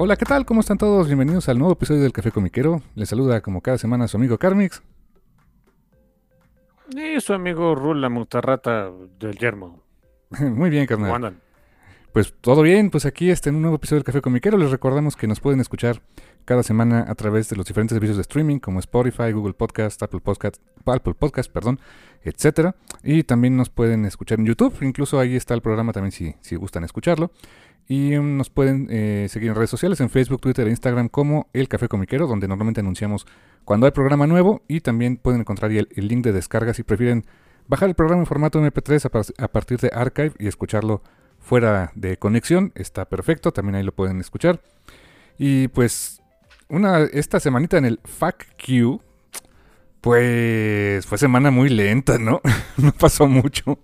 Hola, 0.00 0.16
¿qué 0.16 0.24
tal? 0.24 0.46
¿Cómo 0.46 0.60
están 0.60 0.78
todos? 0.78 1.08
Bienvenidos 1.08 1.48
al 1.48 1.58
nuevo 1.58 1.72
episodio 1.72 2.02
del 2.02 2.12
Café 2.12 2.30
Comiquero. 2.30 2.82
Les 2.94 3.08
saluda 3.08 3.40
como 3.40 3.62
cada 3.62 3.78
semana 3.78 4.06
su 4.06 4.16
amigo 4.16 4.38
Carmix. 4.38 4.80
Y 6.96 7.20
su 7.20 7.34
amigo 7.34 7.74
Rula 7.74 8.08
Mutarrata 8.08 8.92
del 9.18 9.36
Yermo. 9.36 9.82
Muy 10.38 10.70
bien, 10.70 10.86
¿Cómo 10.86 11.06
carnal. 11.06 11.24
andan? 11.24 11.48
Pues 12.12 12.32
todo 12.40 12.62
bien, 12.62 12.90
pues 12.90 13.06
aquí 13.06 13.28
está 13.28 13.50
en 13.50 13.56
un 13.56 13.62
nuevo 13.62 13.74
episodio 13.74 13.98
del 13.98 14.04
Café 14.04 14.22
Comiquero. 14.22 14.56
Les 14.56 14.70
recordamos 14.70 15.16
que 15.16 15.26
nos 15.26 15.40
pueden 15.40 15.58
escuchar 15.58 16.00
cada 16.44 16.62
semana 16.62 17.04
a 17.08 17.16
través 17.16 17.48
de 17.48 17.56
los 17.56 17.66
diferentes 17.66 17.96
servicios 17.96 18.18
de 18.18 18.22
streaming 18.22 18.60
como 18.60 18.78
Spotify, 18.78 19.32
Google 19.32 19.54
Podcast, 19.54 20.00
Apple 20.00 20.20
Podcast, 20.20 20.58
Apple 20.86 21.14
Podcast, 21.14 21.50
perdón, 21.50 21.80
etcétera. 22.22 22.74
Y 23.02 23.22
también 23.22 23.56
nos 23.56 23.70
pueden 23.70 24.04
escuchar 24.04 24.38
en 24.40 24.46
YouTube, 24.46 24.74
incluso 24.82 25.18
ahí 25.18 25.36
está 25.36 25.54
el 25.54 25.62
programa 25.62 25.92
también 25.92 26.12
si, 26.12 26.34
si 26.40 26.56
gustan 26.56 26.84
escucharlo. 26.84 27.30
Y 27.88 28.16
um, 28.16 28.36
nos 28.36 28.50
pueden 28.50 28.86
eh, 28.90 29.26
seguir 29.30 29.48
en 29.48 29.54
redes 29.54 29.70
sociales, 29.70 30.00
en 30.00 30.10
Facebook, 30.10 30.40
Twitter 30.40 30.66
e 30.66 30.70
Instagram 30.70 31.08
como 31.08 31.48
El 31.54 31.68
Café 31.68 31.88
Comiquero, 31.88 32.26
donde 32.26 32.46
normalmente 32.46 32.80
anunciamos 32.80 33.26
cuando 33.64 33.86
hay 33.86 33.92
programa 33.92 34.26
nuevo. 34.26 34.62
Y 34.68 34.80
también 34.80 35.16
pueden 35.16 35.40
encontrar 35.40 35.72
el, 35.72 35.88
el 35.94 36.08
link 36.08 36.22
de 36.22 36.32
descarga 36.32 36.74
si 36.74 36.82
prefieren 36.82 37.24
bajar 37.66 37.88
el 37.88 37.94
programa 37.94 38.22
en 38.22 38.26
formato 38.26 38.60
MP3 38.60 39.32
a, 39.38 39.44
a 39.44 39.48
partir 39.48 39.78
de 39.78 39.90
Archive 39.92 40.32
y 40.38 40.48
escucharlo 40.48 41.02
fuera 41.38 41.92
de 41.94 42.18
conexión. 42.18 42.72
Está 42.74 43.06
perfecto, 43.06 43.52
también 43.52 43.76
ahí 43.76 43.82
lo 43.82 43.92
pueden 43.92 44.20
escuchar. 44.20 44.60
Y 45.38 45.68
pues 45.68 46.20
una, 46.68 47.04
esta 47.04 47.40
semanita 47.40 47.78
en 47.78 47.86
el 47.86 48.00
FAQ, 48.04 49.00
pues 50.00 51.06
fue 51.06 51.18
semana 51.18 51.50
muy 51.50 51.68
lenta, 51.68 52.18
¿no? 52.18 52.40
no 52.76 52.92
pasó 52.92 53.26
mucho. 53.26 53.78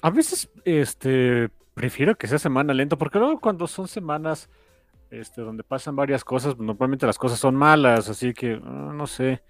A 0.00 0.10
veces, 0.10 0.48
este, 0.64 1.48
prefiero 1.74 2.16
que 2.16 2.28
sea 2.28 2.38
semana 2.38 2.72
lenta, 2.72 2.96
porque 2.96 3.18
luego 3.18 3.40
cuando 3.40 3.66
son 3.66 3.88
semanas, 3.88 4.48
este, 5.10 5.42
donde 5.42 5.64
pasan 5.64 5.96
varias 5.96 6.24
cosas, 6.24 6.56
normalmente 6.58 7.06
las 7.06 7.18
cosas 7.18 7.38
son 7.38 7.56
malas, 7.56 8.08
así 8.08 8.32
que, 8.32 8.60
ah, 8.64 8.92
no 8.94 9.06
sé. 9.06 9.42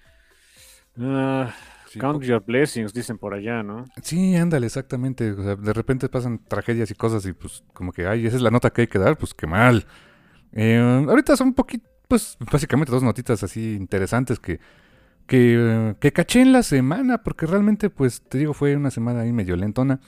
Ah, 0.99 1.53
Sí, 1.89 1.99
count 1.99 2.23
your 2.23 2.45
blessings, 2.45 2.93
dicen 2.93 3.17
por 3.17 3.33
allá, 3.33 3.63
¿no? 3.63 3.87
Sí, 4.03 4.37
ándale, 4.37 4.67
exactamente. 4.67 5.33
O 5.33 5.43
sea, 5.43 5.57
de 5.57 5.73
repente 5.73 6.09
pasan 6.11 6.45
tragedias 6.45 6.91
y 6.91 6.95
cosas 6.95 7.25
y 7.25 7.33
pues 7.33 7.65
como 7.73 7.93
que, 7.93 8.07
ay, 8.07 8.27
esa 8.27 8.37
es 8.37 8.43
la 8.43 8.51
nota 8.51 8.71
que 8.71 8.83
hay 8.83 8.87
que 8.89 8.99
dar, 8.99 9.17
pues 9.17 9.33
qué 9.33 9.47
mal. 9.47 9.87
Eh, 10.53 10.79
ahorita 11.09 11.35
son 11.37 11.49
un 11.49 11.55
poquito, 11.55 11.89
pues 12.09 12.37
básicamente 12.51 12.91
dos 12.91 13.03
notitas 13.03 13.43
así 13.43 13.75
interesantes 13.75 14.41
que, 14.41 14.61
que, 15.27 15.95
que 16.01 16.13
caché 16.13 16.41
en 16.41 16.53
la 16.53 16.63
semana, 16.63 17.23
porque 17.23 17.47
realmente, 17.47 17.91
pues 17.91 18.23
te 18.23 18.39
digo, 18.39 18.55
fue 18.55 18.75
una 18.77 18.91
semana 18.91 19.21
ahí 19.21 19.33
medio 19.33 19.57
lentona. 19.57 20.01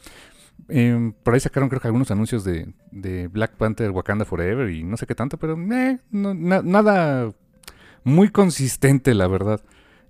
Eh, 0.68 1.12
por 1.22 1.34
ahí 1.34 1.40
sacaron 1.40 1.68
creo 1.68 1.80
que 1.80 1.88
algunos 1.88 2.10
anuncios 2.10 2.44
de, 2.44 2.72
de 2.90 3.28
Black 3.28 3.52
Panther 3.56 3.90
Wakanda 3.90 4.24
Forever 4.24 4.70
y 4.70 4.84
no 4.84 4.96
sé 4.96 5.06
qué 5.06 5.14
tanto, 5.14 5.38
pero 5.38 5.56
eh, 5.72 5.98
nada 6.10 7.32
muy 8.04 8.30
consistente, 8.30 9.14
la 9.14 9.26
verdad. 9.26 9.60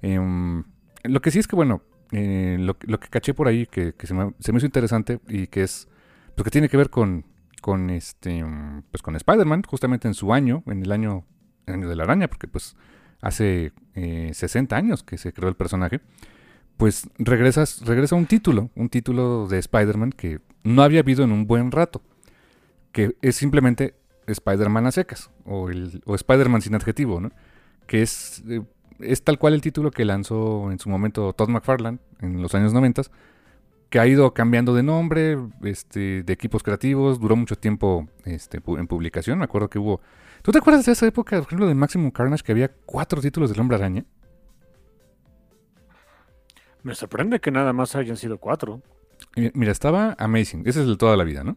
Em, 0.03 0.65
lo 1.05 1.21
que 1.21 1.31
sí 1.31 1.39
es 1.39 1.47
que, 1.47 1.57
bueno, 1.57 1.83
eh, 2.12 2.57
lo, 2.59 2.77
lo 2.83 3.01
que 3.01 3.09
caché 3.09 3.34
por 3.34 3.49
ahí 3.49 3.67
que, 3.67 3.95
que 3.95 4.07
se, 4.07 4.15
me, 4.15 4.33
se 4.39 4.53
me 4.53 4.59
hizo 4.59 4.67
interesante 4.67 5.21
y 5.28 5.47
que 5.47 5.62
es, 5.62 5.89
pues 6.34 6.45
que 6.45 6.51
tiene 6.51 6.69
que 6.69 6.77
ver 6.77 6.91
con, 6.91 7.25
con 7.61 7.91
este, 7.91 8.43
mm, 8.45 8.84
pues 8.91 9.03
con 9.03 9.17
Spider-Man, 9.17 9.62
justamente 9.67 10.09
en 10.09 10.15
su 10.15 10.33
año, 10.33 10.62
en 10.67 10.83
el 10.83 10.93
año, 10.93 11.25
año 11.66 11.88
de 11.88 11.97
la 11.97 12.04
araña, 12.04 12.28
porque 12.28 12.48
pues 12.48 12.76
hace 13.21 13.72
eh, 13.94 14.31
60 14.32 14.76
años 14.76 15.03
que 15.03 15.19
se 15.19 15.32
creó 15.32 15.48
el 15.48 15.56
personaje, 15.56 16.00
pues 16.76 17.09
regresas, 17.19 17.82
regresa 17.84 18.16
un 18.16 18.26
título, 18.26 18.71
un 18.75 18.88
título 18.88 19.47
de 19.48 19.59
Spider-Man 19.59 20.12
que 20.12 20.41
no 20.65 20.82
había 20.82 21.00
habido 21.00 21.25
en 21.25 21.32
un 21.32 21.47
buen 21.47 21.71
rato, 21.71 22.00
que 22.93 23.16
es 23.21 23.37
simplemente 23.37 23.94
Spider-Man 24.26 24.87
a 24.87 24.93
secas, 24.93 25.31
o, 25.44 25.69
Spider-Man 25.71 26.62
sin 26.62 26.75
adjetivo. 26.75 27.21
Que 27.87 28.03
es, 28.03 28.42
eh, 28.48 28.62
es 29.00 29.22
tal 29.22 29.38
cual 29.38 29.54
el 29.54 29.60
título 29.60 29.91
que 29.91 30.04
lanzó 30.04 30.71
en 30.71 30.78
su 30.78 30.88
momento 30.88 31.32
Todd 31.32 31.48
McFarlane 31.48 31.98
en 32.21 32.41
los 32.41 32.54
años 32.54 32.72
90, 32.72 33.03
que 33.91 33.98
ha 33.98 34.06
ido 34.06 34.32
cambiando 34.32 34.75
de 34.75 34.82
nombre, 34.82 35.37
este, 35.65 36.22
de 36.22 36.32
equipos 36.32 36.62
creativos, 36.62 37.19
duró 37.19 37.37
mucho 37.37 37.56
tiempo 37.56 38.09
este, 38.25 38.60
en 38.78 38.87
publicación, 38.87 39.38
me 39.38 39.44
acuerdo 39.44 39.69
que 39.69 39.78
hubo... 39.78 40.00
¿Tú 40.43 40.53
te 40.53 40.59
acuerdas 40.59 40.87
de 40.87 40.93
esa 40.93 41.06
época, 41.06 41.37
por 41.37 41.47
ejemplo, 41.47 41.67
de 41.67 41.75
Maximum 41.75 42.11
Carnage, 42.11 42.43
que 42.43 42.53
había 42.53 42.73
cuatro 42.87 43.21
títulos 43.21 43.51
del 43.51 43.61
Hombre 43.61 43.77
Araña? 43.77 44.05
Me 46.83 46.95
sorprende 46.95 47.41
que 47.41 47.51
nada 47.51 47.73
más 47.73 47.95
hayan 47.95 48.17
sido 48.17 48.39
cuatro. 48.39 48.83
Mira, 49.37 49.71
estaba 49.71 50.17
Amazing, 50.19 50.61
ese 50.61 50.81
es 50.81 50.87
el 50.87 50.93
de 50.93 50.97
toda 50.97 51.17
la 51.17 51.25
vida, 51.25 51.45
¿no? 51.45 51.56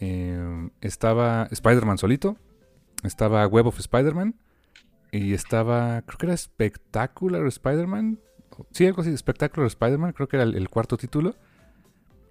Eh, 0.00 0.70
estaba 0.80 1.48
Spider-Man 1.50 1.98
solito, 1.98 2.36
estaba 3.02 3.46
Web 3.46 3.66
of 3.66 3.78
Spider-Man 3.78 4.34
y 5.12 5.34
estaba, 5.34 6.02
creo 6.02 6.18
que 6.18 6.26
era 6.26 6.36
Spectacular 6.36 7.46
Spider-Man. 7.46 8.18
Sí, 8.70 8.86
algo 8.86 9.02
así, 9.02 9.14
Spectacular 9.16 9.66
Spider-Man, 9.66 10.12
creo 10.12 10.28
que 10.28 10.36
era 10.36 10.44
el, 10.44 10.54
el 10.54 10.70
cuarto 10.70 10.96
título. 10.96 11.36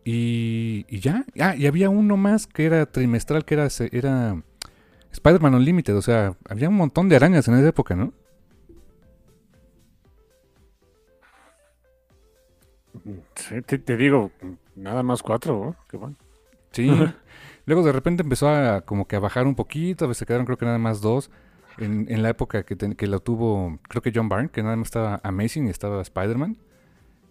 Y, 0.04 0.86
y 0.90 1.00
ya, 1.00 1.26
ah, 1.40 1.56
y 1.56 1.66
había 1.66 1.90
uno 1.90 2.18
más 2.18 2.46
que 2.46 2.66
era 2.66 2.86
trimestral, 2.86 3.46
que 3.46 3.56
era, 3.56 3.68
era 3.92 4.44
Spider-Man 5.16 5.56
Unlimited, 5.56 5.96
o 5.96 6.02
sea, 6.02 6.36
había 6.48 6.70
un 6.70 6.76
montón 6.76 7.10
de 7.10 7.16
arañas 7.16 7.48
en 7.48 7.56
esa 7.56 7.70
época, 7.70 7.96
¿no? 7.96 8.14
Sí, 13.36 13.62
te, 13.62 13.78
te 13.78 13.98
digo, 13.98 14.32
nada 14.76 15.04
más 15.04 15.22
cuatro, 15.22 15.60
¿oh? 15.60 15.76
Qué 15.90 15.98
bueno. 15.98 16.16
Sí. 16.72 16.90
Luego 17.66 17.84
de 17.84 17.92
repente 17.92 18.24
empezó 18.24 18.50
a 18.50 18.82
como 18.82 19.08
que 19.08 19.16
a 19.16 19.20
bajar 19.20 19.48
un 19.48 19.56
poquito, 19.56 20.06
a 20.06 20.08
veces 20.08 20.20
se 20.20 20.26
quedaron 20.26 20.46
creo 20.46 20.58
que 20.58 20.66
nada 20.66 20.78
más 20.78 21.02
dos. 21.02 21.32
En, 21.78 22.06
en 22.10 22.24
la 22.24 22.30
época 22.30 22.64
que, 22.64 22.78
que 22.78 23.08
lo 23.08 23.20
tuvo, 23.20 23.80
creo 23.90 24.02
que 24.02 24.12
John 24.16 24.30
Byrne, 24.30 24.50
que 24.50 24.64
nada 24.64 24.78
más 24.78 24.88
estaba 24.88 25.20
Amazing 25.24 25.68
y 25.68 25.72
estaba 25.72 26.02
Spider-Man. 26.02 26.58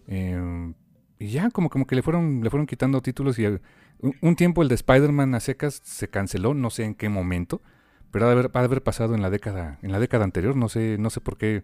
Eh, 0.07 0.73
y 1.17 1.27
ya 1.29 1.49
como, 1.49 1.69
como 1.69 1.87
que 1.87 1.95
le 1.95 2.03
fueron, 2.03 2.41
le 2.43 2.49
fueron 2.49 2.67
quitando 2.67 3.01
títulos 3.01 3.39
y 3.39 3.45
eh, 3.45 3.59
un, 3.99 4.15
un 4.21 4.35
tiempo 4.35 4.61
el 4.61 4.67
de 4.67 4.75
Spider-Man 4.75 5.33
a 5.33 5.39
secas 5.39 5.81
se 5.83 6.09
canceló, 6.09 6.53
no 6.53 6.69
sé 6.69 6.83
en 6.83 6.93
qué 6.93 7.09
momento, 7.09 7.61
pero 8.11 8.27
ha 8.27 8.35
de 8.35 8.49
haber, 8.53 8.83
pasado 8.83 9.15
en 9.15 9.21
la 9.21 9.29
década, 9.29 9.79
en 9.81 9.91
la 9.91 9.99
década 9.99 10.23
anterior, 10.23 10.55
no 10.55 10.69
sé, 10.69 10.97
no 10.99 11.09
sé 11.09 11.21
por 11.21 11.37
qué. 11.37 11.63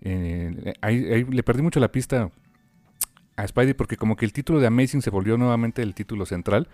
eh, 0.00 0.74
ahí, 0.80 1.04
ahí 1.12 1.24
le 1.24 1.42
perdí 1.42 1.62
mucho 1.62 1.80
la 1.80 1.92
pista 1.92 2.30
a 3.36 3.46
Spidey 3.46 3.74
porque 3.74 3.96
como 3.96 4.16
que 4.16 4.24
el 4.24 4.32
título 4.32 4.60
de 4.60 4.66
Amazing 4.66 5.02
se 5.02 5.10
volvió 5.10 5.36
nuevamente 5.36 5.82
el 5.82 5.94
título 5.94 6.26
central. 6.26 6.68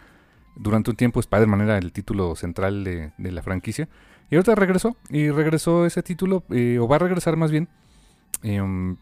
Durante 0.57 0.91
un 0.91 0.97
tiempo 0.97 1.21
Spider-Man 1.21 1.61
era 1.63 1.79
el 1.79 1.93
título 1.93 2.35
central 2.37 2.85
de, 2.85 3.13
de 3.19 3.33
la 3.33 3.43
franquicia. 3.43 3.89
Y 4.31 4.37
ahorita 4.37 4.55
regresó. 4.55 4.97
Y 5.09 5.31
regresó 5.31 5.87
ese 5.87 6.03
título, 6.03 6.45
eh, 6.51 6.79
o 6.81 6.89
va 6.89 6.97
a 6.97 6.99
regresar 7.01 7.37
más 7.37 7.51
bien, 7.51 7.69
em, 8.43 8.97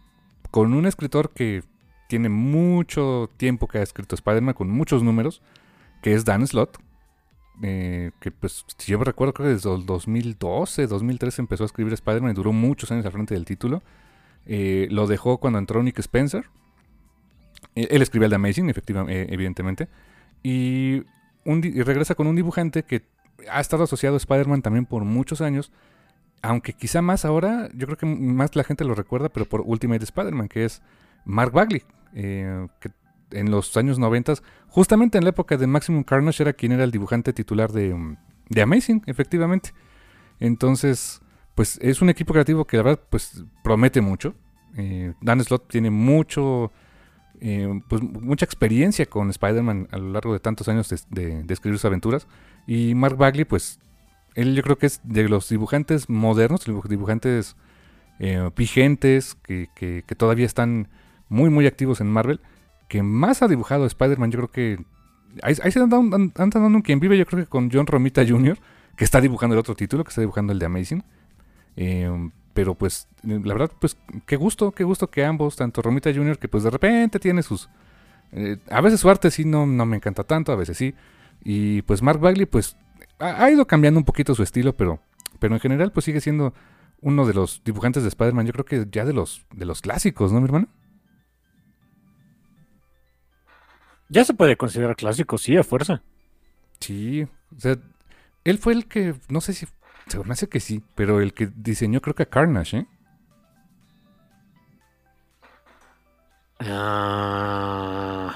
con 0.50 0.72
un 0.72 0.86
escritor 0.86 1.30
que 1.30 1.62
tiene 2.08 2.30
mucho 2.30 3.30
tiempo 3.36 3.68
que 3.68 3.78
ha 3.78 3.82
escrito 3.82 4.14
Spider-Man, 4.14 4.54
con 4.54 4.70
muchos 4.70 5.02
números, 5.02 5.42
que 6.02 6.14
es 6.14 6.24
Dan 6.24 6.46
Slott. 6.46 6.78
Eh, 7.62 8.12
que 8.20 8.30
pues, 8.30 8.64
si 8.76 8.92
yo 8.92 9.02
recuerdo, 9.02 9.34
creo 9.34 9.48
que 9.48 9.54
desde 9.54 9.74
el 9.74 9.84
2012, 9.84 10.86
2013 10.86 11.42
empezó 11.42 11.64
a 11.64 11.66
escribir 11.66 11.92
Spider-Man 11.92 12.32
y 12.32 12.34
duró 12.34 12.52
muchos 12.52 12.90
años 12.92 13.04
al 13.04 13.12
frente 13.12 13.34
del 13.34 13.44
título. 13.44 13.82
Eh, 14.46 14.88
lo 14.90 15.06
dejó 15.06 15.38
cuando 15.38 15.58
entró 15.58 15.82
Nick 15.82 15.98
Spencer. 15.98 16.46
Eh, 17.74 17.88
él 17.90 18.02
escribía 18.02 18.26
el 18.26 18.30
de 18.30 18.36
Amazing, 18.36 18.70
efectivamente, 18.70 19.32
evidentemente. 19.32 19.88
Y, 20.42 21.02
y, 21.44 21.82
regresa 21.82 22.14
con 22.14 22.26
un 22.26 22.36
dibujante 22.36 22.84
que 22.84 23.02
ha 23.50 23.60
estado 23.60 23.84
asociado 23.84 24.14
a 24.14 24.18
Spider-Man 24.18 24.62
también 24.62 24.86
por 24.86 25.04
muchos 25.04 25.40
años. 25.40 25.72
Aunque 26.40 26.72
quizá 26.72 27.02
más 27.02 27.24
ahora, 27.24 27.68
yo 27.74 27.86
creo 27.86 27.98
que 27.98 28.06
más 28.06 28.54
la 28.54 28.62
gente 28.62 28.84
lo 28.84 28.94
recuerda, 28.94 29.28
pero 29.28 29.46
por 29.46 29.62
Ultimate 29.62 30.04
Spider-Man, 30.04 30.48
que 30.48 30.64
es 30.64 30.82
Mark 31.24 31.52
Bagley. 31.52 31.82
que 32.12 32.90
en 33.30 33.50
los 33.50 33.76
años 33.76 33.98
90, 33.98 34.34
justamente 34.68 35.18
en 35.18 35.24
la 35.24 35.30
época 35.30 35.56
de 35.56 35.66
Maximum 35.66 36.04
Carnage, 36.04 36.42
era 36.42 36.52
quien 36.52 36.72
era 36.72 36.84
el 36.84 36.90
dibujante 36.90 37.32
titular 37.32 37.72
de, 37.72 37.94
mm, 37.94 38.16
de 38.48 38.62
Amazing, 38.62 39.02
efectivamente. 39.06 39.72
Entonces, 40.40 41.20
pues 41.54 41.78
es 41.82 42.00
un 42.00 42.08
equipo 42.08 42.32
creativo 42.32 42.64
que 42.66 42.76
la 42.76 42.84
verdad 42.84 43.02
pues 43.10 43.44
promete 43.64 44.00
mucho. 44.00 44.34
Eh, 44.76 45.14
Dan 45.20 45.42
Slott 45.42 45.68
tiene 45.68 45.90
mucho, 45.90 46.70
eh, 47.40 47.80
pues 47.88 48.00
mucha 48.00 48.44
experiencia 48.44 49.06
con 49.06 49.30
Spider-Man 49.30 49.88
a 49.90 49.98
lo 49.98 50.12
largo 50.12 50.32
de 50.32 50.38
tantos 50.38 50.68
años 50.68 50.88
de, 51.10 51.44
escribir 51.48 51.78
sus 51.78 51.84
aventuras. 51.84 52.28
Y 52.66 52.94
Mark 52.94 53.16
Bagley, 53.16 53.44
pues 53.44 53.80
él 54.36 54.54
yo 54.54 54.62
creo 54.62 54.78
que 54.78 54.86
es 54.86 55.00
de 55.02 55.28
los 55.28 55.48
dibujantes 55.48 56.08
modernos, 56.08 56.64
dibujantes 56.88 57.56
eh, 58.20 58.50
vigentes, 58.56 59.34
que, 59.34 59.68
que, 59.74 60.14
todavía 60.16 60.46
están 60.46 60.88
muy, 61.28 61.50
muy 61.50 61.66
activos 61.66 62.00
en 62.00 62.06
Marvel, 62.06 62.40
que 62.88 63.02
más 63.02 63.42
ha 63.42 63.48
dibujado 63.48 63.86
Spider-Man, 63.86 64.30
yo 64.30 64.38
creo 64.38 64.50
que... 64.50 64.84
Ahí, 65.42 65.54
se 65.54 65.78
han 65.78 65.90
dado, 65.90 66.00
un 66.00 66.82
quien 66.82 67.00
vive, 67.00 67.16
yo 67.16 67.26
creo 67.26 67.44
que 67.44 67.48
con 67.48 67.70
John 67.70 67.86
Romita 67.86 68.26
Jr., 68.26 68.58
que 68.96 69.04
está 69.04 69.20
dibujando 69.20 69.54
el 69.54 69.60
otro 69.60 69.76
título, 69.76 70.02
que 70.02 70.08
está 70.08 70.22
dibujando 70.22 70.52
el 70.52 70.58
de 70.58 70.66
Amazing. 70.66 71.04
Eh, 71.76 72.30
pero 72.54 72.74
pues, 72.74 73.06
la 73.22 73.54
verdad, 73.54 73.70
pues, 73.78 73.96
qué 74.26 74.34
gusto, 74.34 74.72
qué 74.72 74.82
gusto 74.82 75.08
que 75.08 75.24
ambos, 75.24 75.54
tanto 75.54 75.80
Romita 75.80 76.12
Jr., 76.12 76.38
que 76.38 76.48
pues 76.48 76.64
de 76.64 76.70
repente 76.70 77.20
tiene 77.20 77.44
sus... 77.44 77.68
Eh, 78.32 78.56
a 78.68 78.80
veces 78.80 78.98
su 78.98 79.08
arte 79.08 79.30
sí 79.30 79.44
no, 79.44 79.64
no 79.64 79.86
me 79.86 79.96
encanta 79.96 80.24
tanto, 80.24 80.50
a 80.50 80.56
veces 80.56 80.76
sí. 80.76 80.94
Y 81.44 81.82
pues 81.82 82.02
Mark 82.02 82.18
Bagley, 82.18 82.46
pues, 82.46 82.76
ha, 83.20 83.48
ido 83.50 83.66
cambiando 83.66 84.00
un 84.00 84.04
poquito 84.04 84.34
su 84.34 84.42
estilo, 84.42 84.76
pero, 84.76 84.98
pero 85.38 85.54
en 85.54 85.60
general, 85.60 85.92
pues 85.92 86.04
sigue 86.04 86.20
siendo 86.20 86.52
uno 87.00 87.26
de 87.26 87.34
los 87.34 87.62
dibujantes 87.64 88.02
de 88.02 88.08
Spider-Man, 88.08 88.46
yo 88.46 88.52
creo 88.52 88.64
que 88.64 88.86
ya 88.90 89.04
de 89.04 89.12
los, 89.12 89.46
de 89.54 89.64
los 89.64 89.80
clásicos, 89.80 90.32
¿no, 90.32 90.40
mi 90.40 90.46
hermano? 90.46 90.66
Ya 94.08 94.24
se 94.24 94.34
puede 94.34 94.56
considerar 94.56 94.96
clásico, 94.96 95.38
sí, 95.38 95.56
a 95.56 95.62
fuerza. 95.62 96.02
Sí, 96.80 97.26
o 97.56 97.60
sea, 97.60 97.76
él 98.44 98.58
fue 98.58 98.72
el 98.72 98.86
que, 98.86 99.14
no 99.28 99.40
sé 99.40 99.52
si, 99.52 99.66
se 100.06 100.18
me 100.24 100.32
hace 100.32 100.48
que 100.48 100.60
sí, 100.60 100.82
pero 100.94 101.20
el 101.20 101.34
que 101.34 101.50
diseñó 101.54 102.00
creo 102.00 102.14
que 102.14 102.22
a 102.22 102.26
Carnage, 102.26 102.78
¿eh? 102.78 102.86
Ah. 106.60 108.34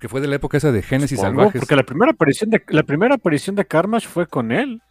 Que 0.00 0.08
fue 0.08 0.20
de 0.20 0.28
la 0.28 0.36
época 0.36 0.56
esa 0.56 0.72
de 0.72 0.82
Génesis 0.82 1.20
Salvajes. 1.20 1.60
Porque 1.60 1.76
la 1.76 1.84
primera 1.84 2.12
aparición 2.12 2.50
de 2.50 2.62
la 2.68 2.82
primera 2.82 3.14
aparición 3.14 3.56
de 3.56 3.64
Carnage 3.64 4.08
fue 4.08 4.26
con 4.26 4.52
él. 4.52 4.82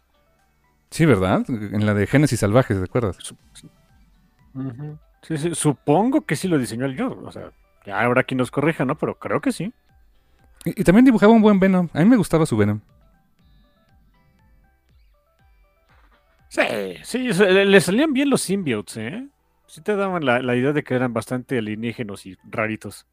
Sí, 0.90 1.04
¿verdad? 1.04 1.44
En 1.48 1.84
la 1.84 1.94
de 1.94 2.06
Génesis 2.06 2.40
Salvajes, 2.40 2.78
¿te 2.78 2.84
acuerdas? 2.84 3.18
sí, 5.22 5.36
sí, 5.36 5.54
supongo 5.54 6.22
que 6.22 6.36
sí 6.36 6.48
lo 6.48 6.58
diseñó 6.58 6.86
él 6.86 6.96
yo. 6.96 7.18
O 7.22 7.30
sea, 7.30 7.52
ya 7.86 8.00
habrá 8.00 8.24
quien 8.24 8.38
nos 8.38 8.50
corrija, 8.50 8.84
¿no? 8.84 8.98
Pero 8.98 9.18
creo 9.18 9.40
que 9.40 9.52
sí. 9.52 9.72
Y, 10.64 10.82
también 10.82 11.04
dibujaba 11.04 11.32
un 11.32 11.42
buen 11.42 11.60
Venom. 11.60 11.88
A 11.92 12.00
mí 12.00 12.04
me 12.06 12.16
gustaba 12.16 12.44
su 12.44 12.56
Venom. 12.56 12.80
Sí, 16.48 16.62
sí, 17.02 17.18
le 17.32 17.80
salían 17.80 18.12
bien 18.12 18.30
los 18.30 18.42
symbiotes, 18.42 18.96
¿eh? 18.96 19.28
Sí 19.66 19.80
te 19.80 19.94
daban 19.94 20.24
la, 20.24 20.56
idea 20.56 20.72
de 20.72 20.82
que 20.82 20.94
eran 20.94 21.12
bastante 21.12 21.58
alienígenos 21.58 22.24
y 22.26 22.36
raritos. 22.44 23.06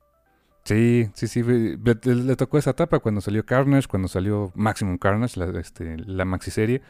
Sí, 0.64 1.10
sí, 1.14 1.28
sí. 1.28 1.44
Le, 1.44 2.36
tocó 2.36 2.58
esa 2.58 2.72
etapa 2.72 3.00
cuando 3.00 3.22
salió 3.22 3.46
Carnage, 3.46 3.88
cuando 3.88 4.08
salió 4.08 4.52
Maximum 4.56 4.98
Carnage, 4.98 5.40
la, 5.40 5.60
este, 5.60 5.98
la 5.98 6.26
maxi 6.26 6.52
serie. 6.52 6.82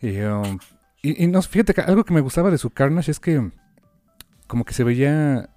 Y, 0.00 0.20
um, 0.20 0.58
y, 1.02 1.26
no, 1.26 1.42
fíjate 1.42 1.74
que 1.74 1.80
algo 1.80 2.04
que 2.04 2.14
me 2.14 2.20
gustaba 2.20 2.50
de 2.50 2.58
su 2.58 2.70
Carnage 2.70 3.10
es 3.10 3.20
que 3.20 3.50
como 4.46 4.64
que 4.64 4.74
se 4.74 4.84
veía 4.84 5.50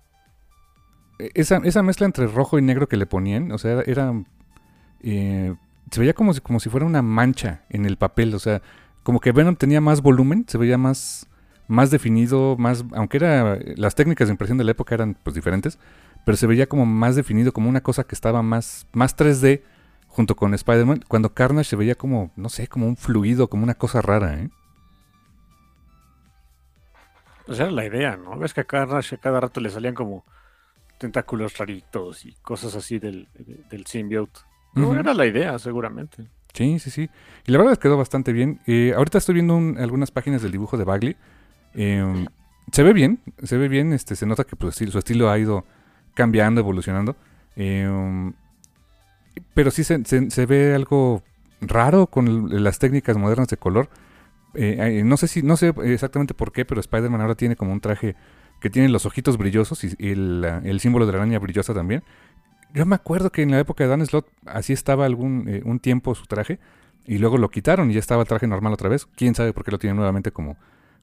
esa, 1.20 1.58
esa, 1.64 1.84
mezcla 1.84 2.06
entre 2.06 2.28
rojo 2.28 2.58
y 2.58 2.62
negro 2.62 2.88
que 2.88 2.98
le 2.98 3.06
ponían, 3.06 3.52
o 3.52 3.58
sea, 3.58 3.82
era... 3.86 4.14
Eh, 5.02 5.56
se 5.92 6.00
veía 6.00 6.14
como 6.14 6.34
si, 6.34 6.42
como 6.42 6.60
si 6.60 6.70
fuera 6.70 6.86
una 6.86 7.02
mancha 7.02 7.66
en 7.70 7.86
el 7.86 7.98
papel, 7.98 8.34
o 8.34 8.40
sea, 8.40 8.62
como 9.04 9.20
que 9.20 9.32
Venom 9.32 9.56
tenía 9.56 9.82
más 9.82 10.02
volumen, 10.02 10.46
se 10.48 10.58
veía 10.58 10.78
más, 10.78 11.28
más 11.68 11.92
definido, 11.92 12.56
más, 12.58 12.84
aunque 12.94 13.18
era, 13.18 13.60
las 13.76 13.96
técnicas 13.96 14.28
de 14.28 14.34
impresión 14.34 14.58
de 14.58 14.64
la 14.64 14.72
época 14.72 14.96
eran 14.96 15.16
pues 15.22 15.36
diferentes, 15.36 15.78
pero 16.26 16.38
se 16.38 16.48
veía 16.48 16.68
como 16.68 16.86
más 16.86 17.16
definido, 17.16 17.52
como 17.52 17.70
una 17.70 17.82
cosa 17.82 18.06
que 18.06 18.16
estaba 18.16 18.42
más, 18.42 18.88
más 18.94 19.16
3D 19.16 19.62
junto 20.08 20.36
con 20.36 20.54
Spider-Man, 20.54 21.04
cuando 21.08 21.34
Carnage 21.34 21.70
se 21.70 21.76
veía 21.76 21.96
como, 21.96 22.32
no 22.36 22.50
sé, 22.50 22.68
como 22.68 22.88
un 22.88 22.98
fluido, 22.98 23.50
como 23.50 23.64
una 23.64 23.74
cosa 23.74 24.02
rara, 24.02 24.40
¿eh? 24.40 24.50
Pues 27.46 27.60
era 27.60 27.72
la 27.72 27.86
idea, 27.86 28.16
¿no? 28.16 28.38
Ves 28.38 28.54
que 28.54 28.62
a 28.62 28.64
Carnage 28.64 29.18
cada 29.18 29.42
rato 29.42 29.60
le 29.60 29.70
salían 29.70 29.96
como 29.96 30.24
tentáculos 31.04 31.58
raritos 31.58 32.26
y 32.26 32.32
cosas 32.42 32.76
así 32.76 32.98
del, 32.98 33.28
del 33.70 33.86
symbiote. 33.86 34.40
No 34.74 34.98
era 34.98 35.14
la 35.14 35.26
idea, 35.26 35.60
seguramente. 35.60 36.30
Sí, 36.54 36.80
sí, 36.80 36.90
sí. 36.90 37.10
Y 37.46 37.52
la 37.52 37.58
verdad 37.58 37.74
es 37.74 37.80
que 37.80 37.84
quedó 37.84 37.98
bastante 37.98 38.32
bien. 38.32 38.62
Eh, 38.66 38.94
ahorita 38.96 39.18
estoy 39.18 39.36
viendo 39.36 39.58
algunas 39.82 40.12
páginas 40.12 40.42
del 40.42 40.54
dibujo 40.54 40.78
de 40.78 40.86
Bagley. 40.86 41.18
Em, 41.74 42.26
se 42.72 42.84
ve 42.84 42.94
bien, 42.94 43.20
se 43.44 43.58
ve 43.58 43.68
bien. 43.68 43.92
Este, 43.92 44.16
se 44.16 44.26
nota 44.26 44.46
que 44.46 44.56
pues, 44.56 44.76
su 44.76 44.98
estilo 44.98 45.30
ha 45.30 45.38
ido 45.38 45.66
cambiando, 46.14 46.62
evolucionando. 46.62 47.18
Em, 47.58 48.32
pero 49.54 49.72
sí 49.72 49.84
se, 49.84 50.06
se, 50.06 50.46
ve 50.46 50.74
algo 50.74 51.22
raro 51.60 52.08
con 52.08 52.64
las 52.64 52.80
técnicas 52.80 53.18
modernas 53.18 53.50
de 53.50 53.58
color. 53.58 53.90
Eh, 54.54 55.02
no 55.04 55.18
sé 55.18 55.28
si, 55.28 55.44
no 55.44 55.58
sé 55.58 55.74
exactamente 55.84 56.34
por 56.34 56.54
qué, 56.54 56.64
pero 56.64 56.80
Spider-Man 56.80 57.20
ahora 57.20 57.36
tiene 57.36 57.58
como 57.58 57.74
un 57.74 57.82
traje 57.82 58.16
que 58.64 58.70
tiene 58.70 58.88
los 58.88 59.06
ojitos 59.06 59.38
brillosos 59.38 59.84
y, 59.84 59.94
el, 60.00 60.78
símbolo 60.80 61.06
de 61.06 61.12
la 61.12 61.18
araña 61.18 61.38
brillosa 61.38 61.74
también. 61.74 62.02
Yo 62.74 62.86
me 62.86 62.96
acuerdo 62.96 63.30
que 63.30 63.42
en 63.42 63.52
la 63.52 63.60
época 63.60 63.84
de 63.84 63.90
Dan 63.90 64.06
Slot 64.06 64.26
así 64.46 64.72
estaba 64.72 65.06
algún 65.06 65.50
eh, 65.50 65.62
un 65.66 65.82
tiempo 65.82 66.16
su 66.16 66.28
traje 66.28 66.60
y 67.06 67.18
luego 67.18 67.38
lo 67.38 67.50
quitaron 67.50 67.92
y 67.92 67.96
ya 67.96 68.00
estaba 68.00 68.22
el 68.22 68.28
traje 68.30 68.48
normal 68.48 68.72
otra 68.72 68.88
vez. 68.88 69.06
Quién 69.06 69.36
sabe 69.36 69.52
por 69.52 69.66
qué 69.66 69.72
lo 69.72 69.80
tiene 69.80 69.98
nuevamente 69.98 70.32
como, 70.32 70.56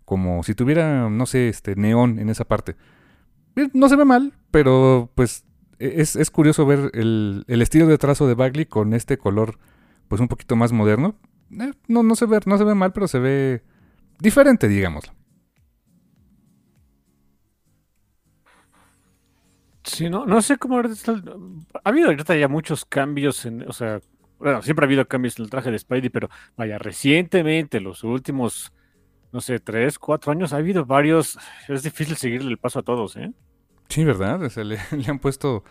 como 0.07 0.43
si 0.43 0.55
tuviera, 0.55 1.11
no 1.11 1.27
sé, 1.27 1.51
este 1.51 1.77
neón 1.77 2.19
en 2.19 2.31
esa 2.31 2.47
parte. 2.47 2.77
Eh, 3.57 3.69
no 3.75 3.91
se 3.91 3.97
ve 3.97 4.07
mal, 4.07 4.33
pero 4.51 5.11
pues 5.15 5.45
e, 5.79 6.01
es, 6.01 6.31
curioso 6.31 6.65
ver 6.65 6.91
el, 6.95 7.45
estilo 7.47 7.87
de 7.89 7.99
trazo 7.99 8.27
de 8.27 8.33
Bagley 8.33 8.65
con 8.65 8.95
este 8.95 9.19
color 9.19 9.59
pues 10.09 10.23
un 10.23 10.29
poquito 10.29 10.57
más 10.57 10.73
moderno. 10.73 11.15
Eh, 11.51 11.73
no, 11.89 12.03
no, 12.03 12.17
se 12.17 12.25
ve, 12.25 12.41
no 12.47 12.57
se 12.57 12.65
ve 12.65 12.75
mal, 12.75 12.95
pero 12.95 13.07
se 13.07 13.19
ve 13.19 13.63
diferente, 14.19 14.67
digámoslo. 14.67 15.13
Sí, 19.91 20.09
no, 20.09 20.25
no 20.25 20.41
sé 20.41 20.57
cómo 20.57 20.79
ha 20.79 20.83
habido 21.85 22.09
ahorita 22.09 22.37
ya 22.37 22.49
muchos 22.49 22.85
cambios 22.85 23.45
en, 23.45 23.69
o 23.69 23.73
sea, 23.73 24.01
bueno, 24.39 24.63
siempre 24.63 24.85
ha 24.85 24.87
habido 24.87 25.07
cambios 25.09 25.39
en 25.39 25.45
el 25.45 25.51
traje 25.51 25.71
de 25.71 25.79
Spidey, 25.79 26.11
pero 26.11 26.31
vaya, 26.57 26.79
recientemente, 26.79 27.81
los 27.81 28.05
últimos, 28.05 28.73
no 29.33 29.41
sé, 29.41 29.59
tres, 29.59 29.99
cuatro 29.99 30.33
años, 30.33 30.53
ha 30.53 30.59
habido 30.59 30.87
varios, 30.87 31.39
es 31.69 31.83
difícil 31.83 32.17
seguirle 32.17 32.51
el 32.51 32.59
paso 32.59 32.79
a 32.79 32.83
todos, 32.83 33.17
¿eh? 33.17 33.33
Sí, 33.89 34.05
¿verdad? 34.05 34.43
O 34.43 34.49
sea, 34.49 34.63
le, 34.63 34.79
han 35.09 35.19
puesto, 35.19 35.65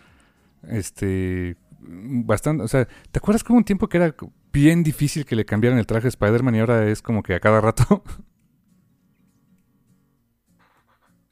este, 0.68 1.56
bastante, 1.80 2.62
o 2.62 2.68
sea, 2.68 2.86
¿te 3.10 3.18
acuerdas 3.18 3.42
que 3.42 3.52
hubo 3.52 3.58
un 3.58 3.64
tiempo 3.64 3.88
que 3.88 3.96
era 3.96 4.14
bien 4.52 4.82
difícil 4.82 5.24
que 5.24 5.34
le 5.34 5.46
cambiaran 5.46 5.78
el 5.78 5.86
traje 5.86 6.08
a 6.08 6.10
Spider-Man 6.10 6.54
y 6.56 6.60
ahora 6.60 6.86
es 6.88 7.00
como 7.00 7.22
que 7.22 7.34
a 7.34 7.40
cada 7.40 7.60
rato? 7.60 8.04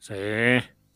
Sí. 0.01 0.15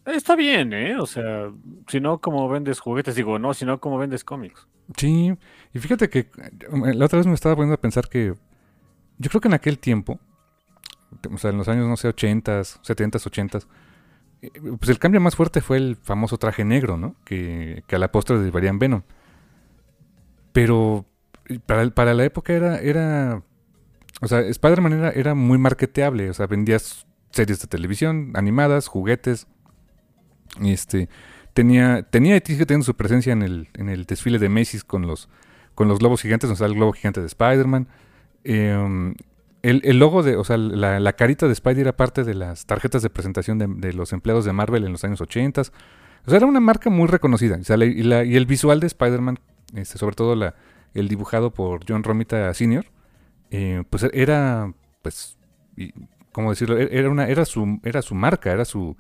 Está 0.05 0.36
bien, 0.36 0.74
¿eh? 0.74 0.98
O 0.98 1.05
sea, 1.05 1.51
si 1.88 2.00
no, 2.00 2.19
como 2.19 2.50
vendes 2.50 2.79
juguetes, 2.79 3.15
digo, 3.15 3.39
no, 3.39 3.53
si 3.53 3.65
no, 3.65 3.79
como 3.79 3.98
vendes 3.98 4.24
cómics. 4.24 4.67
Sí, 4.98 5.33
y 5.74 5.79
fíjate 5.79 6.10
que 6.10 6.19
eh, 6.19 6.29
la 6.93 7.05
otra 7.05 7.17
vez 7.17 7.27
me 7.27 7.33
estaba 7.33 7.55
poniendo 7.55 7.75
a 7.75 7.81
pensar 7.81 8.10
que 8.10 8.33
yo 9.17 9.29
creo 9.29 9.39
que 9.39 9.48
en 9.48 9.53
aquel 9.53 9.79
tiempo, 9.79 10.19
o 11.31 11.38
sea, 11.38 11.51
en 11.51 11.57
los 11.57 11.69
años, 11.69 11.88
no 11.88 11.95
sé, 11.95 12.10
80s, 12.10 12.81
70s, 12.81 13.29
80s, 13.29 13.67
pues 14.77 14.89
el 14.89 15.00
cambio 15.00 15.22
más 15.22 15.38
fuerte 15.38 15.62
fue 15.62 15.77
el 15.77 15.95
famoso 15.95 16.38
traje 16.38 16.65
negro, 16.65 16.98
¿no? 16.98 17.15
Que, 17.24 17.83
que 17.88 17.95
a 17.95 18.00
la 18.00 18.12
postre 18.12 18.38
derivaría 18.38 18.74
Venom. 18.74 19.03
Pero 20.51 21.05
para, 21.65 21.89
para 21.91 22.13
la 22.13 22.25
época 22.25 22.51
era, 22.51 22.77
era, 22.79 23.41
o 24.22 24.27
sea, 24.27 24.41
Spider-Man 24.41 24.93
era, 24.93 25.10
era 25.12 25.33
muy 25.33 25.57
marketeable, 25.57 26.29
o 26.29 26.33
sea, 26.33 26.48
vendías 26.48 27.07
series 27.31 27.62
de 27.62 27.67
televisión, 27.67 28.31
animadas, 28.36 28.88
juguetes, 28.88 29.48
este, 30.62 31.10
tenía, 31.53 32.03
tenía 32.03 32.39
teniendo 32.41 32.83
su 32.83 32.95
presencia 32.95 33.33
en 33.33 33.41
el, 33.41 33.69
en 33.75 33.89
el 33.89 34.05
desfile 34.05 34.39
de 34.39 34.50
Macy's 34.50 34.83
con 34.83 35.07
los, 35.07 35.29
con 35.75 35.88
los 35.88 36.00
globos 36.00 36.22
gigantes, 36.22 36.50
o 36.50 36.55
sea, 36.55 36.67
el 36.67 36.75
globo 36.75 36.93
gigante 36.93 37.19
de 37.22 37.27
Spider-Man. 37.27 37.88
Em, 38.43 39.15
el, 39.62 39.81
el 39.86 39.98
logo 40.00 40.24
de, 40.24 40.36
o 40.36 40.43
sea, 40.43 40.57
la, 40.57 41.00
la 41.00 41.13
carita 41.13 41.48
de 41.48 41.55
Spidey 41.55 41.81
era 41.81 41.95
parte 41.95 42.24
de 42.24 42.33
las 42.33 42.65
tarjetas 42.65 43.01
de 43.01 43.10
presentación 43.10 43.57
de, 43.60 43.93
los 43.93 44.12
empleados 44.13 44.43
de 44.45 44.51
Marvel 44.53 44.83
en 44.83 44.91
los 44.91 45.03
años 45.05 45.22
80. 45.22 45.62
O 45.62 46.29
sea, 46.29 46.38
era 46.38 46.45
una 46.45 46.60
marca 46.60 46.89
muy 46.89 47.07
reconocida. 47.07 47.57
O 47.60 47.63
sea, 47.63 47.77
y, 47.77 48.03
la- 48.03 48.24
y 48.25 48.36
el 48.36 48.45
visual 48.45 48.79
de 48.81 48.88
Spider-Man, 48.88 49.39
este, 49.75 49.98
sobre 49.98 50.15
todo 50.15 50.33
el 50.93 51.07
dibujado 51.07 51.51
por 51.53 51.81
John 51.88 52.03
Romita 52.03 52.53
Sr., 52.53 52.86
eh, 53.51 53.83
pues 53.89 54.03
era, 54.13 54.74
pues, 55.01 55.38
¿cómo 56.31 56.50
decirlo? 56.50 56.77
E- 56.77 56.89
Era, 56.91 57.10
una, 57.10 57.27
era, 57.27 57.45
su, 57.45 57.79
era 57.83 58.01
su 58.01 58.15
marca, 58.15 58.51
era 58.51 58.65
su, 58.65 58.98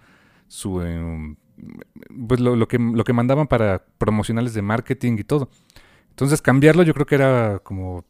su 0.47 0.81
eh, 0.81 1.35
pues 2.27 2.39
lo, 2.39 2.67
que, 2.67 2.77
lo 2.79 3.03
que 3.03 3.13
mandaban 3.13 3.47
para 3.47 3.85
promocionales 3.97 4.53
de 4.53 4.61
marketing 4.61 5.17
y 5.19 5.23
todo. 5.23 5.49
Entonces 6.09 6.41
cambiarlo 6.41 6.83
yo 6.83 6.93
creo 6.93 7.05
que 7.05 7.15
era 7.15 7.59
como, 7.59 8.05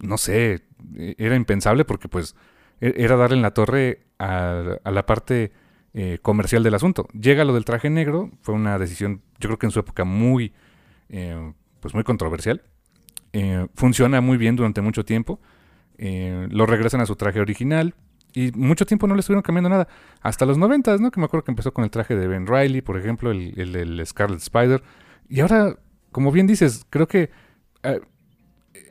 no 0.00 0.18
sé, 0.18 0.62
eh, 0.96 1.14
era 1.18 1.36
impensable 1.36 1.84
porque 1.84 2.08
pues 2.08 2.34
e- 2.80 2.94
era 2.96 3.16
darle 3.16 3.36
en 3.36 3.42
la 3.42 3.52
torre 3.54 4.06
a, 4.18 4.78
la 4.84 5.06
parte 5.06 5.52
eh, 5.94 6.18
comercial 6.22 6.62
del 6.62 6.74
asunto. 6.74 7.08
Llega 7.12 7.44
lo 7.44 7.54
del 7.54 7.64
traje 7.64 7.90
negro, 7.90 8.30
fue 8.42 8.54
una 8.54 8.78
decisión 8.78 9.22
yo 9.38 9.48
creo 9.48 9.58
que 9.58 9.66
en 9.66 9.72
su 9.72 9.80
época 9.80 10.04
muy, 10.04 10.52
eh, 11.08 11.52
pues 11.80 11.94
muy 11.94 12.04
controversial. 12.04 12.62
Eh, 13.32 13.68
funciona 13.74 14.20
muy 14.20 14.36
bien 14.38 14.56
durante 14.56 14.80
mucho 14.80 15.04
tiempo. 15.04 15.40
Lo 15.98 16.64
regresan 16.64 17.02
a 17.02 17.06
su 17.06 17.14
traje 17.14 17.40
original. 17.40 17.94
Y 18.32 18.52
mucho 18.52 18.86
tiempo 18.86 19.06
no 19.06 19.14
le 19.14 19.20
estuvieron 19.20 19.42
cambiando 19.42 19.70
nada. 19.70 19.88
Hasta 20.20 20.46
los 20.46 20.58
noventas, 20.58 21.00
¿no? 21.00 21.10
Que 21.10 21.20
me 21.20 21.26
acuerdo 21.26 21.44
que 21.44 21.50
empezó 21.50 21.72
con 21.72 21.84
el 21.84 21.90
traje 21.90 22.14
de 22.14 22.28
Ben 22.28 22.46
Riley, 22.46 22.80
por 22.80 22.98
ejemplo, 22.98 23.30
el, 23.30 23.58
el, 23.58 24.06
Scarlet 24.06 24.40
Spider. 24.40 24.82
Y 25.28 25.40
ahora, 25.40 25.76
como 26.12 26.32
bien 26.32 26.46
dices, 26.46 26.86
creo 26.90 27.08
que 27.08 27.30
eh, 27.82 28.00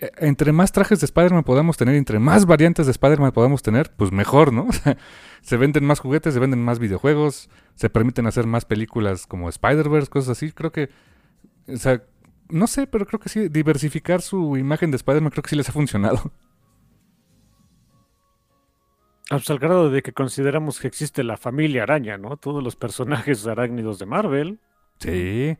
eh, 0.02 0.12
entre 0.18 0.52
más 0.52 0.72
trajes 0.72 1.00
de 1.00 1.06
Spider-Man 1.06 1.44
podamos 1.44 1.78
tener, 1.78 1.96
entre 1.96 2.20
más 2.20 2.46
variantes 2.46 2.86
de 2.86 2.92
Spider-Man 2.92 3.32
podamos 3.32 3.62
tener, 3.62 3.92
pues 3.96 4.12
mejor, 4.12 4.54
¿no? 4.54 4.68
Se 5.42 5.58
venden 5.58 5.86
más 5.86 6.00
juguetes, 6.00 6.34
se 6.34 6.40
venden 6.40 6.62
más 6.62 6.80
videojuegos, 6.80 7.50
se 7.76 7.90
permiten 7.90 8.28
hacer 8.28 8.46
más 8.46 8.66
películas 8.66 9.26
como 9.26 9.48
Spider-Verse, 9.48 10.10
cosas 10.10 10.38
así. 10.38 10.52
Creo 10.52 10.74
que, 10.74 10.90
o 11.66 11.78
sea, 11.78 12.04
no 12.50 12.68
sé, 12.68 12.88
pero 12.88 13.06
creo 13.06 13.22
que 13.22 13.30
sí, 13.30 13.48
diversificar 13.48 14.22
su 14.22 14.58
imagen 14.58 14.92
de 14.92 14.98
Spider-Man 14.98 15.32
creo 15.32 15.44
que 15.44 15.50
sí 15.50 15.56
les 15.56 15.70
ha 15.70 15.72
funcionado. 15.72 16.34
Hasta 19.30 19.54
el 19.54 19.60
grado 19.60 19.92
de 19.92 20.02
que 20.02 20.12
consideramos 20.12 20.80
que 20.80 20.88
existe 20.88 21.24
la 21.24 21.38
familia 21.38 21.84
araña, 21.84 22.18
¿no? 22.18 22.38
Todos 22.38 22.64
los 22.64 22.76
personajes 22.76 23.46
arácnidos 23.48 24.00
de 24.00 24.06
Marvel. 24.08 24.60
Sí. 25.00 25.58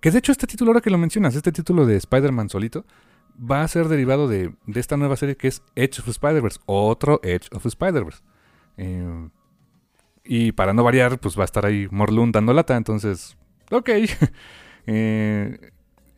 Que 0.00 0.10
de 0.10 0.18
hecho 0.18 0.32
este 0.32 0.46
título, 0.46 0.70
ahora 0.70 0.80
que 0.80 0.90
lo 0.90 0.98
mencionas, 0.98 1.34
este 1.34 1.52
título 1.52 1.84
de 1.84 1.96
Spider-Man 1.96 2.48
solito, 2.48 2.84
va 3.38 3.62
a 3.62 3.68
ser 3.68 3.88
derivado 3.88 4.28
de, 4.28 4.54
de 4.66 4.80
esta 4.80 4.96
nueva 4.96 5.16
serie 5.16 5.36
que 5.36 5.48
es 5.48 5.62
Edge 5.74 6.00
of 6.00 6.08
Spider-Verse, 6.08 6.60
otro 6.66 7.20
Edge 7.22 7.48
of 7.52 7.66
Spider-Verse. 7.66 8.22
Eh, 8.76 9.28
y 10.24 10.52
para 10.52 10.72
no 10.72 10.84
variar, 10.84 11.18
pues 11.18 11.36
va 11.36 11.42
a 11.42 11.44
estar 11.44 11.66
ahí 11.66 11.88
Morlun 11.90 12.32
dando 12.32 12.52
lata, 12.52 12.76
entonces, 12.76 13.36
ok. 13.70 13.90
Eh, 14.84 15.70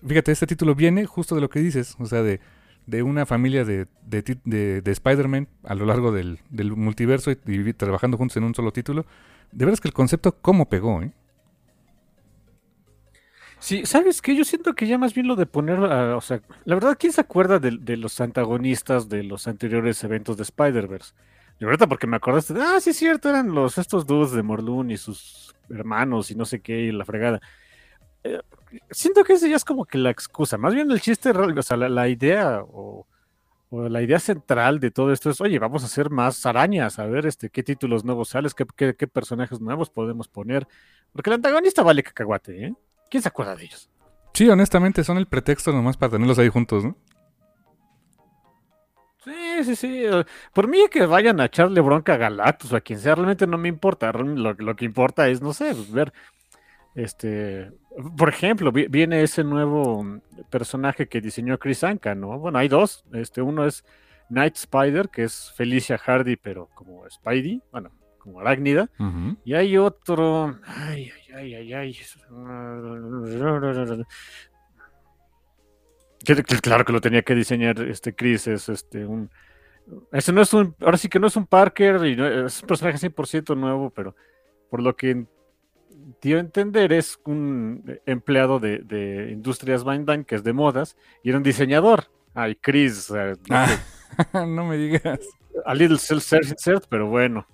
fíjate, 0.09 0.33
este 0.33 0.47
título 0.47 0.75
viene 0.75 1.05
justo 1.05 1.35
de 1.35 1.43
lo 1.43 1.51
que 1.51 1.61
dices, 1.61 1.97
o 1.99 2.07
sea, 2.07 2.23
de, 2.23 2.41
de 2.87 3.03
una 3.03 3.27
familia 3.27 3.65
de, 3.65 3.87
de, 4.07 4.23
de- 4.45 4.81
de 4.83 4.91
Spider-Man 4.93 5.49
a 5.65 5.75
lo 5.75 5.87
largo 5.87 6.13
del, 6.13 6.39
multiverso 6.77 7.31
y, 7.31 7.73
trabajando 7.75 8.17
juntos 8.17 8.37
en 8.37 8.45
un 8.45 8.55
solo 8.55 8.73
título. 8.73 9.07
De 9.53 9.65
veras 9.65 9.81
que 9.81 9.89
el 9.89 9.95
concepto, 9.95 10.37
¿cómo 10.41 10.69
pegó? 10.69 11.03
Eh? 11.03 11.13
Sí, 13.59 13.87
¿sabes 13.87 14.21
qué? 14.21 14.37
Yo 14.37 14.45
siento 14.45 14.75
que 14.75 14.87
ya 14.87 14.99
más 14.99 15.15
bien 15.15 15.27
lo 15.27 15.37
de 15.37 15.47
poner, 15.47 15.79
o 15.81 16.21
sea, 16.21 16.43
la 16.65 16.75
verdad, 16.75 16.97
¿quién 16.99 17.13
se 17.13 17.21
acuerda 17.23 17.59
de, 17.59 17.79
de 17.81 17.97
los 17.97 18.21
antagonistas 18.21 19.09
de 19.09 19.23
los 19.23 19.47
anteriores 19.49 20.03
eventos 20.05 20.37
de 20.37 20.43
Spider-Verse? 20.43 21.15
De 21.61 21.67
verdad, 21.67 21.89
porque 21.89 22.07
me 22.07 22.17
acordaste, 22.17 22.53
de, 22.53 22.63
ah, 22.63 22.81
sí 22.81 22.91
es 22.91 22.97
cierto, 22.97 23.29
eran 23.31 23.55
los 23.55 23.79
estos 23.79 24.07
dudes 24.07 24.33
de 24.33 24.43
Morlun 24.43 24.91
y 24.91 24.97
sus 24.99 25.55
hermanos 25.71 26.31
y 26.31 26.35
no 26.35 26.45
sé 26.45 26.61
qué, 26.61 26.81
y 26.83 26.93
la 26.93 27.05
fregada. 27.07 27.41
Eh, 28.25 28.41
siento 28.91 29.25
que 29.25 29.35
ese 29.35 29.49
ya 29.51 29.57
es 29.57 29.65
como 29.65 29.85
que 29.85 29.99
la 29.99 30.11
excusa, 30.11 30.59
más 30.59 30.75
bien 30.75 30.91
el 30.91 31.01
chiste, 31.01 31.31
o 31.31 31.63
sea, 31.63 31.77
la, 31.77 31.89
la 31.89 32.09
idea 32.09 32.63
o, 32.63 33.07
o 33.71 33.89
la 33.89 34.03
idea 34.03 34.19
central 34.19 34.81
de 34.81 34.91
todo 34.91 35.13
esto 35.13 35.31
es, 35.31 35.41
oye, 35.41 35.59
vamos 35.59 35.83
a 35.83 35.87
hacer 35.87 36.11
más 36.11 36.45
arañas, 36.47 36.99
a 36.99 37.07
ver 37.07 37.27
este, 37.27 37.51
qué 37.51 37.63
títulos 37.63 38.05
nuevos 38.05 38.29
sales, 38.29 38.55
qué, 38.55 38.65
qué, 38.77 38.95
qué 38.95 39.07
personajes 39.07 39.61
nuevos 39.61 39.91
podemos 39.91 40.29
poner, 40.29 40.67
porque 41.13 41.31
el 41.31 41.35
antagonista 41.35 41.83
vale 41.83 42.03
cacahuate, 42.03 42.67
¿eh? 42.67 42.75
¿Quién 43.11 43.23
se 43.23 43.29
acuerda 43.29 43.55
de 43.57 43.65
ellos? 43.65 43.91
Sí, 44.33 44.49
honestamente, 44.49 45.05
son 45.05 45.19
el 45.19 45.27
pretexto 45.27 45.73
nomás 45.73 45.97
para 45.97 46.13
tenerlos 46.13 46.39
ahí 46.39 46.49
juntos, 46.49 46.85
¿no? 46.85 46.97
Sí, 49.25 49.65
sí, 49.65 49.77
sí. 49.77 50.05
eh, 50.05 50.25
Por 50.53 50.69
mí 50.69 50.81
que 50.91 51.07
vayan 51.07 51.41
a 51.41 51.47
echarle 51.47 51.81
bronca 51.81 52.15
a 52.15 52.17
Galactus 52.19 52.73
o 52.73 52.77
a 52.77 52.81
quien 52.83 52.99
sea, 52.99 53.15
realmente 53.15 53.47
no 53.47 53.57
me 53.57 53.69
importa. 53.69 54.13
Lo, 54.13 54.53
lo 54.53 54.77
que 54.77 54.85
importa 54.85 55.29
es, 55.29 55.41
no 55.41 55.55
sé, 55.55 55.75
ver, 55.89 56.13
este, 56.95 57.73
por 58.17 58.29
ejemplo, 58.29 58.71
vi- 58.73 58.87
viene 58.89 59.23
ese 59.23 59.43
nuevo 59.45 60.03
mm, 60.05 60.21
personaje 60.51 61.07
que 61.09 61.21
diseñó 61.21 61.59
Chris 61.59 61.83
Anka, 61.85 62.15
¿no? 62.15 62.39
Bueno, 62.39 62.59
hay 62.59 62.69
dos. 62.69 63.05
Este, 63.13 63.43
uno 63.43 63.67
es 63.67 63.85
Night 64.31 64.57
Spider, 64.57 65.09
que 65.09 65.25
es 65.25 65.53
Felicia 65.57 65.99
Hardy, 65.99 66.37
pero 66.37 66.69
como 66.75 67.09
Spidey, 67.11 67.63
bueno, 67.73 67.91
como 68.19 68.41
arácnida. 68.41 68.89
Y 69.45 69.55
hay 69.55 69.77
otro. 69.77 70.59
Ay, 70.65 71.11
ay, 71.35 71.55
ay, 71.55 71.73
ay, 71.73 71.73
ay. 71.75 71.99
Que- 76.25 76.43
que 76.43 76.59
Claro 76.61 76.85
que 76.85 76.93
lo 76.93 77.01
tenía 77.01 77.23
que 77.23 77.35
diseñar 77.35 77.79
este 77.81 78.15
Chris, 78.15 78.47
es 78.47 78.69
este 78.69 79.05
un. 79.05 79.31
Ese 80.13 80.33
no 80.33 80.41
es 80.41 80.55
un. 80.55 80.75
Ahora 80.81 80.97
sí 80.97 81.09
que 81.09 81.19
no 81.21 81.27
es 81.27 81.37
un 81.37 81.47
Parker 81.47 82.07
y 82.07 82.17
no- 82.17 82.27
es 82.47 82.63
un 82.63 82.69
personaje 82.69 82.99
100% 82.99 83.55
nuevo, 83.55 83.91
pero 83.91 84.17
por 84.71 84.81
lo 84.83 84.97
que 84.97 85.27
dio 86.21 86.37
a 86.37 86.41
entender 86.41 86.93
es 86.93 87.19
un 87.25 87.99
empleado 88.07 88.59
de, 88.61 88.79
de 88.79 89.31
Industrias 89.33 89.85
Bandai, 89.85 90.25
que 90.25 90.35
es 90.35 90.45
de 90.45 90.53
modas, 90.53 90.97
y 91.23 91.29
era 91.31 91.39
un 91.39 91.45
diseñador. 91.45 92.05
Ay, 92.35 92.57
Chris, 92.57 93.11
no 93.11 93.35
Ah, 93.51 93.67
sé, 93.69 93.79
no 94.47 94.67
me 94.67 94.77
digas. 94.77 95.21
a 95.65 95.75
little 95.75 95.99
self-insert, 95.99 96.85
pero 96.89 97.09
bueno. 97.09 97.47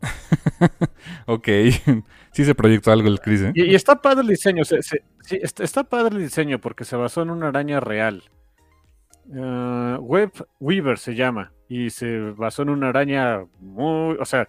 Ok. 1.26 1.48
sí 2.32 2.44
se 2.44 2.54
proyectó 2.54 2.92
algo 2.92 3.08
el 3.08 3.20
Chris, 3.20 3.42
¿eh? 3.42 3.52
Y, 3.54 3.62
y 3.64 3.74
está 3.74 4.00
padre 4.00 4.22
el 4.22 4.28
diseño, 4.28 4.64
se- 4.64 4.82
se- 4.82 5.02
sí, 5.22 5.38
está, 5.42 5.64
está 5.64 5.84
padre 5.84 6.16
el 6.16 6.22
diseño 6.22 6.60
porque 6.60 6.84
se 6.84 6.96
basó 6.96 7.22
en 7.22 7.30
una 7.30 7.48
araña 7.48 7.80
real. 7.80 8.22
Ah, 9.36 9.98
Web 10.00 10.32
Weaver 10.58 10.98
se 10.98 11.14
llama 11.14 11.52
y 11.68 11.90
se 11.90 12.18
basó 12.36 12.62
en 12.62 12.70
una 12.70 12.88
araña 12.88 13.44
muy, 13.60 14.16
o 14.18 14.24
sea, 14.24 14.48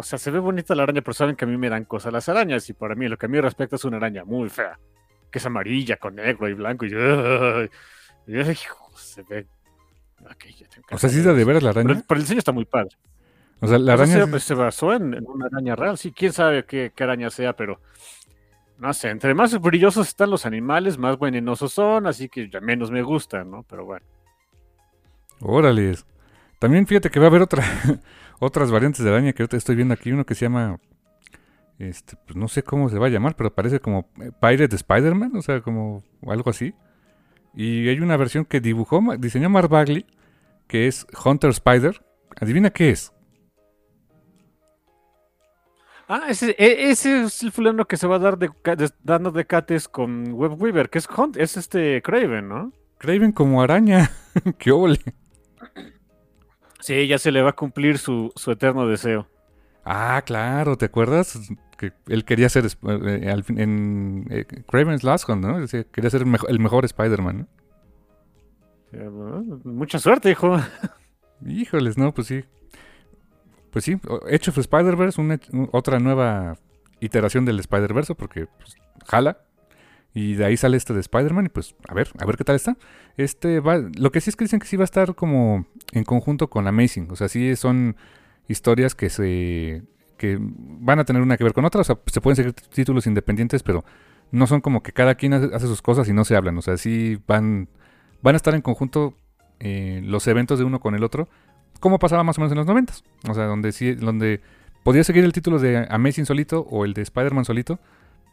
o 0.00 0.02
sea, 0.04 0.16
se 0.18 0.30
ve 0.30 0.38
bonita 0.38 0.74
la 0.76 0.84
araña, 0.84 1.02
pero 1.02 1.12
saben 1.12 1.34
que 1.34 1.44
a 1.44 1.48
mí 1.48 1.56
me 1.56 1.68
dan 1.68 1.84
cosas 1.84 2.12
las 2.12 2.28
arañas 2.28 2.70
y 2.70 2.72
para 2.72 2.94
mí 2.94 3.08
lo 3.08 3.18
que 3.18 3.26
a 3.26 3.28
mí 3.28 3.40
respecta 3.40 3.74
es 3.76 3.84
una 3.84 3.96
araña 3.96 4.24
muy 4.24 4.48
fea, 4.48 4.78
que 5.30 5.38
es 5.38 5.44
amarilla 5.46 5.96
con 5.96 6.14
negro 6.14 6.48
y 6.48 6.54
blanco 6.54 6.86
y, 6.86 6.94
¡ay! 6.94 7.68
Y, 8.28 8.36
¡ay, 8.38 8.50
hijo, 8.52 8.90
se 8.96 9.22
ve. 9.24 9.46
ok, 10.20 10.44
ya 10.56 10.68
tengo 10.68 10.86
O 10.92 10.98
sea, 10.98 11.10
sí 11.10 11.18
es 11.18 11.24
de 11.24 11.44
veras 11.44 11.62
la 11.64 11.70
araña. 11.70 12.00
pero 12.06 12.16
el 12.18 12.22
diseño 12.24 12.38
está 12.38 12.52
muy 12.52 12.64
padre. 12.64 12.96
O 13.60 13.66
sea, 13.66 13.76
la 13.78 13.94
O 13.94 13.96
sea, 13.96 14.06
araña. 14.06 14.24
se, 14.24 14.26
pues, 14.28 14.44
se 14.44 14.54
basó 14.54 14.92
en, 14.94 15.14
en 15.14 15.26
una 15.26 15.46
araña 15.46 15.74
real, 15.74 15.98
sí, 15.98 16.12
quién 16.12 16.32
sabe 16.32 16.64
qué, 16.64 16.92
qué 16.94 17.02
araña 17.04 17.28
sea, 17.30 17.54
pero 17.54 17.80
no 18.78 18.94
sé, 18.94 19.10
entre 19.10 19.34
más 19.34 19.60
brillosos 19.60 20.06
están 20.06 20.30
los 20.30 20.46
animales, 20.46 20.96
más 20.96 21.18
venenosos 21.18 21.72
son, 21.72 22.06
así 22.06 22.28
que 22.28 22.48
ya 22.48 22.60
menos 22.60 22.92
me 22.92 23.02
gustan, 23.02 23.50
¿no? 23.50 23.64
Pero 23.64 23.84
bueno. 23.84 24.06
Órale. 25.40 25.96
También 26.60 26.86
fíjate 26.86 27.10
que 27.10 27.18
va 27.18 27.26
a 27.26 27.28
haber 27.30 27.42
otra, 27.42 27.64
otras 28.40 28.70
variantes 28.70 29.04
de 29.04 29.10
araña 29.10 29.32
que 29.32 29.42
ahorita 29.42 29.56
estoy 29.56 29.76
viendo 29.76 29.94
aquí. 29.94 30.12
Uno 30.12 30.24
que 30.26 30.34
se 30.34 30.44
llama. 30.46 30.78
Este, 31.78 32.16
pues 32.26 32.36
no 32.36 32.48
sé 32.48 32.62
cómo 32.62 32.88
se 32.88 32.98
va 32.98 33.06
a 33.06 33.10
llamar, 33.10 33.36
pero 33.36 33.54
parece 33.54 33.78
como 33.80 34.08
eh, 34.20 34.30
Pirate 34.40 34.74
Spider-Man, 34.74 35.36
o 35.36 35.42
sea, 35.42 35.60
como 35.60 36.02
algo 36.26 36.50
así. 36.50 36.74
Y 37.54 37.88
hay 37.88 38.00
una 38.00 38.16
versión 38.16 38.44
que 38.44 38.60
dibujó, 38.60 39.00
diseñó 39.18 39.48
Mark 39.48 39.68
Bagley, 39.68 40.04
que 40.66 40.86
es 40.88 41.06
Hunter 41.24 41.50
Spider. 41.50 42.02
Adivina 42.40 42.70
qué 42.70 42.90
es. 42.90 43.12
Ah, 46.08 46.24
ese, 46.28 46.56
e- 46.58 46.90
ese 46.90 47.24
es 47.24 47.42
el 47.42 47.52
fulano 47.52 47.84
que 47.84 47.96
se 47.98 48.06
va 48.06 48.16
a 48.16 48.18
dar 48.18 48.38
de- 48.38 48.50
dando 49.02 49.30
de 49.30 49.46
cates 49.46 49.88
con 49.88 50.32
Web 50.32 50.60
Weaver, 50.60 50.88
que 50.88 50.98
es 50.98 51.08
Hunt, 51.08 51.36
es 51.36 51.56
este 51.58 52.00
Craven, 52.02 52.48
¿no? 52.48 52.72
Craven 52.98 53.32
como 53.32 53.60
araña. 53.62 54.10
qué 54.58 54.72
ole. 54.72 54.98
Sí, 56.80 57.06
ya 57.06 57.18
se 57.18 57.32
le 57.32 57.42
va 57.42 57.50
a 57.50 57.56
cumplir 57.56 57.98
su, 57.98 58.32
su 58.36 58.50
eterno 58.52 58.86
deseo. 58.86 59.26
Ah, 59.84 60.22
claro, 60.24 60.76
¿te 60.76 60.86
acuerdas? 60.86 61.38
Que 61.76 61.92
él 62.08 62.24
quería 62.24 62.48
ser 62.48 62.66
eh, 62.66 63.34
en 63.56 64.26
eh, 64.30 64.44
Craven's 64.66 65.02
Last 65.04 65.28
Hunt, 65.28 65.44
¿no? 65.44 65.66
Quería 65.92 66.10
ser 66.10 66.22
el, 66.22 66.26
mejo- 66.26 66.48
el 66.48 66.58
mejor 66.60 66.84
Spider-Man, 66.84 67.38
¿no? 67.38 67.46
Eh, 68.92 69.08
Mucha 69.64 69.98
suerte, 69.98 70.30
hijo. 70.30 70.56
Híjoles, 71.46 71.96
no, 71.98 72.12
pues 72.12 72.26
sí. 72.26 72.44
Pues 73.70 73.84
sí, 73.84 73.96
o- 74.08 74.26
Edge 74.28 74.48
of 74.50 74.58
Spider-Verse, 74.58 75.20
un- 75.20 75.68
otra 75.72 75.98
nueva 75.98 76.56
iteración 77.00 77.44
del 77.44 77.60
Spider-Verse, 77.60 78.14
porque 78.14 78.46
pues, 78.58 78.76
jala. 79.06 79.38
Y 80.14 80.34
de 80.34 80.44
ahí 80.46 80.56
sale 80.56 80.76
este 80.76 80.94
de 80.94 81.00
Spider-Man 81.00 81.46
y 81.46 81.48
pues 81.50 81.76
a 81.86 81.94
ver, 81.94 82.08
a 82.18 82.24
ver 82.26 82.36
qué 82.36 82.44
tal 82.44 82.56
está. 82.56 82.76
Este 83.18 83.58
va, 83.58 83.78
lo 83.98 84.12
que 84.12 84.20
sí 84.20 84.30
es 84.30 84.36
que 84.36 84.44
dicen 84.44 84.60
que 84.60 84.66
sí 84.68 84.76
va 84.76 84.84
a 84.84 84.86
estar 84.86 85.16
como 85.16 85.66
en 85.92 86.04
conjunto 86.04 86.48
con 86.48 86.68
Amazing. 86.68 87.08
O 87.10 87.16
sea, 87.16 87.28
sí 87.28 87.56
son 87.56 87.96
historias 88.46 88.94
que 88.94 89.10
se 89.10 89.82
que 90.16 90.38
van 90.40 91.00
a 91.00 91.04
tener 91.04 91.20
una 91.20 91.36
que 91.36 91.42
ver 91.42 91.52
con 91.52 91.64
otra. 91.64 91.80
O 91.80 91.84
sea, 91.84 91.98
se 92.06 92.20
pueden 92.20 92.36
seguir 92.36 92.52
títulos 92.52 93.08
independientes, 93.08 93.64
pero 93.64 93.84
no 94.30 94.46
son 94.46 94.60
como 94.60 94.84
que 94.84 94.92
cada 94.92 95.16
quien 95.16 95.32
hace 95.32 95.66
sus 95.66 95.82
cosas 95.82 96.08
y 96.08 96.12
no 96.12 96.24
se 96.24 96.36
hablan. 96.36 96.56
O 96.58 96.62
sea, 96.62 96.76
sí 96.76 97.18
van, 97.26 97.68
van 98.22 98.34
a 98.34 98.36
estar 98.36 98.54
en 98.54 98.62
conjunto 98.62 99.14
eh, 99.58 100.00
los 100.04 100.28
eventos 100.28 100.60
de 100.60 100.64
uno 100.64 100.78
con 100.78 100.94
el 100.94 101.02
otro, 101.02 101.28
como 101.80 101.98
pasaba 101.98 102.22
más 102.22 102.38
o 102.38 102.40
menos 102.40 102.52
en 102.52 102.58
los 102.58 102.66
noventas. 102.66 103.02
O 103.28 103.34
sea, 103.34 103.46
donde 103.46 103.72
sí, 103.72 103.94
donde 103.94 104.42
podía 104.84 105.02
seguir 105.02 105.24
el 105.24 105.32
título 105.32 105.58
de 105.58 105.88
Amazing 105.90 106.26
solito 106.26 106.60
o 106.70 106.84
el 106.84 106.94
de 106.94 107.02
Spider-Man 107.02 107.44
solito. 107.44 107.80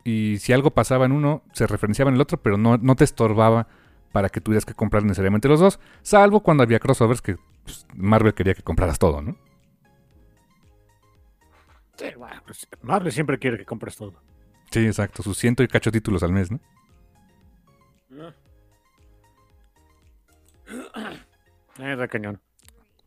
Y 0.03 0.37
si 0.37 0.53
algo 0.53 0.69
pasaba 0.69 1.07
en 1.07 1.11
uno, 1.11 1.41
se 1.53 1.65
referenciaba 1.65 2.09
en 2.09 2.15
el 2.15 2.21
otro, 2.21 2.37
pero 2.37 2.57
no, 2.57 2.77
no 2.77 2.95
te 2.95 3.03
estorbaba 3.03 3.67
para 4.11 4.29
que 4.29 4.41
tuvieras 4.41 4.65
que 4.65 4.73
comprar 4.73 5.03
necesariamente 5.03 5.47
los 5.47 5.59
dos. 5.59 5.79
Salvo 6.01 6.41
cuando 6.41 6.63
había 6.63 6.79
crossovers 6.79 7.21
que 7.21 7.37
pues, 7.63 7.85
Marvel 7.95 8.33
quería 8.33 8.53
que 8.53 8.63
compraras 8.63 8.99
todo, 8.99 9.21
¿no? 9.21 9.37
Sí, 11.97 12.07
bueno, 12.17 12.41
pues 12.45 12.67
Marvel 12.81 13.11
siempre 13.11 13.39
quiere 13.39 13.57
que 13.57 13.65
compres 13.65 13.95
todo. 13.95 14.13
Sí, 14.71 14.85
exacto. 14.85 15.23
Sus 15.23 15.37
ciento 15.37 15.63
y 15.63 15.67
cacho 15.67 15.91
títulos 15.91 16.23
al 16.23 16.31
mes, 16.31 16.51
¿no? 16.51 16.59
Eh, 21.77 22.07
cañón. 22.09 22.39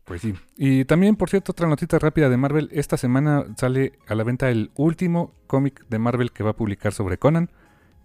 Pues 0.05 0.21
sí. 0.21 0.33
Y 0.57 0.85
también, 0.85 1.15
por 1.15 1.29
cierto, 1.29 1.51
otra 1.51 1.67
notita 1.67 1.97
rápida 1.97 2.29
de 2.29 2.37
Marvel. 2.37 2.69
Esta 2.71 2.97
semana 2.97 3.45
sale 3.57 3.93
a 4.07 4.13
la 4.13 4.23
venta 4.23 4.49
el 4.49 4.71
último 4.75 5.33
cómic 5.47 5.85
de 5.87 5.99
Marvel 5.99 6.31
que 6.31 6.43
va 6.43 6.51
a 6.51 6.55
publicar 6.55 6.93
sobre 6.93 7.17
Conan, 7.17 7.49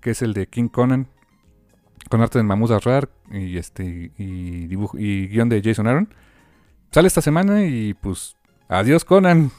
que 0.00 0.10
es 0.10 0.22
el 0.22 0.32
de 0.32 0.46
King 0.46 0.68
Conan, 0.68 1.08
con 2.08 2.20
arte 2.20 2.38
de 2.38 2.44
Mahmoud 2.44 2.72
Arrar 2.72 3.08
y, 3.30 3.56
este, 3.56 4.12
y, 4.16 4.66
dibujo, 4.66 4.98
y 4.98 5.28
guion 5.28 5.48
de 5.48 5.62
Jason 5.62 5.86
Aaron. 5.86 6.08
Sale 6.90 7.08
esta 7.08 7.20
semana 7.20 7.64
y 7.64 7.94
pues 7.94 8.36
adiós 8.68 9.04
Conan 9.04 9.50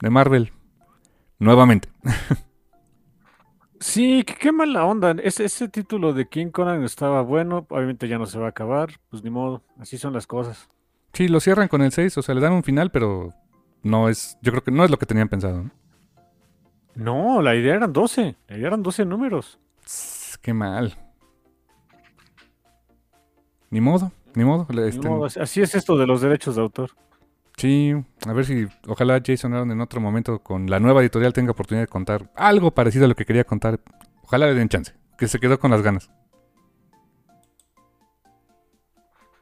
de 0.00 0.10
Marvel. 0.10 0.52
Nuevamente. 1.38 1.88
Sí, 3.78 4.24
qué, 4.24 4.52
mala 4.52 4.86
onda. 4.86 5.14
Ese, 5.22 5.44
ese 5.44 5.68
título 5.68 6.14
de 6.14 6.28
King 6.28 6.48
Conan 6.48 6.82
estaba 6.82 7.20
bueno, 7.22 7.66
obviamente 7.68 8.08
ya 8.08 8.18
no 8.18 8.26
se 8.26 8.38
va 8.38 8.46
a 8.46 8.50
acabar, 8.50 8.88
pues 9.10 9.22
ni 9.22 9.28
modo, 9.28 9.62
así 9.78 9.98
son 9.98 10.14
las 10.14 10.26
cosas. 10.26 10.68
Sí, 11.12 11.28
lo 11.28 11.40
cierran 11.40 11.68
con 11.68 11.82
el 11.82 11.92
6, 11.92 12.16
o 12.18 12.22
sea, 12.22 12.34
le 12.34 12.40
dan 12.40 12.52
un 12.52 12.62
final, 12.62 12.90
pero 12.90 13.32
no 13.82 14.08
es, 14.08 14.38
yo 14.42 14.52
creo 14.52 14.64
que 14.64 14.70
no 14.70 14.84
es 14.84 14.90
lo 14.90 14.98
que 14.98 15.06
tenían 15.06 15.28
pensado. 15.28 15.70
No, 16.94 17.42
la 17.42 17.54
idea 17.54 17.74
eran 17.74 17.92
12, 17.92 18.36
la 18.48 18.56
idea 18.56 18.68
eran 18.68 18.82
12 18.82 19.04
números. 19.04 19.58
qué 20.40 20.54
mal. 20.54 20.96
Ni 23.76 23.82
modo, 23.82 24.10
ni 24.34 24.42
modo. 24.42 24.66
Este, 24.86 25.06
modo. 25.06 25.26
Así 25.26 25.60
es 25.60 25.74
esto 25.74 25.98
de 25.98 26.06
los 26.06 26.22
derechos 26.22 26.56
de 26.56 26.62
autor. 26.62 26.92
Sí, 27.58 27.92
a 28.26 28.32
ver 28.32 28.46
si 28.46 28.66
ojalá 28.86 29.20
Jason 29.22 29.52
Aaron 29.52 29.70
en 29.70 29.82
otro 29.82 30.00
momento 30.00 30.38
con 30.38 30.70
la 30.70 30.80
nueva 30.80 31.02
editorial 31.02 31.34
tenga 31.34 31.50
oportunidad 31.50 31.82
de 31.82 31.88
contar 31.88 32.30
algo 32.36 32.70
parecido 32.70 33.04
a 33.04 33.08
lo 33.08 33.14
que 33.14 33.26
quería 33.26 33.44
contar. 33.44 33.78
Ojalá 34.22 34.46
le 34.46 34.54
den 34.54 34.70
chance, 34.70 34.94
que 35.18 35.28
se 35.28 35.38
quedó 35.38 35.60
con 35.60 35.70
las 35.70 35.82
ganas. 35.82 36.08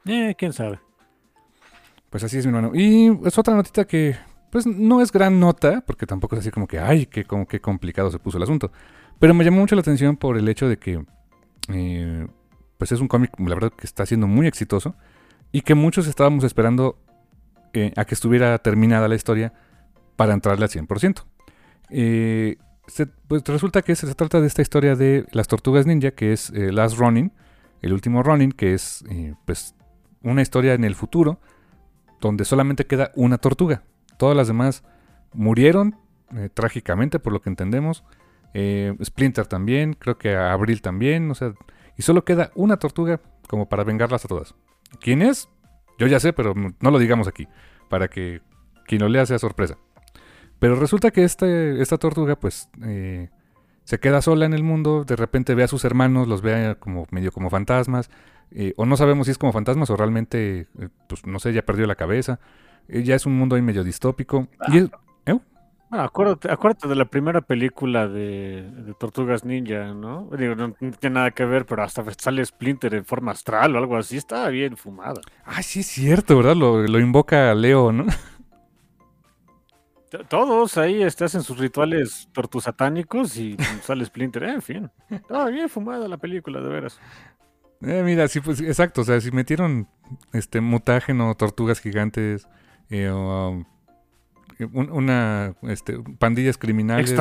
Eh, 0.05 0.35
quién 0.37 0.51
sabe. 0.51 0.81
Pues 2.09 2.21
así 2.25 2.37
es, 2.37 2.45
mi 2.45 2.49
hermano. 2.49 2.75
Y 2.75 3.17
es 3.25 3.37
otra 3.37 3.55
notita 3.55 3.87
que, 3.87 4.17
pues 4.49 4.67
no 4.67 4.99
es 4.99 5.13
gran 5.13 5.39
nota, 5.39 5.79
porque 5.79 6.05
tampoco 6.05 6.35
es 6.35 6.41
así 6.41 6.51
como 6.51 6.67
que, 6.67 6.77
ay, 6.77 7.05
qué, 7.05 7.23
como, 7.23 7.47
qué 7.47 7.61
complicado 7.61 8.11
se 8.11 8.19
puso 8.19 8.35
el 8.35 8.43
asunto. 8.43 8.69
Pero 9.17 9.33
me 9.33 9.45
llamó 9.45 9.61
mucho 9.61 9.75
la 9.75 9.81
atención 9.81 10.17
por 10.17 10.37
el 10.37 10.49
hecho 10.49 10.67
de 10.67 10.75
que, 10.75 11.05
eh, 11.69 12.27
pues 12.77 12.91
es 12.91 12.99
un 12.99 13.07
cómic, 13.07 13.31
la 13.39 13.55
verdad, 13.55 13.71
que 13.71 13.85
está 13.85 14.05
siendo 14.05 14.27
muy 14.27 14.47
exitoso 14.47 14.95
y 15.51 15.61
que 15.61 15.75
muchos 15.75 16.07
estábamos 16.07 16.43
esperando 16.43 16.97
a 17.95 18.05
que 18.05 18.15
estuviera 18.15 18.57
terminada 18.59 19.07
la 19.07 19.15
historia 19.15 19.53
para 20.15 20.33
entrarle 20.33 20.65
al 20.65 20.71
100%. 20.71 21.23
Eh, 21.89 22.57
pues 23.27 23.43
resulta 23.45 23.81
que 23.81 23.95
se, 23.95 24.13
trata 24.15 24.41
de 24.41 24.47
esta 24.47 24.61
historia 24.61 24.95
de 24.95 25.25
las 25.31 25.47
tortugas 25.47 25.85
ninja, 25.85 26.11
que 26.11 26.33
es 26.33 26.51
eh, 26.51 26.71
Last 26.71 26.97
Running, 26.97 27.31
el 27.81 27.93
último 27.93 28.23
Running, 28.23 28.51
que 28.51 28.73
es 28.73 29.03
eh, 29.09 29.33
pues 29.45 29.75
una 30.21 30.41
historia 30.41 30.73
en 30.73 30.83
el 30.83 30.95
futuro 30.95 31.39
donde 32.21 32.45
solamente 32.45 32.85
queda 32.85 33.11
una 33.15 33.37
tortuga. 33.37 33.83
Todas 34.17 34.37
las 34.37 34.47
demás 34.47 34.83
murieron 35.33 35.97
trágicamente, 36.53 37.19
por 37.19 37.33
lo 37.33 37.41
que 37.41 37.49
entendemos. 37.49 38.03
Splinter 39.03 39.45
también, 39.45 39.93
creo 39.93 40.17
que 40.17 40.35
Abril 40.35 40.81
también, 40.81 41.29
o 41.29 41.35
sea, 41.35 41.53
y 41.97 42.01
solo 42.01 42.25
queda 42.25 42.51
una 42.55 42.77
tortuga 42.77 43.19
como 43.47 43.67
para 43.69 43.83
vengarlas 43.83 44.25
a 44.25 44.27
todas. 44.27 44.55
¿Quién 44.99 45.21
es? 45.21 45.49
Yo 45.97 46.07
ya 46.07 46.19
sé, 46.19 46.33
pero 46.33 46.53
no 46.55 46.91
lo 46.91 46.99
digamos 46.99 47.27
aquí, 47.27 47.47
para 47.89 48.07
que 48.09 48.41
quien 48.85 49.01
lo 49.01 49.09
lea 49.09 49.25
sea 49.25 49.39
sorpresa. 49.39 49.77
Pero 50.59 50.75
resulta 50.75 51.11
que 51.11 51.23
este, 51.23 51.81
esta 51.81 51.97
tortuga, 51.97 52.35
pues, 52.37 52.69
eh, 52.83 53.29
se 53.83 53.99
queda 53.99 54.21
sola 54.21 54.45
en 54.45 54.53
el 54.53 54.63
mundo, 54.63 55.03
de 55.03 55.15
repente 55.15 55.55
ve 55.55 55.63
a 55.63 55.67
sus 55.67 55.85
hermanos, 55.85 56.27
los 56.27 56.41
ve 56.41 56.75
como 56.79 57.07
medio 57.11 57.31
como 57.31 57.49
fantasmas, 57.49 58.09
eh, 58.51 58.73
o 58.77 58.85
no 58.85 58.97
sabemos 58.97 59.27
si 59.27 59.31
es 59.31 59.37
como 59.37 59.51
fantasmas 59.51 59.89
o 59.89 59.97
realmente, 59.97 60.67
eh, 60.79 60.89
pues, 61.07 61.25
no 61.25 61.39
sé, 61.39 61.53
ya 61.53 61.63
perdió 61.63 61.87
la 61.87 61.95
cabeza. 61.95 62.39
ya 62.87 63.15
es 63.15 63.25
un 63.25 63.37
mundo 63.37 63.55
ahí 63.55 63.61
medio 63.61 63.83
distópico. 63.83 64.47
Y 64.67 64.89
acuérdate, 65.89 66.51
acuérdate, 66.51 66.87
de 66.87 66.95
la 66.95 67.05
primera 67.05 67.41
película 67.41 68.07
de, 68.07 68.93
Tortugas 68.99 69.45
Ninja, 69.45 69.93
¿no? 69.93 70.29
Digo, 70.37 70.55
no, 70.55 70.73
tiene 70.73 71.13
nada 71.15 71.31
que 71.31 71.45
ver, 71.45 71.65
pero 71.65 71.83
hasta 71.83 72.03
sale 72.17 72.45
Splinter 72.45 72.93
en 72.95 73.05
forma 73.05 73.31
astral 73.31 73.75
o 73.75 73.79
algo 73.79 73.97
así. 73.97 74.17
Estaba 74.17 74.49
bien 74.49 74.77
fumada. 74.77 75.21
Ah, 75.45 75.61
sí 75.63 75.81
es 75.81 75.87
cierto, 75.87 76.37
¿verdad? 76.37 76.55
Lo, 76.55 76.99
invoca 76.99 77.53
Leo, 77.53 77.91
¿no? 77.91 78.05
Todos 80.29 80.77
ahí 80.77 81.03
este, 81.03 81.25
hacen 81.25 81.43
sus 81.43 81.57
rituales 81.57 82.29
tortusatánicos 82.31 83.35
y 83.37 83.57
sale 83.83 84.05
Splinter. 84.05 84.43
en 84.43 84.61
fin, 84.61 84.91
estaba 85.09 85.49
bien 85.49 85.67
fumada 85.67 86.07
la 86.07 86.17
película, 86.17 86.61
de 86.61 86.69
veras. 86.69 86.99
Eh, 87.81 88.01
mira, 88.03 88.27
sí, 88.27 88.39
pues 88.39 88.61
exacto. 88.61 89.01
O 89.01 89.03
sea, 89.03 89.19
si 89.19 89.31
metieron 89.31 89.87
este 90.31 90.61
mutágeno, 90.61 91.35
tortugas 91.35 91.81
gigantes, 91.81 92.47
eh, 92.89 93.11
um, 93.11 93.65
una 94.71 95.55
este, 95.63 95.99
pandillas 96.19 96.57
criminales. 96.57 97.11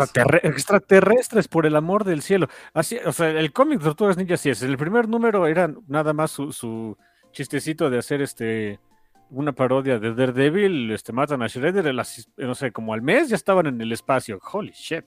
extraterrestres, 0.42 1.48
por 1.48 1.66
el 1.66 1.76
amor 1.76 2.04
del 2.04 2.22
cielo. 2.22 2.48
Así, 2.72 2.98
o 3.04 3.12
sea, 3.12 3.30
el 3.30 3.52
cómic 3.52 3.78
de 3.78 3.84
Tortugas 3.84 4.16
Ninja 4.16 4.36
sí 4.36 4.50
es. 4.50 4.62
El 4.62 4.76
primer 4.76 5.08
número 5.08 5.46
era 5.46 5.72
nada 5.88 6.12
más 6.12 6.30
su, 6.30 6.96
chistecito 7.32 7.90
de 7.90 7.98
hacer 7.98 8.22
este 8.22 8.78
una 9.30 9.52
parodia 9.52 9.98
de 9.98 10.14
Daredevil, 10.14 10.92
este 10.92 11.12
matan 11.12 11.42
a 11.42 11.48
Shredder, 11.48 11.92
no 12.36 12.54
sé, 12.54 12.70
como 12.70 12.94
al 12.94 13.02
mes 13.02 13.28
ya 13.28 13.36
estaban 13.36 13.66
en 13.66 13.80
el 13.80 13.90
espacio. 13.90 14.38
Holy 14.52 14.70
shit. 14.72 15.04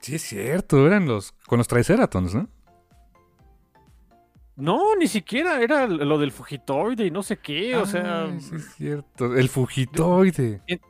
Sí, 0.00 0.16
es 0.16 0.22
cierto, 0.22 0.86
eran 0.86 1.06
los 1.06 1.32
con 1.46 1.58
los 1.58 1.66
Triceratons, 1.66 2.34
¿no? 2.34 2.48
No, 4.56 4.94
ni 4.94 5.08
siquiera 5.08 5.60
era 5.60 5.86
lo 5.86 6.18
del 6.18 6.30
Fugitoide 6.30 7.06
y 7.06 7.10
no 7.10 7.24
sé 7.24 7.38
qué, 7.38 7.74
o 7.76 7.86
sea. 7.86 8.28
Sí, 8.38 8.54
es 8.54 8.74
cierto, 8.76 9.34
el 9.34 9.48
Fugitoide. 9.48 10.60
En 10.68 10.80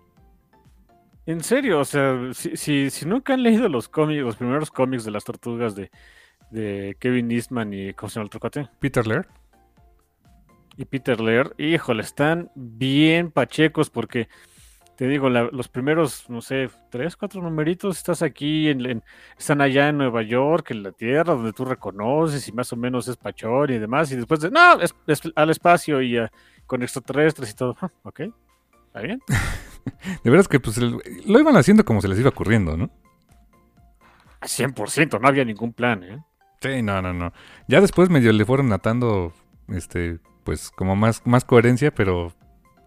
serio, 1.40 1.80
o 1.80 1.84
sea, 1.84 2.32
si, 2.32 2.90
si, 2.90 3.06
nunca 3.06 3.34
han 3.34 3.42
leído 3.42 3.68
los 3.68 3.88
cómics, 3.88 4.22
los 4.22 4.36
primeros 4.36 4.70
cómics 4.70 5.04
de 5.04 5.10
las 5.10 5.24
tortugas 5.24 5.74
de, 5.74 5.90
de 6.50 6.96
Kevin 7.00 7.30
Eastman 7.30 7.72
y 7.72 7.94
¿cómo 7.94 8.10
se 8.10 8.16
llama 8.16 8.24
el 8.24 8.30
trocate? 8.30 8.68
Peter 8.78 9.06
Laird. 9.06 9.26
Y 10.76 10.84
Peter 10.84 11.20
Laird, 11.20 11.54
híjole, 11.58 12.02
están 12.02 12.50
bien 12.54 13.30
pachecos 13.30 13.90
porque 13.90 14.28
te 14.96 15.08
digo, 15.08 15.28
los 15.28 15.68
primeros, 15.68 16.28
no 16.30 16.40
sé, 16.40 16.70
tres, 16.90 17.16
cuatro 17.16 17.42
numeritos, 17.42 17.96
estás 17.96 18.22
aquí, 18.22 18.68
en, 18.68 19.02
están 19.36 19.60
allá 19.60 19.88
en 19.88 19.98
Nueva 19.98 20.22
York, 20.22 20.70
en 20.70 20.84
la 20.84 20.92
Tierra, 20.92 21.34
donde 21.34 21.52
tú 21.52 21.64
reconoces 21.64 22.46
y 22.46 22.52
más 22.52 22.72
o 22.72 22.76
menos 22.76 23.08
es 23.08 23.16
pachón 23.16 23.72
y 23.72 23.78
demás, 23.78 24.12
y 24.12 24.16
después 24.16 24.40
de, 24.40 24.50
no, 24.50 24.80
es, 24.80 24.94
al 25.34 25.50
espacio 25.50 26.00
y 26.00 26.16
con 26.66 26.82
extraterrestres 26.82 27.50
y 27.50 27.54
todo. 27.54 27.76
ok, 28.04 28.20
está 28.94 29.00
bien. 29.00 29.20
de 30.24 30.30
veras 30.30 30.48
que 30.48 30.60
pues 30.60 30.78
lo 30.78 31.40
iban 31.40 31.56
haciendo 31.56 31.84
como 31.84 32.00
se 32.00 32.08
les 32.08 32.18
iba 32.18 32.30
ocurriendo, 32.30 32.76
¿no? 32.76 32.90
100%, 34.42 35.20
no 35.20 35.28
había 35.28 35.44
ningún 35.44 35.72
plan, 35.72 36.02
¿eh? 36.04 36.22
Sí, 36.60 36.82
no, 36.82 37.02
no, 37.02 37.12
no. 37.12 37.32
Ya 37.66 37.80
después 37.80 38.10
medio 38.10 38.32
le 38.32 38.44
fueron 38.44 38.72
atando, 38.72 39.32
este, 39.68 40.18
pues 40.44 40.70
como 40.70 40.96
más, 40.96 41.22
más 41.26 41.44
coherencia, 41.44 41.92
pero 41.94 42.32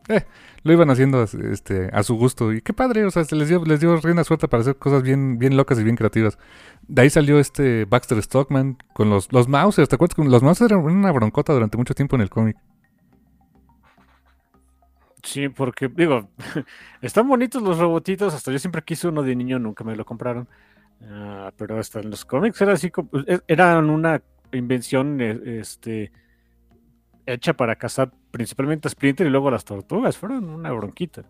eh, 0.08 0.24
lo 0.64 0.74
iban 0.74 0.90
haciendo 0.90 1.24
este, 1.24 1.90
a 1.92 2.04
su 2.04 2.16
gusto. 2.16 2.54
Y 2.54 2.62
qué 2.62 2.74
padre, 2.74 3.06
o 3.06 3.12
sea, 3.12 3.24
se 3.24 3.36
les 3.36 3.50
dio, 3.50 3.64
les 3.66 3.80
dio 3.80 3.98
rienda 3.98 4.24
suelta 4.24 4.48
para 4.48 4.62
hacer 4.62 4.78
cosas 4.78 5.04
bien, 5.04 5.40
bien 5.40 5.58
locas 5.58 5.80
y 5.80 5.84
bien 5.84 5.96
creativas. 5.96 6.38
De 6.88 7.02
ahí 7.02 7.10
salió 7.10 7.40
este 7.40 7.86
Baxter 7.86 8.22
Stockman 8.22 8.78
con 8.94 9.10
los, 9.10 9.32
los 9.34 9.48
Mousers. 9.48 9.90
¿Te 9.90 9.96
acuerdas? 9.96 10.18
Los 10.18 10.44
Mousers 10.44 10.72
eran 10.72 10.84
una 10.84 11.12
broncota 11.12 11.54
durante 11.54 11.78
mucho 11.78 11.94
tiempo 11.94 12.16
en 12.16 12.22
el 12.22 12.30
cómic. 12.30 12.58
Sí, 15.28 15.50
porque 15.50 15.90
digo, 15.90 16.30
están 17.02 17.28
bonitos 17.28 17.62
los 17.62 17.78
robotitos, 17.78 18.34
hasta 18.34 18.50
yo 18.50 18.60
siempre 18.60 18.82
quise 18.82 19.10
uno 19.10 19.24
de 19.24 19.36
niño, 19.36 19.60
nunca 19.60 19.84
me 19.84 19.94
lo 19.94 20.06
compraron. 20.06 20.48
Ah, 21.04 21.52
pero 21.58 21.78
hasta 21.78 22.00
en 22.00 22.10
los 22.10 22.24
cómics 22.24 22.62
era 22.62 22.74
así, 22.74 22.90
como, 22.90 23.10
e, 23.28 23.42
eran 23.48 23.90
una 23.90 24.22
invención 24.54 25.20
e, 25.20 25.60
este, 25.60 26.14
hecha 27.26 27.54
para 27.54 27.76
cazar 27.76 28.10
principalmente 28.32 28.88
a 28.88 28.92
Splinter 28.92 29.28
y 29.28 29.30
luego 29.30 29.50
a 29.50 29.52
las 29.52 29.66
tortugas. 29.66 30.16
Fueron 30.16 30.46
una 30.46 30.72
bronquita. 30.72 31.26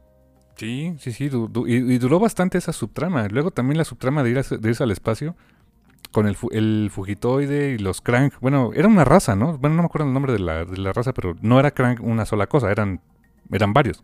Sí, 0.57 0.95
sí, 0.99 1.11
sí. 1.11 1.25
y, 1.25 1.97
duró 1.97 2.19
bastante 2.19 2.59
esa 2.59 2.73
subtrama. 2.73 3.27
Luego 3.29 3.49
también 3.49 3.79
la 3.79 3.83
subtrama 3.83 4.21
de, 4.21 4.29
ir 4.29 4.43
de 4.43 4.69
irse 4.69 4.83
al 4.83 4.91
espacio 4.91 5.35
con 6.11 6.27
el, 6.27 6.37
el 6.51 6.89
Fugitoide 6.91 7.71
y 7.71 7.79
los 7.79 8.01
Crank. 8.01 8.35
Bueno, 8.41 8.73
era 8.75 8.87
una 8.87 9.05
raza, 9.05 9.35
¿no? 9.35 9.57
Bueno, 9.57 9.75
no 9.75 9.81
me 9.81 9.87
acuerdo 9.87 10.07
el 10.07 10.13
nombre 10.13 10.33
de 10.33 10.39
la, 10.39 10.65
de 10.65 10.77
la 10.77 10.93
raza, 10.93 11.13
pero 11.13 11.35
no 11.41 11.59
era 11.59 11.71
Crank 11.71 11.99
una 12.01 12.25
sola 12.25 12.45
cosa, 12.45 12.71
eran, 12.71 13.01
eran 13.51 13.73
varios. 13.73 14.03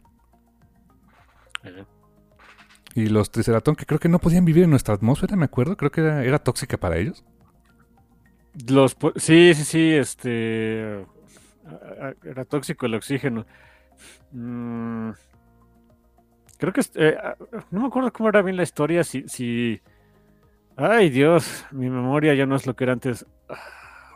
Y 2.95 3.08
los 3.08 3.32
Triceratón, 3.32 3.75
que 3.75 3.86
creo 3.86 3.99
que 3.99 4.10
no 4.10 4.19
podían 4.19 4.45
vivir 4.45 4.63
en 4.65 4.69
nuestra 4.69 4.93
atmósfera, 4.93 5.36
me 5.36 5.45
acuerdo. 5.45 5.77
Creo 5.77 5.91
que 5.91 6.01
era, 6.01 6.39
tóxica 6.39 6.77
para 6.77 6.97
ellos. 6.97 7.25
Los, 8.67 8.95
sí, 9.15 9.53
sí, 9.56 9.63
sí, 9.63 9.91
este... 9.93 11.06
Era 12.23 12.45
tóxico 12.45 12.86
el 12.86 12.95
oxígeno. 12.95 13.45
Mm, 14.32 15.12
creo 16.58 16.73
que... 16.73 16.82
Eh, 16.95 17.17
no 17.71 17.82
me 17.82 17.88
acuerdo 17.88 18.13
cómo 18.13 18.29
era 18.29 18.41
bien 18.41 18.58
la 18.58 18.63
historia, 18.63 19.03
si... 19.03 19.27
si 19.27 19.82
Ay, 20.75 21.10
Dios, 21.10 21.65
mi 21.71 21.89
memoria 21.89 22.34
ya 22.34 22.45
no 22.45 22.56
es 22.56 22.65
lo 22.65 22.75
que 22.75 22.84
era 22.84 22.93
antes. 22.93 23.25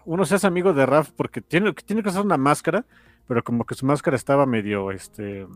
Uno 0.05 0.25
se 0.25 0.35
hace 0.35 0.47
amigo 0.47 0.73
de 0.73 0.85
Raf 0.85 1.11
porque 1.11 1.41
tiene, 1.41 1.73
tiene 1.73 2.01
que 2.01 2.09
usar 2.09 2.25
una 2.25 2.37
máscara, 2.37 2.85
pero 3.27 3.43
como 3.43 3.65
que 3.65 3.75
su 3.75 3.85
máscara 3.85 4.15
estaba 4.15 4.45
medio 4.45 4.91
este, 4.91 5.47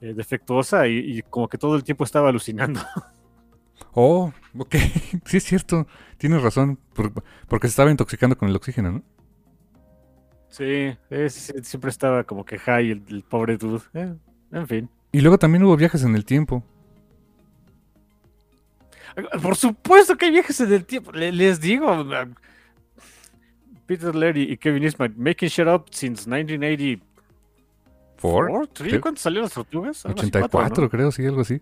eh, 0.00 0.14
defectuosa 0.14 0.86
y, 0.86 1.22
como 1.22 1.48
que 1.48 1.58
todo 1.58 1.76
el 1.76 1.84
tiempo 1.84 2.04
estaba 2.04 2.28
alucinando. 2.28 2.80
Oh, 3.96 4.32
ok, 4.58 4.74
sí 5.24 5.36
es 5.36 5.44
cierto, 5.44 5.86
tienes 6.16 6.42
razón, 6.42 6.78
porque 7.48 7.68
se 7.68 7.72
estaba 7.72 7.92
intoxicando 7.92 8.36
con 8.36 8.48
el 8.48 8.56
oxígeno, 8.56 8.90
¿no? 8.90 9.02
Sí, 10.48 10.96
siempre 11.62 11.90
estaba 11.90 12.24
como 12.24 12.44
que 12.44 12.58
high 12.58 12.90
el, 12.90 13.24
pobre 13.28 13.56
dude, 13.56 13.82
eh, 13.94 14.14
en 14.52 14.66
fin. 14.66 14.90
Y 15.12 15.20
luego 15.20 15.38
también 15.38 15.62
hubo 15.64 15.76
viajes 15.76 16.02
en 16.02 16.14
el 16.16 16.24
tiempo. 16.24 16.64
Por 19.42 19.56
supuesto 19.56 20.16
que 20.16 20.26
hay 20.26 20.32
viajes 20.32 20.60
en 20.60 20.72
el 20.72 20.84
tiempo. 20.84 21.12
Les 21.12 21.60
digo, 21.60 22.04
Peter 23.86 24.14
Laird 24.14 24.36
y 24.36 24.56
Kevin 24.56 24.84
Eastman, 24.84 25.14
making 25.16 25.48
shit 25.48 25.66
up 25.66 25.86
since 25.90 26.28
1984. 26.28 27.04
¿Cuánto 28.20 29.00
¿Cuántos 29.00 29.22
salieron 29.22 29.44
las 29.44 29.52
tortugas? 29.52 30.06
84, 30.06 30.88
creo, 30.88 31.12
sí, 31.12 31.26
algo 31.26 31.42
así. 31.42 31.60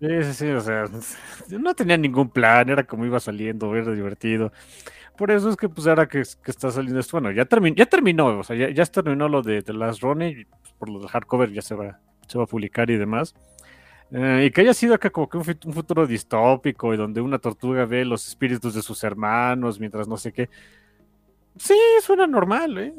Sí, 0.00 0.08
sí, 0.24 0.32
sí, 0.32 0.50
o 0.50 0.60
sea, 0.60 0.84
no 1.50 1.74
tenía 1.74 1.96
ningún 1.96 2.28
plan, 2.28 2.68
era 2.68 2.84
como 2.84 3.06
iba 3.06 3.20
saliendo, 3.20 3.74
era 3.76 3.92
divertido. 3.92 4.52
Por 5.16 5.30
eso 5.30 5.50
es 5.50 5.56
que, 5.56 5.68
pues, 5.68 5.86
ahora 5.86 6.08
que, 6.08 6.20
está 6.20 6.70
saliendo 6.72 6.98
esto, 6.98 7.20
bueno, 7.20 7.30
ya, 7.30 7.44
terminó, 7.44 7.76
ya 7.76 7.86
terminó, 7.86 8.38
o 8.38 8.42
sea, 8.42 8.56
ya, 8.56 8.70
ya 8.70 8.84
terminó 8.86 9.28
lo 9.28 9.42
de 9.42 9.62
The 9.62 9.72
Last 9.72 10.02
Run, 10.02 10.22
y 10.22 10.44
pues, 10.44 10.72
por 10.78 10.88
lo 10.88 10.98
del 10.98 11.08
hardcover 11.08 11.52
ya 11.52 11.62
se 11.62 11.76
va, 11.76 12.00
se 12.26 12.38
va 12.38 12.44
a 12.44 12.48
publicar 12.48 12.90
y 12.90 12.96
demás. 12.96 13.34
Eh, 14.14 14.46
y 14.46 14.50
que 14.50 14.60
haya 14.60 14.74
sido 14.74 14.94
acá 14.94 15.08
como 15.08 15.28
que 15.28 15.38
un, 15.38 15.44
futuro 15.72 16.06
distópico 16.06 16.92
y 16.92 16.98
donde 16.98 17.22
una 17.22 17.38
tortuga 17.38 17.86
ve 17.86 18.04
los 18.04 18.28
espíritus 18.28 18.74
de 18.74 18.82
sus 18.82 19.02
hermanos 19.04 19.80
mientras 19.80 20.06
no 20.06 20.18
sé 20.18 20.32
qué. 20.32 20.50
Sí, 21.56 21.78
suena 22.02 22.26
normal, 22.26 22.78
¿eh? 22.78 22.94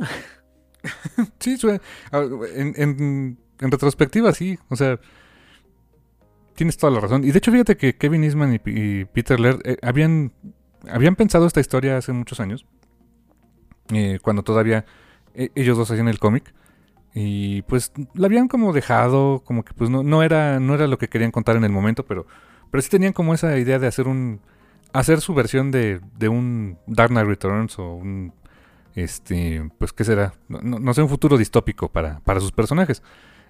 sí, 1.39 1.57
suena. 1.57 1.81
En, 2.11 3.37
retrospectiva, 3.59 4.33
sí. 4.33 4.57
O 4.69 4.75
sea, 4.75 4.99
tienes 6.55 6.77
toda 6.77 6.93
la 6.93 6.99
razón. 6.99 7.23
Y 7.23 7.31
de 7.31 7.37
hecho, 7.37 7.51
fíjate 7.51 7.77
que 7.77 7.95
Kevin 7.95 8.23
Eastman 8.23 8.59
y, 8.65 9.05
Peter 9.05 9.39
Laird 9.39 9.61
eh, 9.65 9.77
habían, 9.81 10.33
habían 10.89 11.15
pensado 11.15 11.47
esta 11.47 11.59
historia 11.59 11.97
hace 11.97 12.11
muchos 12.13 12.39
años. 12.39 12.65
Eh, 13.93 14.19
cuando 14.21 14.43
todavía 14.43 14.85
ellos 15.35 15.77
dos 15.77 15.91
hacían 15.91 16.07
el 16.07 16.19
cómic. 16.19 16.53
Y 17.15 17.61
pues 17.63 17.91
la 18.15 18.25
habían 18.25 18.47
como 18.47 18.73
dejado, 18.73 19.43
como 19.45 19.63
que 19.63 19.73
pues 19.73 19.89
no, 19.89 20.01
no, 20.03 20.23
era, 20.23 20.59
no 20.59 20.73
era 20.73 20.87
lo 20.87 20.97
que 20.97 21.09
querían 21.09 21.31
contar 21.31 21.55
en 21.55 21.63
el 21.63 21.71
momento, 21.71 22.05
pero, 22.05 22.25
pero 22.71 22.81
sí 22.81 22.89
tenían 22.89 23.13
como 23.13 23.35
esa 23.35 23.57
idea 23.57 23.77
de 23.77 23.85
hacer 23.85 24.07
un 24.07 24.41
hacer 24.93 25.21
su 25.21 25.33
versión 25.33 25.71
de, 25.71 25.99
de 26.17 26.29
un 26.29 26.77
Dark 26.87 27.09
Knight 27.09 27.27
Returns 27.27 27.77
o 27.79 27.93
un 27.95 28.33
este 28.95 29.69
pues 29.77 29.93
qué 29.93 30.03
será 30.03 30.33
no, 30.47 30.79
no 30.79 30.93
sé 30.93 31.01
un 31.01 31.09
futuro 31.09 31.37
distópico 31.37 31.89
para, 31.89 32.19
para 32.21 32.39
sus 32.39 32.51
personajes 32.51 33.01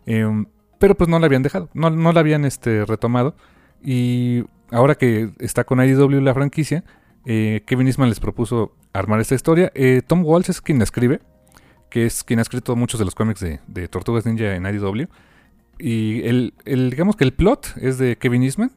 em, 0.06 0.45
pero 0.79 0.95
pues 0.95 1.10
no 1.10 1.19
la 1.19 1.25
habían 1.25 1.43
dejado 1.43 1.69
no, 1.73 1.89
no 1.89 2.12
la 2.13 2.19
habían 2.19 2.45
este 2.45 2.86
retomado 2.86 3.36
y 3.84 4.45
ahora 4.71 4.95
que 4.95 5.32
está 5.39 5.63
con 5.63 5.84
IDW 5.84 6.21
la 6.21 6.34
franquicia 6.34 6.84
eh, 7.25 7.63
Kevin 7.65 7.88
Eastman 7.88 8.10
les 8.10 8.19
propuso 8.19 8.75
armar 8.93 9.19
esta 9.19 9.36
historia 9.36 9.71
eh, 9.75 10.01
Tom 10.06 10.25
Walsh 10.25 10.49
es 10.49 10.62
quien 10.62 10.77
la 10.77 10.86
escribe 10.86 11.21
que 11.93 12.08
es 12.08 12.23
quien 12.23 12.39
ha 12.39 12.41
escrito 12.41 12.75
muchos 12.75 12.97
de 12.97 13.06
los 13.06 13.13
cómics 13.13 13.39
de, 13.39 13.88
Tortugas 13.88 14.25
Ninja 14.25 14.56
en 14.56 14.65
IDW. 14.65 15.06
Y 15.77 16.27
el, 16.27 16.53
digamos 16.65 17.15
que 17.15 17.23
el 17.23 17.34
plot 17.34 17.77
es 17.77 17.99
de 17.99 18.17
Kevin 18.17 18.41
Eastman. 18.41 18.71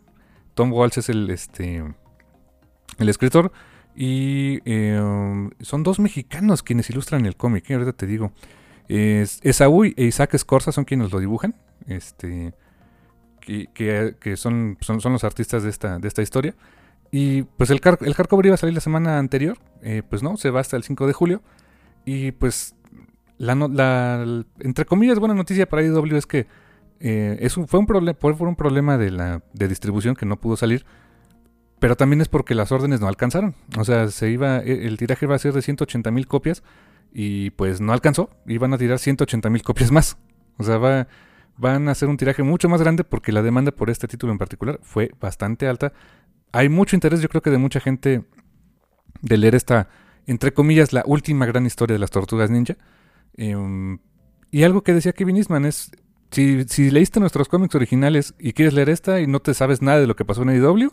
Tom 0.53 0.71
Walsh 0.71 0.99
es 0.99 1.09
el, 1.09 1.31
este, 1.31 1.83
el 2.99 3.09
escritor. 3.09 3.53
Y 3.97 4.61
em, 4.67 5.51
son 5.61 5.83
dos 5.83 5.99
mexicanos 5.99 6.63
quienes 6.63 6.91
ilustran 6.91 7.25
el 7.25 7.37
cómic. 7.37 7.71
¿eh? 7.71 7.75
Ahorita 7.75 7.95
te 7.95 8.07
digo. 8.07 8.31
Es, 8.89 9.41
Esaú 9.43 9.85
e 9.85 9.95
Isaac 9.97 10.35
Escorza 10.35 10.71
son 10.71 10.85
quienes 10.85 11.11
lo 11.11 11.19
dibujan. 11.19 11.55
Este, 11.87 12.53
que, 13.41 14.35
son, 14.37 14.77
son, 14.81 15.13
los 15.13 15.25
artistas 15.25 15.63
de 15.63 15.71
esta, 15.71 15.99
de 15.99 16.09
esta 16.09 16.21
historia. 16.21 16.55
Y 17.11 17.43
pues 17.43 17.71
el, 17.71 17.81
el 18.01 18.15
hardcover 18.15 18.47
iba 18.47 18.55
a 18.55 18.59
salir 18.59 18.75
la 18.75 18.81
semana 18.81 19.19
anterior. 19.19 19.57
Eh, 19.83 20.03
pues 20.09 20.23
no, 20.23 20.37
se 20.37 20.51
va 20.51 20.61
hasta 20.61 20.77
el 20.77 20.83
5 20.83 21.07
de 21.07 21.13
julio. 21.15 21.43
Y 22.05 22.33
pues 22.33 22.77
la, 23.39 24.25
entre 24.61 24.85
comillas, 24.85 25.19
buena 25.19 25.35
noticia 25.35 25.67
para 25.67 25.83
IDW 25.83 26.17
es 26.17 26.27
que 26.27 26.47
eh, 27.01 27.49
fue, 27.67 27.81
un 27.81 27.87
fue 27.87 28.49
un 28.49 28.57
problema 28.57 28.99
de, 28.99 29.11
la, 29.11 29.43
de 29.53 29.69
distribución 29.69 30.15
que 30.15 30.27
no 30.27 30.37
pudo 30.41 30.57
salir, 30.57 30.85
pero 31.79 31.97
también 31.97 32.21
es 32.21 32.29
porque 32.29 32.55
las 32.55 32.73
órdenes 32.73 33.01
no 33.01 33.09
alcanzaron. 33.09 33.55
O 33.79 33.85
sea, 33.85 34.09
se 34.09 34.31
iba, 34.31 34.59
e, 34.59 34.87
el 34.87 34.97
tiraje 34.97 35.27
iba 35.27 35.35
a 35.35 35.39
ser 35.39 35.53
de 35.53 35.63
180 35.63 36.11
mil 36.11 36.27
copias 36.27 36.63
y 37.13 37.51
pues 37.51 37.81
no 37.81 37.93
alcanzó, 37.93 38.31
iban 38.47 38.73
a 38.73 38.79
tirar 38.79 38.99
180 38.99 39.51
mil 39.51 39.63
copias 39.63 39.91
más. 39.93 40.17
O 40.59 40.65
sea, 40.65 40.79
va, 40.79 41.09
van 41.57 41.89
a 41.89 41.93
hacer 41.93 42.09
un 42.09 42.17
tiraje 42.17 42.43
mucho 42.43 42.69
más 42.69 42.81
grande 42.81 43.05
porque 43.05 43.33
la 43.33 43.43
demanda 43.43 43.73
por 43.73 43.91
este 43.91 44.09
título 44.09 44.33
en 44.33 44.39
particular 44.39 44.81
fue 44.83 45.11
bastante 45.21 45.67
alta. 45.67 45.93
Hay 46.53 46.69
mucho 46.69 46.97
interés, 46.97 47.21
yo 47.21 47.29
creo 47.29 47.43
que 47.43 47.51
de 47.51 47.59
mucha 47.59 47.81
gente, 47.81 48.25
de 49.21 49.37
leer 49.37 49.55
esta, 49.55 49.89
entre 50.27 50.53
comillas, 50.53 50.93
la 50.93 51.03
última 51.07 51.47
gran 51.47 51.67
historia 51.67 51.95
de 51.95 51.99
las 51.99 52.11
tortugas 52.11 52.51
ninja. 52.51 52.77
Em, 53.37 53.99
y 54.51 54.63
algo 54.63 54.83
que 54.83 54.95
decía 54.95 55.13
Kevin 55.13 55.37
Eastman 55.37 55.67
es, 55.67 55.91
si, 56.31 56.65
si, 56.65 56.91
leíste 56.91 57.21
nuestros 57.21 57.49
cómics 57.49 57.75
originales 57.75 58.35
y 58.39 58.53
quieres 58.53 58.75
leer 58.75 58.89
esta 58.89 59.21
y 59.21 59.27
no 59.27 59.41
te 59.41 59.55
sabes 59.55 59.83
nada 59.83 60.01
de 60.01 60.07
lo 60.07 60.17
que 60.17 60.25
pasó 60.25 60.43
en 60.43 60.51
AEW, 60.51 60.93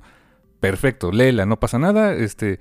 perfecto, 0.64 1.12
léela, 1.12 1.46
no 1.46 1.60
pasa 1.60 1.78
nada. 1.78 2.14
Este, 2.14 2.58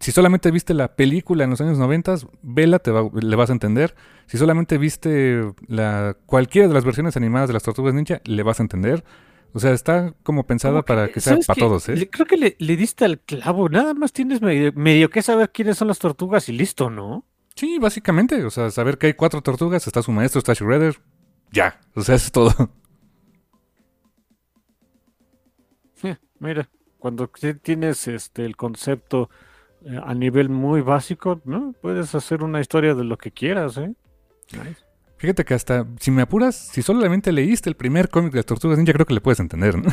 si 0.00 0.12
solamente 0.12 0.50
viste 0.50 0.74
la 0.74 0.96
película 0.96 1.44
en 1.44 1.50
los 1.50 1.62
años 1.62 1.78
90, 1.78 2.16
vela, 2.42 2.78
te 2.78 2.92
le 2.92 3.36
vas 3.36 3.48
a 3.48 3.54
entender. 3.54 3.94
Si 4.26 4.36
solamente 4.36 4.76
viste 4.76 5.40
la, 5.66 6.14
cualquiera 6.26 6.68
de 6.68 6.74
las 6.74 6.84
versiones 6.84 7.16
animadas 7.16 7.48
de 7.48 7.54
las 7.54 7.62
Tortugas 7.62 7.94
Ninja, 7.94 8.20
le 8.26 8.42
vas 8.42 8.60
a 8.60 8.64
entender. 8.64 9.02
O 9.54 9.60
sea, 9.60 9.72
está 9.72 10.14
como 10.22 10.44
pensada 10.44 10.82
para 10.82 11.08
que 11.08 11.20
sea 11.20 11.38
para 11.46 11.58
todos, 11.58 11.88
¿eh? 11.88 12.06
creo 12.10 12.26
que 12.26 12.36
le, 12.36 12.76
diste 12.76 13.06
al 13.06 13.18
clavo. 13.18 13.70
Nada 13.70 13.94
más 13.94 14.12
tienes 14.12 14.42
medio, 14.42 14.70
medio 14.74 15.08
que 15.08 15.22
saber 15.22 15.52
quiénes 15.52 15.78
son 15.78 15.88
las 15.88 15.98
tortugas 15.98 16.50
y 16.50 16.52
listo, 16.52 16.90
¿no? 16.90 17.24
Sí, 17.54 17.78
básicamente. 17.78 18.44
O 18.44 18.50
sea, 18.50 18.70
saber 18.70 18.98
que 18.98 19.06
hay 19.06 19.14
cuatro 19.14 19.40
tortugas, 19.40 19.86
está 19.86 20.02
su 20.02 20.12
maestro, 20.12 20.40
está 20.40 20.52
Shredder. 20.52 21.00
Ya. 21.50 21.80
O 21.94 22.02
sea, 22.02 22.16
eso 22.16 22.26
es 22.26 22.32
todo. 22.32 22.70
mira, 26.42 26.68
cuando 27.02 27.28
tienes 27.62 28.06
este 28.06 28.44
el 28.44 28.56
concepto 28.56 29.28
eh, 29.84 29.98
a 30.00 30.14
nivel 30.14 30.48
muy 30.48 30.82
básico, 30.82 31.40
¿no? 31.44 31.74
Puedes 31.82 32.14
hacer 32.14 32.44
una 32.44 32.60
historia 32.60 32.94
de 32.94 33.02
lo 33.02 33.18
que 33.18 33.32
quieras, 33.32 33.76
¿eh? 33.76 33.92
Fíjate 35.16 35.44
que 35.44 35.54
hasta, 35.54 35.84
si 35.98 36.12
me 36.12 36.22
apuras, 36.22 36.54
si 36.54 36.80
solamente 36.80 37.32
leíste 37.32 37.68
el 37.68 37.74
primer 37.74 38.08
cómic 38.08 38.30
de 38.30 38.38
las 38.38 38.46
tortugas 38.46 38.78
ninja, 38.78 38.92
creo 38.92 39.04
que 39.04 39.14
le 39.14 39.20
puedes 39.20 39.40
entender, 39.40 39.76
¿no? 39.78 39.90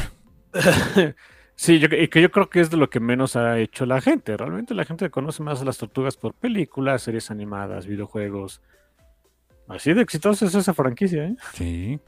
Sí, 1.56 1.78
yo, 1.80 1.90
que 1.90 2.22
yo 2.22 2.32
creo 2.32 2.50
que 2.50 2.62
es 2.62 2.70
de 2.70 2.78
lo 2.78 2.90
que 2.90 3.02
menos 3.02 3.36
ha 3.36 3.60
hecho 3.60 3.86
la 3.86 4.00
gente. 4.00 4.38
Realmente 4.38 4.74
la 4.74 4.86
gente 4.86 5.10
conoce 5.10 5.44
más 5.44 5.62
a 5.62 5.66
las 5.66 5.78
tortugas 5.78 6.16
por 6.16 6.34
películas, 6.34 7.02
series 7.02 7.32
animadas, 7.32 7.86
videojuegos. 7.86 8.62
Así 9.68 9.92
de 9.94 10.02
exitosa 10.02 10.46
es 10.46 10.56
esa 10.56 10.74
franquicia, 10.74 11.26
¿eh? 11.26 11.36
Sí. 11.54 12.00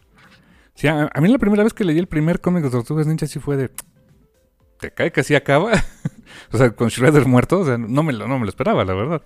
Sí, 0.73 0.87
a, 0.87 1.09
mí 1.19 1.27
la 1.27 1.37
primera 1.37 1.63
vez 1.63 1.73
que 1.73 1.83
leí 1.83 1.99
el 1.99 2.07
primer 2.07 2.39
cómic 2.39 2.63
de 2.63 2.69
Tortugas 2.69 3.07
Ninja 3.07 3.27
sí 3.27 3.39
fue 3.39 3.57
de... 3.57 3.71
¿Te 4.81 4.91
cae 4.91 5.11
que 5.11 5.21
así 5.21 5.35
acaba? 5.35 5.71
o 6.51 6.57
sea, 6.57 6.71
con 6.71 6.89
Shredder 6.89 7.25
muerto, 7.25 7.59
o 7.59 7.65
sea, 7.65 7.77
no 7.77 8.03
me 8.03 8.11
lo, 8.11 8.27
no 8.27 8.39
me 8.39 8.45
lo 8.45 8.49
esperaba, 8.49 8.83
la 8.83 8.93
verdad. 8.93 9.21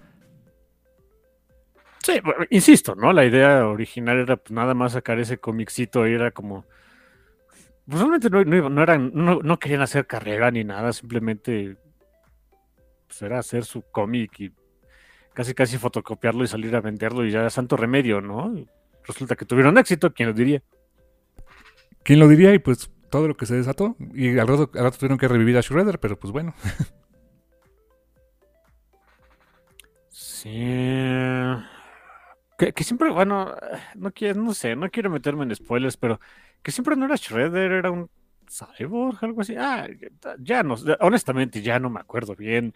Sí, 2.03 2.21
insisto, 2.51 2.93
¿no? 2.93 3.11
La 3.13 3.25
idea 3.25 3.65
original 3.65 4.19
era 4.19 4.37
pues, 4.37 4.51
nada 4.51 4.75
más 4.75 4.91
sacar 4.91 5.17
ese 5.17 5.39
cómicito 5.39 6.07
y 6.07 6.13
era 6.13 6.29
como 6.29 6.65
pues 7.87 7.99
realmente 7.99 8.29
no, 8.29 8.81
eran, 8.81 9.11
no, 9.13 9.59
querían 9.59 9.81
hacer 9.81 10.07
carrera 10.07 10.49
ni 10.51 10.63
nada, 10.63 10.91
simplemente 10.91 11.77
pues 13.07 13.21
era 13.21 13.39
hacer 13.39 13.63
su 13.63 13.83
cómic 13.83 14.39
y 14.39 14.51
casi 15.33 15.53
casi 15.53 15.77
fotocopiarlo 15.77 16.43
y 16.43 16.47
salir 16.47 16.75
a 16.75 16.81
venderlo 16.81 17.25
y 17.25 17.31
ya 17.31 17.49
santo 17.49 17.77
remedio, 17.77 18.21
¿no? 18.21 18.53
resulta 19.03 19.35
que 19.35 19.45
tuvieron 19.45 19.77
éxito, 19.77 20.13
¿quién 20.13 20.29
lo 20.29 20.33
diría? 20.33 20.63
¿Quién 22.03 22.19
lo 22.19 22.27
diría? 22.27 22.53
Y 22.53 22.59
pues 22.59 22.89
todo 23.09 23.27
lo 23.27 23.37
que 23.37 23.45
se 23.45 23.55
desató. 23.55 23.95
Y 24.13 24.37
al 24.37 24.47
rato, 24.47 24.69
al 24.73 24.83
rato 24.83 24.97
tuvieron 24.97 25.17
que 25.17 25.27
revivir 25.27 25.57
a 25.57 25.61
Shredder, 25.61 25.99
pero 25.99 26.19
pues 26.19 26.31
bueno. 26.31 26.53
sí. 30.09 30.53
Que, 32.57 32.71
que, 32.73 32.83
siempre, 32.83 33.09
bueno, 33.11 33.53
no 33.95 34.11
quiero, 34.11 34.41
no 34.41 34.53
sé, 34.53 34.75
no 34.75 34.89
quiero 34.89 35.09
meterme 35.09 35.43
en 35.43 35.55
spoilers, 35.55 35.97
pero 35.97 36.19
que 36.61 36.71
siempre 36.71 36.95
no 36.95 37.05
era 37.05 37.15
Shredder, 37.15 37.71
era 37.73 37.91
un 37.91 38.09
cyborg, 38.49 39.17
algo 39.21 39.41
así. 39.41 39.55
Ah, 39.57 39.87
ya 40.39 40.63
no, 40.63 40.75
honestamente 41.01 41.61
ya 41.61 41.79
no 41.79 41.89
me 41.89 41.99
acuerdo 41.99 42.35
bien. 42.35 42.73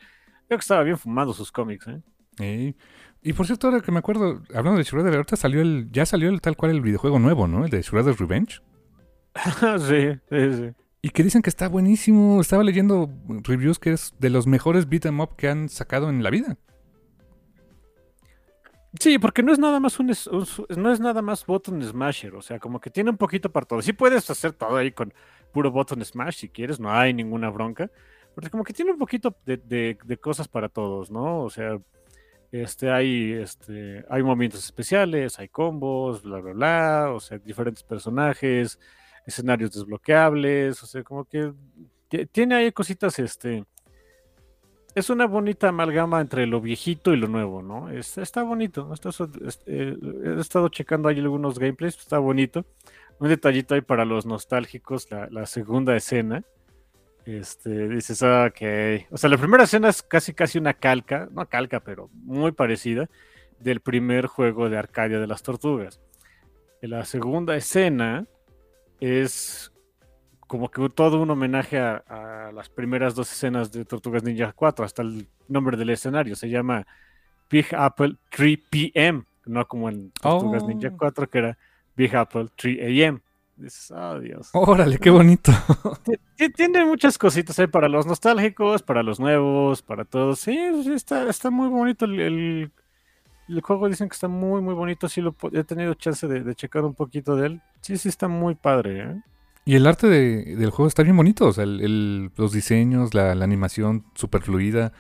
Creo 0.47 0.57
que 0.57 0.63
estaba 0.63 0.83
bien 0.83 0.97
fumado 0.97 1.33
sus 1.33 1.51
cómics, 1.51 1.87
¿eh? 1.87 2.73
Y 3.21 3.33
por 3.33 3.45
cierto, 3.45 3.67
ahora 3.67 3.81
que 3.81 3.91
me 3.91 3.99
acuerdo, 3.99 4.41
hablando 4.53 4.77
de 4.77 4.83
Shredder, 4.83 5.13
ahorita 5.13 5.35
salió 5.35 5.61
el, 5.61 5.89
ya 5.91 6.05
salió 6.05 6.29
el 6.29 6.41
tal 6.41 6.55
cual 6.55 6.71
el 6.71 6.81
videojuego 6.81 7.19
nuevo, 7.19 7.47
¿no? 7.47 7.65
El 7.65 7.69
de 7.69 7.81
Shredder's 7.81 8.19
Revenge. 8.19 8.61
sí, 9.79 10.19
sí, 10.29 10.53
sí. 10.53 10.73
Y 11.01 11.09
que 11.09 11.23
dicen 11.23 11.41
que 11.41 11.49
está 11.49 11.69
buenísimo. 11.69 12.41
Estaba 12.41 12.63
leyendo 12.63 13.09
reviews 13.27 13.79
que 13.79 13.93
es 13.93 14.13
de 14.19 14.29
los 14.29 14.47
mejores 14.47 14.89
beat 14.89 15.05
em 15.05 15.19
up 15.19 15.35
que 15.37 15.47
han 15.47 15.69
sacado 15.69 16.09
en 16.09 16.23
la 16.23 16.29
vida. 16.29 16.57
Sí, 18.99 19.19
porque 19.19 19.43
no 19.43 19.53
es 19.53 19.59
nada 19.59 19.79
más 19.79 19.99
un, 19.99 20.11
no 20.77 20.91
es 20.91 20.99
nada 20.99 21.21
más 21.21 21.45
button 21.45 21.81
smasher, 21.83 22.33
o 22.33 22.41
sea, 22.41 22.57
como 22.57 22.79
que 22.79 22.89
tiene 22.89 23.11
un 23.11 23.17
poquito 23.17 23.51
para 23.51 23.65
todo. 23.65 23.81
Sí 23.83 23.93
puedes 23.93 24.27
hacer 24.29 24.53
todo 24.53 24.75
ahí 24.77 24.91
con 24.91 25.13
puro 25.53 25.71
button 25.71 26.03
smash 26.03 26.37
si 26.37 26.49
quieres, 26.49 26.79
no 26.79 26.91
hay 26.91 27.13
ninguna 27.13 27.51
bronca, 27.51 27.91
pero 28.33 28.49
como 28.49 28.63
que 28.63 28.73
tiene 28.73 28.91
un 28.91 28.97
poquito 28.97 29.35
de, 29.45 29.57
de 29.57 30.17
cosas 30.17 30.47
para 30.47 30.69
todos, 30.69 31.11
¿no? 31.11 31.43
O 31.43 31.51
sea, 31.51 31.79
este, 32.51 32.89
hay, 32.89 33.33
este, 33.33 34.03
hay 34.09 34.23
momentos 34.23 34.63
especiales, 34.63 35.37
hay 35.39 35.49
combos, 35.49 36.23
bla, 36.23 36.39
bla, 36.39 36.53
bla, 36.53 37.11
o 37.13 37.19
sea, 37.19 37.37
diferentes 37.37 37.83
personajes, 37.83 38.79
escenarios 39.29 39.71
desbloqueables, 39.71 40.83
o 40.83 40.85
sea, 40.85 41.03
como 41.03 41.25
que 41.25 41.53
tiene 42.31 42.55
ahí 42.55 42.71
cositas, 42.71 43.17
este, 43.19 43.65
es 44.95 45.09
una 45.09 45.27
bonita 45.27 45.69
amalgama 45.69 46.21
entre 46.21 46.45
lo 46.47 46.61
viejito 46.61 47.13
y 47.13 47.17
lo 47.17 47.27
nuevo, 47.27 47.61
¿no? 47.61 47.89
está 47.89 48.43
bonito, 48.43 48.91
este, 49.45 49.97
he 50.23 50.39
estado 50.39 50.69
checando 50.69 51.09
ahí 51.09 51.19
algunos 51.19 51.59
gameplays, 51.59 51.97
está 51.97 52.19
bonito. 52.19 52.65
Un 53.19 53.27
detallito 53.27 53.75
ahí 53.75 53.81
para 53.81 54.05
los 54.05 54.25
nostálgicos, 54.25 55.11
la, 55.11 55.27
la 55.29 55.45
segunda 55.45 55.93
escena, 55.93 56.43
este, 57.25 57.89
dices, 57.89 58.23
ah, 58.23 58.49
ok. 58.49 59.05
O 59.11 59.17
sea, 59.17 59.29
la 59.29 59.37
primera 59.37 59.65
escena 59.65 59.89
es 59.89 60.01
casi 60.01 60.33
casi 60.33 60.57
una 60.57 60.73
calca, 60.73 61.27
no 61.31 61.45
calca, 61.47 61.81
pero 61.81 62.09
muy 62.13 62.53
parecida, 62.53 63.09
del 63.59 63.81
primer 63.81 64.25
juego 64.27 64.69
de 64.69 64.77
Arcadia 64.77 65.19
de 65.19 65.27
las 65.27 65.43
Tortugas. 65.43 65.99
La 66.81 67.03
segunda 67.03 67.57
escena 67.57 68.25
es 68.99 69.71
como 70.47 70.71
que 70.71 70.89
todo 70.89 71.21
un 71.21 71.29
homenaje 71.29 71.77
a, 71.79 72.51
las 72.53 72.69
primeras 72.69 73.13
dos 73.13 73.31
escenas 73.31 73.71
de 73.71 73.85
Tortugas 73.85 74.23
Ninja 74.23 74.51
4, 74.51 74.83
hasta 74.83 75.03
el 75.03 75.27
nombre 75.47 75.77
del 75.77 75.91
escenario, 75.91 76.35
se 76.35 76.49
llama 76.49 76.87
Big 77.49 77.67
Apple 77.75 78.15
3 78.31 78.57
PM, 78.69 79.23
no 79.45 79.67
como 79.67 79.89
en 79.89 80.11
Tortugas 80.11 80.63
Ninja 80.63 80.91
4, 80.91 81.29
que 81.29 81.37
era 81.37 81.57
Big 81.95 82.15
Apple 82.15 82.47
3 82.55 83.07
AM. 83.07 83.21
Dices, 83.59 83.91
oh, 83.91 84.19
Dios. 84.19 84.49
Órale, 84.53 84.97
qué 84.97 85.09
bonito. 85.09 85.51
Tiene 86.55 86.85
muchas 86.85 87.17
cositas 87.17 87.59
ahí 87.59 87.67
para 87.67 87.89
los 87.89 88.05
nostálgicos, 88.05 88.81
para 88.81 89.03
los 89.03 89.19
nuevos, 89.19 89.81
para 89.81 90.05
todos. 90.05 90.39
Sí, 90.39 90.57
está, 90.95 91.29
está 91.29 91.49
muy 91.49 91.67
bonito 91.67 92.05
el, 92.05 92.71
juego. 93.61 93.89
Dicen 93.89 94.09
que 94.09 94.13
está 94.13 94.27
muy, 94.27 94.61
muy 94.61 94.73
bonito. 94.73 95.09
Sí, 95.09 95.21
lo, 95.21 95.35
he 95.53 95.63
tenido 95.63 95.93
chance 95.95 96.27
de, 96.27 96.55
checar 96.55 96.85
un 96.85 96.93
poquito 96.93 97.35
de 97.35 97.47
él. 97.47 97.61
Sí, 97.81 97.97
sí, 97.97 98.09
está 98.09 98.27
muy 98.27 98.55
padre. 98.55 99.03
¿eh? 99.03 99.21
Y 99.65 99.75
el 99.75 99.87
arte 99.87 100.07
del 100.07 100.69
juego 100.69 100.87
está 100.87 101.03
bien 101.03 101.17
bonito. 101.17 101.47
O 101.47 101.53
sea, 101.53 101.65
los 101.65 102.51
diseños, 102.51 103.13
la, 103.13 103.31
animación 103.31 104.05
super 104.15 104.41
fluida. 104.41 104.91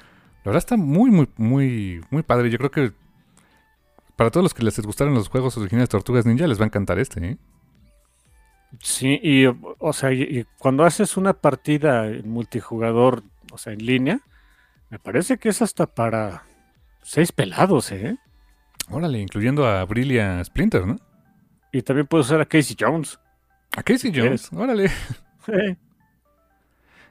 La 0.43 0.51
verdad 0.51 0.59
está 0.59 0.77
muy, 0.77 1.11
muy, 1.11 1.27
muy, 1.37 2.01
muy 2.09 2.23
padre. 2.23 2.49
Yo 2.49 2.57
creo 2.57 2.71
que 2.71 2.93
para 4.15 4.31
todos 4.31 4.43
los 4.43 4.53
que 4.53 4.63
les 4.63 4.77
gustaron 4.79 5.13
los 5.13 5.29
juegos 5.29 5.55
originales 5.57 5.87
de 5.87 5.91
Tortugas 5.91 6.25
Ninja, 6.25 6.45
les 6.45 6.59
va 6.59 6.63
a 6.63 6.67
encantar 6.67 6.99
este, 6.99 7.25
¿eh? 7.25 7.37
Sí, 8.81 9.19
y 9.23 9.45
o 9.47 9.93
sea, 9.93 10.11
y, 10.11 10.45
cuando 10.57 10.83
haces 10.83 11.17
una 11.17 11.33
partida 11.33 12.07
en 12.07 12.29
multijugador, 12.29 13.23
o 13.51 13.57
sea, 13.57 13.73
en 13.73 13.85
línea, 13.85 14.19
me 14.89 14.99
parece 14.99 15.37
que 15.37 15.49
es 15.49 15.61
hasta 15.61 15.87
para 15.87 16.43
seis 17.01 17.31
pelados, 17.31 17.91
¿eh? 17.91 18.17
Órale, 18.89 19.19
incluyendo 19.19 19.67
a 19.67 19.83
Brillia 19.85 20.43
Splinter, 20.43 20.85
¿no? 20.85 20.97
Y 21.71 21.81
también 21.81 22.07
puedes 22.07 22.27
usar 22.27 22.41
a 22.41 22.45
Casey 22.45 22.75
Jones. 22.79 23.19
¿A 23.77 23.83
Casey 23.83 24.11
Jones? 24.13 24.49
Órale. 24.53 24.89
Sí. 25.45 25.77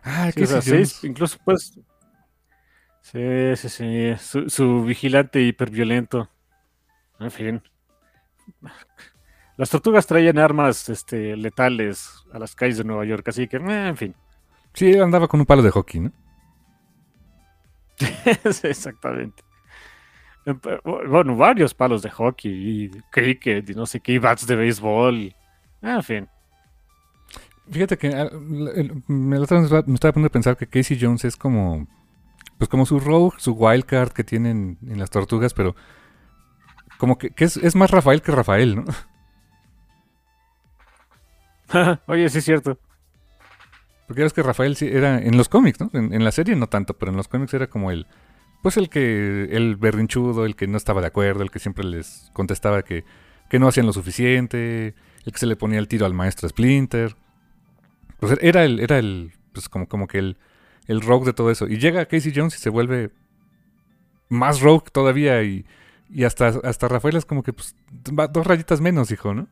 Ah, 0.02 0.30
Casey 0.34 0.60
Jones. 0.64 1.04
incluso 1.04 1.38
pues. 1.44 1.78
Sí, 3.00 3.56
sí, 3.56 3.68
sí. 3.68 4.14
Su, 4.18 4.48
su 4.50 4.84
vigilante 4.84 5.40
hiperviolento. 5.40 6.28
En 7.20 7.30
fin. 7.30 7.62
Las 9.56 9.70
tortugas 9.70 10.06
traían 10.06 10.38
armas 10.38 10.88
este, 10.88 11.36
letales 11.36 12.24
a 12.32 12.38
las 12.38 12.54
calles 12.54 12.78
de 12.78 12.84
Nueva 12.84 13.04
York, 13.04 13.26
así 13.28 13.48
que, 13.48 13.56
eh, 13.56 13.88
en 13.88 13.96
fin. 13.96 14.14
Sí, 14.72 14.96
andaba 14.98 15.26
con 15.26 15.40
un 15.40 15.46
palo 15.46 15.62
de 15.62 15.70
hockey, 15.70 16.00
¿no? 16.00 16.12
exactamente. 18.62 19.42
Bueno, 20.84 21.36
varios 21.36 21.74
palos 21.74 22.02
de 22.02 22.10
hockey 22.10 22.52
y 22.52 22.90
cricket 23.10 23.68
y 23.68 23.74
no 23.74 23.86
sé 23.86 24.00
qué, 24.00 24.12
y 24.12 24.18
bats 24.18 24.46
de 24.46 24.56
béisbol. 24.56 25.34
En 25.82 26.02
fin. 26.02 26.28
Fíjate 27.70 27.98
que 27.98 28.14
ah, 28.14 28.30
me, 28.32 29.42
estaba 29.42 30.12
poniendo 30.12 30.26
a 30.26 30.30
pensar 30.30 30.56
que 30.56 30.66
Casey 30.66 30.98
Jones 31.00 31.24
es 31.24 31.36
como, 31.36 31.86
pues 32.56 32.68
como 32.68 32.86
su 32.86 32.98
rogue, 32.98 33.36
su 33.38 33.52
wildcard 33.52 34.12
que 34.12 34.24
tienen 34.24 34.78
en 34.86 34.98
las 34.98 35.10
tortugas, 35.10 35.52
pero 35.52 35.76
como 36.96 37.18
que, 37.18 37.32
es, 37.36 37.56
es, 37.58 37.76
más 37.76 37.90
Rafael 37.90 38.22
que 38.22 38.32
Rafael, 38.32 38.76
¿no? 38.76 38.84
Oye, 42.06 42.28
sí 42.28 42.38
es 42.38 42.44
cierto. 42.44 42.78
Porque 44.06 44.24
es 44.24 44.32
que 44.32 44.42
Rafael 44.42 44.74
sí 44.74 44.88
era 44.90 45.18
en 45.18 45.36
los 45.36 45.48
cómics, 45.48 45.80
¿no? 45.80 45.90
En, 45.92 46.24
la 46.24 46.32
serie 46.32 46.56
no 46.56 46.66
tanto, 46.66 46.94
pero 46.94 47.10
en 47.10 47.16
los 47.16 47.28
cómics 47.28 47.52
era 47.52 47.66
como 47.66 47.90
el, 47.90 48.06
pues 48.62 48.76
el 48.76 48.88
que, 48.88 49.48
el 49.50 49.76
berrinchudo, 49.76 50.44
el 50.44 50.56
que 50.56 50.66
no 50.66 50.76
estaba 50.76 51.00
de 51.00 51.06
acuerdo, 51.06 51.42
el 51.42 51.50
que 51.50 51.58
siempre 51.58 51.84
les 51.84 52.30
contestaba 52.32 52.82
que, 52.82 53.04
que 53.48 53.58
no 53.58 53.68
hacían 53.68 53.86
lo 53.86 53.92
suficiente, 53.92 54.94
el 55.24 55.32
que 55.32 55.38
se 55.38 55.46
le 55.46 55.56
ponía 55.56 55.78
el 55.78 55.88
tiro 55.88 56.06
al 56.06 56.14
maestro 56.14 56.48
Splinter. 56.48 57.16
Pues 58.20 58.36
era 58.40 58.64
el, 58.64 58.80
era 58.80 58.98
el, 58.98 59.32
pues 59.52 59.68
como, 59.68 59.88
como 59.88 60.06
que 60.08 60.18
el, 60.18 60.36
el 60.86 61.00
rogue 61.00 61.26
de 61.26 61.32
todo 61.32 61.50
eso. 61.50 61.68
Y 61.68 61.78
llega 61.78 62.06
Casey 62.06 62.32
Jones 62.34 62.56
y 62.56 62.58
se 62.58 62.70
vuelve 62.70 63.10
más 64.28 64.60
rogue 64.60 64.90
todavía 64.92 65.42
y, 65.42 65.64
y 66.10 66.24
hasta, 66.24 66.48
hasta 66.64 66.88
Rafael 66.88 67.16
es 67.16 67.24
como 67.24 67.42
que, 67.42 67.52
pues, 67.52 67.76
dos 67.90 68.46
rayitas 68.46 68.80
menos, 68.80 69.10
hijo, 69.10 69.34
¿no? 69.34 69.48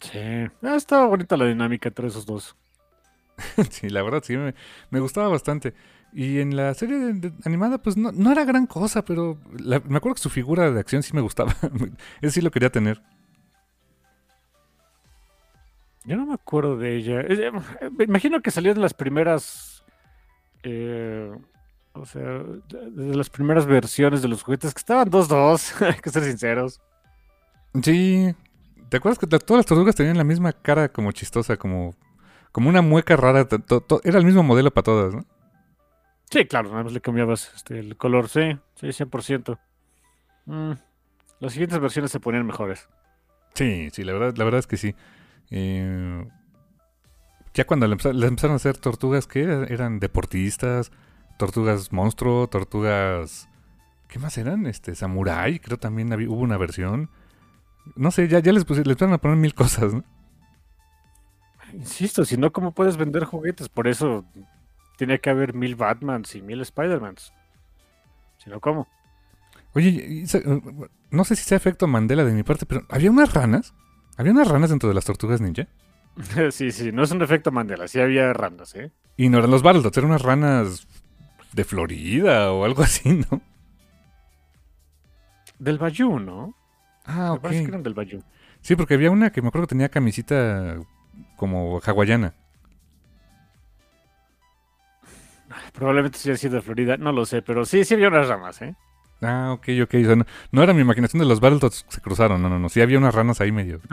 Sí, 0.00 0.18
ah, 0.62 0.76
estaba 0.76 1.06
bonita 1.06 1.36
la 1.36 1.46
dinámica 1.46 1.88
entre 1.88 2.06
esos 2.06 2.24
dos. 2.24 2.56
sí, 3.70 3.88
la 3.88 4.02
verdad 4.02 4.22
sí, 4.24 4.36
me, 4.36 5.00
gustaba 5.00 5.28
bastante. 5.28 5.74
Y 6.12 6.40
en 6.40 6.56
la 6.56 6.72
serie 6.74 7.14
animada, 7.44 7.78
pues 7.78 7.96
no, 7.96 8.32
era 8.32 8.44
gran 8.44 8.66
cosa, 8.66 9.04
pero 9.04 9.38
me 9.62 9.76
acuerdo 9.76 10.14
que 10.14 10.22
su 10.22 10.30
figura 10.30 10.70
de 10.70 10.80
acción 10.80 11.02
sí 11.02 11.14
me 11.14 11.20
gustaba. 11.20 11.54
Ese 12.20 12.34
sí 12.34 12.40
lo 12.40 12.50
quería 12.50 12.70
tener. 12.70 13.02
Yo 16.04 16.16
no 16.16 16.24
me 16.24 16.34
acuerdo 16.34 16.78
de 16.78 16.96
ella. 16.96 17.20
Eh, 17.20 17.52
me 17.96 18.04
imagino 18.04 18.40
que 18.40 18.50
salió 18.50 18.72
de 18.72 18.80
las 18.80 18.94
primeras. 18.94 19.84
Eh, 20.62 21.30
o 21.92 22.06
sea, 22.06 22.22
de 22.22 23.14
las 23.14 23.28
primeras 23.28 23.66
versiones 23.66 24.22
de 24.22 24.28
los 24.28 24.42
juguetes 24.42 24.72
que 24.72 24.78
estaban 24.78 25.10
2-2, 25.10 25.86
hay 25.86 26.00
que 26.00 26.10
ser 26.10 26.24
sinceros. 26.24 26.80
Sí, 27.82 28.34
¿Te 28.88 28.96
acuerdas 28.96 29.18
que 29.18 29.26
todas 29.26 29.58
las 29.58 29.66
tortugas 29.66 29.94
tenían 29.94 30.16
la 30.16 30.24
misma 30.24 30.52
cara 30.52 30.88
como 30.88 31.12
chistosa, 31.12 31.56
como, 31.56 31.94
como 32.52 32.68
una 32.68 32.82
mueca 32.82 33.16
rara? 33.16 33.46
era 34.04 34.18
el 34.18 34.24
mismo 34.24 34.42
modelo 34.42 34.70
para 34.70 34.84
todas, 34.84 35.14
¿no? 35.14 35.24
Sí, 36.30 36.44
claro, 36.44 36.70
nada 36.70 36.84
más 36.84 36.92
le 36.92 37.00
cambiabas 37.00 37.52
este, 37.56 37.78
el 37.78 37.96
color, 37.96 38.28
sí, 38.28 38.58
sí, 38.74 38.88
100%. 38.88 39.58
Mm, 40.46 40.72
las 41.40 41.52
siguientes 41.52 41.78
versiones 41.78 42.10
se 42.10 42.20
ponían 42.20 42.46
mejores. 42.46 42.88
Sí, 43.54 43.88
sí, 43.92 44.04
la 44.04 44.12
verdad, 44.12 44.36
la 44.36 44.44
verdad 44.44 44.58
es 44.58 44.66
que 44.66 44.76
sí. 44.76 44.94
Eh, 45.50 46.26
ya 47.54 47.64
cuando 47.64 47.86
les 47.86 48.04
empezaron 48.04 48.52
a 48.52 48.56
hacer 48.56 48.76
tortugas 48.76 49.26
que 49.26 49.42
eran 49.42 50.00
deportistas, 50.00 50.92
tortugas 51.38 51.92
monstruo, 51.92 52.46
tortugas... 52.48 53.48
¿Qué 54.08 54.18
más 54.18 54.38
eran? 54.38 54.66
Este, 54.66 54.94
samurai, 54.94 55.58
creo 55.58 55.78
también 55.78 56.12
hubo 56.28 56.40
una 56.40 56.56
versión. 56.56 57.10
No 57.94 58.10
sé, 58.10 58.28
ya, 58.28 58.38
ya 58.38 58.52
les, 58.52 58.68
les 58.68 58.96
van 58.96 59.12
a 59.12 59.18
poner 59.18 59.36
mil 59.36 59.54
cosas, 59.54 59.92
¿no? 59.92 60.04
Insisto, 61.72 62.24
si 62.24 62.36
no, 62.36 62.52
¿cómo 62.52 62.72
puedes 62.72 62.96
vender 62.96 63.24
juguetes? 63.24 63.68
Por 63.68 63.88
eso 63.88 64.24
Tiene 64.98 65.20
que 65.20 65.30
haber 65.30 65.54
mil 65.54 65.76
Batmans 65.76 66.34
y 66.36 66.42
mil 66.42 66.60
Spider-Mans. 66.62 67.32
Si 68.38 68.50
no, 68.50 68.60
¿cómo? 68.60 68.88
Oye, 69.74 70.24
no 71.10 71.24
sé 71.24 71.36
si 71.36 71.44
sea 71.44 71.56
efecto 71.56 71.86
Mandela 71.86 72.24
de 72.24 72.32
mi 72.32 72.42
parte, 72.42 72.66
pero 72.66 72.84
¿había 72.88 73.10
unas 73.10 73.32
ranas? 73.34 73.74
¿Había 74.16 74.32
unas 74.32 74.48
ranas 74.48 74.70
dentro 74.70 74.88
de 74.88 74.94
las 74.94 75.04
tortugas 75.04 75.40
ninja? 75.40 75.68
sí, 76.50 76.72
sí, 76.72 76.92
no 76.92 77.02
es 77.02 77.10
un 77.10 77.22
efecto 77.22 77.50
Mandela, 77.52 77.88
sí 77.88 78.00
había 78.00 78.32
ranas, 78.32 78.74
¿eh? 78.74 78.92
Y 79.16 79.28
no 79.28 79.38
eran 79.38 79.50
los 79.50 79.62
Battletoads, 79.62 79.96
eran 79.98 80.10
unas 80.10 80.22
ranas 80.22 80.86
de 81.52 81.64
Florida 81.64 82.52
o 82.52 82.64
algo 82.64 82.82
así, 82.82 83.10
¿no? 83.30 83.42
Del 85.58 85.78
Bayou, 85.78 86.18
¿no? 86.18 86.54
Ah, 87.04 87.32
Me 87.32 87.38
ok. 87.38 87.42
parece 87.42 87.62
que 87.62 87.70
eran 87.70 87.82
del 87.82 87.94
Bayou. 87.94 88.22
Sí, 88.60 88.76
porque 88.76 88.94
había 88.94 89.10
una 89.10 89.30
que 89.32 89.42
me 89.42 89.48
acuerdo 89.48 89.66
que 89.66 89.70
tenía 89.74 89.88
camisita 89.90 90.76
como 91.38 91.80
hawaiana. 91.80 92.34
Probablemente 95.72 96.18
sí 96.18 96.28
haya 96.28 96.36
sido 96.36 96.56
de 96.56 96.62
Florida, 96.62 96.96
no 96.98 97.12
lo 97.12 97.24
sé, 97.24 97.40
pero 97.40 97.64
sí, 97.64 97.84
sí 97.84 97.94
había 97.94 98.08
unas 98.08 98.28
ramas, 98.28 98.60
¿eh? 98.60 98.74
Ah, 99.22 99.52
ok, 99.52 99.68
ok. 99.82 99.94
O 99.94 100.04
sea, 100.04 100.16
no, 100.16 100.26
no 100.52 100.62
era 100.62 100.74
mi 100.74 100.82
imaginación 100.82 101.20
de 101.20 101.26
los 101.26 101.40
Battletoads 101.40 101.86
se 101.88 102.00
cruzaron, 102.00 102.42
no, 102.42 102.48
no, 102.48 102.58
no. 102.58 102.68
Sí 102.68 102.80
había 102.80 102.98
unas 102.98 103.14
ranas 103.14 103.40
ahí 103.40 103.52
medio. 103.52 103.80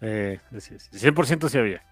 Eh, 0.00 0.38
sí, 0.60 0.76
sí, 0.78 0.90
100% 1.08 1.48
sí 1.48 1.58
había. 1.58 1.82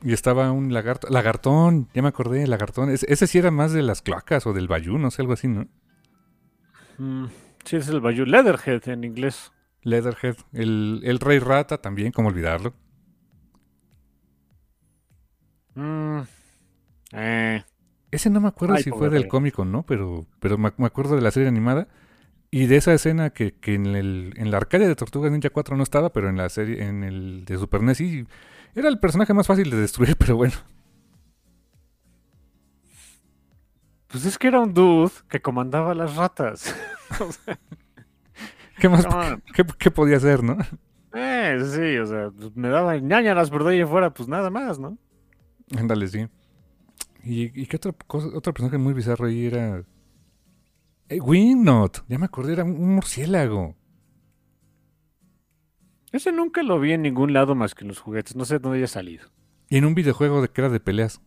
Y 0.00 0.12
estaba 0.12 0.52
un 0.52 0.72
lagarto. 0.72 1.08
Lagartón, 1.10 1.88
ya 1.92 2.02
me 2.02 2.08
acordé, 2.08 2.46
lagartón. 2.46 2.88
Ese, 2.88 3.12
ese 3.12 3.26
sí 3.26 3.38
era 3.38 3.50
más 3.50 3.72
de 3.72 3.82
las 3.82 4.00
cloacas 4.00 4.46
o 4.46 4.52
del 4.52 4.68
bayú, 4.68 4.96
no 4.96 5.10
sé, 5.10 5.22
algo 5.22 5.32
así, 5.32 5.48
¿no? 5.48 5.66
Mm, 6.98 7.26
sí, 7.64 7.74
es 7.74 7.88
el 7.88 8.00
Bayou. 8.00 8.26
Leatherhead 8.26 8.88
en 8.88 9.02
inglés. 9.02 9.50
Leatherhead. 9.82 10.36
El, 10.52 11.00
el 11.02 11.18
rey 11.18 11.40
rata 11.40 11.78
también, 11.78 12.12
cómo 12.12 12.28
olvidarlo. 12.28 12.74
Mm, 15.78 16.22
eh, 17.12 17.64
Ese 18.10 18.30
no 18.30 18.40
me 18.40 18.48
acuerdo 18.48 18.74
Ay, 18.74 18.82
si 18.82 18.90
fue 18.90 19.10
del 19.10 19.28
cómico, 19.28 19.64
¿no? 19.64 19.84
Pero, 19.84 20.26
pero 20.40 20.58
me, 20.58 20.72
me 20.76 20.86
acuerdo 20.86 21.14
de 21.14 21.22
la 21.22 21.30
serie 21.30 21.48
animada. 21.48 21.86
Y 22.50 22.66
de 22.66 22.76
esa 22.76 22.94
escena 22.94 23.30
que, 23.30 23.52
que 23.54 23.74
en, 23.74 23.86
el, 23.86 24.32
en 24.36 24.50
la 24.50 24.56
Arcadia 24.56 24.88
de 24.88 24.96
Tortugas 24.96 25.30
Ninja 25.30 25.50
4 25.50 25.76
no 25.76 25.82
estaba, 25.82 26.10
pero 26.12 26.28
en 26.30 26.36
la 26.36 26.48
serie, 26.48 26.82
en 26.82 27.04
el 27.04 27.44
de 27.44 27.58
Super 27.58 27.82
NES 27.82 27.98
sí. 27.98 28.26
Era 28.74 28.88
el 28.88 28.98
personaje 28.98 29.34
más 29.34 29.46
fácil 29.46 29.70
de 29.70 29.76
destruir, 29.76 30.16
pero 30.18 30.36
bueno. 30.36 30.54
pues 34.08 34.24
es 34.24 34.38
que 34.38 34.48
era 34.48 34.60
un 34.60 34.72
dude 34.72 35.12
que 35.28 35.40
comandaba 35.40 35.94
las 35.94 36.16
ratas. 36.16 36.74
O 37.20 37.32
sea, 37.32 37.58
¿Qué 38.78 38.88
más? 38.90 39.06
¿Qué, 39.54 39.64
qué 39.78 39.90
podía 39.90 40.18
hacer, 40.18 40.42
no? 40.44 40.58
Eh, 41.14 41.58
sí, 41.64 41.96
o 41.98 42.06
sea, 42.06 42.30
pues 42.30 42.54
me 42.54 42.68
daba 42.68 42.96
ñañaras 42.98 43.48
por 43.50 43.64
de 43.64 43.72
ahí 43.72 43.80
afuera, 43.80 44.12
pues 44.12 44.28
nada 44.28 44.50
más, 44.50 44.78
¿no? 44.78 44.98
Ándale, 45.76 46.08
sí. 46.08 46.26
¿Y, 47.24 47.60
y 47.62 47.66
qué 47.66 47.76
otra 47.76 47.92
cosa, 48.06 48.28
otro 48.28 48.54
personaje 48.54 48.78
muy 48.78 48.94
bizarro 48.94 49.26
ahí 49.26 49.46
era? 49.46 49.84
Eh, 51.08 51.20
ya 52.08 52.18
me 52.18 52.24
acordé, 52.24 52.52
era 52.52 52.64
un, 52.64 52.94
murciélago. 52.94 53.76
Ese 56.12 56.32
nunca 56.32 56.62
lo 56.62 56.80
vi 56.80 56.92
en 56.92 57.02
ningún 57.02 57.32
lado 57.32 57.54
más 57.54 57.74
que 57.74 57.84
en 57.84 57.88
los 57.88 58.00
juguetes, 58.00 58.34
no 58.36 58.44
sé 58.44 58.54
de 58.54 58.60
dónde 58.60 58.78
haya 58.78 58.86
salido. 58.86 59.28
Y 59.68 59.76
en 59.76 59.84
un 59.84 59.94
videojuego 59.94 60.40
de 60.40 60.48
que 60.48 60.60
era 60.60 60.70
de 60.70 60.80
peleas. 60.80 61.20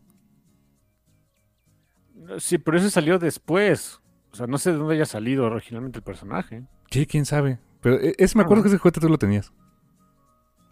Sí, 2.40 2.58
pero 2.58 2.78
ese 2.78 2.90
salió 2.90 3.20
después. 3.20 4.02
O 4.32 4.36
sea, 4.36 4.48
no 4.48 4.58
sé 4.58 4.72
de 4.72 4.78
dónde 4.78 4.96
haya 4.96 5.06
salido 5.06 5.46
originalmente 5.46 6.00
el 6.00 6.04
personaje. 6.04 6.64
Sí, 6.90 7.06
quién 7.06 7.26
sabe. 7.26 7.60
Pero 7.82 8.00
eh, 8.00 8.16
ese 8.18 8.38
me 8.38 8.44
acuerdo 8.44 8.62
Ah. 8.62 8.64
que 8.64 8.70
ese 8.70 8.78
juguete 8.78 9.00
tú 9.00 9.10
lo 9.10 9.18
tenías. 9.18 9.52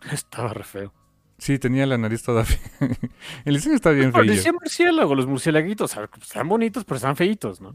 Estaba 0.12 0.54
re 0.54 0.64
feo. 0.64 0.94
Sí, 1.40 1.58
tenía 1.58 1.86
la 1.86 1.98
nariz 1.98 2.22
toda 2.22 2.44
fea. 2.46 2.60
El 3.46 3.56
diseño 3.56 3.76
está 3.76 3.92
bien 3.92 4.14
feo. 4.14 4.24
decía 4.24 4.52
murciélago, 4.54 5.16
los 5.16 5.26
murciélaguitos, 5.26 5.96
pues, 6.12 6.28
están 6.28 6.48
bonitos, 6.48 6.84
pero 6.86 6.98
están 6.98 7.16
feitos, 7.16 7.62
¿no? 7.62 7.74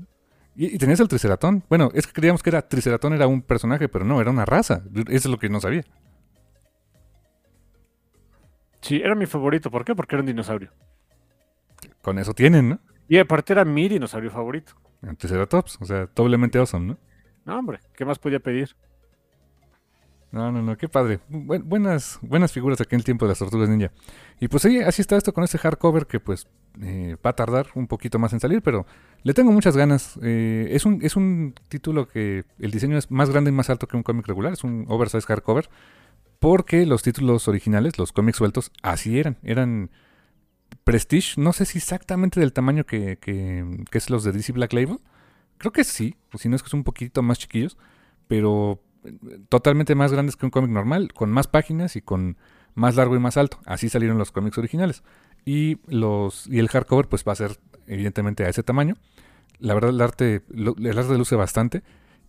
Y, 0.55 0.75
y 0.75 0.79
tenías 0.79 1.01
el 1.01 1.09
triceratón. 1.09 1.65
Bueno, 1.69 1.91
es 1.95 2.07
que 2.07 2.13
creíamos 2.13 2.43
que 2.43 2.51
era 2.51 2.63
triceratón 2.69 3.13
era 3.15 3.27
un 3.27 3.43
personaje, 3.43 3.89
pero 3.89 4.05
no, 4.05 4.21
era 4.21 4.31
una 4.31 4.45
raza. 4.45 4.85
Eso 4.95 5.11
es 5.11 5.27
lo 5.27 5.39
que 5.39 5.49
no 5.49 5.61
sabía. 5.61 5.85
Sí, 8.81 9.01
era 9.03 9.15
mi 9.15 9.27
favorito. 9.27 9.71
¿Por 9.71 9.85
qué? 9.85 9.95
Porque 9.95 10.15
era 10.15 10.21
un 10.21 10.27
dinosaurio. 10.27 10.71
Con 12.03 12.19
eso 12.19 12.35
tienen, 12.35 12.69
¿no? 12.69 12.79
Y 13.09 13.19
aparte 13.19 13.55
era 13.55 13.65
mi 13.65 13.89
dinosaurio 13.89 14.31
favorito. 14.31 14.75
El 15.03 15.17
Triceratops, 15.17 15.79
o 15.81 15.85
sea, 15.87 16.09
doblemente 16.15 16.59
awesome, 16.59 16.87
¿no? 16.87 16.99
No, 17.45 17.59
hombre, 17.59 17.81
¿qué 17.95 18.05
más 18.05 18.19
podía 18.19 18.41
pedir? 18.41 18.77
No, 20.35 20.51
no, 20.51 20.63
no, 20.63 20.77
qué 20.77 20.89
padre. 20.89 21.21
Bu- 21.31 21.63
buenas, 21.63 22.19
buenas 22.21 22.51
figuras 22.51 22.81
aquí 22.81 22.97
en 22.97 23.01
el 23.01 23.05
tiempo 23.05 23.25
de 23.25 23.29
las 23.31 23.39
tortugas 23.39 23.69
ninja. 23.69 23.93
Y 24.41 24.49
pues 24.49 24.65
sí, 24.65 24.81
así 24.81 25.01
está 25.01 25.17
esto 25.17 25.33
con 25.33 25.45
este 25.45 25.59
hardcover 25.59 26.07
que 26.07 26.19
pues 26.19 26.49
eh, 26.83 27.17
va 27.25 27.31
a 27.31 27.37
tardar 27.37 27.69
un 27.77 27.87
poquito 27.87 28.19
más 28.19 28.33
en 28.33 28.41
salir, 28.41 28.61
pero 28.61 28.85
le 29.23 29.33
tengo 29.33 29.53
muchas 29.53 29.77
ganas. 29.77 30.19
Eh, 30.23 30.71
es, 30.73 30.85
un, 30.87 30.99
es 31.03 31.15
un 31.15 31.55
título 31.69 32.09
que 32.09 32.45
el 32.59 32.71
diseño 32.73 32.99
es 32.99 33.13
más 33.13 33.31
grande 33.31 33.51
y 33.51 33.55
más 33.55 33.71
alto 33.71 33.87
que 33.87 33.97
un 33.97 34.03
cómic 34.03 34.27
regular, 34.27 34.53
es 34.55 34.65
un 34.65 34.87
oversize 34.89 35.25
hardcover, 35.25 35.71
porque 36.41 36.85
los 36.85 37.03
títulos 37.05 37.47
originales, 37.47 37.97
los 37.97 38.11
cómics 38.11 38.39
sueltos, 38.39 38.73
así 38.83 39.21
eran. 39.21 39.39
Eran 39.45 39.91
Prestige, 40.83 41.41
no 41.41 41.53
sé 41.53 41.65
si 41.65 41.79
exactamente 41.79 42.41
del 42.41 42.53
tamaño 42.53 42.85
que, 42.85 43.19
que, 43.19 43.85
que 43.91 43.99
es 43.99 44.11
los 44.11 44.25
de 44.25 44.33
DC 44.33 44.53
Black 44.53 44.73
Label. 44.73 44.99
Creo 45.59 45.71
que 45.73 45.85
sí, 45.85 46.17
o 46.33 46.39
si 46.39 46.49
no 46.49 46.57
es 46.57 46.63
que 46.65 46.69
son 46.69 46.81
un 46.81 46.85
poquito 46.85 47.23
más 47.23 47.39
chiquillos, 47.39 47.79
pero 48.27 48.83
totalmente 49.49 49.95
más 49.95 50.13
grandes 50.13 50.37
que 50.37 50.47
un 50.47 50.51
cómic 50.51 50.71
normal, 50.71 51.13
con 51.13 51.31
más 51.31 51.47
páginas 51.49 51.97
y 51.97 52.03
con 52.03 52.37
más 52.75 52.97
largo 52.97 53.17
y 53.17 53.19
más 53.21 53.37
alto. 53.37 53.59
Así 53.67 53.89
salieron 53.89 54.19
los 54.19 54.33
cómics 54.33 54.59
originales. 54.59 55.03
Y 55.45 55.79
los 55.87 56.47
y 56.47 56.59
el 56.59 56.69
hardcover 56.69 57.07
pues 57.09 57.25
va 57.27 57.33
a 57.33 57.37
ser 57.37 57.59
evidentemente 57.87 58.45
a 58.45 58.49
ese 58.49 58.63
tamaño. 58.63 58.97
La 59.59 59.75
verdad 59.75 59.91
el 59.91 60.01
arte 60.01 60.43
el 60.55 60.99
arte 60.99 61.19
luce 61.19 61.37
bastante 61.37 61.83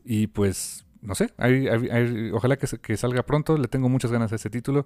y 0.03 0.27
pues 0.27 0.85
no 1.01 1.13
sé, 1.15 1.31
hay- 1.37 1.67
ojalá 2.33 2.57
que, 2.57 2.67
que 2.81 2.97
salga 2.97 3.23
pronto. 3.23 3.57
Le 3.57 3.67
tengo 3.67 3.89
muchas 3.89 4.11
ganas 4.11 4.31
a 4.31 4.35
ese 4.35 4.49
título. 4.49 4.85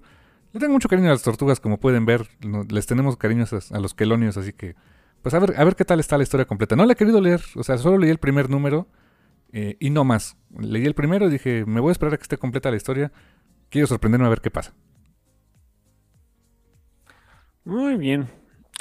Le 0.52 0.60
tengo 0.60 0.72
mucho 0.72 0.88
cariño 0.88 1.08
a 1.08 1.12
las 1.12 1.22
tortugas, 1.22 1.60
como 1.60 1.78
pueden 1.80 2.06
ver. 2.06 2.28
no- 2.40 2.64
les 2.68 2.86
tenemos 2.86 3.16
cariños 3.16 3.52
a, 3.52 3.76
a 3.76 3.80
los 3.80 3.94
quelonios, 3.94 4.36
así 4.36 4.52
que 4.52 4.74
pues 5.22 5.34
a 5.34 5.38
ver, 5.38 5.54
a 5.60 5.64
ver 5.64 5.76
qué 5.76 5.84
tal 5.84 6.00
está 6.00 6.16
la 6.16 6.22
historia 6.22 6.46
completa. 6.46 6.76
No 6.76 6.86
la 6.86 6.94
he 6.94 6.96
querido 6.96 7.20
leer, 7.20 7.42
o 7.56 7.62
sea, 7.62 7.76
solo 7.78 7.98
leí 7.98 8.10
el 8.10 8.18
primer 8.18 8.48
número 8.48 8.86
eh, 9.52 9.76
y 9.80 9.90
no 9.90 10.04
más. 10.04 10.36
Leí 10.58 10.84
el 10.86 10.94
primero 10.94 11.26
y 11.28 11.30
dije, 11.30 11.64
me 11.66 11.80
voy 11.80 11.90
a 11.90 11.92
esperar 11.92 12.14
a 12.14 12.16
que 12.16 12.22
esté 12.22 12.38
completa 12.38 12.70
la 12.70 12.76
historia. 12.76 13.12
Quiero 13.70 13.86
sorprenderme 13.86 14.26
a 14.26 14.30
ver 14.30 14.40
qué 14.40 14.50
pasa. 14.50 14.74
Muy 17.64 17.96
bien. 17.96 18.28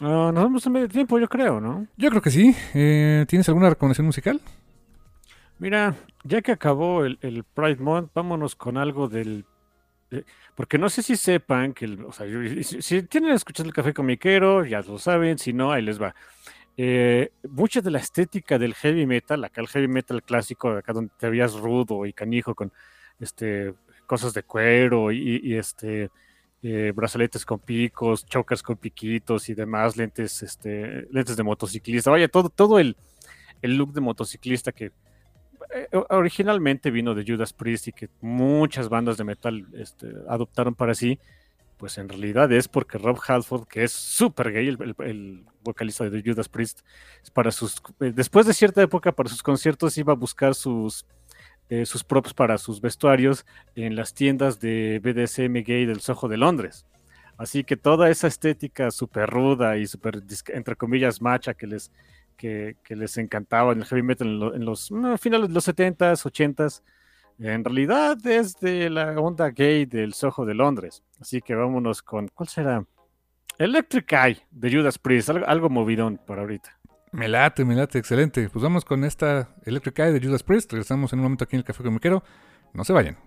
Ah, 0.02 0.32
nos 0.34 0.44
vamos 0.44 0.66
a 0.66 0.70
medio 0.70 0.88
tiempo, 0.88 1.20
yo 1.20 1.28
creo, 1.28 1.60
¿no? 1.60 1.88
Yo 1.98 2.10
creo 2.10 2.22
que 2.22 2.32
sí. 2.32 2.56
Eh, 2.74 3.26
¿Tienes 3.28 3.48
alguna 3.50 3.70
recomendación 3.70 4.06
musical? 4.08 4.42
Mira, 5.58 5.96
ya 6.24 6.42
que 6.42 6.52
acabó 6.54 7.04
el, 7.06 7.18
el 7.22 7.44
Pride 7.44 7.78
Month, 7.82 8.12
vámonos 8.14 8.56
con 8.56 8.78
algo 8.78 9.10
del... 9.10 9.46
porque 10.56 10.78
no 10.78 10.90
sé 10.90 11.04
si 11.04 11.18
sepan 11.18 11.74
que, 11.74 11.86
el- 11.86 12.06
o 12.06 12.12
sea, 12.14 12.26
si 12.64 13.04
tienen 13.04 13.32
escuchando 13.32 13.70
el 13.70 13.74
café 13.76 13.94
comiquero, 13.94 14.66
ya 14.66 14.82
lo 14.82 14.98
saben, 14.98 15.38
si 15.38 15.54
no, 15.54 15.72
ahí 15.72 15.82
les 15.82 16.02
va. 16.02 16.16
Eh, 16.82 17.34
mucha 17.50 17.82
de 17.82 17.92
la 17.92 18.00
estética 18.00 18.58
del 18.58 18.74
heavy 18.74 19.06
metal, 19.06 19.44
acá 19.44 19.60
el 19.60 19.68
heavy 19.68 19.90
metal 19.90 20.24
clásico, 20.24 20.70
acá 20.70 20.94
donde 20.94 21.12
te 21.20 21.30
veías 21.30 21.56
rudo 21.56 22.06
y 22.06 22.14
canijo 22.14 22.56
con 22.56 22.72
este, 23.20 23.74
cosas 24.06 24.34
de 24.34 24.44
cuero 24.44 25.12
y, 25.12 25.58
este, 25.58 26.10
eh, 26.64 26.94
brazaletes 26.96 27.44
con 27.44 27.60
picos, 27.60 28.26
chokers 28.26 28.64
con 28.64 28.78
piquitos 28.78 29.50
y 29.50 29.56
demás, 29.56 29.98
lentes, 29.98 30.42
este, 30.42 31.06
lentes 31.12 31.36
de 31.36 31.44
motociclista, 31.44 32.12
vaya, 32.12 32.30
todo, 32.30 32.48
todo 32.48 32.80
el, 32.80 32.96
el 33.62 33.76
look 33.76 33.92
de 33.92 34.00
motociclista 34.00 34.72
que 34.72 34.94
eh, 35.76 35.90
originalmente 36.12 36.92
vino 36.92 37.14
de 37.14 37.26
Judas 37.30 37.52
Priest 37.52 37.90
y 37.90 37.92
que 37.92 38.08
muchas 38.22 38.88
bandas 38.88 39.18
de 39.18 39.26
metal 39.26 39.68
este, 39.74 40.14
adoptaron 40.30 40.76
para 40.76 40.96
sí, 40.96 41.20
pues 41.80 41.98
en 41.98 42.10
realidad 42.10 42.52
es 42.52 42.68
porque 42.68 42.98
Rob 42.98 43.18
Halford, 43.26 43.66
que 43.68 43.86
es 43.86 43.94
súper 43.94 44.52
gay, 44.52 44.68
el, 45.00 45.46
vocalista 45.64 46.10
de 46.10 46.22
Judas 46.22 46.50
Priest, 46.50 46.82
es 47.24 47.32
para 47.32 47.52
sus, 47.52 47.82
eh, 48.02 48.12
después 48.14 48.46
de 48.46 48.54
cierta 48.54 48.82
época 48.82 49.14
para 49.14 49.30
sus 49.30 49.42
conciertos 49.42 49.98
iba 49.98 50.12
a 50.14 50.16
buscar 50.18 50.56
sus, 50.56 51.06
eh, 51.70 51.86
sus 51.86 52.04
props 52.04 52.34
para 52.34 52.58
sus 52.58 52.82
vestuarios 52.82 53.46
en 53.76 53.96
las 53.96 54.14
tiendas 54.14 54.60
de 54.60 55.00
BDSM 55.02 55.64
gay 55.64 55.86
del 55.86 56.02
Soho 56.02 56.28
de 56.28 56.38
Londres. 56.38 56.86
Así 57.38 57.64
que 57.64 57.78
toda 57.78 58.10
esa 58.10 58.28
estética 58.28 58.92
súper 58.92 59.30
ruda 59.30 59.78
y 59.78 59.88
súper, 59.88 60.22
entre 60.50 60.76
comillas, 60.76 61.22
macha 61.22 61.54
que 61.54 61.68
les, 61.68 61.92
que, 62.36 62.76
les 62.90 63.18
encantaba 63.18 63.72
en 63.72 63.80
el 63.80 63.86
heavy 63.86 64.04
metal 64.04 64.28
en, 64.28 64.40
lo- 64.40 64.54
en 64.56 64.66
los 64.66 64.92
finales 65.20 65.48
de 65.48 65.54
los 65.54 65.66
70s, 65.66 66.26
80s, 66.26 66.82
en 67.40 67.64
realidad 67.64 68.18
es 68.28 68.60
de 68.60 68.90
la 68.90 69.20
onda 69.20 69.50
gay 69.50 69.86
del 69.86 70.14
Soho 70.14 70.46
de 70.46 70.54
Londres. 70.54 71.04
Así 71.20 71.42
que 71.42 71.56
vámonos 71.56 72.02
con, 72.02 72.28
¿cuál 72.30 72.50
será? 72.50 72.86
Electric 73.58 74.12
Eye 74.12 74.48
de 74.52 74.72
Judas 74.72 74.98
Priest, 74.98 75.30
algo, 75.30 75.46
algo 75.48 75.70
movidón 75.70 76.20
por 76.26 76.40
ahorita. 76.40 76.78
Me 77.12 77.28
late, 77.28 77.66
me 77.66 77.76
late, 77.76 77.98
excelente. 77.98 78.50
Pues 78.50 78.62
vamos 78.62 78.86
con 78.86 79.04
esta 79.04 79.56
Electric 79.66 80.00
Eye 80.00 80.12
de 80.12 80.26
Judas 80.26 80.44
Priest. 80.44 80.72
Regresamos 80.72 81.12
en 81.14 81.20
un 81.20 81.24
momento 81.24 81.46
aquí 81.46 81.56
en 81.56 81.60
el 81.60 81.66
Café 81.66 81.84
Comiquero. 81.84 82.24
No 82.74 82.84
se 82.84 82.94
vayan. 82.94 83.18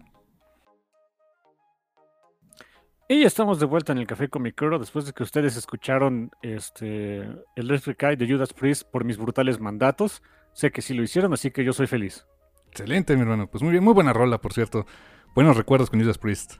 Y 3.08 3.24
estamos 3.24 3.60
de 3.60 3.66
vuelta 3.66 3.92
en 3.92 3.98
el 3.98 4.06
Café 4.06 4.28
Comicero 4.28 4.78
después 4.78 5.04
de 5.04 5.12
que 5.12 5.22
ustedes 5.22 5.56
escucharon 5.56 6.30
este, 6.40 7.18
el 7.18 7.42
Electric 7.56 8.02
Eye 8.02 8.16
de 8.16 8.26
Judas 8.26 8.52
Priest 8.52 8.84
por 8.90 9.04
mis 9.04 9.18
brutales 9.18 9.60
mandatos. 9.60 10.22
Sé 10.54 10.70
que 10.70 10.80
sí 10.80 10.94
lo 10.94 11.02
hicieron, 11.02 11.32
así 11.32 11.50
que 11.50 11.64
yo 11.64 11.72
soy 11.72 11.86
feliz. 11.86 12.26
Excelente, 12.72 13.14
mi 13.16 13.20
hermano. 13.20 13.48
Pues 13.48 13.62
muy 13.62 13.70
bien, 13.70 13.84
muy 13.84 13.92
buena 13.92 14.14
rola, 14.14 14.40
por 14.40 14.54
cierto. 14.54 14.86
Buenos 15.34 15.58
recuerdos 15.58 15.90
con 15.90 16.00
Judas 16.00 16.16
Priest. 16.16 16.54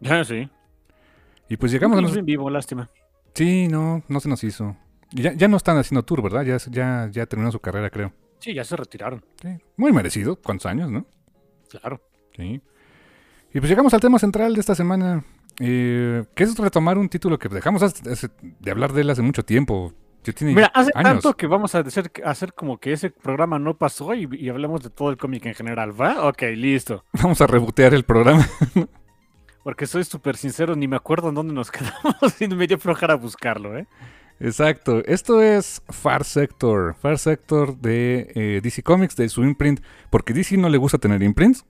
Ya, 0.00 0.24
sí. 0.24 0.48
Y 1.50 1.58
pues 1.58 1.70
llegamos 1.70 1.98
a 1.98 2.00
los... 2.00 2.16
en 2.16 2.24
vivo, 2.24 2.48
lástima. 2.48 2.88
Sí, 3.34 3.68
no, 3.68 4.02
no 4.08 4.20
se 4.20 4.30
nos 4.30 4.42
hizo. 4.42 4.74
Ya, 5.12 5.34
ya 5.34 5.48
no 5.48 5.58
están 5.58 5.76
haciendo 5.76 6.02
tour, 6.02 6.22
¿verdad? 6.22 6.44
Ya, 6.44 6.56
ya, 6.70 7.10
ya 7.12 7.26
terminó 7.26 7.52
su 7.52 7.60
carrera, 7.60 7.90
creo. 7.90 8.14
Sí, 8.38 8.54
ya 8.54 8.64
se 8.64 8.74
retiraron. 8.74 9.22
Sí. 9.42 9.48
Muy 9.76 9.92
merecido. 9.92 10.36
¿Cuántos 10.36 10.64
años, 10.64 10.90
no? 10.90 11.06
Claro. 11.68 12.00
Sí. 12.34 12.62
Y 13.52 13.60
pues 13.60 13.68
llegamos 13.68 13.92
al 13.92 14.00
tema 14.00 14.18
central 14.18 14.54
de 14.54 14.60
esta 14.60 14.74
semana, 14.74 15.26
eh, 15.60 16.24
que 16.34 16.44
es 16.44 16.56
retomar 16.56 16.96
un 16.96 17.10
título 17.10 17.38
que 17.38 17.50
dejamos 17.50 17.82
de 18.60 18.70
hablar 18.70 18.94
de 18.94 19.02
él 19.02 19.10
hace 19.10 19.20
mucho 19.20 19.44
tiempo. 19.44 19.92
Ya 20.26 20.32
tiene 20.32 20.54
Mira, 20.54 20.66
hace 20.74 20.90
años. 20.92 21.12
tanto 21.12 21.36
que 21.36 21.46
vamos 21.46 21.76
a 21.76 21.78
hacer, 21.78 22.10
hacer 22.24 22.52
como 22.52 22.78
que 22.78 22.92
ese 22.92 23.10
programa 23.10 23.60
no 23.60 23.76
pasó 23.76 24.12
y, 24.12 24.28
y 24.32 24.48
hablemos 24.48 24.82
de 24.82 24.90
todo 24.90 25.10
el 25.10 25.16
cómic 25.16 25.46
en 25.46 25.54
general, 25.54 25.98
¿va? 25.98 26.26
Ok, 26.26 26.42
listo. 26.56 27.04
Vamos 27.22 27.40
a 27.40 27.46
rebotear 27.46 27.94
el 27.94 28.04
programa. 28.04 28.44
Porque 29.62 29.86
soy 29.86 30.02
súper 30.02 30.36
sincero, 30.36 30.74
ni 30.74 30.88
me 30.88 30.96
acuerdo 30.96 31.28
en 31.28 31.36
dónde 31.36 31.54
nos 31.54 31.70
quedamos 31.72 32.40
y 32.40 32.48
me 32.48 32.66
dio 32.66 32.76
flojera 32.76 33.14
buscarlo, 33.14 33.78
¿eh? 33.78 33.86
Exacto. 34.40 35.04
Esto 35.04 35.40
es 35.40 35.80
Far 35.90 36.24
Sector. 36.24 36.96
Far 36.96 37.18
Sector 37.18 37.76
de 37.78 38.32
eh, 38.34 38.60
DC 38.60 38.82
Comics, 38.82 39.14
de 39.14 39.28
su 39.28 39.44
imprint. 39.44 39.80
Porque 40.10 40.34
DC 40.34 40.56
no 40.56 40.68
le 40.68 40.78
gusta 40.78 40.98
tener 40.98 41.22
imprints. 41.22 41.64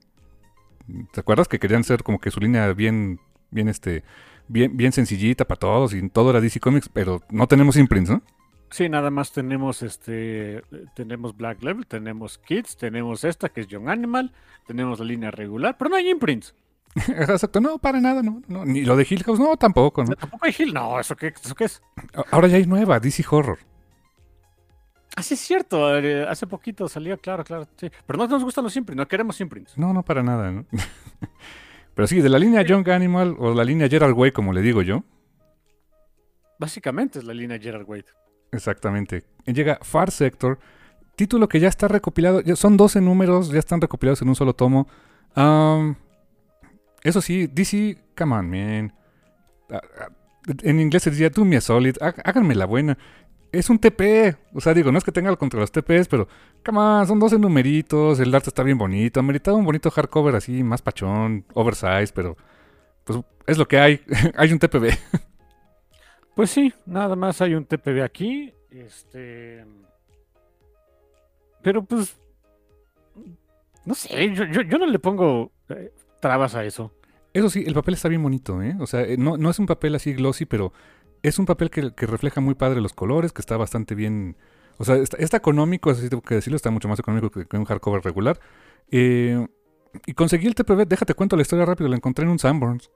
¿Te 1.13 1.19
acuerdas 1.19 1.47
que 1.47 1.59
querían 1.59 1.83
ser 1.83 2.01
como 2.01 2.19
que 2.19 2.31
su 2.31 2.39
línea 2.39 2.73
bien, 2.73 3.19
bien, 3.51 3.67
este, 3.67 4.03
bien, 4.47 4.75
bien 4.75 4.91
sencillita 4.93 5.45
para 5.45 5.59
todos 5.59 5.93
y 5.93 6.09
todo 6.09 6.31
era 6.31 6.41
DC 6.41 6.59
Comics, 6.59 6.89
pero 6.89 7.21
no 7.29 7.47
tenemos 7.47 7.77
imprints, 7.77 8.09
¿no? 8.09 8.23
Sí, 8.69 8.89
nada 8.89 9.09
más 9.09 9.31
tenemos 9.31 9.81
este, 9.81 10.61
tenemos 10.93 11.35
Black 11.35 11.63
Level, 11.63 11.87
tenemos 11.87 12.37
Kids, 12.37 12.75
tenemos 12.75 13.23
esta 13.23 13.49
que 13.49 13.61
es 13.61 13.67
Young 13.67 13.87
Animal, 13.87 14.33
tenemos 14.65 14.99
la 14.99 15.05
línea 15.05 15.31
regular, 15.31 15.77
pero 15.77 15.89
no 15.89 15.95
hay 15.95 16.09
imprints. 16.09 16.53
Exacto. 16.95 17.61
No, 17.61 17.77
para 17.77 18.01
nada, 18.01 18.21
no, 18.21 18.41
no. 18.47 18.65
Ni 18.65 18.81
lo 18.81 18.95
de 18.97 19.07
Hill 19.09 19.23
House, 19.23 19.39
no, 19.39 19.55
tampoco, 19.55 20.03
¿no? 20.03 20.15
Tampoco 20.15 20.45
hay 20.45 20.55
Hill, 20.57 20.73
no, 20.73 20.99
¿eso 20.99 21.15
qué, 21.15 21.27
¿eso 21.27 21.55
qué 21.55 21.65
es? 21.65 21.81
Ahora 22.31 22.47
ya 22.47 22.57
hay 22.57 22.65
nueva, 22.65 22.99
DC 22.99 23.23
Horror. 23.29 23.59
Ah, 25.15 25.23
sí 25.23 25.33
es 25.33 25.39
cierto, 25.39 25.97
eh, 25.97 26.27
hace 26.27 26.45
poquito 26.45 26.87
salió, 26.87 27.17
claro, 27.19 27.43
claro, 27.43 27.67
sí. 27.77 27.89
Pero 28.05 28.19
no 28.19 28.27
nos 28.27 28.43
gustan 28.43 28.63
los 28.63 28.75
imprints, 28.75 28.97
no 28.97 29.07
queremos 29.07 29.39
imprints. 29.41 29.77
No, 29.77 29.93
no 29.93 30.03
para 30.03 30.21
nada, 30.21 30.51
¿no? 30.51 30.65
Pero 31.95 32.05
sí, 32.05 32.21
de 32.21 32.29
la 32.29 32.37
línea 32.37 32.61
Young 32.61 32.87
Animal 32.89 33.35
o 33.39 33.55
la 33.55 33.63
línea 33.63 33.89
Gerald 33.89 34.15
Way, 34.15 34.31
como 34.31 34.53
le 34.53 34.61
digo 34.61 34.83
yo. 34.83 35.03
Básicamente 36.59 37.17
es 37.17 37.25
la 37.25 37.33
línea 37.33 37.57
Gerard 37.59 37.87
Wade. 37.87 38.05
Exactamente. 38.51 39.23
Llega 39.45 39.79
Far 39.81 40.11
Sector, 40.11 40.59
título 41.15 41.47
que 41.47 41.59
ya 41.59 41.67
está 41.67 41.87
recopilado. 41.87 42.41
son 42.55 42.77
12 42.77 43.01
números, 43.01 43.49
ya 43.49 43.59
están 43.59 43.81
recopilados 43.81 44.21
en 44.21 44.29
un 44.29 44.35
solo 44.35 44.53
tomo. 44.53 44.87
Eso 47.03 47.21
sí, 47.21 47.47
DC, 47.47 47.97
come 48.17 48.35
on, 48.35 48.49
man. 48.49 48.93
Ah, 49.69 49.81
ah, 49.99 50.07
En 50.63 50.79
inglés 50.79 51.03
se 51.03 51.11
diría, 51.11 51.29
do 51.29 51.43
me 51.45 51.57
a 51.57 51.61
solid, 51.61 51.95
há- 52.01 52.15
háganme 52.23 52.55
la 52.55 52.65
buena. 52.65 52.97
Es 53.51 53.69
un 53.69 53.79
TP, 53.79 54.35
o 54.53 54.59
sea, 54.61 54.73
digo, 54.73 54.91
no 54.91 54.97
es 54.97 55.03
que 55.03 55.11
tenga 55.11 55.33
contra 55.35 55.59
los 55.59 55.71
TPs, 55.71 56.07
pero, 56.09 56.27
come 56.65 56.79
on, 56.79 57.07
son 57.07 57.19
12 57.19 57.39
numeritos, 57.39 58.19
el 58.19 58.33
arte 58.35 58.49
está 58.49 58.63
bien 58.63 58.77
bonito, 58.77 59.19
ameritaba 59.19 59.55
un 59.57 59.65
bonito 59.65 59.89
hardcover 59.89 60.35
así, 60.35 60.63
más 60.63 60.81
pachón, 60.81 61.45
oversize, 61.53 62.11
pero, 62.13 62.35
pues, 63.05 63.19
es 63.45 63.57
lo 63.57 63.67
que 63.67 63.79
hay, 63.79 64.01
hay 64.37 64.51
un 64.51 64.59
TPB. 64.59 64.89
Pues 66.37 66.51
sí, 66.51 66.71
nada 66.85 67.15
más 67.15 67.41
hay 67.41 67.55
un 67.55 67.65
TPB 67.65 68.03
aquí. 68.03 68.53
Este. 68.69 69.65
Pero 71.63 71.83
pues. 71.83 72.15
No 73.85 73.95
sé, 73.95 74.31
yo, 74.35 74.45
yo, 74.45 74.61
yo 74.61 74.77
no 74.77 74.85
le 74.85 74.99
pongo 74.99 75.51
eh, 75.69 75.91
trabas 76.19 76.53
a 76.53 76.63
eso. 76.63 76.93
Eso 77.33 77.49
sí, 77.49 77.63
el 77.65 77.73
papel 77.73 77.95
está 77.95 78.07
bien 78.07 78.21
bonito, 78.21 78.61
¿eh? 78.61 78.75
O 78.79 78.85
sea, 78.85 79.01
eh, 79.01 79.17
no, 79.17 79.35
no 79.37 79.49
es 79.49 79.57
un 79.57 79.65
papel 79.65 79.95
así 79.95 80.13
glossy, 80.13 80.45
pero 80.45 80.73
es 81.23 81.39
un 81.39 81.47
papel 81.47 81.71
que, 81.71 81.95
que 81.95 82.05
refleja 82.05 82.39
muy 82.39 82.53
padre 82.53 82.81
los 82.81 82.93
colores, 82.93 83.33
que 83.33 83.41
está 83.41 83.57
bastante 83.57 83.95
bien. 83.95 84.37
O 84.77 84.85
sea, 84.85 84.97
está, 84.97 85.17
está 85.17 85.37
económico, 85.37 85.89
así 85.89 86.07
tengo 86.07 86.21
que 86.21 86.35
decirlo, 86.35 86.55
está 86.55 86.69
mucho 86.69 86.87
más 86.87 86.99
económico 86.99 87.31
que, 87.31 87.47
que 87.47 87.57
un 87.57 87.65
hardcover 87.65 88.03
regular. 88.03 88.39
Eh, 88.91 89.43
y 90.05 90.13
conseguí 90.13 90.45
el 90.45 90.53
TPB, 90.53 90.87
déjate 90.87 91.15
cuento 91.15 91.35
la 91.35 91.41
historia 91.41 91.65
rápido, 91.65 91.89
lo 91.89 91.95
encontré 91.95 92.25
en 92.25 92.29
un 92.29 92.37
Sanborns. 92.37 92.91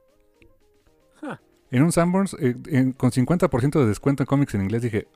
Ja. 1.21 1.41
En 1.71 1.83
un 1.83 1.91
Sanborns, 1.91 2.35
eh, 2.39 2.55
en- 2.67 2.91
con 2.91 3.11
50% 3.11 3.79
de 3.79 3.87
descuento 3.87 4.23
en 4.23 4.27
cómics 4.27 4.53
en 4.55 4.61
inglés, 4.61 4.81
dije, 4.81 5.07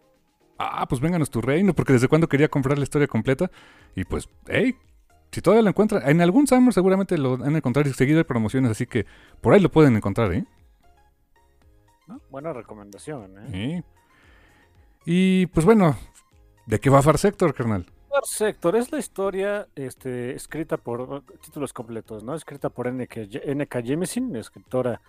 ah, 0.58 0.86
pues 0.88 1.01
vénganos 1.01 1.30
tu 1.30 1.41
reino, 1.41 1.74
porque 1.74 1.93
desde 1.93 2.08
cuando 2.08 2.28
quería 2.30 2.47
comprar 2.47 2.78
la 2.78 2.84
historia 2.84 3.08
completa. 3.08 3.51
Y 3.95 4.06
pues, 4.06 4.30
hey, 4.47 4.76
si 5.32 5.41
todavía 5.41 5.64
lo 5.64 5.70
encuentran, 5.70 6.08
en 6.10 6.22
algún 6.22 6.47
Sanborns 6.47 6.76
seguramente 6.76 7.18
lo 7.18 7.38
van 7.38 7.56
a 7.56 7.58
encontrar 7.58 7.86
y 7.88 7.93
seguido 7.93 8.20
hay 8.20 8.24
promociones, 8.24 8.72
así 8.72 8.86
que 8.86 9.06
por 9.41 9.53
ahí 9.53 9.60
lo 9.60 9.70
pueden 9.70 9.95
encontrar, 9.97 10.34
¿eh? 10.34 10.45
¿no? 12.08 12.22
Buena 12.30 12.53
recomendación, 12.53 13.36
¿eh? 13.39 13.84
Sí. 13.84 13.84
Y 15.06 15.45
pues 15.47 15.66
bueno, 15.66 15.97
¿de 16.66 16.80
qué 16.80 16.89
va 16.89 17.01
Far 17.01 17.18
Sector, 17.18 17.53
carnal? 17.53 17.86
Third 17.86 18.24
Sector 18.26 18.76
es 18.78 18.91
la 18.93 18.99
historia 18.99 19.68
este, 19.76 20.36
escrita 20.36 20.78
por 20.78 21.24
títulos 21.43 21.74
completos, 21.74 22.24
¿no? 22.24 22.34
Escrita 22.34 22.70
por 22.70 22.88
N.K. 22.88 23.22
N.K. 23.43 23.82
Jemisin, 23.84 24.36
escritora 24.38 25.01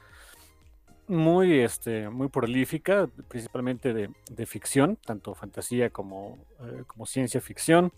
muy, 1.09 1.61
este, 1.61 2.09
muy 2.09 2.29
prolífica, 2.29 3.09
principalmente 3.29 3.93
de, 3.95 4.11
de 4.31 4.47
ficción, 4.47 4.97
tanto 4.97 5.35
fantasía 5.35 5.91
como, 5.91 6.39
eh, 6.61 6.85
como 6.87 7.07
ciencia 7.07 7.41
ficción. 7.41 7.93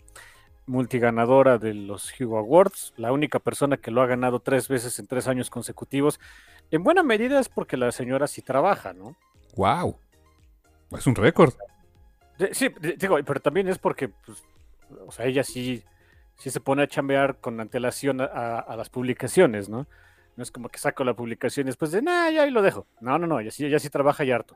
Multiganadora 0.67 1.57
de 1.57 1.73
los 1.73 2.13
Hugo 2.19 2.37
Awards, 2.37 2.93
la 2.95 3.11
única 3.11 3.39
persona 3.39 3.77
que 3.77 3.89
lo 3.89 4.03
ha 4.03 4.05
ganado 4.05 4.39
tres 4.39 4.67
veces 4.67 4.99
en 4.99 5.07
tres 5.07 5.27
años 5.27 5.49
consecutivos. 5.49 6.19
En 6.69 6.83
buena 6.83 7.01
medida 7.01 7.39
es 7.39 7.49
porque 7.49 7.75
la 7.75 7.91
señora 7.91 8.27
sí 8.27 8.43
trabaja, 8.43 8.93
¿no? 8.93 9.15
¡Wow! 9.55 9.97
Es 10.91 11.07
un 11.07 11.15
récord. 11.15 11.53
Sí, 12.51 12.69
digo, 12.99 13.17
pero 13.25 13.39
también 13.39 13.67
es 13.67 13.79
porque, 13.79 14.09
pues, 14.09 14.43
o 15.07 15.11
sea, 15.11 15.25
ella 15.25 15.43
sí, 15.43 15.83
sí 16.37 16.51
se 16.51 16.59
pone 16.59 16.83
a 16.83 16.87
chambear 16.87 17.37
con 17.37 17.59
antelación 17.59 18.21
a, 18.21 18.25
a- 18.25 18.59
a 18.59 18.75
las 18.75 18.89
publicaciones, 18.89 19.69
¿no? 19.69 19.87
No 20.39 20.43
es 20.43 20.51
como 20.51 20.69
que 20.69 20.79
saco 20.79 21.03
la 21.03 21.13
publicación 21.13 21.67
y 21.67 21.71
después 21.71 21.91
de, 21.91 22.01
nah, 22.01 22.29
ya 22.29 22.43
ahí 22.43 22.49
lo 22.49 22.61
dejo. 22.61 22.87
No, 23.01 23.19
no, 23.19 23.27
no, 23.27 23.41
ella 23.41 23.51
sí, 23.51 23.65
ella 23.65 23.77
sí 23.77 23.89
trabaja 23.89 24.23
y 24.23 24.31
harto. 24.31 24.55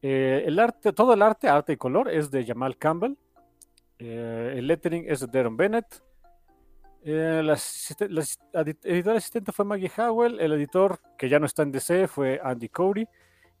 Eh, 0.00 0.44
el 0.46 0.60
arte, 0.60 0.92
todo 0.92 1.14
el 1.14 1.22
arte, 1.22 1.48
arte 1.48 1.72
y 1.72 1.76
color, 1.76 2.08
es 2.08 2.30
de 2.30 2.46
Jamal 2.46 2.76
Campbell. 2.76 3.16
Eh, 3.98 4.54
el 4.58 4.68
lettering 4.68 5.04
es 5.08 5.18
de 5.18 5.26
Darren 5.26 5.56
Bennett. 5.56 6.04
Eh, 7.02 7.42
la, 7.42 7.54
asistente 7.54 9.50
fue 9.50 9.64
Maggie 9.64 9.90
Howell. 9.98 10.38
El 10.38 10.52
editor, 10.52 11.00
que 11.18 11.28
ya 11.28 11.40
no 11.40 11.46
está 11.46 11.64
en 11.64 11.72
DC, 11.72 12.06
fue 12.06 12.40
Andy 12.40 12.68
Cody. 12.68 13.04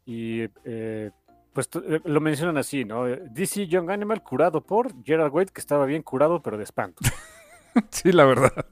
Y 0.06 0.42
eh, 0.64 1.10
pues 1.52 1.68
lo 2.04 2.20
mencionan 2.20 2.56
así, 2.56 2.84
¿no? 2.84 3.04
DC 3.04 3.66
Young 3.66 3.90
Animal 3.90 4.22
curado 4.22 4.60
por 4.60 4.94
Gerard 5.02 5.32
Wade, 5.32 5.50
que 5.52 5.60
estaba 5.60 5.86
bien 5.86 6.04
curado, 6.04 6.40
pero 6.40 6.56
de 6.56 6.62
espanto. 6.62 7.02
sí, 7.90 8.12
la 8.12 8.26
verdad. 8.26 8.64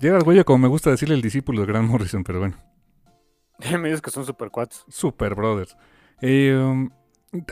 Gerard 0.00 0.24
Güello, 0.24 0.44
como 0.44 0.58
me 0.58 0.68
gusta 0.68 0.90
decirle 0.90 1.14
el 1.14 1.22
discípulo 1.22 1.60
de 1.60 1.66
Grant 1.66 1.88
Morrison, 1.88 2.24
pero 2.24 2.38
bueno. 2.40 2.56
Me 3.78 3.88
dices 3.88 4.00
que 4.00 4.10
son 4.10 4.24
super 4.24 4.50
cuates. 4.50 4.84
Super 4.88 5.34
Brothers. 5.34 5.76
Eh, 6.20 6.54
um, 6.56 6.90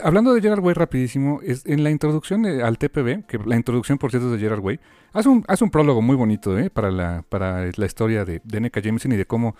hablando 0.03 0.33
de 0.33 0.41
Gerard 0.41 0.61
Way 0.61 0.73
rapidísimo, 0.73 1.39
es, 1.43 1.65
en 1.65 1.83
la 1.83 1.91
introducción 1.91 2.45
eh, 2.45 2.63
al 2.63 2.77
TPB, 2.77 3.25
que 3.25 3.37
la 3.45 3.55
introducción 3.55 3.97
por 3.97 4.11
cierto 4.11 4.27
es 4.27 4.33
de 4.33 4.39
Gerard 4.39 4.61
Way, 4.61 4.79
hace 5.13 5.29
un, 5.29 5.43
hace 5.47 5.63
un 5.63 5.69
prólogo 5.69 6.01
muy 6.01 6.15
bonito 6.15 6.57
eh, 6.57 6.69
para, 6.69 6.91
la, 6.91 7.23
para 7.27 7.69
la 7.75 7.85
historia 7.85 8.25
de, 8.25 8.41
de 8.43 8.57
N.K. 8.57 8.79
Jameson 8.81 9.11
y 9.11 9.17
de 9.17 9.25
cómo, 9.25 9.55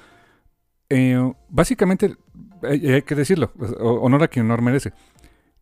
eh, 0.90 1.34
básicamente, 1.50 2.16
hay, 2.64 3.02
que 3.04 3.16
decirlo, 3.16 3.52
honor 3.80 4.24
a 4.24 4.28
quien 4.28 4.46
honor 4.46 4.62
merece. 4.62 4.94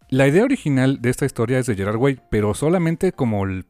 La 0.09 0.27
idea 0.27 0.43
original 0.43 1.01
de 1.01 1.09
esta 1.09 1.25
historia 1.25 1.57
es 1.59 1.65
de 1.65 1.75
Gerard 1.75 1.97
Way, 1.97 2.21
pero 2.29 2.53
solamente 2.53 3.11
como 3.11 3.43
el 3.45 3.65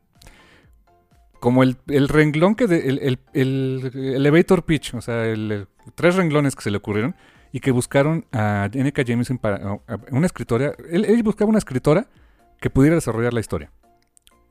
como 1.39 1.63
el, 1.63 1.77
el 1.87 2.07
renglón 2.07 2.55
que 2.55 2.67
de, 2.67 2.87
el, 2.89 2.99
el- 2.99 3.19
el 3.33 3.91
elevator 4.15 4.63
pitch, 4.63 4.93
o 4.95 5.01
sea, 5.01 5.25
el- 5.25 5.67
tres 5.95 6.15
renglones 6.15 6.55
que 6.55 6.63
se 6.63 6.71
le 6.71 6.77
ocurrieron 6.77 7.15
y 7.51 7.59
que 7.59 7.71
buscaron 7.71 8.25
a 8.31 8.69
N.K. 8.73 9.03
Jameson 9.03 9.37
para 9.37 9.79
una 10.11 10.25
escritora. 10.25 10.73
Él, 10.89 11.05
él 11.05 11.23
buscaba 11.23 11.49
una 11.49 11.57
escritora 11.59 12.07
que 12.59 12.69
pudiera 12.69 12.95
desarrollar 12.95 13.33
la 13.33 13.39
historia. 13.39 13.71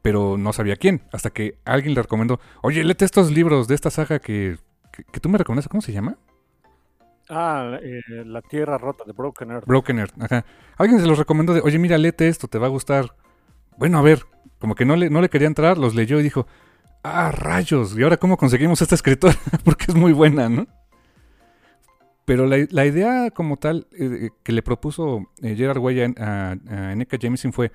Pero 0.02 0.36
no 0.38 0.52
sabía 0.52 0.76
quién. 0.76 1.02
Hasta 1.12 1.30
que 1.30 1.58
alguien 1.64 1.94
le 1.94 2.02
recomendó: 2.02 2.38
Oye, 2.62 2.84
léete 2.84 3.04
estos 3.04 3.30
libros 3.30 3.68
de 3.68 3.74
esta 3.74 3.90
saga 3.90 4.18
que, 4.18 4.58
que, 4.92 5.04
que 5.04 5.20
tú 5.20 5.28
me 5.28 5.38
recomiendas. 5.38 5.68
¿Cómo 5.68 5.80
se 5.80 5.92
llama? 5.92 6.16
Ah, 7.28 7.78
eh, 7.82 8.00
La 8.26 8.42
Tierra 8.42 8.76
Rota 8.78 9.04
de 9.06 9.12
Broken 9.12 9.50
Earth. 9.50 9.66
Broken 9.66 9.98
Earth. 9.98 10.22
Ajá. 10.22 10.44
Alguien 10.76 11.00
se 11.00 11.06
los 11.06 11.18
recomendó 11.18 11.54
de: 11.54 11.60
Oye, 11.60 11.78
mira, 11.78 11.96
léete 11.98 12.28
esto, 12.28 12.48
te 12.48 12.58
va 12.58 12.66
a 12.66 12.70
gustar. 12.70 13.16
Bueno, 13.78 13.98
a 13.98 14.02
ver. 14.02 14.24
Como 14.58 14.74
que 14.74 14.84
no 14.86 14.96
le, 14.96 15.10
no 15.10 15.20
le 15.20 15.28
quería 15.28 15.48
entrar, 15.48 15.78
los 15.78 15.94
leyó 15.94 16.20
y 16.20 16.22
dijo: 16.22 16.46
Ah, 17.06 17.30
rayos. 17.30 17.96
¿Y 17.98 18.02
ahora 18.02 18.16
cómo 18.16 18.38
conseguimos 18.38 18.80
esta 18.80 18.94
escritora? 18.94 19.36
Porque 19.64 19.84
es 19.88 19.94
muy 19.94 20.14
buena, 20.14 20.48
¿no? 20.48 20.66
Pero 22.24 22.46
la, 22.46 22.66
la 22.70 22.86
idea 22.86 23.30
como 23.30 23.58
tal 23.58 23.86
eh, 23.92 24.30
que 24.42 24.52
le 24.52 24.62
propuso 24.62 25.30
eh, 25.42 25.54
Gerard 25.54 25.78
Way 25.78 26.00
a, 26.00 26.14
a, 26.16 26.56
a 26.70 26.92
N.K. 26.92 27.18
Jemisin 27.20 27.52
fue, 27.52 27.72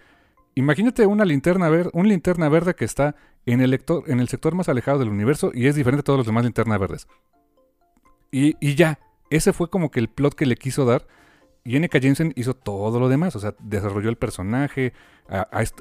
imagínate 0.55 1.05
una 1.05 1.25
linterna, 1.25 1.69
ver, 1.69 1.91
un 1.93 2.07
linterna 2.07 2.49
verde 2.49 2.73
que 2.73 2.85
está 2.85 3.15
en 3.45 3.61
el, 3.61 3.69
lector, 3.69 4.03
en 4.07 4.19
el 4.19 4.27
sector 4.29 4.55
más 4.55 4.67
alejado 4.67 4.97
del 4.97 5.09
universo 5.09 5.51
y 5.53 5.67
es 5.67 5.75
diferente 5.75 6.01
a 6.01 6.03
todos 6.05 6.17
los 6.17 6.25
demás 6.25 6.43
linternas 6.43 6.79
verdes. 6.79 7.07
Y, 8.31 8.55
y 8.59 8.73
ya, 8.73 8.97
ese 9.29 9.53
fue 9.53 9.69
como 9.69 9.91
que 9.91 9.99
el 9.99 10.09
plot 10.09 10.33
que 10.33 10.47
le 10.47 10.55
quiso 10.55 10.85
dar. 10.85 11.05
Y 11.63 11.75
N.K. 11.75 11.99
Jensen 11.99 12.33
hizo 12.35 12.55
todo 12.55 12.99
lo 12.99 13.09
demás, 13.09 13.35
o 13.35 13.39
sea, 13.39 13.53
desarrolló 13.59 14.09
el 14.09 14.15
personaje, 14.15 14.93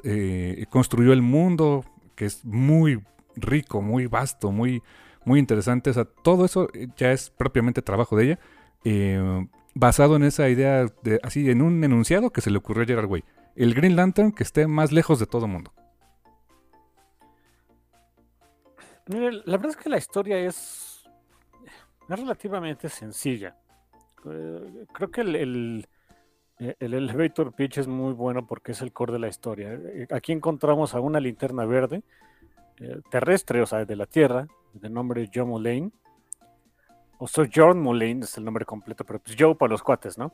eh, 0.03 0.65
construyó 0.69 1.13
el 1.13 1.23
mundo, 1.23 1.83
que 2.15 2.25
es 2.25 2.45
muy 2.45 3.01
rico, 3.35 3.81
muy 3.81 4.07
vasto, 4.07 4.51
muy, 4.51 4.81
muy 5.25 5.39
interesante. 5.39 5.91
Todo 6.23 6.45
eso 6.45 6.67
ya 6.97 7.11
es 7.11 7.29
propiamente 7.29 7.81
trabajo 7.81 8.15
de 8.15 8.23
ella, 8.25 8.39
eh, 8.83 9.47
basado 9.75 10.15
en 10.15 10.23
esa 10.23 10.49
idea, 10.49 10.85
de, 11.03 11.19
así, 11.23 11.49
en 11.49 11.61
un 11.61 11.83
enunciado 11.83 12.31
que 12.31 12.41
se 12.41 12.51
le 12.51 12.57
ocurrió 12.57 12.83
a 12.83 12.87
Gerard 12.87 13.09
Way. 13.09 13.23
El 13.55 13.73
Green 13.73 13.95
Lantern 13.95 14.31
que 14.31 14.43
esté 14.43 14.67
más 14.67 14.91
lejos 14.91 15.19
de 15.19 15.25
todo 15.25 15.47
mundo. 15.47 15.73
La 19.07 19.57
verdad 19.57 19.71
es 19.71 19.77
que 19.77 19.89
la 19.89 19.97
historia 19.97 20.37
es, 20.37 21.03
es 22.07 22.19
relativamente 22.19 22.89
sencilla. 22.89 23.57
Eh, 24.25 24.85
creo 24.93 25.09
que 25.09 25.21
el, 25.21 25.35
el- 25.35 25.87
el 26.59 26.93
elevator 26.93 27.53
pitch 27.53 27.77
es 27.77 27.87
muy 27.87 28.11
bueno 28.13 28.45
porque 28.45 28.73
es 28.73 28.81
el 28.81 28.91
core 28.91 29.13
de 29.13 29.19
la 29.19 29.29
historia. 29.29 29.73
Eh, 29.73 30.07
Aquí 30.11 30.33
encontramos 30.33 30.93
a 30.93 30.99
una 30.99 31.19
linterna 31.21 31.65
verde 31.65 32.03
eh, 32.79 33.01
terrestre, 33.09 33.61
o 33.61 33.65
sea, 33.65 33.85
de 33.85 33.95
la 33.95 34.05
Tierra, 34.05 34.47
de 34.73 34.89
nombre 34.89 35.29
Joe 35.33 35.45
Mullane. 35.45 35.91
O 37.17 37.27
John 37.53 37.81
Mullane 37.81 38.23
es 38.23 38.37
el 38.37 38.45
nombre 38.45 38.63
completo, 38.63 39.03
pero 39.03 39.19
pues 39.19 39.35
Joe 39.37 39.53
para 39.53 39.71
los 39.71 39.83
cuates, 39.83 40.17
¿no? 40.17 40.31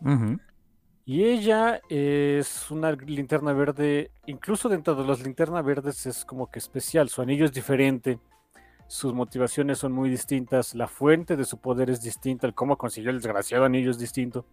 Y 1.03 1.23
ella 1.23 1.81
es 1.89 2.69
una 2.71 2.91
linterna 2.91 3.53
verde, 3.53 4.11
incluso 4.25 4.69
dentro 4.69 4.95
de 4.95 5.05
las 5.05 5.23
linternas 5.23 5.63
verdes 5.63 6.05
es 6.05 6.25
como 6.25 6.49
que 6.49 6.59
especial, 6.59 7.09
su 7.09 7.21
anillo 7.21 7.45
es 7.45 7.53
diferente, 7.53 8.19
sus 8.87 9.13
motivaciones 9.13 9.79
son 9.79 9.91
muy 9.91 10.09
distintas, 10.09 10.73
la 10.75 10.87
fuente 10.87 11.35
de 11.35 11.45
su 11.45 11.59
poder 11.59 11.89
es 11.89 12.01
distinta, 12.01 12.47
el 12.47 12.53
cómo 12.53 12.77
consiguió 12.77 13.09
el 13.11 13.17
desgraciado 13.17 13.65
anillo 13.65 13.91
es 13.91 13.99
distinto. 13.99 14.45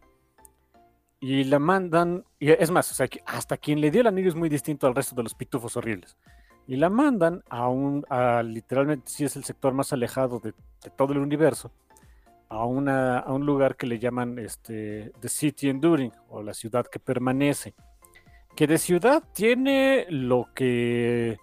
Y 1.21 1.45
la 1.45 1.59
mandan, 1.59 2.25
y 2.39 2.51
es 2.51 2.71
más, 2.71 2.91
o 2.91 2.95
sea, 2.95 3.09
hasta 3.27 3.57
quien 3.57 3.81
le 3.81 3.91
dio 3.91 4.01
el 4.01 4.09
anillo 4.09 4.29
es 4.29 4.35
muy 4.35 4.49
distinto 4.49 4.87
al 4.87 4.95
resto 4.95 5.15
de 5.15 5.23
los 5.23 5.35
pitufos 5.35 5.77
horribles. 5.77 6.17
Y 6.67 6.77
la 6.77 6.91
mandan 6.91 7.43
a 7.49 7.69
un, 7.69 8.05
a 8.09 8.43
literalmente, 8.43 9.11
si 9.11 9.25
es 9.25 9.37
el 9.37 9.45
sector 9.45 9.75
más 9.75 9.93
alejado 9.93 10.39
de, 10.39 10.53
de 10.83 10.91
todo 10.91 11.13
el 11.13 11.19
universo, 11.19 11.73
a, 12.53 12.67
una, 12.67 13.19
a 13.19 13.33
un 13.33 13.47
lugar 13.47 13.77
que 13.77 13.87
le 13.87 13.99
llaman 13.99 14.39
este, 14.39 15.13
The 15.21 15.29
City 15.29 15.71
Enduring 15.71 16.13
o 16.29 16.43
la 16.43 16.53
ciudad 16.53 16.87
que 16.87 16.99
permanece. 16.99 17.75
Que 18.55 18.67
de 18.67 18.77
ciudad 18.77 19.23
tiene 19.33 20.07
lo 20.11 20.49
que 20.55 21.39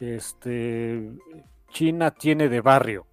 este, 0.00 1.12
China 1.70 2.10
tiene 2.10 2.48
de 2.48 2.60
barrio. 2.60 3.06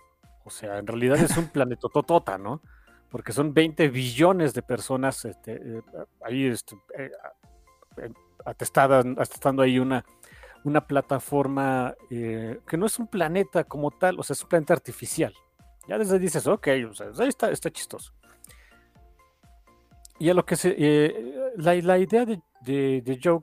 O 0.44 0.50
sea, 0.50 0.80
en 0.80 0.88
realidad 0.88 1.18
es 1.20 1.38
un 1.38 1.48
planetototota, 1.54 2.40
¿no? 2.40 2.62
Porque 3.10 3.32
son 3.32 3.54
20 3.54 3.90
billones 3.90 4.54
de 4.56 4.64
personas 4.64 5.24
este, 5.26 5.54
eh, 5.54 5.82
ahí 6.24 6.48
este, 6.48 6.76
eh, 6.98 7.12
eh, 7.98 8.12
atestadas, 8.46 9.06
atestando 9.18 9.62
ahí 9.62 9.78
una, 9.78 10.04
una 10.64 10.86
plataforma 10.88 11.96
eh, 12.10 12.60
que 12.68 12.78
no 12.78 12.86
es 12.86 13.00
un 13.00 13.08
planeta 13.08 13.64
como 13.64 13.92
tal, 13.92 14.20
o 14.20 14.24
sea, 14.24 14.34
es 14.34 14.44
un 14.44 14.50
planeta 14.50 14.74
artificial. 14.74 15.34
Ya 15.88 15.98
desde 15.98 16.14
ahí 16.16 16.20
dices, 16.20 16.46
ok, 16.46 16.68
ahí 16.68 16.88
está, 17.28 17.50
está 17.52 17.72
chistoso. 17.72 18.14
Y 20.20 20.30
a 20.30 20.34
lo 20.34 20.46
que 20.46 20.56
se. 20.56 20.76
eh, 20.78 21.52
la, 21.56 21.74
la 21.76 21.98
idea 21.98 22.26
de, 22.26 22.42
de, 22.62 23.02
de 23.02 23.20
Joe, 23.24 23.42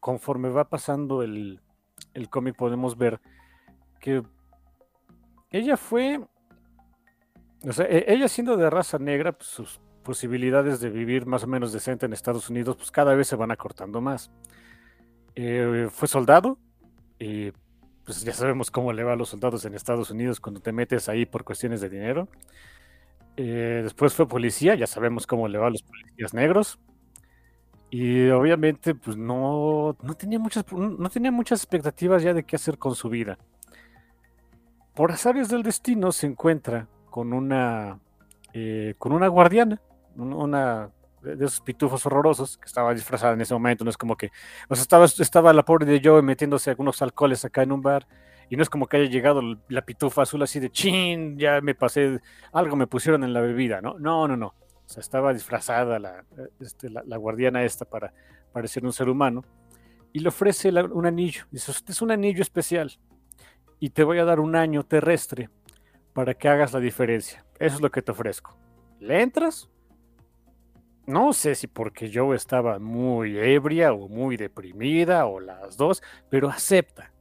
conforme 0.00 0.48
va 0.48 0.68
pasando 0.68 1.22
el, 1.22 1.60
el 2.14 2.30
cómic, 2.30 2.56
podemos 2.56 2.96
ver 2.96 3.20
que 4.00 4.22
ella 5.50 5.76
fue. 5.76 6.20
O 7.62 7.72
sea, 7.72 7.86
e- 7.86 8.06
ella 8.12 8.26
siendo 8.28 8.56
de 8.56 8.70
raza 8.70 8.98
negra, 8.98 9.32
pues, 9.32 9.50
sus 9.50 9.80
posibilidades 10.02 10.80
de 10.80 10.90
vivir 10.90 11.26
más 11.26 11.44
o 11.44 11.46
menos 11.46 11.72
decente 11.72 12.06
en 12.06 12.12
Estados 12.12 12.50
Unidos, 12.50 12.76
pues 12.76 12.90
cada 12.90 13.14
vez 13.14 13.28
se 13.28 13.36
van 13.36 13.50
acortando 13.50 14.00
más. 14.00 14.30
Eh, 15.36 15.88
fue 15.90 16.08
soldado, 16.08 16.58
y 17.18 17.52
pues 18.04 18.22
ya 18.22 18.32
sabemos 18.32 18.70
cómo 18.70 18.92
le 18.92 19.02
va 19.02 19.14
a 19.14 19.16
los 19.16 19.30
soldados 19.30 19.64
en 19.64 19.74
Estados 19.74 20.10
Unidos 20.10 20.40
cuando 20.40 20.60
te 20.60 20.72
metes 20.72 21.08
ahí 21.08 21.26
por 21.26 21.44
cuestiones 21.44 21.80
de 21.80 21.88
dinero. 21.88 22.28
Eh, 23.36 23.80
después 23.82 24.14
fue 24.14 24.28
policía, 24.28 24.74
ya 24.74 24.86
sabemos 24.86 25.26
cómo 25.26 25.48
le 25.48 25.58
va 25.58 25.66
a 25.68 25.70
los 25.70 25.82
policías 25.82 26.34
negros. 26.34 26.78
Y 27.90 28.28
obviamente, 28.30 28.94
pues 28.94 29.16
no, 29.16 29.96
no 30.02 30.14
tenía 30.14 30.38
muchas, 30.38 30.64
no 30.72 31.08
tenía 31.10 31.30
muchas 31.30 31.60
expectativas 31.62 32.22
ya 32.22 32.34
de 32.34 32.44
qué 32.44 32.56
hacer 32.56 32.76
con 32.78 32.94
su 32.94 33.08
vida. 33.08 33.38
Por 34.94 35.12
azares 35.12 35.48
del 35.48 35.62
destino 35.62 36.12
se 36.12 36.26
encuentra 36.26 36.88
con 37.10 37.32
una, 37.32 37.98
eh, 38.52 38.94
con 38.98 39.12
una 39.12 39.28
guardiana, 39.28 39.80
un- 40.16 40.32
una 40.32 40.90
de 41.24 41.44
esos 41.44 41.60
pitufos 41.60 42.04
horrorosos 42.06 42.58
que 42.58 42.66
estaba 42.66 42.92
disfrazada 42.94 43.32
en 43.34 43.40
ese 43.40 43.54
momento. 43.54 43.84
No 43.84 43.90
es 43.90 43.96
como 43.96 44.16
que, 44.16 44.30
o 44.68 44.74
sea, 44.74 44.82
estaba, 44.82 45.04
estaba 45.06 45.52
la 45.52 45.64
pobre 45.64 45.86
de 45.86 46.00
Joe 46.02 46.22
metiéndose 46.22 46.70
algunos 46.70 47.00
alcoholes 47.02 47.44
acá 47.44 47.62
en 47.62 47.72
un 47.72 47.82
bar. 47.82 48.06
Y 48.50 48.56
no 48.56 48.62
es 48.62 48.68
como 48.68 48.86
que 48.86 48.98
haya 48.98 49.08
llegado 49.10 49.40
la 49.68 49.82
pitufa 49.86 50.22
azul 50.22 50.42
así 50.42 50.60
de 50.60 50.70
chin, 50.70 51.38
ya 51.38 51.60
me 51.62 51.74
pasé, 51.74 52.20
algo 52.52 52.76
me 52.76 52.86
pusieron 52.86 53.24
en 53.24 53.32
la 53.32 53.40
bebida, 53.40 53.80
¿no? 53.80 53.98
No, 53.98 54.28
no, 54.28 54.36
no. 54.36 54.48
O 54.48 54.88
sea, 54.88 55.00
estaba 55.00 55.32
disfrazada 55.32 55.98
la, 55.98 56.24
este, 56.60 56.90
la, 56.90 57.02
la 57.06 57.16
guardiana 57.16 57.64
esta 57.64 57.86
para 57.86 58.12
parecer 58.52 58.84
un 58.84 58.92
ser 58.92 59.08
humano. 59.08 59.42
Y 60.12 60.18
le 60.20 60.28
ofrece 60.28 60.70
la- 60.70 60.84
un 60.84 61.06
anillo. 61.06 61.44
Dice, 61.50 61.72
es 61.88 62.02
un 62.02 62.10
anillo 62.10 62.42
especial. 62.42 62.92
Y 63.80 63.90
te 63.90 64.04
voy 64.04 64.18
a 64.18 64.24
dar 64.24 64.40
un 64.40 64.54
año 64.56 64.84
terrestre 64.84 65.48
para 66.12 66.34
que 66.34 66.48
hagas 66.48 66.72
la 66.74 66.80
diferencia. 66.80 67.44
Eso 67.58 67.76
es 67.76 67.80
lo 67.80 67.90
que 67.90 68.02
te 68.02 68.12
ofrezco. 68.12 68.56
¿Le 69.00 69.22
entras? 69.22 69.70
No 71.06 71.32
sé 71.32 71.54
si 71.54 71.66
porque 71.66 72.08
yo 72.08 72.32
estaba 72.32 72.78
muy 72.78 73.38
ebria 73.38 73.92
o 73.92 74.08
muy 74.08 74.36
deprimida 74.36 75.26
o 75.26 75.38
las 75.40 75.76
dos, 75.76 76.02
pero 76.30 76.48
acepta. 76.48 77.12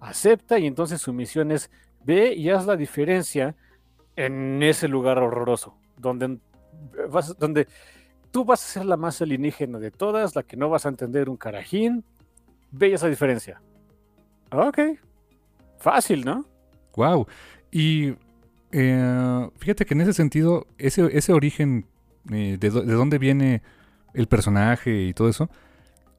Acepta 0.00 0.58
y 0.58 0.66
entonces 0.66 1.00
su 1.00 1.12
misión 1.12 1.50
es 1.50 1.70
ve 2.04 2.34
y 2.34 2.50
haz 2.50 2.66
la 2.66 2.76
diferencia 2.76 3.54
en 4.16 4.62
ese 4.62 4.88
lugar 4.88 5.18
horroroso, 5.18 5.76
donde, 5.96 6.38
vas, 7.08 7.36
donde 7.38 7.66
tú 8.30 8.44
vas 8.44 8.62
a 8.62 8.72
ser 8.80 8.84
la 8.84 8.96
más 8.96 9.22
alienígena 9.22 9.78
de 9.78 9.90
todas, 9.90 10.36
la 10.36 10.42
que 10.42 10.56
no 10.56 10.68
vas 10.68 10.84
a 10.84 10.90
entender 10.90 11.30
un 11.30 11.36
carajín. 11.36 12.04
Ve 12.70 12.92
esa 12.92 13.08
diferencia. 13.08 13.62
Ok. 14.50 14.78
Fácil, 15.78 16.24
¿no? 16.24 16.44
Wow. 16.96 17.26
Y 17.70 18.14
eh, 18.72 19.50
fíjate 19.58 19.86
que 19.86 19.94
en 19.94 20.00
ese 20.02 20.12
sentido, 20.12 20.66
ese, 20.78 21.08
ese 21.16 21.32
origen 21.32 21.86
eh, 22.32 22.56
de, 22.58 22.70
de 22.70 22.92
dónde 22.94 23.18
viene 23.18 23.62
el 24.14 24.26
personaje 24.26 25.02
y 25.02 25.14
todo 25.14 25.28
eso, 25.28 25.50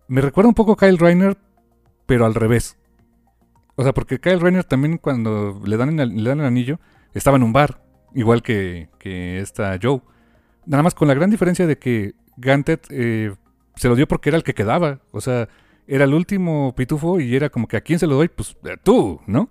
me 0.07 0.21
recuerda 0.21 0.49
un 0.49 0.55
poco 0.55 0.73
a 0.73 0.77
Kyle 0.77 0.97
Reiner, 0.97 1.37
pero 2.05 2.25
al 2.25 2.35
revés. 2.35 2.77
O 3.75 3.83
sea, 3.83 3.93
porque 3.93 4.19
Kyle 4.19 4.39
Reiner 4.39 4.63
también 4.63 4.97
cuando 4.97 5.61
le 5.65 5.77
dan, 5.77 5.99
el, 5.99 6.23
le 6.23 6.29
dan 6.29 6.39
el 6.39 6.45
anillo, 6.45 6.79
estaba 7.13 7.37
en 7.37 7.43
un 7.43 7.53
bar, 7.53 7.81
igual 8.13 8.43
que, 8.43 8.89
que 8.99 9.39
esta 9.39 9.77
Joe. 9.81 10.01
Nada 10.65 10.83
más 10.83 10.95
con 10.95 11.07
la 11.07 11.13
gran 11.13 11.29
diferencia 11.29 11.67
de 11.67 11.77
que 11.77 12.15
Gantet 12.37 12.87
eh, 12.89 13.33
se 13.75 13.87
lo 13.89 13.95
dio 13.95 14.07
porque 14.07 14.29
era 14.29 14.37
el 14.37 14.43
que 14.43 14.53
quedaba. 14.53 14.99
O 15.11 15.21
sea, 15.21 15.47
era 15.87 16.05
el 16.05 16.13
último 16.13 16.73
pitufo 16.75 17.19
y 17.19 17.35
era 17.35 17.49
como 17.49 17.67
que 17.67 17.77
a 17.77 17.81
quién 17.81 17.99
se 17.99 18.07
lo 18.07 18.15
doy, 18.15 18.29
pues 18.29 18.57
eh, 18.63 18.77
tú, 18.81 19.19
¿no? 19.27 19.49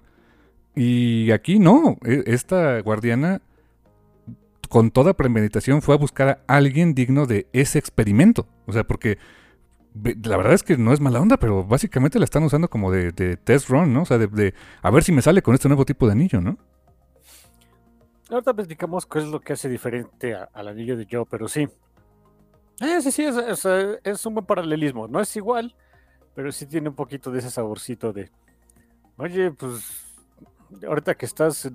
Y 0.74 1.30
aquí 1.30 1.58
no, 1.58 1.98
e- 2.04 2.24
esta 2.26 2.80
guardiana 2.80 3.42
con 4.68 4.90
toda 4.90 5.14
premeditación 5.14 5.82
fue 5.82 5.94
a 5.94 5.98
buscar 5.98 6.28
a 6.28 6.54
alguien 6.54 6.94
digno 6.94 7.26
de 7.26 7.46
ese 7.52 7.78
experimento. 7.78 8.46
O 8.66 8.72
sea, 8.72 8.84
porque 8.84 9.18
la 9.94 10.36
verdad 10.36 10.54
es 10.54 10.62
que 10.62 10.76
no 10.76 10.92
es 10.92 11.00
mala 11.00 11.20
onda, 11.20 11.36
pero 11.36 11.64
básicamente 11.64 12.18
la 12.18 12.24
están 12.24 12.42
usando 12.42 12.68
como 12.68 12.90
de, 12.90 13.12
test 13.36 13.68
run, 13.68 13.92
¿no? 13.92 14.02
O 14.02 14.04
sea, 14.04 14.18
de, 14.18 14.54
a 14.82 14.90
ver 14.90 15.04
si 15.04 15.12
me 15.12 15.22
sale 15.22 15.42
con 15.42 15.54
este 15.54 15.68
nuevo 15.68 15.84
tipo 15.84 16.06
de 16.06 16.12
anillo, 16.12 16.40
¿no? 16.40 16.58
Ahorita 18.30 18.54
platicamos 18.54 19.06
qué 19.06 19.20
es 19.20 19.26
lo 19.26 19.40
que 19.40 19.52
hace 19.52 19.68
diferente 19.68 20.34
al 20.34 20.68
anillo 20.68 20.96
de 20.96 21.06
Joe, 21.10 21.26
pero 21.30 21.46
sí. 21.46 21.68
Eh, 22.80 23.00
sí, 23.02 23.12
sí, 23.12 23.24
es 23.24 24.26
un 24.26 24.34
buen 24.34 24.46
paralelismo. 24.46 25.06
No 25.06 25.20
es 25.20 25.36
igual, 25.36 25.76
pero 26.34 26.50
sí 26.50 26.66
tiene 26.66 26.88
un 26.88 26.96
poquito 26.96 27.30
de 27.30 27.38
ese 27.38 27.50
saborcito 27.50 28.12
de. 28.12 28.30
Oye, 29.16 29.52
pues. 29.52 30.04
Ahorita 30.86 31.14
que 31.14 31.26
estás. 31.26 31.70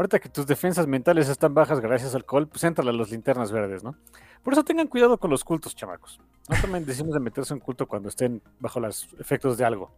Ahorita 0.00 0.18
que 0.18 0.30
tus 0.30 0.46
defensas 0.46 0.86
mentales 0.86 1.28
están 1.28 1.52
bajas 1.52 1.78
gracias 1.78 2.14
al 2.14 2.20
alcohol, 2.22 2.48
pues 2.48 2.64
entra 2.64 2.82
a 2.82 2.90
las 2.90 3.10
linternas 3.10 3.52
verdes, 3.52 3.84
¿no? 3.84 3.94
Por 4.42 4.54
eso 4.54 4.64
tengan 4.64 4.86
cuidado 4.86 5.18
con 5.18 5.28
los 5.30 5.44
cultos, 5.44 5.76
chamacos. 5.76 6.18
No 6.48 6.56
tomen 6.58 6.86
decisiones 6.86 7.12
de 7.12 7.20
meterse 7.20 7.52
en 7.52 7.60
culto 7.60 7.86
cuando 7.86 8.08
estén 8.08 8.40
bajo 8.60 8.80
los 8.80 9.10
efectos 9.18 9.58
de 9.58 9.66
algo. 9.66 9.92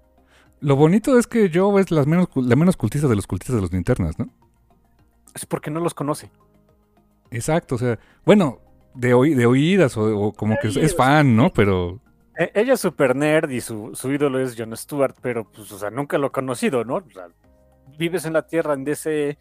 Lo 0.59 0.75
bonito 0.75 1.17
es 1.17 1.29
que 1.29 1.49
Joe 1.55 1.81
es 1.81 1.93
las 1.93 2.09
menos, 2.09 2.27
la 2.35 2.57
menos 2.57 2.77
cultista 2.77 3.07
de 3.07 3.15
los 3.15 3.29
cultistas 3.29 3.55
de 3.55 3.63
los 3.63 3.73
linternas, 3.73 4.19
¿no? 4.19 4.27
Es 5.37 5.47
porque 5.47 5.71
no 5.71 5.79
los 5.79 5.95
conoce. 5.95 6.33
Exacto, 7.31 7.77
o 7.77 7.79
sea, 7.79 7.97
bueno, 8.25 8.59
de, 8.95 9.15
oí- 9.15 9.35
de 9.35 9.47
oídas 9.47 9.97
o, 9.97 10.19
o 10.19 10.33
como 10.33 10.57
que 10.61 10.67
es, 10.67 10.77
es 10.79 10.97
fan, 10.97 11.37
¿no? 11.37 11.53
Pero 11.53 12.01
E- 12.37 12.51
Ella 12.57 12.73
es 12.75 12.81
super 12.81 13.15
nerd 13.15 13.51
y 13.51 13.61
su, 13.61 13.93
su 13.95 14.11
ídolo 14.11 14.41
es 14.41 14.57
Jon 14.59 14.77
Stewart, 14.77 15.15
pero 15.23 15.45
pues, 15.45 15.71
o 15.71 15.79
sea, 15.79 15.91
nunca 15.91 16.19
lo 16.19 16.27
he 16.27 16.31
conocido, 16.31 16.85
¿no? 16.85 16.97
O 16.97 17.11
sea, 17.15 17.29
vives 17.97 18.25
en 18.25 18.33
la 18.33 18.43
tierra 18.49 18.75
en 18.75 18.89
ese. 18.89 19.39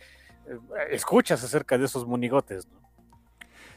Escuchas 0.90 1.44
acerca 1.44 1.78
de 1.78 1.86
esos 1.86 2.06
monigotes, 2.06 2.68
¿no? 2.68 2.82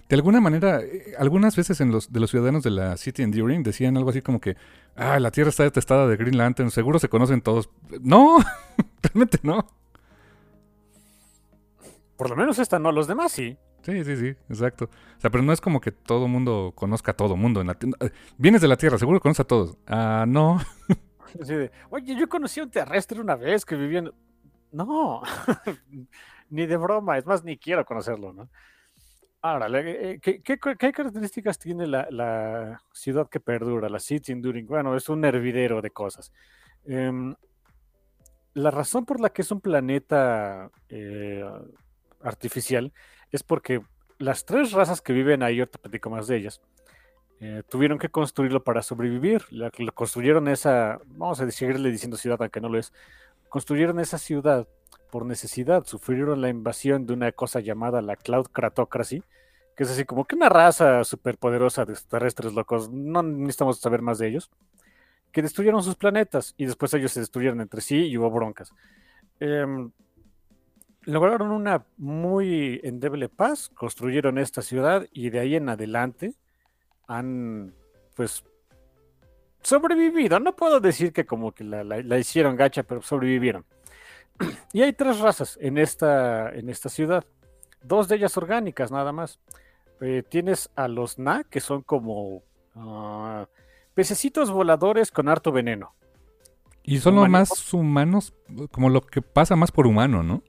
de 0.09 0.17
alguna 0.17 0.41
manera, 0.41 0.81
eh, 0.81 1.15
algunas 1.19 1.57
veces 1.57 1.81
en 1.81 1.91
los 1.91 2.13
de 2.13 2.21
los 2.21 2.31
ciudadanos 2.31 2.63
de 2.63 2.71
la 2.71 2.97
City 2.97 3.23
Enduring 3.23 3.63
decían 3.63 3.97
algo 3.97 4.11
así 4.11 4.21
como 4.21 4.41
que, 4.41 4.57
ah, 4.97 5.19
la 5.19 5.31
Tierra 5.31 5.51
está 5.51 5.63
detestada 5.63 6.07
de 6.07 6.17
Green 6.17 6.37
Lantern, 6.37 6.71
seguro 6.71 6.99
se 6.99 7.09
conocen 7.09 7.41
todos. 7.41 7.71
No, 8.03 8.39
realmente 9.03 9.39
no. 9.43 9.67
Por 12.17 12.31
lo 12.31 12.37
menos 12.37 12.59
esta 12.59 12.79
no, 12.79 12.93
los 12.93 13.07
demás 13.07 13.33
sí. 13.33 13.57
Sí, 13.83 14.05
sí, 14.05 14.17
sí, 14.17 14.29
exacto. 14.49 14.87
O 15.19 15.21
sea, 15.21 15.31
pero 15.31 15.43
no 15.43 15.53
es 15.53 15.61
como 15.61 15.81
que 15.81 15.93
todo 15.93 16.27
mundo 16.27 16.73
conozca 16.75 17.13
a 17.13 17.17
todo 17.17 17.37
mundo. 17.37 17.61
En 17.61 17.67
la 17.67 17.77
Vienes 18.39 18.63
de 18.63 18.69
la 18.69 18.77
Tierra, 18.77 18.99
seguro 18.99 19.21
conoces 19.21 19.41
a 19.41 19.45
todos. 19.45 19.77
Ah, 19.87 20.25
no. 20.27 20.61
De, 21.35 21.73
Oye, 21.91 22.15
yo 22.17 22.29
conocí 22.29 22.61
a 22.61 22.63
un 22.63 22.71
terrestre 22.71 23.21
una 23.21 23.35
vez 23.35 23.65
que 23.65 23.75
vivía 23.75 23.99
en... 23.99 24.13
No, 24.71 25.23
ni 26.51 26.67
de 26.67 26.77
broma, 26.77 27.19
es 27.19 27.27
más, 27.27 27.45
ni 27.45 27.57
quiero 27.59 27.85
conocerlo, 27.85 28.33
¿no? 28.33 28.49
Ahora, 29.43 29.69
le- 29.69 30.13
eh, 30.13 30.21
¿qué, 30.21 30.41
qué- 30.43 30.59
qué 30.59 30.93
características 30.93 31.59
tiene 31.59 31.87
la, 31.87 32.07
la 32.11 32.81
ciudad 32.93 33.29
que 33.29 33.41
perdura, 33.41 33.89
la 33.91 33.99
City 34.01 34.33
Enduring? 34.33 34.67
Bueno, 34.67 34.97
es 34.97 35.09
un 35.09 35.25
hervidero 35.25 35.83
de 35.83 35.91
cosas. 35.91 36.33
Em, 36.87 37.35
la 38.55 38.71
razón 38.71 39.05
por 39.05 39.21
la 39.21 39.31
que 39.31 39.43
es 39.43 39.51
un 39.51 39.61
planeta 39.61 40.71
eh, 40.89 41.45
artificial 42.23 42.93
es 43.33 43.43
porque 43.43 43.83
las 44.19 44.45
tres 44.45 44.73
razas 44.73 45.03
que 45.03 45.13
viven 45.13 45.43
ahí, 45.43 45.59
ahorita 45.59 45.79
platico 45.79 46.09
más 46.09 46.27
de 46.27 46.37
ellas, 46.37 46.61
eh, 47.41 47.63
tuvieron 47.69 47.99
que 47.99 48.09
construirlo 48.09 48.63
para 48.63 48.81
sobrevivir. 48.81 49.43
La 49.51 49.71
construyeron 49.93 50.49
esa, 50.49 51.01
vamos 51.07 51.41
a 51.41 51.51
seguirle 51.51 51.91
diciendo 51.91 52.17
ciudad, 52.17 52.41
aunque 52.41 52.61
no 52.61 52.69
lo 52.69 52.79
es, 52.79 52.93
construyeron 53.49 53.99
esa 54.01 54.19
ciudad 54.19 54.67
por 55.15 55.27
necesidad, 55.27 55.87
sufrieron 55.87 56.41
la 56.41 56.49
invasión 56.49 57.07
de 57.07 57.13
una 57.13 57.31
cosa 57.31 57.61
llamada 57.61 58.03
la 58.03 58.17
Cloud 58.17 58.47
Cratocracy, 58.47 59.23
que 59.77 59.85
es 59.85 59.91
así 59.93 60.05
como 60.05 60.25
que 60.25 60.35
una 60.35 60.49
raza 60.49 61.05
superpoderosa 61.05 61.85
de 61.85 61.93
extraterrestres 61.93 62.53
locos, 62.53 62.91
no 62.91 63.23
necesitamos 63.23 63.79
saber 63.79 64.03
más 64.03 64.19
de 64.19 64.27
ellos, 64.27 64.51
que 65.31 65.41
destruyeron 65.41 65.85
sus 65.85 65.95
planetas 65.95 66.57
y 66.57 66.67
después 66.67 66.93
ellos 66.95 67.13
se 67.13 67.21
destruyeron 67.21 67.61
entre 67.61 67.81
sí 67.81 68.09
y 68.09 68.19
hubo 68.19 68.29
broncas. 68.29 68.73
Em, 69.39 69.93
lograron 71.03 71.53
una 71.53 71.85
muy 71.97 72.81
endeble 72.83 73.29
paz, 73.29 73.69
construyeron 73.69 74.37
esta 74.37 74.63
ciudad 74.63 75.07
y 75.13 75.31
de 75.31 75.39
ahí 75.39 75.55
en 75.55 75.69
adelante 75.69 76.35
han 77.07 77.73
pues 78.17 78.43
sobrevivido. 79.63 80.41
No 80.41 80.57
puedo 80.57 80.81
decir 80.81 81.13
que 81.13 81.25
como 81.25 81.53
que 81.53 81.63
la 81.63 82.19
hicieron 82.19 82.57
gacha, 82.57 82.83
pero 82.83 83.01
sobrevivieron. 83.01 83.65
Y 84.73 84.83
hay 84.83 84.93
tres 84.93 85.21
razas 85.21 85.57
en 85.61 85.79
esta, 85.79 86.51
en 86.51 86.69
esta 86.69 86.89
ciudad. 86.89 87.25
Dos 87.83 88.09
de 88.09 88.17
ellas 88.17 88.37
orgánicas, 88.37 88.91
nada 88.91 89.13
más. 89.13 89.39
Eh, 90.01 90.23
tienes 90.29 90.71
a 90.75 90.89
los 90.89 91.19
Na, 91.19 91.45
que 91.45 91.61
son 91.61 91.83
como 91.83 92.43
ah, 92.75 93.47
pececitos 93.95 94.51
voladores 94.51 95.11
con 95.13 95.29
harto 95.29 95.53
veneno. 95.53 95.95
Y 96.83 96.99
son 96.99 97.15
los 97.17 97.29
más 97.29 97.73
humanos, 97.73 98.35
como 98.71 98.91
lo 98.91 99.01
que 99.01 99.23
pasa 99.23 99.57
más 99.57 99.71
por 99.73 99.87
humano, 99.87 100.23
¿no? 100.23 100.43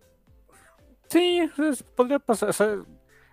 Sí, 1.08 1.50
es- 1.70 1.84
podría 1.84 2.20
pasar. 2.20 2.50
o 2.50 2.54
sea, 2.54 2.76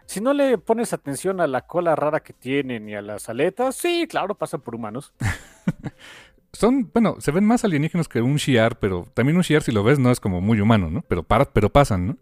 si 0.07 0.20
no 0.20 0.32
le 0.32 0.59
pones 0.59 0.92
atención 0.92 1.40
a 1.40 1.46
la 1.46 1.62
cola 1.62 1.96
rara 1.96 2.20
que 2.20 2.32
tienen 2.32 2.88
y 2.88 2.94
a 2.94 3.03
las 3.03 3.28
aletas, 3.28 3.74
sí, 3.76 4.07
claro, 4.09 4.34
pasan 4.36 4.61
por 4.61 4.74
humanos. 4.74 5.14
Son, 6.53 6.90
bueno, 6.92 7.16
se 7.18 7.30
ven 7.30 7.44
más 7.44 7.64
alienígenos 7.64 8.09
que 8.09 8.20
un 8.20 8.36
Shiar, 8.36 8.78
pero 8.78 9.09
también 9.14 9.36
un 9.36 9.42
Shiar, 9.42 9.62
si 9.62 9.72
lo 9.72 9.82
ves, 9.82 9.98
no 9.98 10.11
es 10.11 10.20
como 10.20 10.40
muy 10.40 10.61
humano, 10.61 10.90
¿no? 10.90 11.03
Pero, 11.03 11.22
para, 11.22 11.46
pero 11.46 11.70
pasan, 11.70 12.07
¿no? 12.07 12.16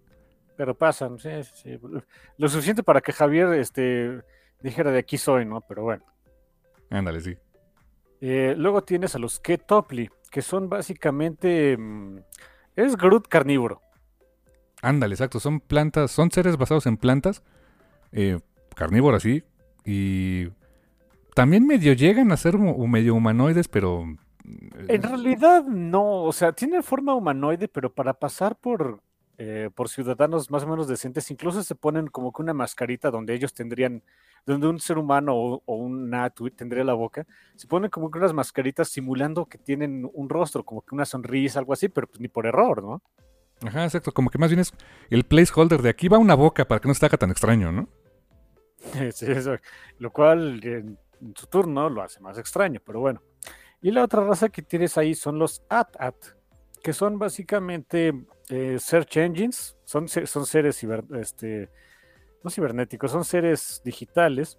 Pero 0.57 0.75
pasan, 0.75 1.19
sí, 1.19 1.31
sí, 1.43 1.53
sí. 1.55 1.81
Lo 2.37 2.49
suficiente 2.49 2.83
para 2.83 3.01
que 3.01 3.13
Javier 3.13 3.55
este, 3.55 4.23
dijera 4.63 4.91
de 4.93 4.99
aquí 4.99 5.19
soy, 5.19 5.45
¿no? 5.45 5.63
Pero 5.63 5.83
bueno. 5.83 6.05
Ándale, 6.91 7.21
sí. 7.21 7.37
Eh, 8.21 8.55
luego 8.57 8.83
tienes 8.83 9.15
a 9.15 9.19
los 9.19 9.41
Ketopli, 9.41 10.11
que 10.31 10.43
son 10.43 10.69
básicamente. 10.69 11.77
mm, 11.77 12.19
es 12.77 12.97
Groot 12.97 13.27
carnívoro. 13.27 13.83
Ándale, 14.83 15.15
exacto. 15.15 15.41
Son 15.41 15.61
plantas, 15.61 16.11
son 16.11 16.31
seres 16.31 16.57
basados 16.57 16.87
en 16.87 16.97
plantas, 16.97 17.43
eh, 18.13 18.39
carnívoras, 18.75 19.23
sí. 19.23 19.43
Y 19.85 20.49
también 21.41 21.67
medio 21.67 21.95
llegan 21.95 22.33
a 22.33 22.37
ser 22.37 22.59
medio 22.59 23.15
humanoides, 23.15 23.67
pero... 23.69 24.05
eh, 24.45 24.89
En 24.89 25.03
realidad 25.03 25.65
no, 25.65 26.25
o 26.25 26.33
sea, 26.33 26.53
tienen 26.53 26.83
forma 26.83 27.15
humanoide, 27.15 27.69
pero 27.69 27.93
para 27.95 28.13
pasar 28.15 28.57
por, 28.57 29.01
eh, 29.39 29.71
por 29.75 29.89
ciudadanos 29.89 30.51
más 30.51 30.65
o 30.65 30.67
menos 30.69 30.89
decentes, 30.89 31.31
incluso 31.31 31.63
se 31.63 31.75
ponen 31.75 32.09
como 32.09 32.33
que 32.33 32.43
una 32.43 32.53
mascarita 32.53 33.11
donde 33.11 33.35
ellos 33.35 33.55
tendrían, 33.55 34.03
donde 34.45 34.69
un 34.69 34.81
ser 34.81 34.99
humano 34.99 35.35
o, 35.35 35.63
o 35.65 35.77
un 35.77 36.11
natu 36.11 36.51
tendría 36.51 36.85
la 36.85 36.95
boca, 36.95 37.27
se 37.57 37.67
ponen 37.69 37.91
como 37.91 38.11
que 38.11 38.19
unas 38.19 38.35
mascaritas 38.35 38.89
simulando 38.91 39.47
que 39.47 39.59
tienen 39.59 40.09
un 40.13 40.29
rostro, 40.29 40.65
como 40.65 40.83
que 40.83 40.95
una 40.95 41.07
sonrisa, 41.07 41.59
algo 41.61 41.73
así, 41.73 41.89
pero 41.89 42.07
pues 42.09 42.21
ni 42.21 42.29
por 42.29 42.47
error, 42.47 42.83
¿no? 42.83 43.03
Ajá, 43.63 43.85
exacto. 43.85 44.13
Como 44.13 44.31
que 44.31 44.39
más 44.39 44.51
bien 44.51 44.61
es 44.61 44.73
el 45.11 45.25
placeholder 45.25 45.83
de 45.83 45.91
aquí 45.91 46.09
va 46.09 46.19
una 46.19 46.35
boca 46.35 46.67
para 46.67 46.81
que 46.81 46.89
no 46.89 46.95
se 46.95 47.07
haga 47.07 47.19
tan 47.19 47.31
extraño, 47.31 47.73
¿no? 47.73 47.89
Sí, 49.13 49.27
eso, 49.31 49.57
lo 49.99 50.11
cual 50.13 50.61
en, 50.65 50.99
en 51.21 51.35
su 51.37 51.47
turno 51.47 51.89
lo 51.91 52.03
hace 52.03 52.21
más 52.21 52.39
extraño, 52.39 52.81
pero 52.85 53.01
bueno. 53.01 53.23
Y 53.83 53.91
la 53.91 54.05
otra 54.05 54.25
raza 54.25 54.49
que 54.49 54.63
tienes 54.63 54.99
ahí 54.99 55.15
son 55.15 55.39
los 55.39 55.63
AT-AT, 55.69 56.17
que 56.83 56.93
son 56.93 57.19
básicamente 57.19 58.13
eh, 58.49 58.79
search 58.79 59.17
engines, 59.19 59.77
son, 59.85 60.09
son 60.09 60.47
seres 60.47 60.83
ciber- 60.83 61.15
este, 61.19 61.71
no 62.45 62.51
cibernéticos, 62.51 63.11
son 63.11 63.25
seres 63.25 63.81
digitales 63.85 64.59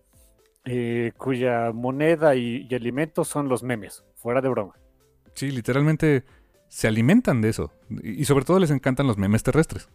eh, 0.65 1.11
cuya 1.17 1.71
moneda 1.71 2.35
y, 2.35 2.67
y 2.69 2.75
alimento 2.75 3.23
son 3.25 3.47
los 3.49 3.63
memes, 3.63 4.03
fuera 4.15 4.41
de 4.41 4.49
broma. 4.49 4.73
Sí, 5.33 5.49
literalmente 5.51 6.23
se 6.67 6.87
alimentan 6.87 7.41
de 7.41 7.49
eso. 7.49 7.71
Y 7.89 8.21
y 8.21 8.25
sobre 8.25 8.45
todo 8.45 8.59
les 8.59 8.71
encantan 8.71 9.07
los 9.07 9.17
memes 9.17 9.43
terrestres. 9.43 9.89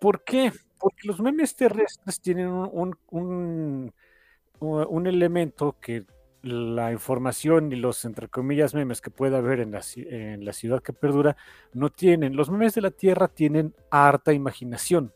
¿Por 0.00 0.22
qué? 0.24 0.52
Porque 0.78 1.08
los 1.08 1.20
memes 1.20 1.56
terrestres 1.56 2.20
tienen 2.20 2.48
un, 2.48 2.68
un- 2.72 2.98
un- 3.10 3.94
un 4.60 5.06
elemento 5.06 5.76
que 5.80 6.04
la 6.42 6.92
información 6.92 7.72
y 7.72 7.76
los, 7.76 8.04
entre 8.04 8.28
comillas, 8.28 8.74
memes 8.74 9.00
que 9.00 9.10
puede 9.10 9.36
haber 9.36 9.60
en 9.60 9.72
la, 9.72 9.80
en 9.96 10.44
la 10.44 10.52
ciudad 10.52 10.82
que 10.82 10.92
perdura 10.92 11.36
no 11.72 11.90
tienen. 11.90 12.36
Los 12.36 12.50
memes 12.50 12.74
de 12.74 12.82
la 12.82 12.90
Tierra 12.90 13.28
tienen 13.28 13.74
harta 13.90 14.32
imaginación. 14.32 15.12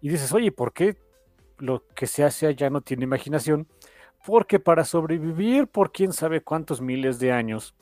Y 0.00 0.08
dices, 0.08 0.32
oye, 0.32 0.52
¿por 0.52 0.72
qué 0.72 0.96
lo 1.58 1.84
que 1.94 2.06
se 2.06 2.22
hace 2.22 2.46
allá 2.46 2.70
no 2.70 2.80
tiene 2.80 3.04
imaginación? 3.04 3.66
Porque 4.24 4.60
para 4.60 4.84
sobrevivir 4.84 5.66
por 5.66 5.90
quién 5.90 6.12
sabe 6.12 6.42
cuántos 6.42 6.80
miles 6.80 7.18
de 7.18 7.32
años, 7.32 7.74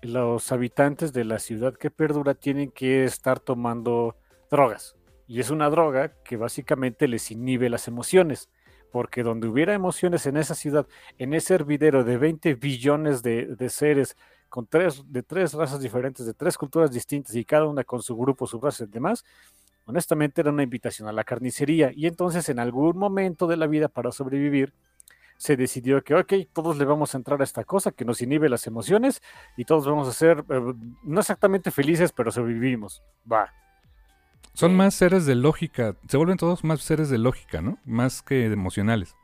los 0.00 0.52
habitantes 0.52 1.12
de 1.12 1.24
la 1.24 1.38
ciudad 1.38 1.74
que 1.74 1.90
perdura 1.90 2.34
tienen 2.34 2.70
que 2.70 3.04
estar 3.04 3.40
tomando 3.40 4.16
drogas. 4.50 4.96
Y 5.26 5.40
es 5.40 5.50
una 5.50 5.70
droga 5.70 6.14
que 6.22 6.36
básicamente 6.36 7.08
les 7.08 7.30
inhibe 7.30 7.70
las 7.70 7.88
emociones. 7.88 8.50
Porque 8.94 9.24
donde 9.24 9.48
hubiera 9.48 9.74
emociones 9.74 10.24
en 10.26 10.36
esa 10.36 10.54
ciudad, 10.54 10.86
en 11.18 11.34
ese 11.34 11.56
hervidero 11.56 12.04
de 12.04 12.16
20 12.16 12.54
billones 12.54 13.24
de, 13.24 13.68
seres 13.68 14.16
con 14.48 14.68
tres, 14.68 15.02
de 15.08 15.24
tres 15.24 15.52
razas 15.52 15.80
diferentes, 15.80 16.24
de 16.24 16.32
tres 16.32 16.56
culturas 16.56 16.92
distintas 16.92 17.34
y 17.34 17.44
cada 17.44 17.66
una 17.66 17.82
con 17.82 18.00
su 18.02 18.16
grupo, 18.16 18.46
su 18.46 18.60
raza 18.60 18.84
y 18.84 18.86
demás, 18.86 19.24
honestamente 19.86 20.42
era 20.42 20.52
una 20.52 20.62
invitación 20.62 21.08
a 21.08 21.12
la 21.12 21.24
carnicería. 21.24 21.90
Y 21.92 22.06
entonces 22.06 22.48
en 22.48 22.60
algún 22.60 22.96
momento 22.96 23.48
de 23.48 23.56
la 23.56 23.66
vida 23.66 23.88
para 23.88 24.12
sobrevivir, 24.12 24.72
se 25.38 25.56
decidió 25.56 26.04
que, 26.04 26.14
ok, 26.14 26.32
todos 26.52 26.78
le 26.78 26.84
vamos 26.84 27.16
a 27.16 27.18
entrar 27.18 27.40
a 27.40 27.44
esta 27.44 27.64
cosa 27.64 27.90
que 27.90 28.04
nos 28.04 28.22
inhibe 28.22 28.48
las 28.48 28.64
emociones 28.68 29.22
y 29.56 29.64
todos 29.64 29.86
vamos 29.88 30.06
a 30.06 30.12
ser, 30.12 30.44
eh, 30.48 30.72
no 31.02 31.18
exactamente 31.18 31.72
felices, 31.72 32.12
pero 32.12 32.30
sobrevivimos. 32.30 33.02
Va. 33.30 33.52
Son 34.54 34.70
Sí. 34.70 34.76
más 34.76 34.94
seres 34.94 35.26
de 35.26 35.34
lógica. 35.34 35.94
Se 36.08 36.16
vuelven 36.16 36.36
todos 36.38 36.64
más 36.64 36.80
seres 36.80 37.10
de 37.10 37.18
lógica, 37.18 37.60
¿no? 37.60 37.76
Más 37.84 38.22
que 38.22 38.46
emocionales. 38.46 39.14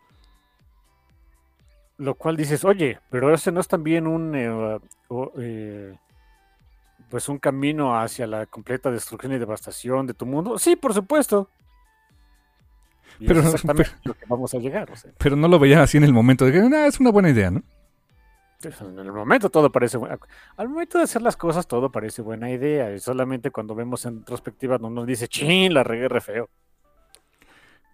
Lo 1.99 2.15
cual 2.15 2.37
dices, 2.37 2.65
oye, 2.65 2.99
pero 3.11 3.33
ese 3.35 3.53
no 3.53 3.61
es 3.61 3.69
también 3.69 4.07
un, 4.07 4.35
eh, 4.35 4.51
o- 5.09 5.33
eh, 5.39 5.95
pues 7.11 7.29
un 7.29 7.39
camino 7.39 7.99
hacia 7.99 8.27
la 8.27 8.47
completa 8.47 8.91
destrucción 8.91 9.33
y 9.33 9.39
devastación 9.39 10.07
de 10.07 10.15
tu 10.15 10.25
mundo. 10.27 10.59
Sí, 10.59 10.77
por 10.77 10.95
supuesto. 10.95 11.51
Y 13.19 13.27
Pero- 13.27 13.41
es 13.41 13.47
exactamente 13.55 13.91
lo 14.05 14.15
que 14.15 14.25
vamos 14.27 14.55
a 14.55 14.59
llegar. 14.59 14.91
o 14.91 14.97
sea. 14.97 15.11
Pero 15.19 15.37
no 15.37 15.47
lo 15.49 15.59
veían 15.59 15.81
así 15.81 15.99
en 15.99 16.05
el 16.05 16.13
momento 16.13 16.45
de 16.47 16.53
que 16.53 16.59
"Ah, 16.75 16.87
es 16.87 16.99
una 17.01 17.11
buena 17.11 17.29
idea, 17.31 17.51
¿no? 17.51 17.63
En 18.63 18.99
el 18.99 19.13
momento 19.13 19.49
todo 19.49 19.73
parece. 19.73 19.99
Al 20.57 20.69
momento 20.69 20.99
de 20.99 21.05
hacer 21.05 21.23
las 21.23 21.37
cosas 21.37 21.67
todo 21.67 21.91
parece 21.91 22.21
buena 22.21 22.51
idea. 22.51 22.95
Y 22.95 23.01
solamente 23.01 23.51
cuando 23.51 23.75
vemos 23.75 24.05
en 24.05 24.19
retrospectiva 24.19 24.79
no 24.79 24.91
nos 24.91 25.07
dice, 25.07 25.29
chin, 25.29 25.73
la 25.73 25.83
regué 25.83 26.09
re 26.09 26.21
feo. 26.21 26.51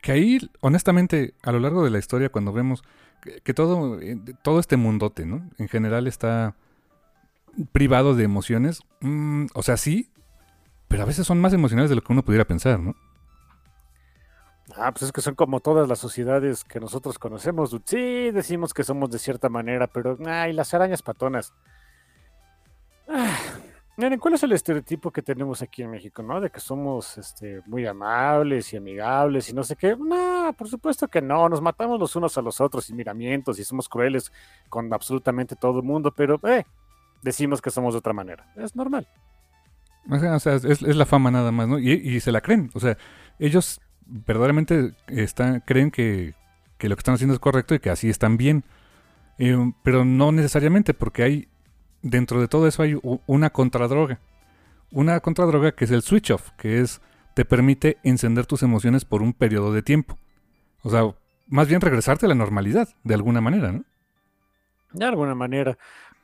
que 0.02 0.12
ahí, 0.12 0.38
honestamente, 0.60 1.34
a 1.42 1.52
lo 1.52 1.60
largo 1.60 1.84
de 1.84 1.90
la 1.90 1.98
historia, 1.98 2.30
cuando 2.30 2.52
vemos 2.52 2.82
que, 3.44 3.54
todo, 3.54 4.00
eh, 4.00 4.18
todo 4.42 4.60
este 4.60 4.76
mundote, 4.76 5.24
¿no? 5.26 5.48
En 5.58 5.68
general 5.68 6.06
está 6.06 6.56
privado 7.72 8.14
de 8.14 8.24
emociones. 8.24 8.82
Mm, 9.00 9.46
o 9.54 9.62
sea, 9.62 9.76
sí, 9.76 10.10
pero 10.88 11.02
a 11.02 11.06
veces 11.06 11.26
son 11.26 11.40
más 11.40 11.52
emocionales 11.52 11.90
de 11.90 11.96
lo 11.96 12.02
que 12.02 12.12
uno 12.12 12.24
pudiera 12.24 12.44
pensar, 12.44 12.80
¿no? 12.80 12.94
Ah, 14.78 14.92
pues 14.92 15.04
es 15.04 15.12
que 15.12 15.22
son 15.22 15.34
como 15.34 15.60
todas 15.60 15.88
las 15.88 15.98
sociedades 15.98 16.62
que 16.64 16.80
nosotros 16.80 17.18
conocemos. 17.18 17.74
Sí, 17.84 18.30
decimos 18.30 18.74
que 18.74 18.84
somos 18.84 19.10
de 19.10 19.18
cierta 19.18 19.48
manera, 19.48 19.86
pero 19.86 20.18
ay, 20.26 20.52
las 20.52 20.74
arañas 20.74 21.02
patonas. 21.02 21.54
Ah, 23.08 23.38
miren, 23.96 24.18
¿cuál 24.18 24.34
es 24.34 24.42
el 24.42 24.52
estereotipo 24.52 25.10
que 25.10 25.22
tenemos 25.22 25.62
aquí 25.62 25.82
en 25.82 25.90
México, 25.90 26.22
no? 26.22 26.40
De 26.40 26.50
que 26.50 26.60
somos 26.60 27.16
este, 27.16 27.62
muy 27.66 27.86
amables 27.86 28.72
y 28.72 28.76
amigables 28.76 29.48
y 29.48 29.54
no 29.54 29.64
sé 29.64 29.76
qué. 29.76 29.96
No, 29.96 30.54
por 30.56 30.68
supuesto 30.68 31.08
que 31.08 31.22
no. 31.22 31.48
Nos 31.48 31.62
matamos 31.62 31.98
los 31.98 32.14
unos 32.14 32.36
a 32.36 32.42
los 32.42 32.60
otros 32.60 32.90
y 32.90 32.94
miramientos 32.94 33.58
y 33.58 33.64
somos 33.64 33.88
crueles 33.88 34.30
con 34.68 34.92
absolutamente 34.92 35.56
todo 35.56 35.78
el 35.78 35.84
mundo, 35.86 36.12
pero 36.14 36.38
eh, 36.42 36.64
decimos 37.22 37.62
que 37.62 37.70
somos 37.70 37.94
de 37.94 37.98
otra 37.98 38.12
manera. 38.12 38.52
Es 38.56 38.76
normal. 38.76 39.08
O 40.08 40.38
sea, 40.38 40.54
es, 40.54 40.82
la 40.82 41.06
fama 41.06 41.30
nada 41.30 41.50
más, 41.50 41.66
¿no? 41.66 41.78
Y 41.78 42.20
se 42.20 42.30
la 42.30 42.40
creen. 42.40 42.70
O 42.74 42.80
sea, 42.80 42.96
ellos 43.38 43.80
verdaderamente 44.07 44.94
están, 45.09 45.61
creen 45.61 45.90
que, 45.90 46.34
lo 46.80 46.96
que 46.96 47.00
están 47.00 47.14
haciendo 47.14 47.34
es 47.34 47.40
correcto 47.40 47.74
y 47.74 47.80
que 47.80 47.90
así 47.90 48.09
están 48.09 48.36
bien. 48.36 48.64
Eh, 49.38 49.72
pero 49.82 50.04
no 50.04 50.32
necesariamente, 50.32 50.94
porque 50.94 51.22
hay, 51.22 51.48
dentro 52.02 52.40
de 52.40 52.48
todo 52.48 52.66
eso 52.66 52.82
hay 52.82 52.98
una 53.26 53.50
contradroga. 53.50 54.20
Una 54.90 55.20
contradroga 55.20 55.72
que 55.72 55.84
es 55.84 55.90
el 55.90 56.02
switch 56.02 56.30
off, 56.30 56.50
que 56.57 56.80
es, 56.80 57.00
te 57.34 57.44
permite 57.44 57.98
encender 58.02 58.46
tus 58.46 58.62
emociones 58.62 59.04
por 59.04 59.20
un 59.20 59.32
periodo 59.32 59.72
de 59.72 59.82
tiempo. 59.82 60.18
O 60.82 60.90
sea, 60.90 61.14
más 61.48 61.68
bien 61.68 61.80
regresarte 61.80 62.26
a 62.26 62.28
la 62.28 62.34
normalidad, 62.34 62.88
de 63.04 63.14
alguna 63.14 63.40
manera, 63.40 63.72
¿no? 63.72 63.84
De 64.92 65.04
alguna 65.04 65.34
manera. 65.34 65.76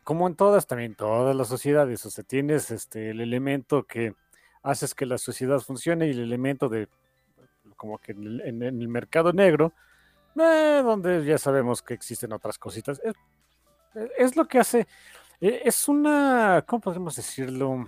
Como 0.05 0.27
en 0.27 0.35
todas, 0.35 0.67
también 0.67 0.95
todas 0.95 1.37
las 1.37 1.49
sociedades. 1.49 2.07
O 2.07 2.11
sea, 2.11 2.25
tienes 2.25 2.71
este, 2.71 3.11
el 3.11 3.21
elemento 3.21 3.85
que 3.85 4.15
haces 4.63 4.95
que 4.95 5.07
la 5.07 5.19
sociedad 5.19 5.61
funcione 5.61 6.07
y 6.07 6.11
el 6.11 6.21
elemento 6.21 6.69
de 6.69 6.89
como 7.83 7.99
que 7.99 8.13
en 8.13 8.63
el, 8.63 8.87
mercado 8.87 9.33
negro, 9.33 9.73
eh, 10.37 10.83
donde 10.85 11.25
ya 11.25 11.37
sabemos 11.37 11.83
que 11.83 11.95
existen 11.95 12.33
otras 12.33 12.57
cositas. 12.57 13.03
Es, 14.17 14.37
lo 14.37 14.47
que 14.47 14.61
hace, 14.61 14.87
e, 15.41 15.63
es 15.65 15.89
una, 15.89 16.63
¿cómo 16.65 16.81
podemos 16.81 17.17
decirlo? 17.17 17.87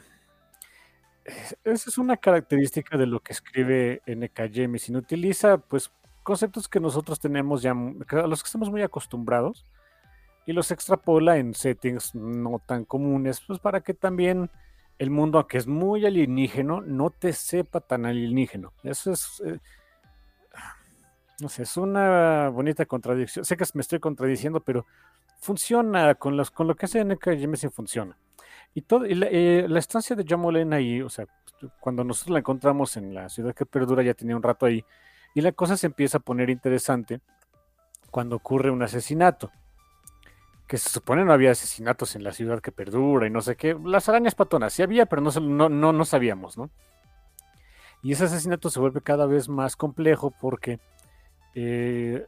Esa 1.62 1.90
es 1.90 1.96
una 1.96 2.16
característica 2.16 2.98
de 2.98 3.06
lo 3.06 3.20
que 3.20 3.34
escribe 3.34 4.02
N.K. 4.04 4.48
Jemisin. 4.48 4.96
Utiliza, 4.96 5.58
pues, 5.58 5.92
conceptos 6.24 6.66
que 6.66 6.80
nosotros 6.80 7.20
tenemos 7.20 7.62
ya, 7.62 7.70
a 7.70 8.26
los 8.26 8.42
que 8.42 8.48
estamos 8.48 8.70
muy 8.70 8.82
acostumbrados, 8.82 9.64
y 10.44 10.54
los 10.54 10.72
extrapola 10.72 11.36
en 11.36 11.54
settings 11.54 12.16
no 12.16 12.60
tan 12.66 12.84
comunes, 12.84 13.40
pues 13.46 13.60
para 13.60 13.80
que 13.80 13.94
también 13.94 14.50
el 14.98 15.10
mundo, 15.10 15.38
aunque 15.38 15.58
es 15.58 15.68
muy 15.68 16.04
alienígeno, 16.04 16.80
no 16.80 17.10
te 17.10 17.32
sepa 17.32 17.78
tan 17.78 18.06
alienígeno. 18.06 18.72
Eso 18.82 19.12
es, 19.12 19.42
eh, 19.46 19.60
no 21.40 21.48
sé, 21.48 21.62
es 21.62 21.76
una 21.76 22.48
bonita 22.48 22.86
contradicción. 22.86 23.44
Sé 23.44 23.56
que 23.56 23.64
me 23.74 23.80
estoy 23.80 23.98
contradiciendo, 23.98 24.60
pero 24.60 24.86
funciona 25.38 26.14
con, 26.14 26.36
los, 26.36 26.50
con 26.50 26.66
lo 26.66 26.74
que 26.74 26.86
hace 26.86 27.04
NK 27.04 27.34
Jameson 27.36 27.70
funciona. 27.70 28.16
Y, 28.74 28.82
todo, 28.82 29.04
eh, 29.04 29.66
la, 29.68 29.78
estancia 29.78 30.16
de 30.16 30.24
John 30.28 30.40
Molena 30.40 30.76
ahí, 30.76 31.00
o 31.00 31.08
sea, 31.08 31.26
cuando 31.80 32.02
nosotros 32.02 32.32
la 32.32 32.40
encontramos 32.40 32.96
en 32.96 33.14
la 33.14 33.28
ciudad 33.28 33.54
que 33.54 33.66
perdura, 33.66 34.02
ya 34.02 34.14
tenía 34.14 34.36
un 34.36 34.42
rato 34.42 34.66
ahí, 34.66 34.84
y 35.34 35.40
la 35.40 35.52
cosa 35.52 35.76
se 35.76 35.86
empieza 35.86 36.18
a 36.18 36.20
poner 36.20 36.50
interesante 36.50 37.20
cuando 38.10 38.36
ocurre 38.36 38.70
un 38.70 38.82
asesinato. 38.82 39.50
Que 40.66 40.78
se 40.78 40.88
supone 40.88 41.24
no 41.24 41.32
había 41.32 41.50
asesinatos 41.50 42.16
en 42.16 42.24
la 42.24 42.32
ciudad 42.32 42.60
que 42.60 42.72
perdura 42.72 43.26
y 43.26 43.30
no 43.30 43.42
sé 43.42 43.54
qué. 43.54 43.76
Las 43.84 44.08
arañas 44.08 44.34
patonas 44.34 44.72
sí 44.72 44.82
había, 44.82 45.04
pero 45.06 45.20
no, 45.20 45.30
no, 45.40 45.68
no, 45.68 45.92
no 45.92 46.04
sabíamos, 46.04 46.56
¿no? 46.56 46.70
Y 48.02 48.12
ese 48.12 48.24
asesinato 48.24 48.70
se 48.70 48.80
vuelve 48.80 49.02
cada 49.02 49.26
vez 49.26 49.48
más 49.48 49.76
complejo 49.76 50.30
porque 50.30 50.80
eh, 51.54 52.26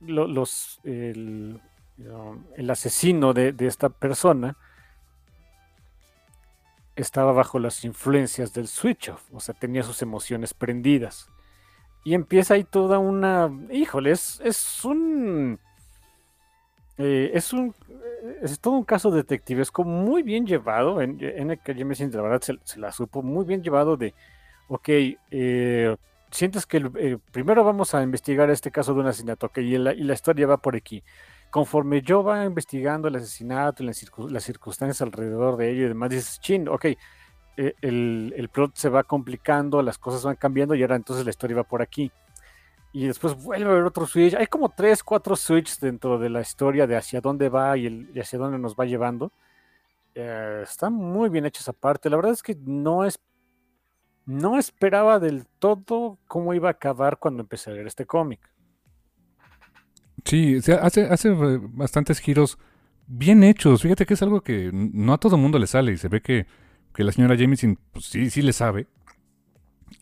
los, 0.00 0.80
el, 0.84 1.60
asesino 2.68 3.34
de, 3.34 3.54
esta 3.60 3.88
persona 3.88 4.56
estaba 6.96 7.32
bajo 7.32 7.58
las 7.58 7.84
influencias 7.84 8.52
del 8.52 8.68
switch 8.68 9.10
off, 9.10 9.22
o 9.32 9.40
sea, 9.40 9.54
tenía 9.54 9.82
sus 9.82 10.02
emociones 10.02 10.54
prendidas. 10.54 11.28
Y 12.04 12.14
empieza 12.14 12.54
ahí 12.54 12.64
toda 12.64 12.98
una. 12.98 13.50
Híjole, 13.70 14.12
es, 14.12 14.84
un. 14.84 15.58
Eh, 16.96 17.32
es 17.34 17.52
un. 17.52 17.74
Es 18.40 18.58
todo 18.60 18.74
un 18.74 18.84
caso 18.84 19.10
detectivesco 19.10 19.84
muy 19.84 20.22
bien 20.22 20.46
llevado. 20.46 21.02
En, 21.02 21.18
en 21.20 21.50
el 21.50 21.58
que 21.58 21.74
la 21.74 22.22
verdad 22.22 22.40
se, 22.40 22.54
se, 22.64 22.80
la 22.80 22.92
supo 22.92 23.22
muy 23.22 23.44
bien 23.44 23.62
llevado 23.62 23.96
de. 23.96 24.14
Ok, 24.68 24.88
eh, 24.88 25.96
sientes 26.30 26.66
que 26.66 26.90
eh, 26.98 27.18
primero 27.32 27.64
vamos 27.64 27.94
a 27.94 28.02
investigar 28.02 28.50
este 28.50 28.70
caso 28.70 28.94
de 28.94 29.00
un 29.00 29.06
asesinato, 29.06 29.50
la, 29.54 29.92
y 29.92 30.02
la 30.02 30.14
historia 30.14 30.46
va 30.46 30.58
por 30.58 30.76
aquí. 30.76 31.02
Conforme 31.50 32.02
yo 32.02 32.22
va 32.22 32.44
investigando 32.44 33.08
el 33.08 33.16
asesinato 33.16 33.82
y 33.82 33.86
las, 33.86 34.44
circunstancias 34.44 35.00
alrededor 35.00 35.56
de 35.56 35.70
ello 35.70 35.86
y 35.86 35.88
demás, 35.88 36.10
dices, 36.10 36.40
chin, 36.40 36.68
ok, 36.68 36.84
eh, 37.56 37.74
el, 37.80 38.50
plot 38.52 38.76
se 38.76 38.88
va 38.88 39.02
complicando, 39.04 39.82
las 39.82 39.98
cosas 39.98 40.22
van 40.22 40.36
cambiando 40.36 40.74
y 40.74 40.82
ahora 40.82 40.96
entonces 40.96 41.24
la 41.24 41.30
historia 41.30 41.56
va 41.56 41.64
por 41.64 41.82
aquí. 41.82 42.12
Y 42.92 43.06
después 43.06 43.34
vuelve 43.42 43.68
a 43.68 43.72
haber 43.72 43.84
otro 43.84 44.06
switch. 44.06 44.34
Hay 44.34 44.46
como 44.46 44.70
tres, 44.70 45.02
cuatro 45.02 45.36
switches 45.36 45.80
dentro 45.80 46.18
de 46.18 46.30
la 46.30 46.40
historia 46.40 46.86
de 46.86 46.96
hacia 46.96 47.20
dónde 47.20 47.48
va 47.48 47.76
y, 47.76 48.08
hacia 48.18 48.38
dónde 48.38 48.58
nos 48.58 48.74
va 48.74 48.86
llevando. 48.86 49.30
Eh, 50.14 50.62
está 50.64 50.90
muy 50.90 51.28
bien 51.28 51.46
hecha 51.46 51.60
esa 51.60 51.72
parte. 51.72 52.10
La 52.10 52.16
verdad 52.16 52.32
es 52.32 52.42
que 52.42 52.56
no 52.64 53.04
es 53.04 53.20
no 54.28 54.58
esperaba 54.58 55.18
del 55.18 55.46
todo 55.58 56.18
cómo 56.26 56.52
iba 56.52 56.68
a 56.68 56.72
acabar 56.72 57.18
cuando 57.18 57.40
empecé 57.40 57.70
a 57.70 57.72
leer 57.72 57.86
este 57.86 58.04
cómic. 58.04 58.40
Sí, 60.22 60.58
hace, 60.82 61.06
hace 61.06 61.30
bastantes 61.30 62.18
giros 62.18 62.58
bien 63.06 63.42
hechos. 63.42 63.80
Fíjate 63.80 64.04
que 64.04 64.12
es 64.12 64.20
algo 64.22 64.42
que 64.42 64.70
no 64.70 65.14
a 65.14 65.18
todo 65.18 65.38
mundo 65.38 65.58
le 65.58 65.66
sale 65.66 65.92
y 65.92 65.96
se 65.96 66.08
ve 66.08 66.20
que, 66.20 66.46
la 66.94 67.10
señora 67.12 67.36
Jameson 67.36 67.78
pues, 67.92 68.04
sí, 68.04 68.28
sí 68.28 68.42
le 68.42 68.52
sabe. 68.52 68.86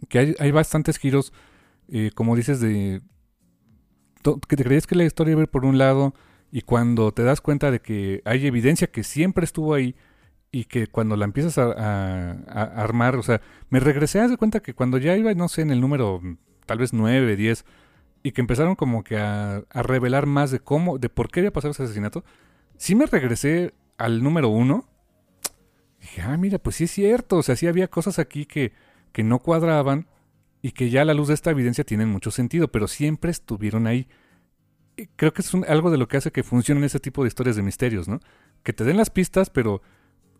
Que 0.09 0.35
hay, 0.41 0.51
bastantes 0.51 0.99
giros, 0.99 1.33
eh, 1.87 2.11
como 2.13 2.35
dices, 2.35 2.61
de 2.61 3.03
que 4.49 4.57
te 4.57 4.65
creías 4.65 4.89
que 4.89 4.97
la 4.97 5.05
historia 5.05 5.33
iba 5.33 5.47
por 5.47 5.65
un 5.65 5.79
lado 5.79 6.15
y 6.51 6.63
cuando 6.63 7.13
te 7.13 7.23
das 7.23 7.41
cuenta 7.41 7.71
de 7.71 7.79
que 7.81 8.23
hay 8.25 8.45
evidencia 8.45 8.89
que 8.89 9.05
siempre 9.05 9.45
estuvo 9.45 9.73
ahí 9.73 9.95
y 10.53 10.65
que 10.65 10.87
cuando 10.87 11.17
la 11.17 11.25
empiezas 11.25 11.59
a, 11.59 12.33
armar, 12.83 13.17
o 13.17 13.23
sea, 13.23 13.41
me 13.69 13.81
regresé 13.81 14.21
a 14.21 14.29
dar 14.29 14.39
cuenta 14.39 14.61
que 14.61 14.75
cuando 14.75 14.99
ya 14.99 15.17
iba, 15.17 15.33
no 15.35 15.49
sé, 15.49 15.63
en 15.63 15.71
el 15.71 15.81
número 15.81 16.21
tal 16.67 16.79
vez 16.79 16.93
9, 16.93 17.37
10, 17.37 17.65
y 18.23 18.33
que 18.33 18.41
empezaron 18.41 18.75
como 18.75 19.05
que 19.05 19.19
a, 19.19 19.65
revelar 19.71 20.27
más 20.27 20.51
de 20.51 20.61
cómo, 20.61 20.99
de 20.99 21.09
por 21.09 21.31
qué 21.31 21.41
había 21.41 21.53
pasado 21.53 21.73
ese 21.73 21.85
asesinato, 21.85 22.25
sí 22.77 22.95
me 22.95 23.07
regresé 23.07 23.75
al 23.99 24.23
número 24.23 24.49
1. 24.49 24.89
Dije, 26.01 26.23
ah, 26.23 26.37
mira, 26.37 26.59
pues 26.59 26.77
sí 26.77 26.85
es 26.85 26.91
cierto, 26.91 27.37
o 27.37 27.43
sea, 27.43 27.57
sí 27.57 27.67
había 27.67 27.89
cosas 27.89 28.19
aquí 28.19 28.47
que, 28.47 28.73
que 29.13 29.23
no 29.23 29.39
cuadraban 29.39 30.07
y 30.63 30.73
que 30.73 30.91
ya 30.91 31.03
a 31.03 31.05
la 31.05 31.15
luz 31.15 31.29
de 31.29 31.35
esta 31.35 31.51
evidencia 31.51 31.85
tienen 31.85 32.09
mucho 32.09 32.31
sentido, 32.31 32.69
pero 32.69 32.89
siempre 32.89 33.31
estuvieron 33.31 33.87
ahí. 33.87 34.09
creo 35.17 35.33
que 35.33 35.43
es 35.43 35.55
algo 35.69 35.91
de 35.91 35.99
lo 35.99 36.09
que 36.09 36.17
hace 36.17 36.33
que 36.33 36.43
funcionen 36.43 36.85
ese 36.85 37.01
tipo 37.01 37.23
de 37.23 37.29
historias 37.29 37.57
de 37.57 37.63
misterios, 37.63 38.09
¿no? 38.09 38.21
Que 38.63 38.73
te 38.73 38.85
den 38.85 38.97
las 38.97 39.11
pistas, 39.11 39.51
pero 39.51 39.83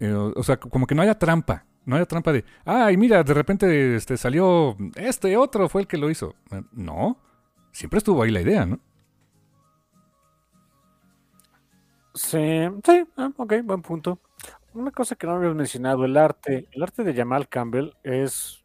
eh, 0.01 0.13
o 0.13 0.43
sea, 0.43 0.59
como 0.59 0.87
que 0.87 0.95
no 0.95 1.03
haya 1.03 1.19
trampa. 1.19 1.65
No 1.85 1.95
haya 1.95 2.05
trampa 2.05 2.33
de, 2.33 2.45
ay, 2.65 2.97
mira, 2.97 3.23
de 3.23 3.33
repente 3.33 3.95
este, 3.95 4.17
salió 4.17 4.77
este 4.97 5.37
otro, 5.37 5.69
fue 5.69 5.83
el 5.83 5.87
que 5.87 5.97
lo 5.97 6.11
hizo. 6.11 6.35
Eh, 6.51 6.63
no, 6.73 7.17
siempre 7.71 7.99
estuvo 7.99 8.23
ahí 8.23 8.33
la 8.33 8.41
idea, 8.41 8.67
¿no? 8.67 8.81
Sí, 12.13 12.39
sí, 12.85 13.05
ah, 13.17 13.31
ok, 13.37 13.55
buen 13.63 13.83
punto. 13.83 14.21
Una 14.75 14.91
cosa 14.91 15.15
que 15.15 15.27
no 15.27 15.35
habíamos 15.35 15.57
mencionado, 15.57 16.05
el 16.05 16.17
arte, 16.17 16.67
el 16.73 16.83
arte 16.83 17.05
de 17.05 17.15
Jamal 17.15 17.49
Campbell 17.49 17.93
es... 18.03 18.65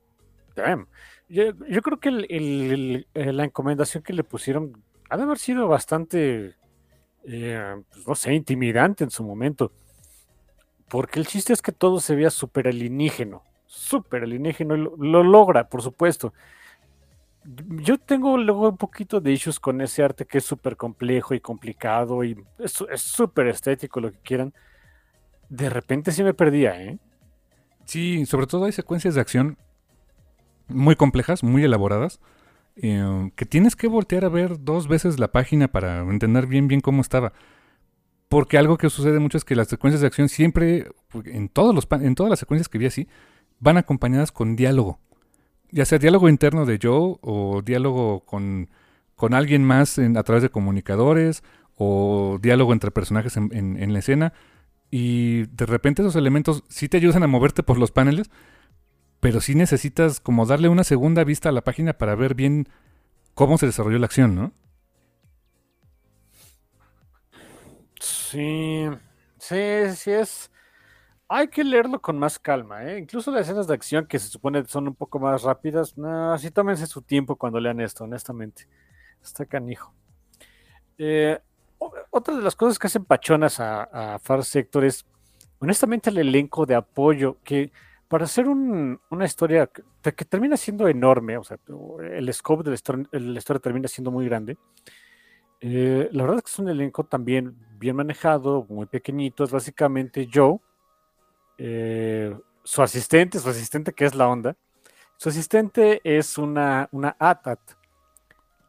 Yo, 1.29 1.81
creo 1.81 1.99
que 1.99 2.25
eh, 2.29 3.33
la 3.33 3.45
encomendación 3.45 4.03
que 4.03 4.13
le 4.13 4.23
pusieron 4.23 4.83
ha 5.09 5.17
de 5.17 5.23
haber 5.23 5.37
sido 5.37 5.67
bastante, 5.67 6.55
pues, 7.21 8.07
no 8.07 8.15
sé, 8.15 8.33
intimidante 8.33 9.03
en 9.03 9.11
su 9.11 9.23
momento. 9.23 9.71
Porque 10.91 11.21
el 11.21 11.25
chiste 11.25 11.53
es 11.53 11.61
que 11.61 11.71
todo 11.71 12.01
se 12.01 12.15
vea 12.15 12.29
súper 12.29 12.67
alienígeno, 12.67 13.45
súper 13.65 14.23
alienígeno, 14.23 14.75
lo, 14.75 15.23
logra, 15.23 15.69
por 15.69 15.81
supuesto. 15.81 16.33
Yo 17.45 17.97
tengo 17.97 18.37
luego 18.37 18.67
un 18.67 18.75
poquito 18.75 19.21
de 19.21 19.31
issues 19.31 19.57
con 19.57 19.79
ese 19.79 20.03
arte 20.03 20.25
que 20.25 20.39
es 20.39 20.43
súper 20.43 20.75
complejo 20.75 21.33
y 21.33 21.39
complicado 21.39 22.25
y 22.25 22.35
es 22.59 23.01
súper 23.01 23.47
estético, 23.47 24.01
lo 24.01 24.11
que 24.11 24.17
quieran. 24.17 24.53
De 25.47 25.69
repente 25.69 26.11
sí 26.11 26.25
me 26.25 26.33
perdía, 26.33 26.83
¿eh? 26.83 26.99
Sí, 27.85 28.25
sobre 28.25 28.45
todo 28.45 28.65
hay 28.65 28.73
secuencias 28.73 29.15
de 29.15 29.21
acción 29.21 29.57
muy 30.67 30.97
complejas, 30.97 31.41
muy 31.41 31.63
elaboradas, 31.63 32.19
eh, 32.75 33.31
que 33.37 33.45
tienes 33.45 33.77
que 33.77 33.87
voltear 33.87 34.25
a 34.25 34.29
ver 34.29 34.61
dos 34.61 34.89
veces 34.89 35.19
la 35.21 35.31
página 35.31 35.69
para 35.69 36.01
entender 36.01 36.47
bien 36.47 36.67
bien 36.67 36.81
cómo 36.81 37.01
estaba. 37.01 37.31
Porque 38.31 38.57
algo 38.57 38.77
que 38.77 38.89
sucede 38.89 39.19
mucho 39.19 39.37
es 39.37 39.43
que 39.43 39.57
las 39.57 39.67
secuencias 39.67 39.99
de 39.99 40.07
acción 40.07 40.29
siempre, 40.29 40.89
en, 41.25 41.49
todos 41.49 41.75
los, 41.75 41.85
en 41.91 42.15
todas 42.15 42.29
las 42.29 42.39
secuencias 42.39 42.69
que 42.69 42.77
vi 42.77 42.85
así, 42.85 43.09
van 43.59 43.75
acompañadas 43.75 44.31
con 44.31 44.55
diálogo. 44.55 44.99
Ya 45.69 45.83
sea 45.83 45.99
diálogo 45.99 46.29
interno 46.29 46.65
de 46.65 46.79
Joe 46.81 47.17
o 47.19 47.61
diálogo 47.61 48.21
con, 48.21 48.69
con 49.17 49.33
alguien 49.33 49.65
más 49.65 49.99
a 49.99 50.23
través 50.23 50.43
de 50.43 50.49
comunicadores 50.49 51.43
o 51.75 52.39
diálogo 52.41 52.71
entre 52.71 52.89
personajes 52.89 53.35
en, 53.35 53.51
en, 53.51 53.91
la 53.91 53.99
escena. 53.99 54.31
Y 54.89 55.47
de 55.47 55.65
repente 55.65 56.01
esos 56.01 56.15
elementos 56.15 56.63
sí 56.69 56.87
te 56.87 56.95
ayudan 56.95 57.23
a 57.23 57.27
moverte 57.27 57.63
por 57.63 57.77
los 57.77 57.91
paneles, 57.91 58.31
pero 59.19 59.41
sí 59.41 59.55
necesitas 59.55 60.21
como 60.21 60.45
darle 60.45 60.69
una 60.69 60.85
segunda 60.85 61.25
vista 61.25 61.49
a 61.49 61.51
la 61.51 61.65
página 61.65 61.97
para 61.97 62.15
ver 62.15 62.35
bien 62.35 62.69
cómo 63.33 63.57
se 63.57 63.65
desarrolló 63.65 63.99
la 63.99 64.05
acción, 64.05 64.35
¿no? 64.35 64.53
Sí, 68.31 68.87
sí, 69.39 69.55
sí 69.93 70.11
es. 70.11 70.49
Hay 71.27 71.49
que 71.49 71.65
leerlo 71.65 72.01
con 72.01 72.17
más 72.17 72.39
calma, 72.39 72.85
¿eh? 72.85 72.97
Incluso 72.99 73.29
las 73.29 73.41
escenas 73.41 73.67
de 73.67 73.73
acción 73.73 74.05
que 74.05 74.19
se 74.19 74.29
supone 74.29 74.63
son 74.65 74.87
un 74.87 74.95
poco 74.95 75.19
más 75.19 75.43
rápidas, 75.43 75.97
no, 75.97 76.37
sí 76.37 76.49
tómense 76.49 76.87
su 76.87 77.01
tiempo 77.01 77.35
cuando 77.35 77.59
lean 77.59 77.81
esto, 77.81 78.05
honestamente. 78.05 78.67
Está 79.21 79.45
canijo. 79.45 79.93
Eh, 80.97 81.39
otra 82.09 82.35
de 82.35 82.41
las 82.41 82.55
cosas 82.55 82.79
que 82.79 82.87
hacen 82.87 83.03
pachonas 83.03 83.59
a, 83.59 84.17
Far 84.23 84.45
Sector 84.45 84.85
es, 84.85 85.05
honestamente, 85.59 86.09
el 86.09 86.19
elenco 86.19 86.65
de 86.65 86.75
apoyo, 86.75 87.37
que 87.43 87.71
para 88.07 88.23
hacer 88.25 88.47
una 88.47 89.25
historia 89.25 89.67
que, 89.67 90.25
termina 90.25 90.55
siendo 90.55 90.87
enorme, 90.87 91.37
o 91.37 91.43
sea, 91.43 91.57
el 92.13 92.33
scope 92.33 92.63
de 92.63 92.69
la 92.71 93.39
historia, 93.39 93.59
termina 93.61 93.89
siendo 93.89 94.09
muy 94.11 94.25
grande, 94.25 94.57
eh, 95.61 96.09
la 96.11 96.23
verdad 96.23 96.39
es 96.39 96.43
que 96.43 96.51
es 96.51 96.59
un 96.59 96.69
elenco 96.69 97.03
también 97.03 97.55
bien 97.77 97.95
manejado, 97.95 98.65
muy 98.67 98.87
pequeñito, 98.87 99.43
es 99.43 99.51
básicamente 99.51 100.27
Joe, 100.31 100.57
eh, 101.59 102.35
su 102.63 102.81
asistente, 102.81 103.39
su 103.39 103.47
asistente 103.47 103.93
que 103.93 104.05
es 104.05 104.15
la 104.15 104.27
onda, 104.27 104.57
su 105.17 105.29
asistente 105.29 106.01
es 106.03 106.39
una, 106.39 106.89
una 106.91 107.15
ATAT, 107.19 107.59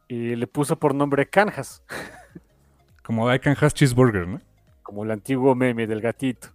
y 0.07 0.35
le 0.35 0.45
puso 0.45 0.77
por 0.77 0.93
nombre 0.93 1.27
Canjas. 1.27 1.83
Como 3.03 3.33
I 3.33 3.39
can 3.39 3.55
cheeseburger, 3.55 4.27
¿no? 4.27 4.39
Como 4.83 5.03
el 5.03 5.11
antiguo 5.11 5.55
meme 5.55 5.87
del 5.87 5.99
gatito. 5.99 6.49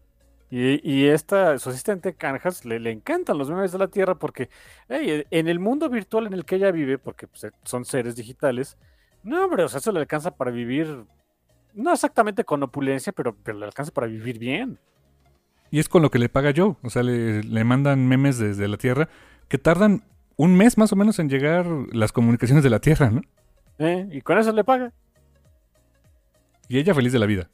Y, 0.51 1.05
esta, 1.07 1.59
su 1.59 1.69
asistente 1.69 2.15
Canjas, 2.15 2.65
le, 2.65 2.79
le, 2.79 2.91
encantan 2.91 3.37
los 3.37 3.51
memes 3.51 3.71
de 3.71 3.79
la 3.79 3.89
Tierra 3.89 4.15
porque 4.15 4.49
en 4.89 5.47
el 5.47 5.59
mundo 5.59 5.91
virtual 5.91 6.27
en 6.27 6.33
el 6.33 6.47
que 6.47 6.57
ella 6.57 6.71
vive, 6.71 6.97
porque 6.97 7.27
pues, 7.27 7.53
son 7.65 7.85
seres 7.85 8.17
digitales, 8.17 8.79
no, 9.23 9.45
hombre, 9.45 9.65
o 9.65 9.69
sea, 9.69 9.79
eso 9.79 9.93
le 9.93 10.01
alcanza 10.01 10.37
para 10.37 10.51
vivir, 10.51 11.05
no 11.75 11.93
exactamente 11.93 12.45
con 12.45 12.63
opulencia, 12.63 13.13
pero, 13.13 13.37
pero 13.43 13.59
le 13.59 13.67
alcanza 13.67 13.93
para 13.93 14.07
vivir 14.07 14.39
bien. 14.39 14.79
Y 15.71 15.79
es 15.79 15.89
con 15.89 16.03
lo 16.03 16.11
que 16.11 16.19
le 16.19 16.29
paga 16.29 16.53
Joe, 16.57 16.77
o 16.83 16.91
sea, 16.91 17.03
le, 17.03 17.43
le 17.43 17.65
mandan 17.65 18.07
memes 18.09 18.39
desde 18.39 18.69
la 18.69 18.79
Tierra 18.79 19.09
que 19.49 19.59
tardan 19.59 20.03
un 20.37 20.57
mes 20.57 20.79
más 20.79 20.93
o 20.93 20.97
menos 20.97 21.19
en 21.19 21.29
llegar 21.29 21.67
las 21.93 22.13
comunicaciones 22.13 22.63
de 22.65 22.71
la 22.71 22.81
Tierra, 22.81 23.11
¿no? 23.11 23.23
¿Eh? 23.79 24.09
Y 24.11 24.21
con 24.23 24.39
eso 24.39 24.53
le 24.53 24.65
paga. 24.65 24.93
Y 26.69 26.79
ella 26.79 26.95
feliz 26.95 27.13
de 27.13 27.19
la 27.19 27.27
vida. 27.27 27.51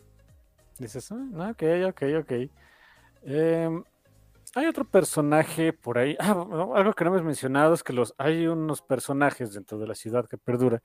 Dices, 0.79 1.11
ah, 1.13 1.51
ok, 1.51 1.63
ok, 1.89 2.03
ok. 2.21 2.33
Em, 3.23 3.85
hay 4.55 4.67
otro 4.67 4.85
personaje 4.85 5.73
por 5.73 5.99
ahí. 5.99 6.17
Ah, 6.19 6.33
algo 6.75 6.93
que 6.93 7.05
no 7.05 7.11
hemos 7.11 7.25
mencionado 7.25 7.75
es 7.75 7.83
que 7.83 7.93
los, 7.93 8.15
hay 8.19 8.47
unos 8.47 8.83
personajes 8.83 9.55
dentro 9.55 9.79
de 9.79 9.87
la 9.87 9.95
ciudad 9.95 10.27
que 10.29 10.37
perdura. 10.37 10.83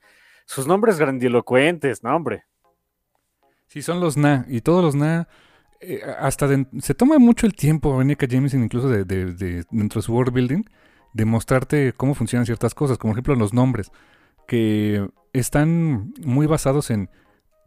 Sus 0.50 0.66
nombres 0.66 0.98
grandilocuentes, 0.98 2.02
¿no, 2.02 2.16
hombre? 2.16 2.42
Sí, 3.68 3.82
son 3.82 4.00
los 4.00 4.16
Na. 4.16 4.46
Y 4.48 4.62
todos 4.62 4.82
los 4.82 4.96
Na. 4.96 5.28
Eh, 5.80 6.02
hasta 6.18 6.48
se 6.80 6.94
toma 6.94 7.20
mucho 7.20 7.46
el 7.46 7.54
tiempo, 7.54 8.02
N.K. 8.02 8.26
Jameson, 8.26 8.64
incluso 8.64 8.88
de, 8.88 9.04
dentro 9.04 10.00
de 10.00 10.02
su 10.04 10.12
world 10.12 10.34
building, 10.34 10.64
de 11.12 11.24
mostrarte 11.24 11.92
cómo 11.92 12.16
funcionan 12.16 12.46
ciertas 12.46 12.74
cosas. 12.74 12.98
Como 12.98 13.12
ejemplo, 13.12 13.36
los 13.36 13.54
nombres. 13.54 13.92
Que 14.48 15.08
están 15.32 16.12
muy 16.24 16.48
basados 16.48 16.90
en 16.90 17.10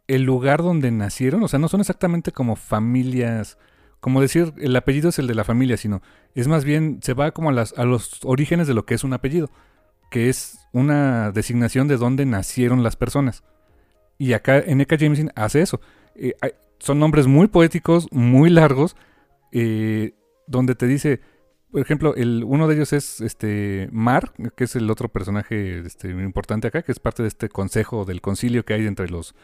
el 0.06 0.24
lugar 0.24 0.62
donde 0.62 0.90
nacieron, 0.90 1.42
o 1.42 1.48
sea, 1.48 1.58
no 1.58 1.68
son 1.68 1.80
exactamente 1.80 2.32
como 2.32 2.54
familias, 2.54 3.56
como 3.98 4.20
decir, 4.20 4.52
el 4.58 4.76
apellido 4.76 5.08
es 5.08 5.18
el 5.18 5.26
de 5.26 5.34
la 5.34 5.44
familia, 5.44 5.78
sino 5.78 6.02
es 6.34 6.48
más 6.48 6.66
bien, 6.66 6.98
se 7.00 7.14
va 7.14 7.30
como 7.30 7.48
a, 7.48 7.52
las, 7.54 7.72
a 7.78 7.86
los 7.86 8.20
orígenes 8.24 8.68
de 8.68 8.74
lo 8.74 8.84
que 8.84 8.92
es 8.92 9.04
un 9.04 9.14
apellido, 9.14 9.50
que 10.14 10.28
es 10.28 10.60
una 10.70 11.32
designación 11.32 11.88
de 11.88 11.96
dónde 11.96 12.24
nacieron 12.24 12.84
las 12.84 12.94
personas. 12.94 13.42
Y 14.16 14.34
acá 14.34 14.60
en 14.60 14.80
Eka 14.80 14.94
Jameson 14.96 15.32
hace 15.34 15.60
eso. 15.60 15.80
Eh, 16.14 16.34
son 16.78 17.00
nombres 17.00 17.26
muy 17.26 17.48
poéticos, 17.48 18.06
muy 18.12 18.48
largos, 18.48 18.94
eh, 19.50 20.14
donde 20.46 20.76
te 20.76 20.86
dice, 20.86 21.20
por 21.72 21.80
ejemplo, 21.80 22.14
el, 22.14 22.44
uno 22.46 22.68
de 22.68 22.76
ellos 22.76 22.92
es 22.92 23.20
este 23.22 23.88
Mar, 23.90 24.32
que 24.56 24.62
es 24.62 24.76
el 24.76 24.88
otro 24.88 25.08
personaje 25.08 25.80
este, 25.80 26.10
importante 26.10 26.68
acá, 26.68 26.82
que 26.82 26.92
es 26.92 27.00
parte 27.00 27.22
de 27.24 27.28
este 27.28 27.48
consejo 27.48 28.04
del 28.04 28.20
concilio 28.20 28.64
que 28.64 28.74
hay 28.74 28.86
entre 28.86 29.08
los 29.08 29.34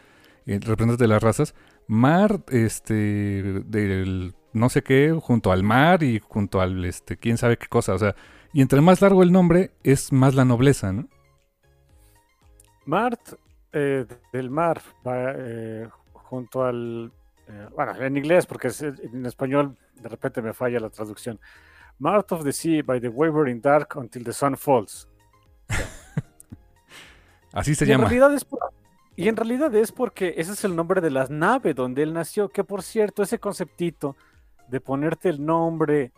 eh, 0.47 0.61
representantes 0.61 0.99
de 0.99 1.09
las 1.09 1.21
razas, 1.21 1.57
mar, 1.89 2.45
este, 2.49 2.85
del 3.66 4.35
no 4.53 4.68
sé 4.68 4.83
qué, 4.85 5.18
junto 5.21 5.51
al 5.51 5.64
mar 5.64 6.05
y 6.05 6.21
junto 6.21 6.61
al, 6.61 6.85
este, 6.85 7.16
quién 7.16 7.39
sabe 7.39 7.57
qué 7.57 7.66
cosa, 7.66 7.93
o 7.93 7.99
sea, 7.99 8.14
y 8.53 8.62
entre 8.62 8.80
más 8.80 9.01
largo 9.01 9.22
el 9.22 9.32
nombre, 9.32 9.70
es 9.82 10.12
más 10.12 10.34
la 10.34 10.44
nobleza, 10.44 10.92
¿no? 10.92 11.09
Mart 12.86 13.20
eh, 13.72 14.07
del 14.32 14.51
mar, 14.51 14.80
eh, 15.05 15.88
junto 16.12 16.64
al, 16.64 17.12
bueno, 17.74 17.94
en 17.96 18.16
inglés, 18.16 18.46
porque 18.46 18.70
en 18.80 19.26
español 19.26 19.76
de 20.01 20.09
repente 20.09 20.42
me 20.42 20.53
falla 20.53 20.80
la 20.80 20.90
traducción. 20.90 21.38
Mart 21.98 22.32
of 22.32 22.44
the 22.44 22.53
Sea 22.53 22.82
by 22.82 23.01
the 23.01 23.09
Wavering 23.09 23.61
Dark 23.61 23.96
until 23.96 24.24
the 24.24 24.32
Sun 24.32 24.57
Falls. 24.57 25.09
Así 27.53 27.74
se 27.74 27.84
llama. 27.86 28.05
En 28.05 28.11
realidad 28.11 28.34
es 28.34 28.46
y 29.16 29.28
en 29.28 29.36
realidad 29.36 29.74
es 29.74 29.92
porque 29.92 30.32
ese 30.38 30.53
es 30.53 30.64
el 30.64 30.74
nombre 30.74 31.03
de 31.03 31.11
la 31.11 31.26
nave 31.28 31.74
donde 31.74 32.03
él 32.03 32.14
nació, 32.14 32.48
que 32.48 32.64
por 32.64 32.82
cierto, 32.82 33.22
ese 33.22 33.38
conceptito 33.38 34.16
de 34.68 34.80
ponerte 34.80 35.28
el 35.28 35.44
nombre, 35.44 36.12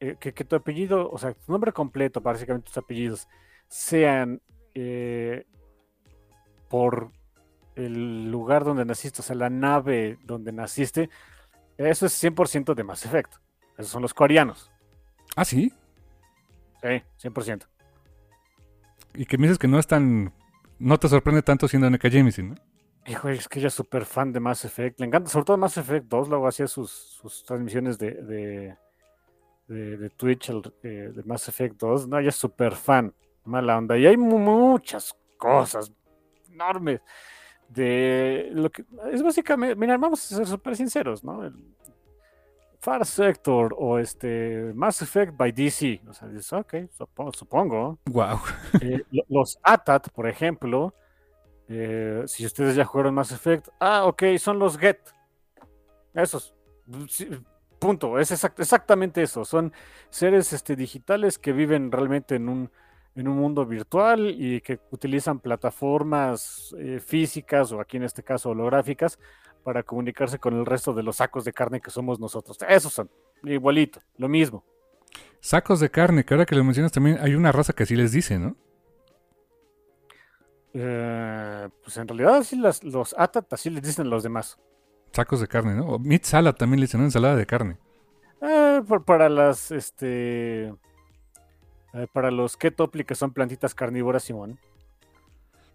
eh, 0.00 0.16
que, 0.18 0.32
tu 0.32 0.56
apellido, 0.56 1.10
o 1.10 1.18
sea, 1.18 1.34
tu 1.34 1.52
nombre 1.52 1.72
completo, 1.72 2.20
básicamente 2.20 2.66
tus 2.66 2.78
apellidos, 2.78 3.28
sean 3.68 4.40
eh, 4.74 5.46
por 6.68 7.10
el 7.74 8.30
lugar 8.30 8.64
donde 8.64 8.84
naciste, 8.84 9.20
o 9.20 9.24
sea, 9.24 9.36
la 9.36 9.50
nave 9.50 10.18
donde 10.24 10.52
naciste, 10.52 11.10
eso 11.76 12.06
es 12.06 12.22
100% 12.22 12.74
de 12.74 12.84
Mass 12.84 13.04
Effect. 13.04 13.34
Esos 13.76 13.92
son 13.92 14.02
los 14.02 14.14
coreanos. 14.14 14.70
¿Ah, 15.36 15.44
sí? 15.44 15.72
Sí, 16.82 17.02
100%. 17.22 17.66
Y 19.14 19.26
que 19.26 19.38
me 19.38 19.46
dices 19.46 19.58
que 19.58 19.68
no 19.68 19.78
es 19.78 19.86
tan 19.86 20.32
no 20.78 20.98
te 20.98 21.08
sorprende 21.08 21.42
tanto 21.42 21.66
siendo 21.66 21.88
N.K. 21.88 22.10
Jemisin, 22.10 22.50
¿no? 22.50 22.54
Hijo, 23.06 23.28
es 23.28 23.48
que 23.48 23.58
ella 23.58 23.68
es 23.68 23.74
súper 23.74 24.04
fan 24.04 24.32
de 24.32 24.40
Mass 24.40 24.64
Effect. 24.64 25.00
Le 25.00 25.06
encanta, 25.06 25.30
sobre 25.30 25.46
todo 25.46 25.56
Mass 25.56 25.76
Effect 25.76 26.06
2, 26.06 26.28
luego 26.28 26.46
hacía 26.46 26.66
sus, 26.66 26.90
sus 26.90 27.42
transmisiones 27.44 27.98
de, 27.98 28.10
de, 28.12 28.76
de, 29.68 30.10
Twitch 30.10 30.50
eh, 30.82 31.12
de 31.14 31.22
Mass 31.24 31.48
Effect 31.48 31.78
2. 31.78 32.08
No, 32.08 32.18
ella 32.18 32.30
es 32.30 32.36
súper 32.36 32.74
fan. 32.74 33.12
Mala 33.44 33.78
onda. 33.78 33.96
Y 33.96 34.06
hay 34.06 34.16
muchas 34.16 35.16
cosas 35.36 35.92
enormes 36.50 37.00
de 37.68 38.48
lo 38.52 38.70
que 38.70 38.84
es 39.12 39.22
básicamente, 39.22 39.76
mira, 39.76 39.96
vamos 39.98 40.32
a 40.32 40.36
ser 40.36 40.46
súper 40.46 40.74
sinceros, 40.74 41.22
¿no? 41.22 41.44
El 41.44 41.54
Far 42.80 43.04
Sector 43.04 43.74
o 43.76 43.98
este 43.98 44.72
Mass 44.74 45.02
Effect 45.02 45.36
by 45.36 45.52
DC. 45.52 46.00
O 46.08 46.12
sea, 46.12 46.28
dices, 46.28 46.52
ok, 46.52 46.74
supongo. 47.32 47.98
Wow. 48.06 48.40
Eh, 48.80 49.02
los 49.28 49.58
ATAT, 49.62 50.10
por 50.10 50.28
ejemplo, 50.28 50.94
eh, 51.68 52.22
si 52.26 52.46
ustedes 52.46 52.76
ya 52.76 52.84
jugaron 52.84 53.14
Mass 53.14 53.32
Effect, 53.32 53.68
ah, 53.80 54.04
ok, 54.06 54.22
son 54.38 54.58
los 54.58 54.78
Get. 54.78 54.98
Esos. 56.14 56.54
Punto. 57.78 58.18
Es 58.18 58.30
exactamente 58.30 59.22
eso. 59.22 59.44
Son 59.44 59.72
seres 60.10 60.52
este, 60.52 60.76
digitales 60.76 61.38
que 61.38 61.52
viven 61.52 61.90
realmente 61.90 62.36
en 62.36 62.48
un, 62.48 62.70
en 63.14 63.28
un 63.28 63.36
mundo 63.36 63.64
virtual 63.66 64.30
y 64.30 64.60
que 64.60 64.80
utilizan 64.90 65.40
plataformas 65.40 66.74
eh, 66.78 67.00
físicas 67.00 67.72
o 67.72 67.80
aquí 67.80 67.96
en 67.96 68.04
este 68.04 68.22
caso 68.22 68.50
holográficas 68.50 69.18
para 69.64 69.82
comunicarse 69.82 70.38
con 70.38 70.54
el 70.56 70.64
resto 70.64 70.94
de 70.94 71.02
los 71.02 71.16
sacos 71.16 71.44
de 71.44 71.52
carne 71.52 71.80
que 71.80 71.90
somos 71.90 72.20
nosotros. 72.20 72.56
Esos 72.68 72.92
son, 72.92 73.10
igualito, 73.42 74.00
lo 74.16 74.28
mismo. 74.28 74.64
Sacos 75.40 75.80
de 75.80 75.90
carne, 75.90 76.24
que 76.24 76.34
ahora 76.34 76.46
que 76.46 76.54
lo 76.54 76.64
mencionas 76.64 76.92
también 76.92 77.18
hay 77.20 77.34
una 77.34 77.52
raza 77.52 77.72
que 77.72 77.82
así 77.84 77.96
les 77.96 78.12
dice, 78.12 78.38
¿no? 78.38 78.56
Eh, 80.74 81.68
pues 81.82 81.96
en 81.96 82.06
realidad 82.06 82.36
así 82.36 82.56
los 82.56 83.14
atat 83.18 83.52
así 83.52 83.70
les 83.70 83.82
dicen 83.82 84.08
los 84.10 84.22
demás. 84.22 84.58
Sacos 85.12 85.40
de 85.40 85.48
carne, 85.48 85.74
¿no? 85.74 85.86
O 85.86 85.98
meat 85.98 86.24
salad 86.24 86.54
también 86.54 86.80
le 86.80 86.86
dicen, 86.86 87.00
¿no? 87.00 87.06
Ensalada 87.06 87.36
de 87.36 87.46
carne. 87.46 87.76
Eh, 88.40 88.82
para 89.04 89.28
las, 89.28 89.70
este... 89.70 90.74
Eh, 91.94 92.06
para 92.12 92.30
los 92.30 92.56
ketopli 92.56 93.04
que 93.04 93.14
son 93.14 93.32
plantitas 93.32 93.74
carnívoras, 93.74 94.22
Simón. 94.22 94.58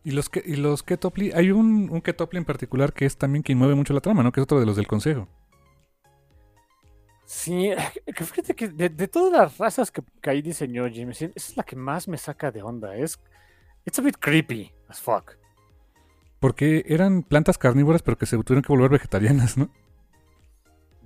Y 0.03 0.11
los, 0.11 0.29
que, 0.29 0.43
y 0.45 0.57
los 0.57 0.83
Ketopli, 0.83 1.31
hay 1.31 1.51
un, 1.51 1.89
un 1.89 2.01
Ketopli 2.01 2.37
en 2.37 2.45
particular 2.45 2.91
que 2.91 3.05
es 3.05 3.17
también 3.17 3.41
quien 3.41 3.57
mueve 3.57 3.75
mucho 3.75 3.93
la 3.93 4.01
trama, 4.01 4.21
¿no? 4.21 4.33
Que 4.33 4.41
es 4.41 4.43
otro 4.43 4.59
de 4.59 4.65
los 4.65 4.75
del 4.75 4.85
consejo. 4.85 5.29
Sí, 7.25 7.71
que 8.05 8.23
fíjate 8.25 8.53
que 8.53 8.67
de, 8.67 8.89
de 8.89 9.07
todas 9.07 9.31
las 9.31 9.57
razas 9.57 9.91
que, 9.91 10.03
que 10.21 10.29
ahí 10.29 10.41
diseñó 10.41 10.83
James, 10.93 11.21
esa 11.21 11.31
es 11.35 11.57
la 11.57 11.63
que 11.63 11.77
más 11.77 12.07
me 12.07 12.17
saca 12.17 12.51
de 12.51 12.61
onda. 12.61 12.95
Es, 12.95 13.17
it's 13.85 13.97
a 13.97 14.01
bit 14.01 14.17
creepy 14.19 14.73
as 14.89 14.99
fuck. 14.99 15.37
Porque 16.43 16.83
eran 16.89 17.23
plantas 17.23 17.57
carnívoras, 17.57 18.01
pero 18.01 18.17
que 18.17 18.25
se 18.25 18.35
tuvieron 18.43 18.63
que 18.63 18.73
volver 18.73 18.91
vegetarianas, 18.91 19.57
¿no? 19.57 19.69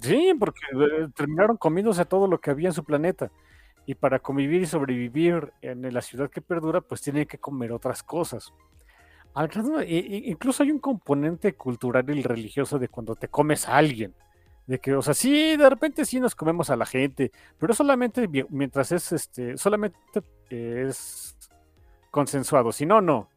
Sí, 0.01 0.33
porque 0.39 0.61
eh, 0.73 1.09
terminaron 1.13 1.57
comiéndose 1.57 2.05
todo 2.05 2.25
lo 2.27 2.39
que 2.41 2.49
había 2.49 2.69
en 2.69 2.73
su 2.73 2.83
planeta. 2.83 3.29
Y 3.85 3.93
para 3.93 4.17
convivir 4.17 4.63
y 4.63 4.65
sobrevivir 4.65 5.53
en 5.61 5.93
la 5.93 6.01
ciudad 6.01 6.31
que 6.31 6.41
perdura, 6.41 6.81
pues 6.81 7.01
tienen 7.03 7.27
que 7.27 7.37
comer 7.37 7.71
otras 7.71 8.01
cosas. 8.01 8.51
I- 9.85 9.95
i- 9.99 10.31
incluso 10.31 10.63
hay 10.63 10.71
un 10.71 10.79
componente 10.79 11.53
cultural 11.53 12.09
y 12.09 12.23
religioso 12.23 12.79
de 12.79 12.87
cuando 12.87 13.13
te 13.13 13.27
comes 13.27 13.67
a 13.67 13.77
alguien. 13.77 14.15
De 14.65 14.79
que, 14.79 14.95
o 14.95 15.03
sea, 15.03 15.13
sí, 15.13 15.55
de 15.55 15.69
repente 15.69 16.03
sí 16.03 16.19
nos 16.19 16.33
comemos 16.33 16.71
a 16.71 16.75
la 16.75 16.87
gente, 16.87 17.31
pero 17.59 17.75
solamente 17.75 18.27
mi- 18.27 18.43
mientras 18.49 18.91
es, 18.91 19.11
este, 19.11 19.55
solamente 19.55 19.99
es 20.49 21.37
consensuado. 22.09 22.71
Si 22.71 22.87
no, 22.87 23.01
no. 23.01 23.29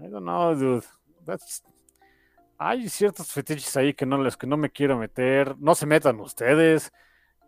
I 0.00 0.08
don't 0.08 0.22
know, 0.24 0.54
dude. 0.54 0.84
That's- 1.24 1.62
hay 2.58 2.88
ciertos 2.88 3.32
fetiches 3.32 3.76
ahí 3.76 3.94
que 3.94 4.06
no 4.06 4.22
les 4.22 4.36
que 4.36 4.46
no 4.46 4.56
me 4.56 4.70
quiero 4.70 4.98
meter. 4.98 5.56
No 5.58 5.74
se 5.74 5.86
metan 5.86 6.20
ustedes. 6.20 6.92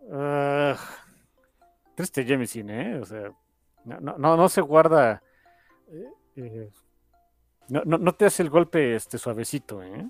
Ugh. 0.02 0.76
triste 1.94 2.24
Jameson, 2.24 2.70
¿eh? 2.70 2.98
O 3.00 3.04
sea, 3.04 3.32
no, 3.84 4.00
no, 4.18 4.36
no, 4.36 4.48
se 4.48 4.60
guarda. 4.60 5.22
eh, 5.90 6.10
eh, 6.36 6.70
no, 7.68 7.82
no, 7.84 7.98
no 7.98 8.12
te 8.14 8.26
hace 8.26 8.42
el 8.42 8.50
golpe 8.50 8.94
este 8.94 9.16
suavecito, 9.18 9.82
¿eh? 9.82 10.08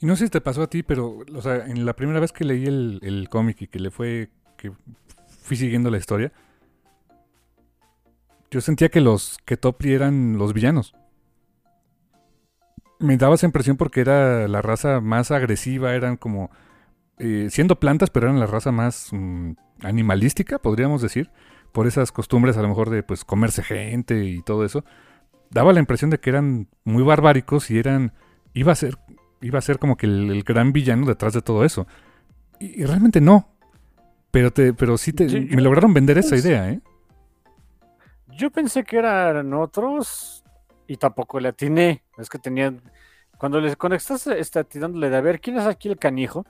Y 0.00 0.06
no 0.06 0.16
sé 0.16 0.24
si 0.24 0.30
te 0.30 0.40
pasó 0.40 0.62
a 0.62 0.66
ti, 0.66 0.82
pero, 0.82 1.18
o 1.34 1.42
sea, 1.42 1.66
en 1.66 1.84
la 1.86 1.94
primera 1.94 2.18
vez 2.18 2.32
que 2.32 2.44
leí 2.44 2.64
el, 2.66 2.98
el 3.02 3.28
cómic 3.28 3.62
y 3.62 3.66
que 3.68 3.78
le 3.78 3.90
fue, 3.90 4.30
que 4.56 4.72
fui 5.42 5.56
siguiendo 5.56 5.90
la 5.90 5.98
historia, 5.98 6.32
yo 8.50 8.60
sentía 8.60 8.88
que 8.88 9.00
los 9.00 9.38
Ketopli 9.44 9.92
eran 9.92 10.38
los 10.38 10.52
villanos. 10.52 10.94
Me 13.02 13.16
daba 13.16 13.34
esa 13.34 13.46
impresión 13.46 13.76
porque 13.76 14.00
era 14.00 14.46
la 14.48 14.62
raza 14.62 15.00
más 15.00 15.30
agresiva, 15.30 15.94
eran 15.94 16.16
como, 16.16 16.50
eh, 17.18 17.48
siendo 17.50 17.78
plantas, 17.80 18.10
pero 18.10 18.26
eran 18.26 18.40
la 18.40 18.46
raza 18.46 18.72
más 18.72 19.08
mm, 19.12 19.52
animalística, 19.82 20.58
podríamos 20.58 21.02
decir, 21.02 21.30
por 21.72 21.86
esas 21.86 22.12
costumbres 22.12 22.56
a 22.56 22.62
lo 22.62 22.68
mejor 22.68 22.90
de, 22.90 23.02
pues, 23.02 23.24
comerse 23.24 23.62
gente 23.62 24.24
y 24.24 24.42
todo 24.42 24.64
eso. 24.64 24.84
Daba 25.50 25.72
la 25.72 25.80
impresión 25.80 26.10
de 26.10 26.18
que 26.18 26.30
eran 26.30 26.68
muy 26.84 27.02
barbáricos 27.02 27.70
y 27.70 27.78
eran, 27.78 28.12
iba 28.54 28.72
a 28.72 28.76
ser 28.76 28.96
iba 29.44 29.58
a 29.58 29.62
ser 29.62 29.80
como 29.80 29.96
que 29.96 30.06
el, 30.06 30.30
el 30.30 30.44
gran 30.44 30.72
villano 30.72 31.04
detrás 31.04 31.32
de 31.32 31.42
todo 31.42 31.64
eso. 31.64 31.88
Y, 32.60 32.80
y 32.82 32.84
realmente 32.84 33.20
no. 33.20 33.48
Pero 34.30 34.52
te, 34.52 34.72
pero 34.72 34.96
sí 34.96 35.12
te, 35.12 35.26
yo- 35.28 35.40
me 35.56 35.60
lograron 35.60 35.92
vender 35.92 36.16
esa 36.18 36.30
pues- 36.30 36.44
idea, 36.44 36.70
¿eh? 36.70 36.80
Yo 38.28 38.50
pensé 38.50 38.84
que 38.84 38.96
eran 38.98 39.52
otros 39.52 40.44
y 40.86 40.96
tampoco 40.96 41.40
le 41.40 41.48
atiné. 41.48 42.02
Es 42.18 42.28
que 42.30 42.38
tenían. 42.38 42.80
Cuando, 43.42 43.60
les, 43.60 43.76
cuando 43.76 43.96
estás 43.96 44.24
este, 44.28 44.62
tirándole 44.62 45.10
de 45.10 45.16
a 45.16 45.20
ver 45.20 45.40
quién 45.40 45.56
es 45.56 45.66
aquí 45.66 45.88
el 45.88 45.98
canijo, 45.98 46.46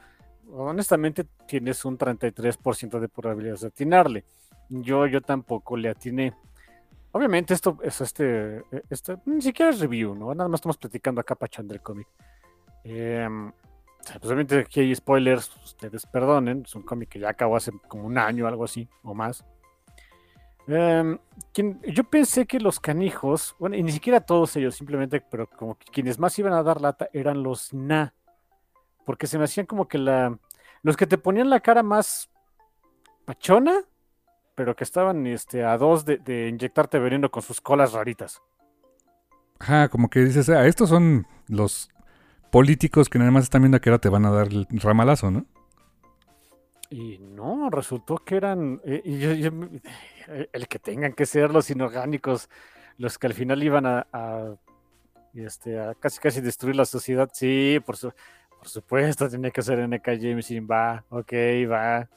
honestamente 0.53 1.25
tienes 1.49 1.87
un 1.87 1.97
33% 1.97 3.01
de 3.01 3.09
probabilidades 3.09 3.63
de 3.63 3.69
atinarle. 3.69 4.25
Yo, 4.69 5.07
yo 5.07 5.23
tampoco 5.23 5.75
le 5.75 5.89
atiné. 5.89 6.35
Obviamente, 7.13 7.55
esto 7.55 7.79
es 7.83 7.99
este, 8.03 8.63
este. 8.91 9.17
Ni 9.25 9.41
siquiera 9.41 9.71
es 9.71 9.81
review, 9.81 10.15
¿no? 10.15 10.35
Nada 10.35 10.51
más 10.51 10.59
estamos 10.59 10.77
platicando 10.77 11.23
acá 11.23 11.35
pachón 11.35 11.67
del 11.67 11.81
cómic. 11.81 12.09
Em, 12.85 13.51
pues 14.03 14.25
obviamente 14.27 14.59
aquí 14.59 14.81
hay 14.81 14.95
spoilers, 14.95 15.51
ustedes 15.65 16.05
perdonen. 16.05 16.65
Es 16.67 16.75
un 16.75 16.83
cómic 16.83 17.09
que 17.09 17.21
ya 17.21 17.31
acabó 17.31 17.57
hace 17.57 17.73
como 17.89 18.05
un 18.05 18.19
año, 18.19 18.47
algo 18.47 18.65
así, 18.65 18.87
o 19.03 19.15
más. 19.15 19.47
Em, 20.69 21.19
quien- 21.53 21.81
yo 21.83 22.05
pensé 22.05 22.47
que 22.47 22.61
los 22.61 22.79
canijos, 22.79 23.57
bueno, 23.59 23.77
y 23.77 23.83
ni 23.83 23.91
siquiera 23.93 24.21
todos 24.21 24.55
ellos, 24.57 24.75
simplemente, 24.77 25.21
pero 25.21 25.49
como 25.49 25.75
que 25.77 25.87
quienes 25.91 26.19
más 26.19 26.39
iban 26.39 26.53
a 26.53 26.63
dar 26.63 26.81
lata 26.81 27.09
eran 27.13 27.43
los 27.43 27.73
Na, 27.75 28.15
porque 29.05 29.27
se 29.27 29.39
me 29.39 29.45
hacían 29.45 29.67
como 29.67 29.89
que 29.89 29.99
la, 29.99 30.39
los 30.83 30.97
que 30.97 31.07
te 31.07 31.19
ponían 31.19 31.51
la 31.51 31.61
cara 31.61 31.83
más 31.83 32.31
pachona, 33.25 33.81
pero 34.55 34.77
que 34.77 34.85
estaban 34.85 35.27
este, 35.27 35.65
a 35.65 35.77
dos 35.79 36.05
de, 36.05 36.19
de 36.19 36.49
inyectarte 36.49 36.99
veneno 36.99 37.31
con 37.31 37.43
sus 37.43 37.61
colas 37.61 37.93
raritas. 37.93 38.41
Ajá, 39.59 39.89
como 39.89 40.11
que 40.11 40.21
dices, 40.21 40.49
ah, 40.51 40.67
estos 40.67 40.89
son 40.89 41.27
los 41.49 41.89
políticos 42.51 43.09
que 43.09 43.19
nada 43.19 43.31
más 43.31 43.45
están 43.45 43.63
viendo 43.63 43.77
a 43.79 43.81
qué 43.81 43.91
hora 43.91 43.99
te 43.99 44.09
van 44.09 44.27
a 44.27 44.31
dar 44.31 44.49
el 44.49 44.67
ramalazo, 44.81 45.31
¿no? 45.31 45.47
Y 46.91 47.17
no, 47.19 47.71
resultó 47.71 48.17
que 48.19 48.37
eran 48.37 48.79
eh, 48.85 49.01
y 49.05 49.19
yo- 49.19 49.33
yo 49.33 49.51
me- 49.51 49.81
el 50.53 50.69
que 50.69 50.79
tengan 50.79 51.13
que 51.13 51.27
ser 51.27 51.51
los 51.53 51.71
inorgánicos, 51.71 52.49
los 52.99 53.19
que 53.19 53.27
al 53.27 53.35
final 53.35 53.63
iban 53.63 53.87
a, 53.87 54.57
este, 55.35 55.79
a 55.79 55.95
casi 55.95 56.21
casi 56.21 56.41
destruir 56.41 56.77
la 56.77 56.85
sociedad. 56.85 57.31
Sí, 57.33 57.79
por 57.85 57.97
supuesto, 58.63 59.29
tenía 59.29 59.51
que 59.51 59.63
ser 59.63 59.87
NK 59.87 60.07
Jameson, 60.19 60.69
va, 60.71 61.05
ok, 61.11 61.33
va. 61.71 62.09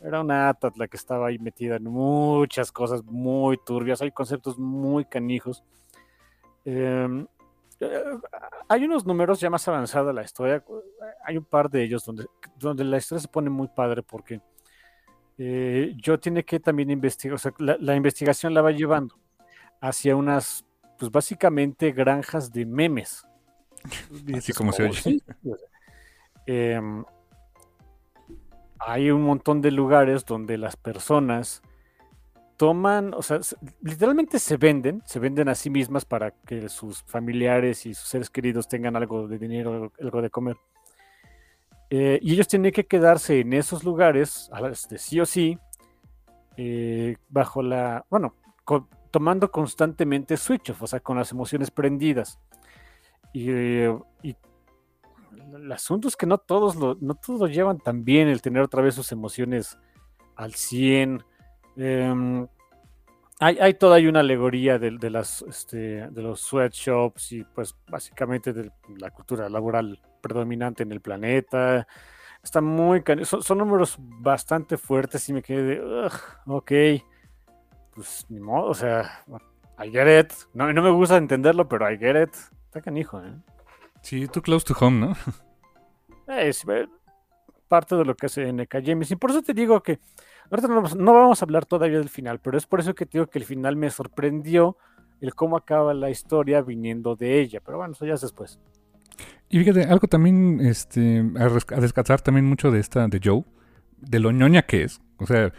Era 0.00 0.20
una 0.20 0.48
ATAT 0.50 0.76
la 0.76 0.86
que 0.86 0.96
estaba 0.96 1.28
ahí 1.28 1.38
metida 1.38 1.76
en 1.76 1.84
muchas 1.84 2.70
cosas 2.70 3.02
muy 3.04 3.58
turbias, 3.58 4.00
hay 4.00 4.12
conceptos 4.12 4.58
muy 4.58 5.04
canijos. 5.04 5.64
Em, 6.64 7.26
eh, 7.80 8.02
hay 8.68 8.84
unos 8.84 9.06
números 9.06 9.40
ya 9.40 9.50
más 9.50 9.66
avanzada 9.66 10.12
la 10.12 10.22
historia. 10.22 10.62
Hay 11.24 11.36
un 11.36 11.44
par 11.44 11.70
de 11.70 11.82
ellos 11.82 12.04
donde, 12.04 12.26
donde 12.56 12.84
la 12.84 12.98
historia 12.98 13.22
se 13.22 13.28
pone 13.28 13.50
muy 13.50 13.68
padre 13.68 14.02
porque 14.02 14.40
eh, 15.38 15.94
yo 15.96 16.18
tiene 16.18 16.44
que 16.44 16.60
también 16.60 16.90
investigar, 16.90 17.34
o 17.36 17.38
sea, 17.38 17.52
la, 17.58 17.76
la 17.80 17.94
investigación 17.96 18.54
la 18.54 18.62
va 18.62 18.72
llevando 18.72 19.16
hacia 19.80 20.16
unas, 20.16 20.64
pues 20.98 21.10
básicamente 21.10 21.92
granjas 21.92 22.52
de 22.52 22.66
memes. 22.66 23.24
Así 24.36 24.52
como 24.52 24.72
se 24.72 24.84
"Oh, 24.84 24.90
oye". 24.90 25.00
sí". 25.00 25.22
O 25.44 25.56
sea, 25.56 25.68
em, 26.46 27.04
hay 28.80 29.10
un 29.10 29.22
montón 29.22 29.60
de 29.60 29.70
lugares 29.70 30.24
donde 30.24 30.58
las 30.58 30.76
personas 30.76 31.62
toman, 32.56 33.14
o 33.14 33.22
sea, 33.22 33.42
se- 33.42 33.56
literalmente 33.82 34.38
se 34.40 34.56
venden, 34.56 35.02
se 35.04 35.20
venden 35.20 35.48
a 35.48 35.54
sí 35.54 35.70
mismas 35.70 36.04
para 36.04 36.32
que 36.32 36.68
sus 36.68 37.02
familiares 37.04 37.86
y 37.86 37.94
sus 37.94 38.08
seres 38.08 38.30
queridos 38.30 38.66
tengan 38.68 38.96
algo 38.96 39.28
de 39.28 39.38
dinero, 39.38 39.92
algo 40.00 40.22
de 40.22 40.30
comer. 40.30 40.56
Eh, 41.90 42.18
y 42.22 42.34
ellos 42.34 42.48
tienen 42.48 42.72
que 42.72 42.86
quedarse 42.86 43.40
en 43.40 43.52
esos 43.52 43.84
lugares, 43.84 44.50
a 44.52 44.74
sí 44.74 45.20
o 45.20 45.26
sí, 45.26 45.58
eh, 46.56 47.16
bajo 47.28 47.62
la, 47.62 48.04
bueno, 48.10 48.34
tomando 49.10 49.50
constantemente 49.50 50.36
switch 50.36 50.70
off, 50.70 50.82
o 50.82 50.86
sea, 50.86 51.00
con 51.00 51.16
las 51.16 51.32
emociones 51.32 51.70
prendidas. 51.70 52.38
Y, 53.32 53.50
eh, 53.50 53.96
el 55.54 55.72
asunto 55.72 56.08
es 56.08 56.16
que 56.16 56.26
no 56.26 56.38
todos 56.38 56.76
lo, 56.76 56.96
no 57.00 57.14
todos 57.14 57.50
llevan 57.50 57.78
tan 57.78 58.04
bien 58.04 58.28
el 58.28 58.42
tener 58.42 58.62
otra 58.62 58.82
vez 58.82 58.94
sus 58.94 59.12
emociones 59.12 59.78
al 60.36 60.54
100. 60.54 61.22
Em, 61.76 62.46
hay, 63.40 63.58
hay 63.58 63.74
toda 63.74 63.96
hay 63.96 64.06
una 64.06 64.20
alegoría 64.20 64.78
de, 64.78 64.90
de 64.98 65.10
las, 65.10 65.42
este, 65.42 66.08
de 66.10 66.22
los 66.22 66.40
sweatshops 66.40 67.32
y 67.32 67.44
pues 67.44 67.76
básicamente 67.88 68.52
de 68.52 68.70
la 68.98 69.10
cultura 69.10 69.48
laboral 69.48 70.00
predominante 70.20 70.82
en 70.82 70.92
el 70.92 71.00
planeta. 71.00 71.86
Está 72.42 72.60
muy... 72.60 73.02
Son, 73.24 73.42
son 73.42 73.58
números 73.58 73.96
bastante 73.98 74.76
fuertes 74.76 75.28
y 75.28 75.32
me 75.32 75.42
quedé 75.42 75.62
de... 75.62 75.80
"Ugh, 76.06 76.12
ok. 76.46 76.72
Pues 77.94 78.26
ni 78.28 78.40
modo, 78.40 78.66
o 78.70 78.74
sea... 78.74 79.24
I 79.80 79.90
get 79.90 80.20
it. 80.20 80.32
No, 80.54 80.72
no 80.72 80.82
me 80.82 80.90
gusta 80.90 81.16
entenderlo, 81.16 81.68
pero 81.68 81.88
I 81.90 81.96
get 81.98 82.20
it. 82.20 82.34
Está 82.64 82.80
canijo, 82.80 83.22
¿eh? 83.22 83.32
Sí, 84.02 84.26
too 84.26 84.42
close 84.42 84.66
to 84.66 84.74
home, 84.78 84.98
¿no? 85.06 85.16
Es 86.26 86.64
eh, 86.68 86.88
parte 87.68 87.94
de 87.94 88.04
lo 88.04 88.16
que 88.16 88.26
hace 88.26 88.52
NK 88.52 88.76
James. 88.84 89.10
Y 89.10 89.16
por 89.16 89.30
eso 89.30 89.42
te 89.42 89.54
digo 89.54 89.82
que 89.82 90.00
ahorita 90.50 90.68
no 90.96 91.12
vamos, 91.12 91.42
a 91.42 91.44
hablar 91.44 91.66
todavía 91.66 91.98
del 91.98 92.08
final, 92.08 92.40
pero 92.40 92.58
es 92.58 92.66
por 92.66 92.80
eso 92.80 92.94
que 92.94 93.06
te 93.06 93.18
digo 93.18 93.26
que 93.26 93.38
el 93.38 93.44
final 93.44 93.76
me 93.76 93.90
sorprendió 93.90 94.76
el 95.20 95.34
cómo 95.34 95.56
acaba 95.56 95.94
la 95.94 96.10
historia 96.10 96.62
viniendo 96.62 97.16
de 97.16 97.40
ella. 97.40 97.60
Pero 97.64 97.78
bueno, 97.78 97.92
eso 97.92 98.06
ya 98.06 98.14
es 98.14 98.20
después. 98.20 98.58
Y 99.48 99.58
fíjate, 99.58 99.84
algo 99.84 100.06
también, 100.08 100.60
este, 100.60 101.24
a, 101.38 101.80
descansar 101.80 102.20
también 102.20 102.44
mucho 102.44 102.70
de 102.70 102.80
esta, 102.80 103.06
de 103.08 103.20
Joe, 103.22 103.44
de 103.98 104.18
lo 104.18 104.32
ñoña 104.32 104.62
que 104.62 104.84
es. 104.84 105.00
O 105.18 105.26
sea, 105.26 105.52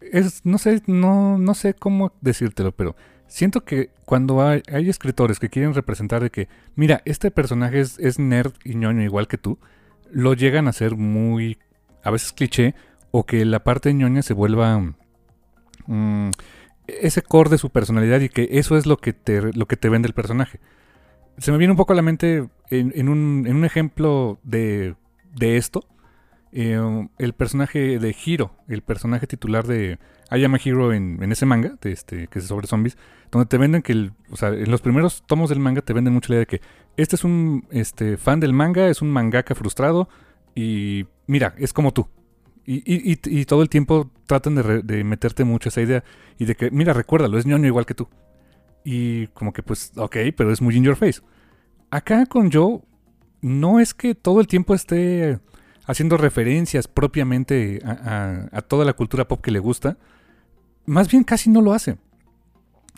es, 0.00 0.44
no 0.44 0.58
sé, 0.58 0.82
no, 0.86 1.38
no 1.38 1.54
sé 1.54 1.74
cómo 1.74 2.12
decírtelo, 2.20 2.72
pero 2.72 2.96
siento 3.26 3.64
que 3.64 3.90
cuando 4.04 4.42
hay, 4.42 4.62
hay 4.70 4.90
escritores 4.90 5.38
que 5.38 5.48
quieren 5.48 5.72
representar 5.72 6.22
de 6.22 6.30
que, 6.30 6.48
mira, 6.74 7.00
este 7.04 7.30
personaje 7.30 7.80
es, 7.80 7.98
es 7.98 8.18
nerd 8.18 8.52
y 8.64 8.74
ñoño 8.74 9.02
igual 9.02 9.28
que 9.28 9.38
tú, 9.38 9.58
lo 10.12 10.34
llegan 10.34 10.68
a 10.68 10.72
ser 10.72 10.96
muy, 10.96 11.58
a 12.02 12.10
veces 12.10 12.32
cliché, 12.32 12.74
o 13.10 13.24
que 13.24 13.44
la 13.44 13.64
parte 13.64 13.92
ñoña 13.92 14.22
se 14.22 14.34
vuelva 14.34 14.80
mm, 15.86 16.30
ese 16.86 17.22
core 17.22 17.50
de 17.50 17.58
su 17.58 17.70
personalidad 17.70 18.20
y 18.20 18.28
que 18.28 18.48
eso 18.52 18.76
es 18.76 18.86
lo 18.86 18.98
que 18.98 19.12
te, 19.12 19.52
lo 19.52 19.66
que 19.66 19.76
te 19.76 19.88
vende 19.88 20.08
el 20.08 20.14
personaje. 20.14 20.60
Se 21.38 21.52
me 21.52 21.58
viene 21.58 21.72
un 21.72 21.76
poco 21.76 21.92
a 21.92 21.96
la 21.96 22.02
mente 22.02 22.48
en, 22.70 23.08
un, 23.08 23.44
en 23.46 23.56
un, 23.56 23.64
ejemplo 23.64 24.38
de, 24.42 24.94
de 25.34 25.56
esto. 25.56 25.86
Eh, 26.52 27.08
el 27.18 27.32
personaje 27.32 27.98
de 27.98 28.16
Hiro, 28.24 28.52
el 28.66 28.82
personaje 28.82 29.26
titular 29.26 29.66
de 29.66 29.98
I 30.32 30.44
Am 30.44 30.54
a 30.54 30.58
Hero 30.62 30.92
en, 30.92 31.22
en 31.22 31.32
ese 31.32 31.46
manga, 31.46 31.76
de 31.80 31.92
este, 31.92 32.26
que 32.26 32.40
es 32.40 32.46
sobre 32.46 32.66
zombies, 32.66 32.96
donde 33.30 33.46
te 33.46 33.58
venden 33.58 33.82
que, 33.82 33.92
el, 33.92 34.12
o 34.30 34.36
sea, 34.36 34.48
en 34.48 34.70
los 34.70 34.80
primeros 34.80 35.22
tomos 35.26 35.50
del 35.50 35.60
manga 35.60 35.82
te 35.82 35.92
venden 35.92 36.12
mucho 36.12 36.32
la 36.32 36.36
idea 36.36 36.46
de 36.46 36.58
que 36.58 36.60
este 36.96 37.16
es 37.16 37.24
un 37.24 37.66
este, 37.70 38.16
fan 38.16 38.40
del 38.40 38.52
manga, 38.52 38.88
es 38.88 39.00
un 39.00 39.10
mangaka 39.10 39.54
frustrado 39.54 40.08
y 40.54 41.06
mira, 41.26 41.54
es 41.58 41.72
como 41.72 41.92
tú. 41.92 42.08
Y, 42.66 43.16
todo 43.46 43.62
el 43.62 43.68
tiempo 43.68 44.12
tratan 44.26 44.54
de, 44.54 45.02
meterte 45.02 45.42
mucho 45.42 45.70
esa 45.70 45.80
idea 45.80 46.04
y 46.38 46.44
de 46.44 46.54
que, 46.54 46.70
mira, 46.70 46.92
recuérdalo, 46.92 47.36
es 47.36 47.46
ñoño 47.46 47.66
igual 47.66 47.84
que 47.84 47.94
tú. 47.94 48.08
Y 48.84 49.26
como 49.28 49.52
que 49.52 49.62
pues, 49.62 49.92
ok, 49.96 50.16
pero 50.36 50.52
es 50.52 50.62
muy 50.62 50.76
in 50.76 50.84
your 50.84 50.94
face. 50.94 51.20
Acá 51.90 52.26
con 52.26 52.52
Joe, 52.52 52.80
no 53.40 53.80
es 53.80 53.92
que 53.92 54.14
todo 54.14 54.40
el 54.40 54.46
tiempo 54.46 54.74
esté 54.74 55.40
haciendo 55.86 56.16
referencias 56.16 56.88
propiamente 56.88 57.80
a, 57.84 58.62
toda 58.62 58.84
la 58.84 58.92
cultura 58.92 59.26
pop 59.28 59.40
que 59.40 59.50
le 59.50 59.58
gusta. 59.58 59.96
Más 60.86 61.10
bien 61.10 61.24
casi 61.24 61.50
no 61.50 61.60
lo 61.60 61.72
hace. 61.72 61.98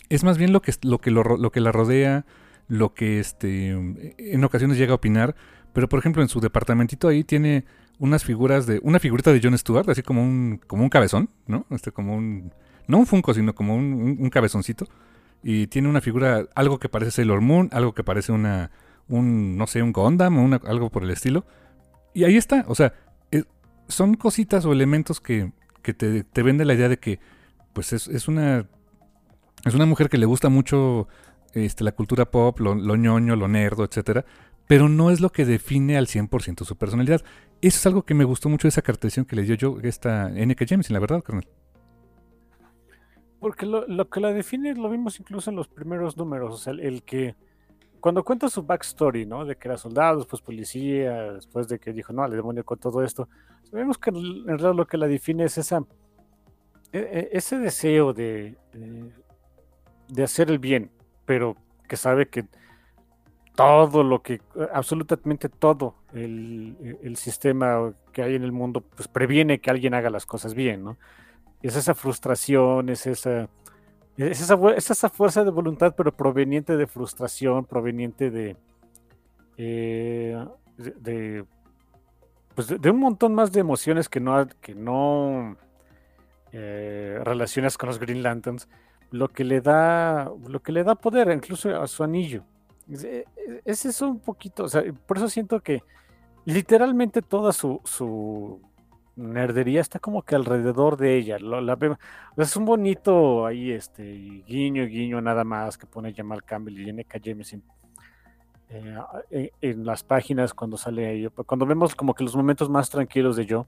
Es 0.09 0.23
más 0.23 0.37
bien 0.37 0.53
lo 0.53 0.61
que, 0.61 0.73
lo 0.83 0.99
que, 0.99 1.11
lo 1.11 1.51
que 1.51 1.59
la 1.59 1.71
rodea, 1.71 2.25
lo 2.67 2.93
que 2.93 3.19
este, 3.19 3.69
en 3.69 4.43
ocasiones 4.43 4.77
llega 4.77 4.91
a 4.91 4.95
opinar. 4.95 5.35
Pero 5.73 5.89
por 5.89 5.99
ejemplo 5.99 6.21
en 6.21 6.29
su 6.29 6.39
departamentito 6.39 7.07
ahí 7.07 7.23
tiene 7.23 7.65
unas 7.99 8.23
figuras 8.23 8.65
de. 8.65 8.79
Una 8.83 8.99
figurita 8.99 9.31
de 9.31 9.41
Jon 9.41 9.57
Stewart, 9.57 9.89
así 9.89 10.03
como 10.03 10.21
un, 10.21 10.59
como 10.67 10.83
un 10.83 10.89
cabezón, 10.89 11.29
¿no? 11.47 11.65
Este, 11.69 11.91
como 11.91 12.15
un. 12.15 12.51
No 12.87 12.97
un 12.97 13.05
Funko, 13.05 13.33
sino 13.33 13.55
como 13.55 13.75
un, 13.75 14.17
un, 14.19 14.29
cabezoncito. 14.29 14.87
Y 15.41 15.67
tiene 15.67 15.87
una 15.87 16.01
figura, 16.01 16.45
algo 16.55 16.79
que 16.79 16.89
parece 16.89 17.11
Sailor 17.11 17.41
Moon, 17.41 17.69
algo 17.71 17.93
que 17.93 18.03
parece 18.03 18.31
una. 18.31 18.71
Un, 19.07 19.57
no 19.57 19.67
sé, 19.67 19.81
un 19.81 19.93
Gundam 19.93 20.37
o 20.37 20.59
algo 20.65 20.89
por 20.89 21.03
el 21.03 21.11
estilo. 21.11 21.45
Y 22.13 22.23
ahí 22.23 22.37
está, 22.37 22.65
o 22.67 22.75
sea, 22.75 22.93
eh, 23.31 23.43
son 23.87 24.15
cositas 24.15 24.65
o 24.65 24.73
elementos 24.73 25.19
que, 25.19 25.51
que 25.81 25.93
te, 25.93 26.23
te 26.23 26.43
venden 26.43 26.67
la 26.67 26.73
idea 26.73 26.89
de 26.89 26.97
que, 26.97 27.19
pues 27.73 27.93
es, 27.93 28.07
es 28.07 28.27
una. 28.27 28.67
Es 29.65 29.73
una 29.73 29.85
mujer 29.85 30.09
que 30.09 30.17
le 30.17 30.25
gusta 30.25 30.49
mucho 30.49 31.07
este, 31.53 31.85
la 31.85 31.93
cultura 31.93 32.29
pop, 32.29 32.59
lo, 32.59 32.75
lo 32.75 32.95
ñoño, 32.97 33.37
lo 33.37 33.47
nerdo, 33.47 33.85
etcétera, 33.85 34.25
pero 34.67 34.89
no 34.89 35.11
es 35.11 35.21
lo 35.21 35.31
que 35.31 35.45
define 35.45 35.97
al 35.97 36.07
100% 36.07 36.65
su 36.65 36.75
personalidad. 36.75 37.21
Eso 37.61 37.77
es 37.77 37.85
algo 37.85 38.03
que 38.03 38.13
me 38.13 38.23
gustó 38.23 38.49
mucho 38.49 38.67
de 38.67 38.69
esa 38.69 38.81
caracterización 38.81 39.25
que 39.25 39.35
le 39.35 39.43
dio 39.43 39.55
yo 39.55 39.77
esta 39.83 40.29
N.K. 40.29 40.65
James, 40.67 40.89
la 40.89 40.99
verdad, 40.99 41.21
carnal. 41.21 41.47
Porque 43.39 43.65
lo, 43.65 44.09
que 44.09 44.19
la 44.21 44.31
define 44.31 44.73
lo 44.73 44.89
vimos 44.89 45.19
incluso 45.19 45.49
en 45.49 45.57
los 45.57 45.67
primeros 45.67 46.15
números, 46.15 46.53
o 46.53 46.57
sea, 46.57 46.73
el, 46.73 47.03
que 47.03 47.35
cuando 48.03 48.25
cuenta 48.25 48.49
su 48.49 48.63
backstory, 48.63 49.25
¿no? 49.25 49.45
De 49.45 49.55
que 49.55 49.69
era 49.69 49.77
soldado, 49.77 50.17
después 50.17 50.41
policía, 50.41 51.31
después 51.31 51.69
de 51.69 51.79
que 51.79 51.93
dijo, 51.93 52.11
no, 52.11 52.21
al 52.21 52.31
demonio 52.31 52.65
con 52.65 52.77
todo 52.77 53.01
esto, 53.01 53.29
vemos 53.71 53.97
que 53.97 54.09
en 54.09 54.45
realidad 54.45 54.75
lo 54.75 54.85
que 54.85 54.97
la 54.97 55.07
define 55.07 55.45
es 55.45 55.57
esa, 55.57 55.85
e, 56.91 56.99
e, 56.99 57.29
ese 57.31 57.59
deseo 57.59 58.11
de, 58.11 58.57
de 60.09 60.23
hacer 60.23 60.51
el 60.51 60.59
bien, 60.59 60.91
pero 61.23 61.55
que 61.87 61.95
sabe 61.95 62.27
que 62.27 62.45
todo 63.55 64.03
lo 64.03 64.21
que, 64.21 64.41
absolutamente 64.73 65.47
todo 65.47 65.95
el, 66.11 67.15
sistema 67.15 67.93
que 68.11 68.21
hay 68.21 68.35
en 68.35 68.43
el 68.43 68.51
mundo, 68.51 68.81
pues 68.81 69.07
previene 69.07 69.61
que 69.61 69.69
alguien 69.69 69.93
haga 69.93 70.09
las 70.09 70.25
cosas 70.25 70.55
bien, 70.55 70.83
¿no? 70.83 70.97
Es 71.61 71.77
esa 71.77 71.93
frustración, 71.93 72.89
es 72.89 73.07
esa, 73.07 73.47
es 74.17 74.41
esa, 74.41 75.09
fuerza 75.09 75.43
de 75.43 75.51
voluntad, 75.51 75.95
pero 75.97 76.15
proveniente 76.15 76.77
de 76.77 76.87
frustración, 76.87 77.65
proveniente 77.65 78.29
de, 78.29 78.55
eh, 79.57 80.45
de, 80.77 81.45
pues 82.53 82.67
de, 82.67 82.89
un 82.91 82.99
montón 82.99 83.33
más 83.33 83.51
de 83.51 83.61
emociones 83.61 84.09
que 84.09 84.19
no, 84.19 84.47
que 84.61 84.75
no 84.75 85.57
eh, 86.51 87.19
relacionas 87.23 87.77
con 87.77 87.87
los 87.87 87.99
Green 87.99 88.21
Lanterns, 88.21 88.67
lo 89.09 89.29
que 89.29 89.43
le 89.43 89.61
da, 89.61 90.31
lo 90.47 90.61
que 90.61 90.71
le 90.71 90.83
da 90.83 90.95
poder, 90.95 91.31
incluso 91.31 91.75
a 91.81 91.87
su 91.87 92.03
anillo. 92.03 92.43
E, 92.87 93.25
e, 93.35 93.61
es, 93.65 93.85
eso 93.85 94.07
un 94.07 94.19
poquito, 94.19 94.65
o 94.65 94.69
sea, 94.69 94.83
por 95.07 95.17
eso 95.17 95.27
siento 95.29 95.61
que 95.61 95.81
literalmente 96.45 97.21
toda 97.23 97.51
su, 97.51 97.81
su 97.83 98.61
nerdería 99.15 99.81
está 99.81 99.99
como 99.99 100.23
que 100.23 100.35
alrededor 100.35 100.97
de 100.97 101.17
ella. 101.17 101.37
es 102.37 102.55
un 102.55 102.65
bonito 102.65 103.45
ahí, 103.45 103.71
este, 103.71 104.03
guiño, 104.47 104.85
guiño, 104.85 105.21
nada 105.21 105.43
más 105.43 105.77
que 105.77 105.85
pone 105.85 106.13
Jamal 106.13 106.43
Campbell 106.43 106.79
y 106.79 106.89
N.K. 106.89 107.19
Jameson. 107.19 107.63
Eh, 108.69 108.97
e, 109.29 109.51
en, 109.61 109.85
las 109.85 110.03
páginas 110.03 110.53
cuando 110.53 110.77
sale 110.77 111.05
ahí, 111.05 111.27
cuando 111.45 111.65
vemos 111.65 111.95
como 111.95 112.15
que 112.15 112.23
los 112.23 112.35
momentos 112.35 112.69
más 112.69 112.89
tranquilos 112.89 113.35
de 113.35 113.45
yo. 113.45 113.67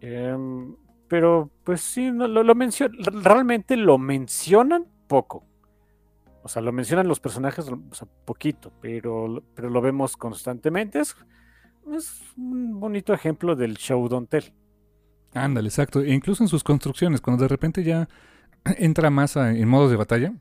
Em, 0.00 0.74
pero 1.06 1.50
pues 1.64 1.82
sí, 1.82 2.10
no, 2.10 2.26
lo, 2.26 2.42
lo 2.42 2.54
realmente 3.22 3.76
lo 3.76 3.98
mencionan 3.98 4.86
poco. 5.06 5.44
O 6.42 6.48
sea, 6.48 6.62
lo 6.62 6.72
mencionan 6.72 7.06
los 7.06 7.20
personajes, 7.20 7.66
poquito, 8.24 8.72
pero, 8.80 9.42
pero 9.54 9.68
lo 9.68 9.82
vemos 9.82 10.16
constantemente. 10.16 11.00
Es, 11.00 11.14
un 12.36 12.80
bonito 12.80 13.12
ejemplo 13.12 13.56
del 13.56 13.76
show 13.76 14.08
don't 14.08 14.28
tell. 14.28 14.52
Ándale, 15.34 15.68
exacto. 15.68 16.00
E 16.02 16.12
incluso 16.12 16.42
en 16.42 16.48
sus 16.48 16.64
construcciones, 16.64 17.20
cuando 17.20 17.42
de 17.42 17.48
repente 17.48 17.84
ya 17.84 18.08
entra 18.64 19.10
más 19.10 19.36
en 19.36 19.68
modos 19.68 19.90
de 19.90 19.96
batalla, 19.96 20.32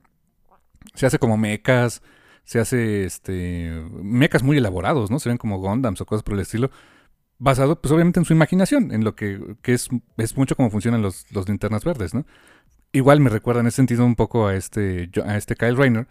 se 0.94 1.06
hace 1.06 1.20
como 1.20 1.38
mechas, 1.38 2.02
se 2.44 2.60
hace 2.60 3.06
este 3.06 3.84
mechas 4.02 4.44
muy 4.44 4.58
elaborados, 4.58 5.12
¿no? 5.12 5.20
Se 5.20 5.30
ven 5.30 5.38
como 5.38 5.60
Gundams 5.60 6.02
o 6.02 6.06
cosas 6.06 6.24
por 6.24 6.34
el 6.34 6.42
estilo. 6.42 6.72
Basado, 7.38 7.80
pues 7.80 7.94
obviamente 7.94 8.20
en 8.20 8.26
su 8.26 8.34
imaginación, 8.34 8.92
en 8.92 9.06
lo 9.06 9.16
que, 9.16 9.56
que 9.62 9.74
es, 9.74 9.88
es 10.18 10.36
mucho 10.36 10.58
como 10.58 10.70
funcionan 10.70 11.02
los, 11.02 11.32
los 11.32 11.48
linternas 11.48 11.86
verdes, 11.86 12.14
¿no? 12.14 12.26
igual 12.92 13.20
me 13.20 13.30
recuerda 13.30 13.62
en 13.62 13.68
ese 13.68 13.78
sentido 13.78 14.06
un 14.06 14.16
poco 14.16 14.48
a 14.48 14.56
este, 14.56 15.10
a 15.24 15.38
este 15.38 15.56
Kyle 15.56 15.76
Rayner, 15.76 16.08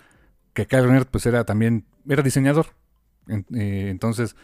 que 0.53 0.67
Kyle 0.67 0.85
Rayner 0.85 1.07
pues 1.07 1.27
era 1.27 1.45
también, 1.45 1.85
era 2.09 2.23
diseñador. 2.23 2.67
Eh, 3.29 3.89
entonces, 3.91 4.37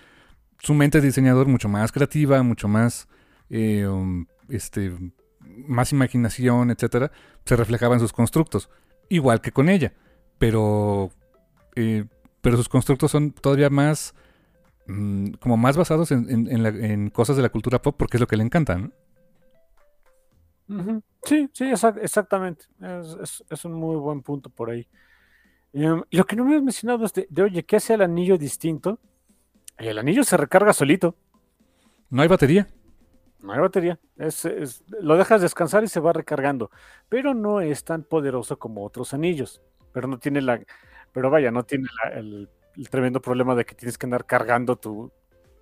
su 0.60 0.74
mente 0.74 1.00
de 1.00 1.06
diseñador 1.06 1.46
mucho 1.46 1.68
más 1.68 1.92
creativa, 1.92 2.42
mucho 2.42 2.68
más, 2.68 3.08
eh, 3.50 3.86
um, 3.86 4.26
este, 4.48 4.92
más 5.40 5.92
imaginación, 5.92 6.70
etcétera, 6.70 7.12
se 7.44 7.56
reflejaba 7.56 7.94
en 7.94 8.00
sus 8.00 8.12
constructos. 8.12 8.70
Igual 9.08 9.40
que 9.40 9.52
con 9.52 9.68
ella. 9.68 9.92
Pero, 10.38 11.10
eh, 11.76 12.04
pero 12.40 12.56
sus 12.56 12.68
constructos 12.68 13.10
son 13.10 13.32
todavía 13.32 13.70
más, 13.70 14.14
mm, 14.86 15.32
como 15.34 15.56
más 15.56 15.76
basados 15.76 16.10
en, 16.10 16.48
en, 16.48 17.10
cosas 17.10 17.36
de 17.36 17.42
la 17.42 17.50
cultura 17.50 17.80
pop 17.80 17.94
porque 17.98 18.16
es 18.16 18.20
lo 18.20 18.26
que 18.26 18.36
le 18.36 18.44
encanta, 18.44 18.76
¿no? 18.76 18.90
Sí, 21.24 21.48
sí, 21.52 21.70
exactamente. 22.00 22.64
Es, 23.50 23.64
un 23.64 23.74
muy 23.74 23.96
buen 23.96 24.22
punto 24.22 24.48
por 24.50 24.70
ahí. 24.70 24.88
Y 25.72 25.82
lo 26.16 26.24
que 26.24 26.36
no 26.36 26.44
me 26.44 26.56
has 26.56 26.62
mencionado 26.62 27.04
es 27.04 27.12
de, 27.12 27.42
oye, 27.42 27.64
¿qué 27.64 27.76
hace 27.76 27.94
el 27.94 28.02
anillo 28.02 28.38
distinto? 28.38 28.98
El 29.78 29.98
anillo 29.98 30.24
se 30.24 30.36
recarga 30.36 30.72
solito. 30.72 31.16
No 32.10 32.22
hay 32.22 32.28
batería. 32.28 32.68
No 33.40 33.52
hay 33.52 33.60
batería. 33.60 33.98
Es, 34.16 34.46
lo 35.00 35.16
dejas 35.16 35.42
descansar 35.42 35.84
y 35.84 35.88
se 35.88 36.00
va 36.00 36.12
recargando. 36.12 36.70
Pero 37.08 37.34
no 37.34 37.60
es 37.60 37.84
tan 37.84 38.04
poderoso 38.04 38.58
como 38.58 38.84
otros 38.84 39.12
anillos. 39.14 39.60
Pero 39.92 40.08
no 40.08 40.18
tiene 40.18 40.40
la. 40.40 40.60
Pero 41.12 41.30
vaya, 41.30 41.50
no 41.50 41.64
tiene 41.64 41.88
el, 42.14 42.48
tremendo 42.90 43.20
problema 43.20 43.54
de 43.54 43.64
que 43.64 43.74
tienes 43.74 43.98
que 43.98 44.06
andar 44.06 44.26
cargando 44.26 44.76
tu, 44.76 45.12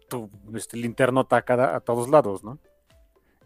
tu 0.09 0.31
este, 0.55 0.77
linterno 0.77 1.27
a 1.31 1.81
todos 1.81 2.09
lados, 2.09 2.43
¿no? 2.43 2.59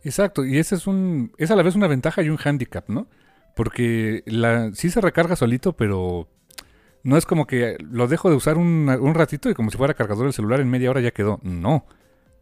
Exacto, 0.05 0.44
y 0.44 0.59
ese 0.59 0.76
es 0.76 0.86
un 0.86 1.32
es 1.36 1.51
a 1.51 1.56
la 1.56 1.64
vez 1.64 1.74
una 1.74 1.88
ventaja 1.88 2.22
y 2.22 2.28
un 2.28 2.38
handicap, 2.43 2.88
¿no? 2.88 3.09
Porque 3.56 4.22
la 4.26 4.72
sí 4.72 4.90
se 4.90 5.01
recarga 5.01 5.34
solito, 5.34 5.72
pero 5.72 6.28
no 7.06 7.16
es 7.16 7.24
como 7.24 7.46
que 7.46 7.76
lo 7.80 8.08
dejo 8.08 8.30
de 8.30 8.36
usar 8.36 8.58
un, 8.58 9.14
ratito 9.14 9.48
y 9.48 9.54
como 9.54 9.70
si 9.70 9.78
fuera 9.78 9.94
cargador 9.94 10.24
del 10.24 10.32
celular 10.32 10.60
en 10.60 10.68
media 10.68 10.90
hora 10.90 11.00
ya 11.00 11.12
quedó. 11.12 11.40
No, 11.42 11.86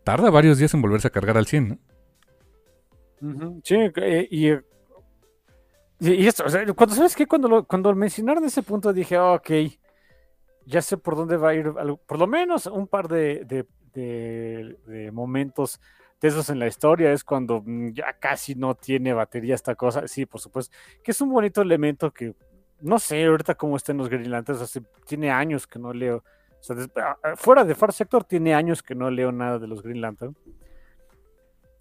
tarda 0.04 0.30
varios 0.30 0.58
días 0.58 0.72
en 0.74 0.82
volverse 0.82 1.08
a 1.08 1.10
cargar 1.10 1.36
al 1.36 1.46
100, 1.46 1.68
¿no? 1.68 1.78
Sí, 3.62 3.76
y, 4.30 4.52
y, 6.00 6.26
esto, 6.26 6.44
cuando 6.74 6.94
sabes 6.94 7.16
que 7.16 7.26
cuando 7.26 7.48
lo, 7.48 7.64
cuando 7.64 7.94
mencionaron 7.94 8.44
ese 8.44 8.62
punto 8.62 8.92
dije, 8.92 9.18
ok, 9.18 9.50
ya 10.66 10.82
sé 10.82 10.96
por 10.96 11.16
dónde 11.16 11.36
va 11.36 11.50
a 11.50 11.54
ir, 11.54 11.72
por 12.06 12.18
lo 12.18 12.26
menos 12.26 12.66
un 12.66 12.86
par 12.86 13.08
de, 13.08 13.66
de 13.94 15.10
momentos 15.12 15.80
esos 16.26 16.50
en 16.50 16.58
la 16.58 16.66
historia, 16.66 17.12
es 17.12 17.24
cuando 17.24 17.62
mm, 17.64 17.92
ya 17.92 18.14
casi 18.18 18.54
no 18.54 18.74
tiene 18.74 19.12
batería 19.12 19.54
esta 19.54 19.74
cosa. 19.74 20.08
Sí, 20.08 20.26
por 20.26 20.40
supuesto, 20.40 20.76
que 21.02 21.10
es 21.10 21.20
un 21.20 21.30
bonito 21.30 21.62
elemento 21.62 22.10
que 22.12 22.34
no 22.84 22.98
sé 22.98 23.24
ahorita 23.24 23.54
cómo 23.54 23.76
están 23.76 23.96
los 23.96 24.10
Green 24.10 24.30
Lanterns, 24.30 24.60
hace, 24.60 24.82
tiene 25.06 25.30
años 25.30 25.66
que 25.66 25.78
no 25.78 25.92
leo. 25.92 26.22
Ah, 26.96 27.16
ah, 27.22 27.36
fuera 27.36 27.64
de 27.64 27.74
Far 27.74 27.92
Sector 27.92 28.24
tiene 28.24 28.54
años 28.54 28.82
que 28.82 28.94
no 28.94 29.10
leo 29.10 29.32
nada 29.32 29.58
de 29.58 29.66
los 29.66 29.82
Green 29.82 30.02
Lanterns. 30.02 30.36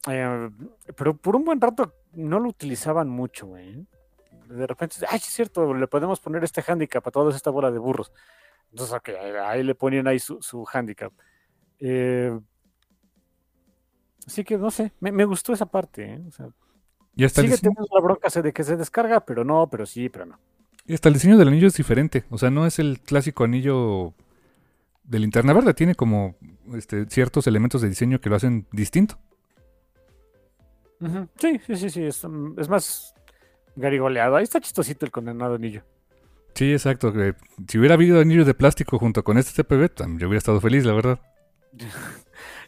Eh, 0.08 0.50
pero 0.96 1.16
por 1.16 1.36
un 1.36 1.44
buen 1.44 1.60
rato 1.60 1.94
no 2.14 2.40
lo 2.40 2.50
utilizaban 2.50 3.10
mucho, 3.10 3.48
de 3.48 4.68
repente, 4.68 4.98
ay, 5.10 5.18
es 5.18 5.24
cierto, 5.24 5.74
le 5.74 5.88
podemos 5.88 6.20
poner 6.20 6.44
este 6.44 6.64
handicap 6.66 7.06
a 7.06 7.12
toda 7.12 7.36
esta 7.36 7.50
bola 7.50 7.72
de 7.72 7.80
burros. 7.80 8.12
Entonces, 8.72 8.96
ok, 8.96 9.10
ahí 9.46 9.64
le 9.64 9.76
ponían 9.76 10.08
ahí 10.08 10.20
su, 10.20 10.42
su 10.42 10.66
handicap. 10.72 11.12
Eh, 11.80 12.38
así 14.26 14.44
que 14.44 14.58
no 14.58 14.72
sé, 14.72 14.94
me, 15.00 15.12
me 15.12 15.26
gustó 15.26 15.54
esa 15.54 15.66
parte. 15.66 16.14
¿eh? 16.14 16.24
O 16.28 16.32
sea, 16.32 16.48
Y 17.16 17.26
hasta, 17.26 17.42
el 17.42 17.48
sigue 17.48 17.58
teniendo 17.58 17.88
la 17.92 18.02
bronca 18.02 18.30
de 18.30 18.54
que 18.54 18.64
se 18.64 18.78
descarga, 18.78 19.26
pero 19.26 19.44
no, 19.44 19.68
pero 19.70 19.86
sí, 19.86 20.10
pero 20.10 20.26
no. 20.26 20.40
Y 20.86 20.94
hasta 20.94 21.10
el 21.10 21.14
diseño 21.14 21.38
del 21.38 21.48
anillo 21.48 21.68
es 21.68 21.76
diferente. 21.76 22.26
O 22.30 22.38
sea, 22.38 22.50
no 22.50 22.66
es 22.66 22.80
el 22.80 23.00
clásico 23.00 23.44
anillo 23.44 24.14
de 25.04 25.20
linterna 25.20 25.54
verde. 25.54 25.74
Tiene 25.74 25.96
como 25.96 26.36
este, 26.74 27.06
ciertos 27.06 27.48
elementos 27.48 27.82
de 27.82 27.90
diseño 27.90 28.20
que 28.20 28.30
lo 28.30 28.36
hacen 28.36 28.68
distinto. 28.72 29.18
Sí, 31.38 31.60
sí, 31.66 31.76
sí, 31.76 31.90
sí, 31.90 32.04
es, 32.04 32.24
mm, 32.24 32.60
es 32.60 32.70
más 32.70 33.14
garigoleado. 33.76 34.36
Ahí 34.36 34.44
está 34.44 34.60
chistosito 34.62 35.06
el 35.06 35.12
condenado 35.12 35.56
anillo. 35.56 35.84
Sí, 36.56 36.72
exacto. 36.72 37.12
si 37.68 37.78
hubiera 37.78 37.96
habido 37.96 38.20
anillos 38.20 38.46
de 38.46 38.54
plástico 38.54 39.00
junto 39.00 39.24
con 39.24 39.38
este 39.38 39.64
TPB, 39.64 40.20
yo 40.20 40.28
hubiera 40.28 40.38
estado 40.38 40.62
feliz, 40.62 40.86
la 40.86 40.94
verdad. 40.94 41.20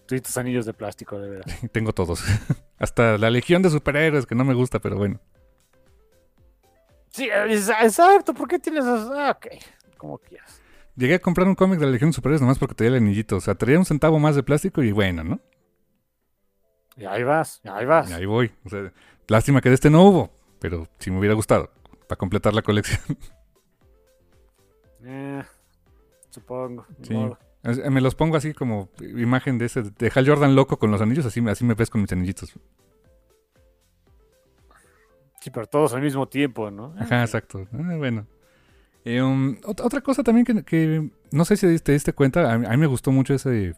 Tú 0.08 0.16
y 0.16 0.22
tus 0.22 0.38
anillos 0.38 0.66
de 0.66 0.74
plástico, 0.74 1.20
de 1.20 1.30
veras. 1.30 1.46
Tengo 1.72 1.94
todos. 1.94 2.24
hasta 2.80 3.18
la 3.18 3.30
legión 3.30 3.62
de 3.62 3.70
superhéroes, 3.70 4.26
que 4.26 4.36
no 4.36 4.44
me 4.44 4.54
gusta, 4.54 4.80
pero 4.80 4.98
bueno. 4.98 5.20
Sí, 7.16 7.30
exacto. 7.32 8.34
¿Por 8.34 8.48
qué 8.48 8.60
tienes 8.60 8.84
esos? 8.84 9.10
Ah, 9.16 9.32
ok, 9.38 9.48
como 9.98 10.18
quieras. 10.18 10.62
Llegué 10.96 11.16
a 11.16 11.20
comprar 11.20 11.48
un 11.48 11.56
cómic 11.56 11.80
de 11.80 11.86
la 11.86 11.92
legión 11.92 12.10
de 12.10 12.14
superhéroes 12.16 12.42
nomás 12.42 12.58
porque 12.60 12.76
traía 12.76 12.90
el 12.92 12.98
anillito. 13.04 13.38
O 13.38 13.42
sea, 13.42 13.56
traía 13.56 13.80
un 13.80 13.86
centavo 13.86 14.20
más 14.20 14.36
de 14.36 14.44
plástico 14.44 14.82
y 14.84 14.92
bueno, 14.92 15.24
¿no? 15.24 15.40
Y 16.98 17.06
ahí 17.06 17.24
vas, 17.24 17.62
y 17.64 17.68
ahí 17.70 17.86
vas. 17.86 18.10
Y 18.10 18.14
ahí 18.14 18.26
voy. 18.26 18.52
O 18.66 18.70
sea, 18.70 18.92
lástima 19.28 19.62
que 19.62 19.70
de 19.70 19.76
este 19.76 19.90
no 19.90 20.04
hubo, 20.04 20.30
pero 20.60 20.88
sí 21.00 21.12
me 21.12 21.20
hubiera 21.20 21.36
gustado 21.36 21.70
para 22.08 22.18
completar 22.18 22.54
la 22.54 22.62
colección. 22.62 23.02
Eh, 25.08 25.44
supongo. 26.32 26.86
Sí. 27.04 27.16
Es- 27.64 27.78
Me 27.92 28.02
los 28.02 28.16
pongo 28.16 28.38
así 28.38 28.54
como 28.54 28.90
imagen 29.02 29.58
de 29.60 29.66
ese 29.66 29.84
de 29.84 30.12
Hal 30.14 30.28
Jordan 30.28 30.56
loco 30.56 30.78
con 30.80 30.90
los 30.92 31.00
anillos, 31.02 31.26
así, 31.28 31.44
así 31.48 31.64
me 31.64 31.76
ves 31.76 31.90
con 31.92 32.02
mis 32.02 32.12
anillitos. 32.12 32.54
Sí, 35.46 35.52
pero 35.52 35.68
todos 35.68 35.94
al 35.94 36.02
mismo 36.02 36.28
tiempo, 36.28 36.72
¿no? 36.72 36.96
Ajá, 36.98 37.22
exacto. 37.22 37.68
Ah, 37.72 37.96
bueno. 37.98 38.26
Eh, 39.04 39.22
um, 39.22 39.58
ot- 39.62 39.82
otra 39.86 40.02
cosa 40.02 40.24
también 40.24 40.44
que, 40.44 40.64
que 40.64 41.12
no 41.32 41.46
sé 41.46 41.56
si 41.56 41.78
te 41.78 41.92
diste 41.92 42.14
cuenta, 42.14 42.52
a 42.52 42.58
mí, 42.58 42.78
me 42.78 42.88
gustó 42.88 43.12
mucho 43.12 43.36
ese, 43.36 43.76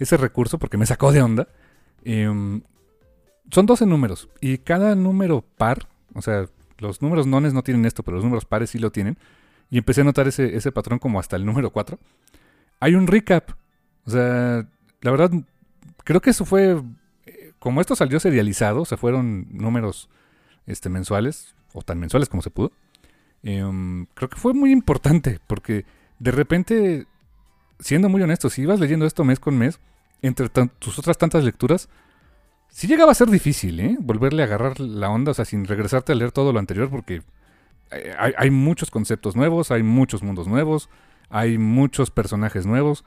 ese 0.00 0.16
recurso 0.16 0.58
porque 0.58 0.76
me 0.76 0.84
sacó 0.84 1.12
de 1.12 1.22
onda. 1.22 1.46
Eh, 2.02 2.28
um, 2.28 2.60
son 3.52 3.66
12 3.66 3.86
números 3.86 4.28
y 4.40 4.58
cada 4.58 4.96
número 4.96 5.42
par, 5.56 5.86
o 6.12 6.22
sea, 6.22 6.46
los 6.78 7.00
números 7.02 7.28
nones 7.28 7.54
no 7.54 7.62
tienen 7.62 7.86
esto, 7.86 8.02
pero 8.02 8.16
los 8.16 8.24
números 8.24 8.44
pares 8.44 8.70
sí 8.70 8.80
lo 8.80 8.90
tienen. 8.90 9.16
Y 9.70 9.78
empecé 9.78 10.00
a 10.00 10.04
notar 10.04 10.26
ese, 10.26 10.56
ese 10.56 10.72
patrón 10.72 10.98
como 10.98 11.20
hasta 11.20 11.36
el 11.36 11.46
número 11.46 11.70
4. 11.70 12.00
Hay 12.80 12.96
un 12.96 13.06
recap. 13.06 13.50
O 14.06 14.10
sea, 14.10 14.66
la 15.02 15.10
verdad, 15.12 15.30
creo 16.02 16.20
que 16.20 16.30
eso 16.30 16.44
fue. 16.44 16.82
eh, 17.26 17.52
Como 17.60 17.80
esto 17.80 17.94
salió 17.94 18.18
serializado, 18.18 18.84
se 18.84 18.96
fueron 18.96 19.46
números 19.52 20.10
este, 20.66 20.88
mensuales, 20.88 21.54
o 21.72 21.82
tan 21.82 21.98
mensuales 21.98 22.28
como 22.28 22.42
se 22.42 22.50
pudo. 22.50 22.72
em, 23.42 24.06
creo 24.14 24.28
que 24.28 24.38
fue 24.38 24.54
muy 24.54 24.72
importante, 24.72 25.40
porque 25.46 25.84
de 26.18 26.30
repente, 26.30 27.06
siendo 27.78 28.08
muy 28.08 28.22
honesto, 28.22 28.50
si 28.50 28.62
ibas 28.62 28.80
leyendo 28.80 29.06
esto 29.06 29.24
mes 29.24 29.40
con 29.40 29.56
mes, 29.58 29.80
entre 30.22 30.48
tus 30.48 30.98
otras 30.98 31.18
tantas 31.18 31.44
lecturas, 31.44 31.88
sí 32.68 32.86
llegaba 32.86 33.12
a 33.12 33.14
ser 33.14 33.28
difícil, 33.28 33.78
¿eh? 33.80 33.96
Volverle 34.00 34.42
a 34.42 34.46
agarrar 34.46 34.80
la 34.80 35.10
onda, 35.10 35.32
o 35.32 35.34
sea, 35.34 35.44
sin 35.44 35.64
regresarte 35.66 36.12
a 36.12 36.14
leer 36.14 36.32
todo 36.32 36.52
lo 36.52 36.58
anterior, 36.58 36.90
porque 36.90 37.22
eh, 37.92 38.14
hay, 38.36 38.50
muchos 38.50 38.90
conceptos 38.90 39.36
nuevos, 39.36 39.70
hay 39.70 39.82
muchos 39.82 40.22
mundos 40.22 40.48
nuevos, 40.48 40.88
hay 41.28 41.58
muchos 41.58 42.10
personajes 42.10 42.66
nuevos 42.66 43.04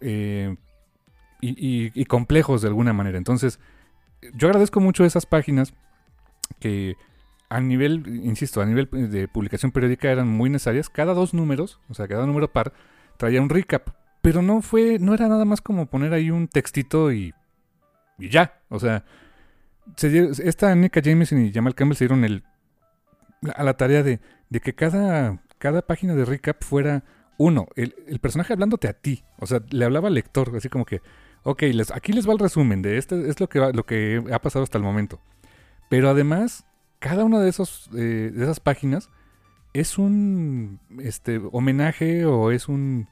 eh, 0.00 0.56
y 1.40 2.04
complejos 2.04 2.62
de 2.62 2.68
alguna 2.68 2.92
manera. 2.92 3.18
Entonces, 3.18 3.58
yo 4.34 4.46
agradezco 4.48 4.80
mucho 4.80 5.04
esas 5.04 5.26
páginas 5.26 5.74
que 6.58 6.96
a 7.48 7.60
nivel, 7.60 8.04
insisto, 8.24 8.60
a 8.62 8.66
nivel 8.66 8.88
de 9.10 9.28
publicación 9.28 9.72
periódica 9.72 10.10
eran 10.10 10.28
muy 10.28 10.48
necesarias. 10.50 10.88
Cada 10.88 11.14
dos 11.14 11.34
números, 11.34 11.80
o 11.88 11.94
sea, 11.94 12.08
cada 12.08 12.26
número 12.26 12.50
par, 12.52 12.72
traía 13.18 13.42
un 13.42 13.50
recap. 13.50 13.90
Pero 14.22 14.40
no 14.40 14.62
fue, 14.62 14.98
no 15.00 15.14
era 15.14 15.28
nada 15.28 15.44
más 15.44 15.60
como 15.60 15.86
poner 15.86 16.12
ahí 16.14 16.30
un 16.30 16.48
textito 16.48 17.12
y, 17.12 17.34
y 18.18 18.28
ya. 18.28 18.60
O 18.68 18.78
sea, 18.78 19.04
esta 19.98 20.74
Nika 20.74 21.00
Jameson 21.00 21.44
y 21.44 21.52
Jamal 21.52 21.74
Campbell 21.74 21.96
se 21.96 22.04
dieron 22.04 22.24
el, 22.24 22.44
a 23.54 23.64
la 23.64 23.76
tarea 23.76 24.02
de, 24.02 24.20
de 24.48 24.60
que 24.60 24.74
cada, 24.74 25.42
cada 25.58 25.82
página 25.82 26.14
de 26.14 26.24
recap 26.24 26.62
fuera 26.62 27.04
uno, 27.36 27.66
el, 27.74 27.94
el 28.06 28.18
personaje 28.20 28.52
hablándote 28.52 28.88
a 28.88 28.92
ti. 28.92 29.24
O 29.38 29.46
sea, 29.46 29.60
le 29.70 29.84
hablaba 29.84 30.08
al 30.08 30.14
lector, 30.14 30.52
así 30.56 30.68
como 30.68 30.84
que, 30.84 31.00
ok, 31.42 31.62
les, 31.62 31.90
aquí 31.90 32.12
les 32.12 32.28
va 32.28 32.32
el 32.32 32.38
resumen 32.38 32.80
de 32.82 32.98
este, 32.98 33.28
es 33.28 33.40
lo 33.40 33.48
que, 33.48 33.58
va- 33.58 33.72
lo 33.72 33.84
que 33.84 34.22
ha 34.32 34.38
pasado 34.40 34.62
hasta 34.62 34.78
el 34.78 34.84
momento. 34.84 35.20
Pero 35.92 36.08
además, 36.08 36.64
cada 37.00 37.22
una 37.22 37.38
de, 37.40 37.50
esos, 37.50 37.90
eh, 37.92 38.32
de 38.34 38.44
esas 38.44 38.60
páginas 38.60 39.10
es 39.74 39.98
un 39.98 40.80
este, 41.02 41.38
homenaje 41.52 42.24
o 42.24 42.50
es 42.50 42.66
un, 42.66 43.08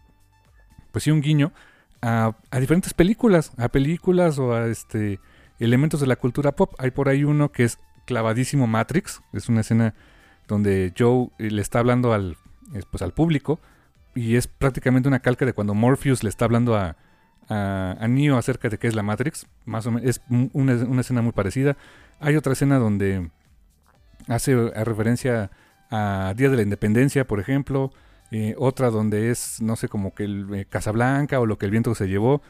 pues 0.91 1.05
sí, 1.05 1.11
un 1.11 1.21
guiño 1.21 1.53
a, 2.01 2.39
a 2.51 2.59
diferentes 2.59 2.95
películas, 2.95 3.53
a 3.59 3.69
películas 3.69 4.39
o 4.39 4.55
a 4.55 4.67
este, 4.69 5.21
elementos 5.59 6.01
de 6.01 6.07
la 6.07 6.17
cultura 6.17 6.57
pop. 6.57 6.73
Hay 6.79 6.91
por 6.91 7.11
ahí 7.11 7.23
uno 7.23 7.53
que 7.53 7.65
es 7.65 7.79
clavadísimo 8.07 8.67
Matrix, 8.67 9.21
es 9.35 9.51
una 9.51 9.61
escena 9.61 9.93
donde 10.49 10.95
Joe 10.99 11.29
eh, 11.39 11.51
le 11.51 11.61
está 11.61 11.81
hablando 11.81 12.15
al, 12.15 12.39
eh, 12.73 12.81
pues, 12.91 13.03
al 13.03 13.13
público 13.13 13.61
y 14.15 14.37
es 14.37 14.47
prácticamente 14.47 15.07
una 15.07 15.21
calca 15.21 15.45
de 15.45 15.53
cuando 15.53 15.75
Morpheus 15.75 16.23
le 16.23 16.31
está 16.31 16.47
hablando 16.47 16.75
a, 16.79 16.97
a, 17.51 18.07
Neo 18.09 18.39
acerca 18.39 18.69
de 18.69 18.79
qué 18.79 18.87
es 18.87 18.95
la 18.95 19.03
Matrix. 19.03 19.47
Más 19.65 19.87
o 19.87 19.91
menos, 19.91 20.09
es 20.09 20.23
un- 20.31 20.51
una, 20.55 21.01
escena 21.01 21.21
muy 21.21 21.33
parecida. 21.33 21.77
Hay 22.21 22.37
otra 22.37 22.53
escena 22.53 22.79
donde 22.79 23.31
hace 24.29 24.55
referencia 24.85 25.51
a 25.91 26.33
Día 26.37 26.49
de 26.49 26.57
la 26.57 26.63
Independencia, 26.63 27.27
por 27.27 27.41
ejemplo. 27.41 27.93
Eh, 28.31 28.55
otra 28.59 28.91
donde 28.91 29.31
es, 29.31 29.61
no 29.61 29.75
sé, 29.75 29.89
como 29.89 30.15
que 30.15 30.25
el 30.25 30.47
eh, 30.55 30.65
Casablanca 30.65 31.41
o 31.41 31.47
lo 31.47 31.59
que 31.59 31.67
el 31.67 31.73
viento 31.73 31.95
se 31.95 32.07
llevó. 32.07 32.43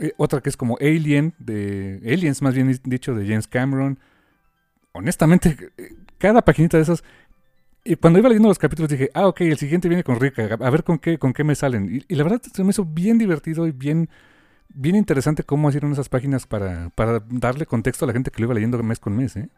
Eh, 0.00 0.12
otra 0.16 0.40
que 0.40 0.48
es 0.48 0.56
como 0.56 0.76
Alien, 0.80 1.34
de 1.38 2.00
Aliens 2.04 2.42
más 2.42 2.54
bien 2.54 2.76
dicho, 2.84 3.14
de 3.14 3.26
James 3.26 3.46
Cameron. 3.46 3.98
Honestamente, 4.92 5.56
cada 6.18 6.42
paginita 6.42 6.78
de 6.78 6.82
esas 6.82 7.04
y 7.86 7.96
cuando 7.96 8.18
iba 8.18 8.28
leyendo 8.28 8.48
los 8.48 8.58
capítulos 8.58 8.90
dije, 8.90 9.10
ah, 9.14 9.28
ok, 9.28 9.42
el 9.42 9.58
siguiente 9.58 9.88
viene 9.88 10.04
con 10.04 10.20
Rick, 10.20 10.38
a 10.38 10.70
ver 10.70 10.84
con 10.84 10.98
qué, 10.98 11.18
con 11.18 11.32
qué 11.32 11.44
me 11.44 11.54
salen. 11.54 11.88
Y, 11.94 12.12
y 12.12 12.16
la 12.16 12.24
verdad 12.24 12.42
se 12.42 12.64
me 12.64 12.70
hizo 12.70 12.84
bien 12.84 13.18
divertido 13.18 13.66
y 13.66 13.72
bien, 13.72 14.08
bien 14.68 14.96
interesante 14.96 15.44
cómo 15.44 15.68
hicieron 15.68 15.92
esas 15.92 16.08
páginas 16.08 16.46
para, 16.46 16.90
para 16.90 17.22
darle 17.28 17.66
contexto 17.66 18.04
a 18.04 18.08
la 18.08 18.12
gente 18.12 18.30
que 18.30 18.40
lo 18.40 18.46
iba 18.46 18.54
leyendo 18.54 18.82
mes 18.82 18.98
con 18.98 19.16
mes, 19.16 19.36
¿eh? 19.36 19.48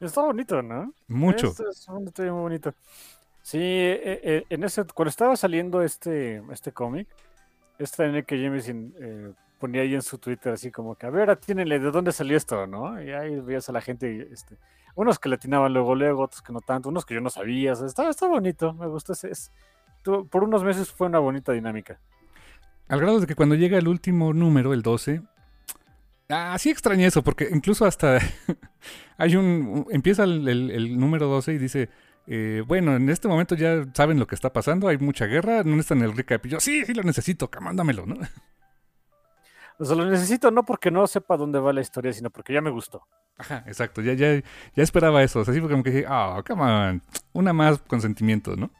Está 0.00 0.22
bonito, 0.22 0.60
¿no? 0.62 0.92
Mucho. 1.08 1.48
Este 1.48 1.62
es 1.70 1.88
un 1.88 2.04
detalle 2.04 2.32
muy 2.32 2.40
bonito. 2.40 2.74
Sí, 3.42 3.58
eh, 3.60 4.20
eh, 4.22 4.44
en 4.50 4.64
ese, 4.64 4.84
cuando 4.84 5.10
estaba 5.10 5.36
saliendo 5.36 5.82
este, 5.82 6.42
este 6.52 6.72
cómic, 6.72 7.08
esta 7.78 8.04
N.K. 8.04 8.36
Jameson 8.36 8.94
eh, 9.00 9.32
ponía 9.62 9.82
ahí 9.82 9.94
en 9.94 10.02
su 10.02 10.18
Twitter 10.18 10.54
así 10.54 10.72
como 10.72 10.96
que, 10.96 11.06
a 11.06 11.10
ver, 11.10 11.30
atínenle 11.30 11.78
de 11.78 11.92
dónde 11.92 12.10
salió 12.10 12.36
esto, 12.36 12.66
¿no? 12.66 13.00
Y 13.00 13.12
ahí 13.12 13.38
veías 13.38 13.68
a 13.68 13.72
la 13.72 13.80
gente, 13.80 14.28
este, 14.32 14.58
unos 14.96 15.20
que 15.20 15.28
le 15.28 15.36
atinaban 15.36 15.72
luego, 15.72 15.94
luego, 15.94 16.24
otros 16.24 16.42
que 16.42 16.52
no 16.52 16.60
tanto, 16.60 16.88
unos 16.88 17.06
que 17.06 17.14
yo 17.14 17.20
no 17.20 17.30
sabía, 17.30 17.74
o 17.74 17.86
está, 17.86 18.26
bonito, 18.26 18.72
me 18.74 18.88
gustó 18.88 19.12
ese, 19.12 19.30
es- 19.30 19.52
por 20.02 20.42
unos 20.42 20.64
meses 20.64 20.90
fue 20.90 21.06
una 21.06 21.20
bonita 21.20 21.52
dinámica. 21.52 22.00
Al 22.88 22.98
grado 22.98 23.20
de 23.20 23.28
que 23.28 23.36
cuando 23.36 23.54
llega 23.54 23.78
el 23.78 23.86
último 23.86 24.32
número, 24.32 24.72
el 24.72 24.82
12, 24.82 25.22
ah, 26.28 26.58
sí 26.58 26.68
extrañé 26.70 27.06
eso, 27.06 27.22
porque 27.22 27.48
incluso 27.52 27.86
hasta 27.86 28.18
hay 29.16 29.36
un, 29.36 29.86
empieza 29.90 30.24
el, 30.24 30.98
número 30.98 31.28
12 31.28 31.52
y 31.52 31.58
dice, 31.58 31.88
eh, 32.26 32.64
bueno, 32.66 32.96
en 32.96 33.08
este 33.10 33.28
momento 33.28 33.54
ya 33.54 33.84
saben 33.94 34.18
lo 34.18 34.26
que 34.26 34.34
está 34.34 34.52
pasando, 34.52 34.88
hay 34.88 34.98
mucha 34.98 35.26
guerra, 35.26 35.62
no 35.62 35.76
necesitan 35.76 36.02
el 36.02 36.16
recap. 36.16 36.44
Y 36.46 36.48
yo, 36.48 36.58
sí, 36.58 36.84
sí 36.84 36.94
lo 36.94 37.04
necesito, 37.04 37.48
mándamelo, 37.60 38.06
¿no? 38.06 38.16
O 39.82 39.84
sea, 39.84 39.96
lo 39.96 40.04
necesito 40.08 40.50
no 40.52 40.64
porque 40.64 40.92
no 40.92 41.04
sepa 41.08 41.36
dónde 41.36 41.58
va 41.58 41.72
la 41.72 41.80
historia, 41.80 42.12
sino 42.12 42.30
porque 42.30 42.52
ya 42.52 42.60
me 42.60 42.70
gustó. 42.70 43.02
Ajá, 43.36 43.64
exacto, 43.66 44.00
ya, 44.00 44.12
ya, 44.12 44.36
ya 44.76 44.82
esperaba 44.82 45.22
eso, 45.24 45.40
o 45.40 45.44
sea, 45.44 45.50
así 45.50 45.60
fue 45.60 45.68
como 45.68 45.82
que 45.82 45.90
dije, 45.90 46.04
ah, 46.08 46.40
come 46.46 46.62
on, 46.62 47.02
una 47.32 47.52
más 47.52 47.78
con 47.80 48.00
sentimiento, 48.00 48.54
¿no? 48.54 48.70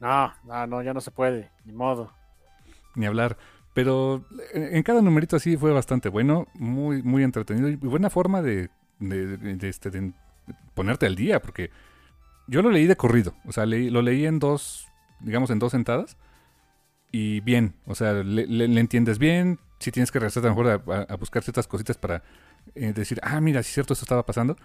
No, 0.00 0.32
no, 0.44 0.66
no, 0.66 0.82
ya 0.82 0.92
no 0.92 1.00
se 1.00 1.10
puede, 1.12 1.50
ni 1.64 1.72
modo. 1.72 2.12
Ni 2.96 3.06
hablar. 3.06 3.36
Pero 3.74 4.24
en 4.52 4.76
en 4.76 4.82
cada 4.82 5.02
numerito 5.02 5.36
así 5.36 5.56
fue 5.56 5.72
bastante 5.72 6.08
bueno, 6.08 6.46
muy, 6.54 7.02
muy 7.02 7.22
entretenido 7.22 7.68
y 7.68 7.76
buena 7.76 8.10
forma 8.10 8.42
de, 8.42 8.70
de- 8.98 9.36
de- 9.36 9.54
de, 9.56 9.68
este, 9.68 9.90
de 9.90 10.12
ponerte 10.74 11.06
al 11.06 11.14
día, 11.14 11.40
porque 11.40 11.70
yo 12.48 12.60
lo 12.62 12.70
leí 12.70 12.86
de 12.86 12.96
corrido, 12.96 13.34
o 13.46 13.52
sea, 13.52 13.66
leí- 13.66 13.90
lo 13.90 14.02
leí 14.02 14.26
en 14.26 14.38
dos, 14.40 14.88
digamos, 15.20 15.50
en 15.50 15.58
dos 15.60 15.70
sentadas 15.72 16.16
y 17.16 17.38
bien, 17.42 17.76
o 17.86 17.94
sea, 17.94 18.12
le, 18.12 18.64
entiendes 18.80 19.20
bien, 19.20 19.60
si 19.78 19.92
tienes 19.92 20.10
que 20.10 20.18
regresar 20.18 20.44
a 20.44 20.48
lo 20.48 20.56
mejor 20.56 20.82
a, 20.92 21.02
a- 21.02 21.16
buscar 21.16 21.44
ciertas 21.44 21.68
cositas 21.68 21.96
para 21.96 22.24
eh, 22.74 22.92
decir, 22.92 23.20
ah, 23.22 23.40
mira, 23.40 23.62
sí 23.62 23.68
es 23.68 23.74
cierto, 23.74 23.92
esto 23.92 24.02
estaba 24.04 24.26
pasando, 24.26 24.56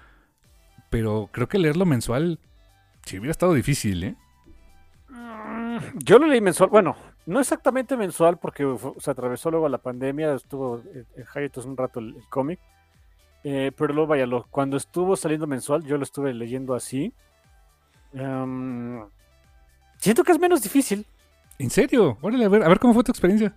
Pero 0.90 1.30
creo 1.32 1.48
que 1.48 1.60
leerlo 1.60 1.86
mensual 1.86 2.40
sí 3.06 3.20
hubiera 3.20 3.30
estado 3.30 3.54
difícil, 3.54 4.04
¿eh? 4.04 4.16
Mm, 5.10 5.78
yo 6.04 6.18
lo 6.18 6.26
leí 6.26 6.42
mensual, 6.42 6.72
bueno, 6.72 6.96
no 7.28 7.40
exactamente 7.40 7.96
mensual 7.96 8.40
porque 8.40 8.66
se 8.98 9.12
atravesó 9.12 9.52
luego 9.52 9.70
la 9.70 9.78
pandemia, 9.78 10.34
estuvo 10.34 10.82
en 10.92 11.26
hiatus 11.36 11.66
un 11.68 11.78
rato 11.78 12.00
el, 12.00 12.16
cómic, 12.32 12.60
eh, 13.44 13.72
pero 13.78 13.94
luego 13.94 14.08
vaya, 14.08 14.26
cuando 14.50 14.76
estuvo 14.76 15.16
saliendo 15.16 15.46
mensual 15.46 15.84
yo 15.84 15.98
lo 15.98 16.04
estuve 16.04 16.34
leyendo 16.34 16.74
así. 16.74 17.14
Em, 18.12 19.06
siento 20.00 20.24
que 20.24 20.32
es 20.32 20.40
menos 20.40 20.64
difícil. 20.64 21.06
¿En 21.60 21.70
serio? 21.70 22.18
Órale, 22.22 22.46
a 22.46 22.50
ver, 22.50 22.64
a 22.64 22.70
ver 22.70 22.80
cómo 22.80 22.94
fue 22.94 23.04
tu 23.04 23.12
experiencia. 23.12 23.54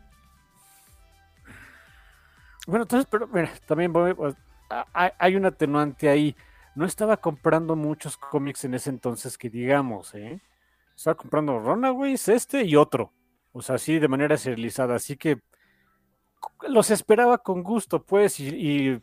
Bueno, 2.67 2.83
entonces, 2.83 3.07
pero 3.09 3.29
mira, 3.29 3.53
también 3.65 3.93
pues, 3.93 4.35
hay 4.93 5.37
un 5.37 5.47
atenuante 5.47 6.09
ahí. 6.09 6.37
No 6.75 6.85
estaba 6.85 7.17
comprando 7.17 7.77
muchos 7.77 8.17
cómics 8.17 8.65
en 8.65 8.75
ese 8.75 8.91
entonces 8.91 9.39
que 9.39 9.49
digamos, 9.51 10.15
¿eh? 10.15 10.41
Estaba 10.97 11.15
comprando 11.17 11.59
Runaways, 11.61 12.29
este 12.29 12.65
y 12.65 12.75
otro. 12.75 13.13
O 13.53 13.63
sea, 13.63 13.77
así 13.77 13.99
de 14.01 14.09
manera 14.09 14.37
serializada. 14.37 14.97
Así 14.97 15.17
que 15.17 15.41
los 16.69 16.91
esperaba 16.91 17.39
con 17.39 17.63
gusto, 17.63 18.03
pues, 18.03 18.41
y, 18.41 19.01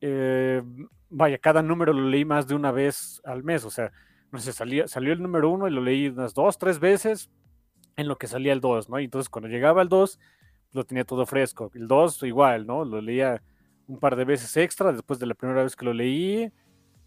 eh, 0.00 0.62
vaya, 1.10 1.38
cada 1.38 1.62
número 1.62 1.92
lo 1.92 2.08
leí 2.08 2.24
más 2.24 2.48
de 2.48 2.56
una 2.56 2.72
vez 2.72 3.20
al 3.24 3.44
mes. 3.44 3.64
O 3.64 3.70
sea, 3.70 3.92
no 4.32 4.40
sé, 4.40 4.52
salió, 4.52 4.88
salió 4.88 5.12
el 5.12 5.22
número 5.22 5.48
uno 5.48 5.68
y 5.68 5.70
lo 5.70 5.80
leí 5.80 6.08
unas 6.08 6.34
dos, 6.34 6.58
tres 6.58 6.80
veces 6.80 7.30
en 8.00 8.08
lo 8.08 8.18
que 8.18 8.26
salía 8.26 8.52
el 8.52 8.60
dos, 8.60 8.88
¿no? 8.88 8.98
Y 9.00 9.04
entonces 9.04 9.28
cuando 9.28 9.48
llegaba 9.48 9.82
el 9.82 9.88
dos, 9.88 10.18
lo 10.72 10.84
tenía 10.84 11.04
todo 11.04 11.26
fresco. 11.26 11.70
El 11.74 11.88
dos 11.88 12.22
igual, 12.22 12.66
¿no? 12.66 12.84
Lo 12.84 13.00
leía 13.00 13.42
un 13.86 13.98
par 13.98 14.16
de 14.16 14.24
veces 14.24 14.56
extra 14.56 14.92
después 14.92 15.18
de 15.18 15.26
la 15.26 15.34
primera 15.34 15.62
vez 15.62 15.76
que 15.76 15.84
lo 15.84 15.92
leí. 15.92 16.52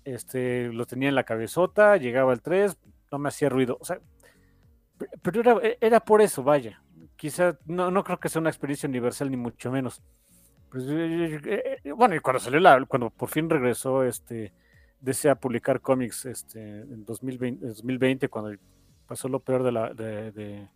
Este, 0.03 0.71
lo 0.73 0.85
tenía 0.85 1.09
en 1.09 1.15
la 1.15 1.23
cabezota, 1.23 1.95
llegaba 1.97 2.33
el 2.33 2.41
3, 2.41 2.77
no 3.11 3.19
me 3.19 3.29
hacía 3.29 3.49
ruido. 3.49 3.77
O 3.79 3.85
sea, 3.85 3.99
pero 5.21 5.41
era, 5.41 5.57
e, 5.61 5.77
era 5.79 5.99
por 5.99 6.21
eso, 6.21 6.43
vaya. 6.43 6.81
Quizá 7.15 7.57
no, 7.65 7.89
no 7.89 8.03
creo 8.03 8.19
que 8.19 8.29
sea 8.29 8.41
una 8.41 8.49
experiencia 8.49 8.89
universal, 8.89 9.31
ni 9.31 9.37
mucho 9.37 9.71
menos. 9.71 10.01
Pues, 10.69 10.85
eh, 10.89 11.79
eh, 11.83 11.91
bueno, 11.91 12.15
y 12.15 12.19
cuando 12.19 12.39
salió 12.39 12.59
la, 12.59 12.83
cuando 12.85 13.09
por 13.11 13.29
fin 13.29 13.49
regresó, 13.49 14.03
este, 14.03 14.53
desea 14.99 15.35
publicar 15.35 15.81
cómics, 15.81 16.25
este, 16.25 16.59
en 16.59 17.05
2020, 17.05 17.67
2020 17.67 18.29
cuando 18.29 18.57
pasó 19.05 19.27
lo 19.27 19.39
peor 19.39 19.63
de 19.63 19.71
la, 19.71 19.93
de, 19.93 20.67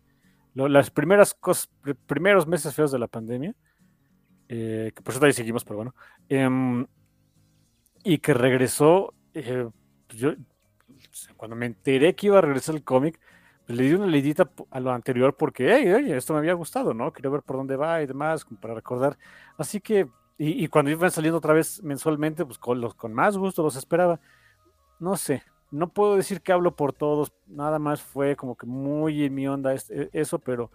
las 0.66 0.90
primeras 0.90 1.34
cosas, 1.34 1.70
primeros 2.06 2.46
meses 2.46 2.74
feos 2.74 2.90
de 2.90 2.98
la 2.98 3.06
pandemia, 3.06 3.54
eh, 4.48 4.92
que 4.96 5.02
por 5.02 5.14
eso 5.14 5.24
ahí 5.24 5.32
seguimos, 5.32 5.62
pero 5.62 5.76
bueno, 5.76 5.94
em, 6.28 6.86
y 8.02 8.18
que 8.18 8.32
regresó, 8.34 9.14
pues 9.32 10.18
yo, 10.18 10.32
cuando 11.36 11.54
me 11.54 11.66
enteré 11.66 12.14
que 12.14 12.28
iba 12.28 12.38
a 12.38 12.40
regresar 12.40 12.74
el 12.74 12.82
cómic, 12.82 13.20
le 13.68 13.82
di 13.82 13.92
una 13.92 14.06
leidita 14.06 14.50
a 14.70 14.80
lo 14.80 14.92
anterior 14.92 15.36
porque, 15.36 15.74
hey, 15.74 16.12
esto 16.12 16.32
me 16.32 16.38
había 16.38 16.54
gustado, 16.54 16.94
¿no? 16.94 17.12
Quería 17.12 17.30
ver 17.30 17.42
por 17.42 17.56
dónde 17.56 17.76
va 17.76 18.02
y 18.02 18.06
demás, 18.06 18.46
para 18.60 18.74
recordar. 18.74 19.18
Así 19.58 19.80
que, 19.80 20.08
y, 20.38 20.68
cuando 20.68 20.90
iban 20.90 21.10
saliendo 21.10 21.38
otra 21.38 21.52
vez 21.52 21.82
mensualmente, 21.82 22.46
pues 22.46 22.58
con, 22.58 22.80
los, 22.80 22.94
con 22.94 23.12
más 23.12 23.36
gusto 23.36 23.62
los 23.62 23.76
esperaba. 23.76 24.20
No 25.00 25.16
sé, 25.16 25.42
no 25.70 25.88
puedo 25.88 26.16
decir 26.16 26.40
que 26.40 26.52
hablo 26.52 26.74
por 26.74 26.92
todos, 26.92 27.32
nada 27.46 27.78
más 27.78 28.02
fue 28.02 28.36
como 28.36 28.56
que 28.56 28.66
muy 28.66 29.24
en 29.24 29.34
mi 29.34 29.46
onda 29.48 29.74
e, 29.74 30.10
eso, 30.12 30.38
pero 30.38 30.70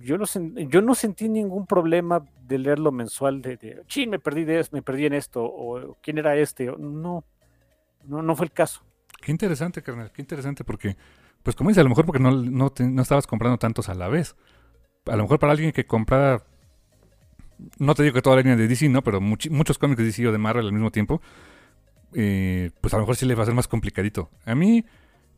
yo 0.00 0.18
no, 0.18 0.94
sentí 0.94 1.28
ningún 1.28 1.66
problema 1.66 2.24
de 2.42 2.58
leerlo 2.58 2.90
mensual, 2.90 3.40
de, 3.40 3.56
de 3.56 4.06
me 4.06 4.18
perdí 4.18 4.44
de 4.44 4.66
me 4.72 4.82
perdí 4.82 5.06
en 5.06 5.12
esto, 5.12 5.44
o 5.44 5.96
quién 6.02 6.18
era 6.18 6.36
este, 6.36 6.66
no, 6.66 7.24
no, 8.04 8.22
no 8.22 8.36
fue 8.36 8.46
el 8.46 8.52
caso. 8.52 8.82
Qué 9.20 9.30
interesante, 9.30 9.82
carnal, 9.82 10.10
qué 10.12 10.22
interesante, 10.22 10.64
porque 10.64 10.96
pues 11.46 11.54
como 11.54 11.70
dice, 11.70 11.80
a 11.80 11.84
lo 11.84 11.90
mejor 11.90 12.04
porque 12.06 12.18
no, 12.18 12.32
no, 12.32 12.72
estabas 13.00 13.28
comprando 13.28 13.56
tantos 13.56 13.88
a 13.88 13.94
la 13.94 14.08
vez. 14.08 14.34
A 15.04 15.14
lo 15.14 15.22
mejor 15.22 15.38
para 15.38 15.52
alguien 15.52 15.70
que 15.70 15.86
comprara, 15.86 16.42
no 17.78 17.94
te 17.94 18.02
digo 18.02 18.14
que 18.14 18.20
toda 18.20 18.34
la 18.34 18.42
línea 18.42 18.56
de 18.56 18.66
DC, 18.66 18.88
¿no? 18.88 19.02
Pero 19.02 19.20
muchos 19.20 19.78
cómics 19.78 19.98
de 19.98 20.06
DC 20.06 20.26
o 20.26 20.32
de 20.32 20.38
Marvel 20.38 20.66
al 20.66 20.72
mismo 20.72 20.90
tiempo, 20.90 21.22
eh, 22.14 22.70
pues 22.80 22.94
a 22.94 22.96
lo 22.96 23.02
mejor 23.02 23.16
sí 23.16 23.26
le 23.26 23.34
va 23.34 23.42
a 23.42 23.46
ser 23.46 23.54
más 23.54 23.68
complicadito. 23.68 24.30
A 24.44 24.54
mí, 24.54 24.84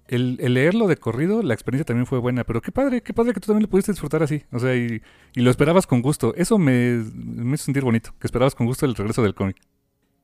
el, 0.08 0.36
leerlo 0.36 0.86
de 0.86 0.96
corrido, 0.96 1.42
la 1.42 1.54
experiencia 1.54 1.84
también 1.84 2.06
fue 2.06 2.18
buena, 2.18 2.44
pero 2.44 2.60
qué 2.60 2.72
padre, 2.72 3.02
qué 3.02 3.12
padre 3.12 3.32
que 3.32 3.40
tú 3.40 3.46
también 3.46 3.62
lo 3.62 3.68
pudiste 3.68 3.92
disfrutar 3.92 4.22
así. 4.22 4.44
O 4.52 4.58
sea, 4.58 4.74
y, 4.74 5.02
lo 5.34 5.50
esperabas 5.50 5.86
con 5.86 6.02
gusto. 6.02 6.34
Eso 6.34 6.58
me, 6.58 7.04
me 7.14 7.54
hizo 7.54 7.64
sentir 7.64 7.84
bonito, 7.84 8.14
que 8.18 8.26
esperabas 8.26 8.54
con 8.54 8.66
gusto 8.66 8.86
el 8.86 8.94
regreso 8.94 9.22
del 9.22 9.34
cómic. 9.34 9.56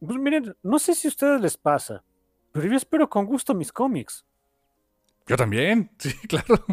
Pues 0.00 0.18
miren, 0.18 0.54
no 0.62 0.78
sé 0.78 0.94
si 0.94 1.08
a 1.08 1.10
ustedes 1.10 1.40
les 1.40 1.56
pasa, 1.56 2.02
pero 2.52 2.66
yo 2.66 2.76
espero 2.76 3.08
con 3.08 3.26
gusto 3.26 3.54
mis 3.54 3.72
cómics. 3.72 4.24
Yo 5.26 5.36
también, 5.36 5.90
sí, 5.98 6.12
claro. 6.28 6.64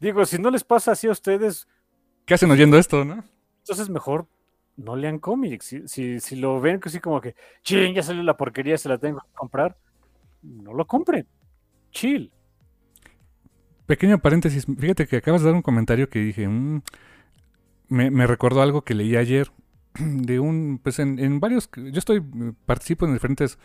Digo, 0.00 0.24
si 0.26 0.38
no 0.38 0.50
les 0.50 0.64
pasa 0.64 0.92
así 0.92 1.06
a 1.06 1.12
ustedes. 1.12 1.66
¿Qué 2.26 2.34
hacen 2.34 2.50
oyendo 2.50 2.78
esto, 2.78 3.04
no? 3.04 3.24
Entonces 3.60 3.88
mejor 3.88 4.26
no 4.76 4.96
lean 4.96 5.18
cómics. 5.18 5.66
Si, 5.66 5.88
si, 5.88 6.20
si 6.20 6.36
lo 6.36 6.60
ven 6.60 6.80
así 6.84 7.00
como 7.00 7.20
que, 7.20 7.34
ching, 7.62 7.94
ya 7.94 8.02
salió 8.02 8.22
la 8.22 8.36
porquería, 8.36 8.78
se 8.78 8.88
la 8.88 8.98
tengo 8.98 9.20
que 9.20 9.34
comprar, 9.34 9.76
no 10.42 10.72
lo 10.72 10.86
compren. 10.86 11.26
Chill. 11.90 12.32
Pequeño 13.86 14.18
paréntesis, 14.18 14.66
fíjate 14.66 15.06
que 15.06 15.16
acabas 15.16 15.42
de 15.42 15.48
dar 15.48 15.54
un 15.54 15.62
comentario 15.62 16.08
que 16.08 16.18
dije, 16.18 16.48
mm, 16.48 16.82
me, 17.88 18.10
me, 18.10 18.26
recordó 18.26 18.62
algo 18.62 18.82
que 18.82 18.94
leí 18.94 19.16
ayer 19.16 19.50
de 19.98 20.40
un, 20.40 20.80
pues 20.82 20.98
en, 20.98 21.18
en 21.18 21.38
varios, 21.38 21.70
yo 21.76 21.98
estoy, 21.98 22.22
participo 22.66 23.06
en 23.06 23.12
diferentes 23.12 23.58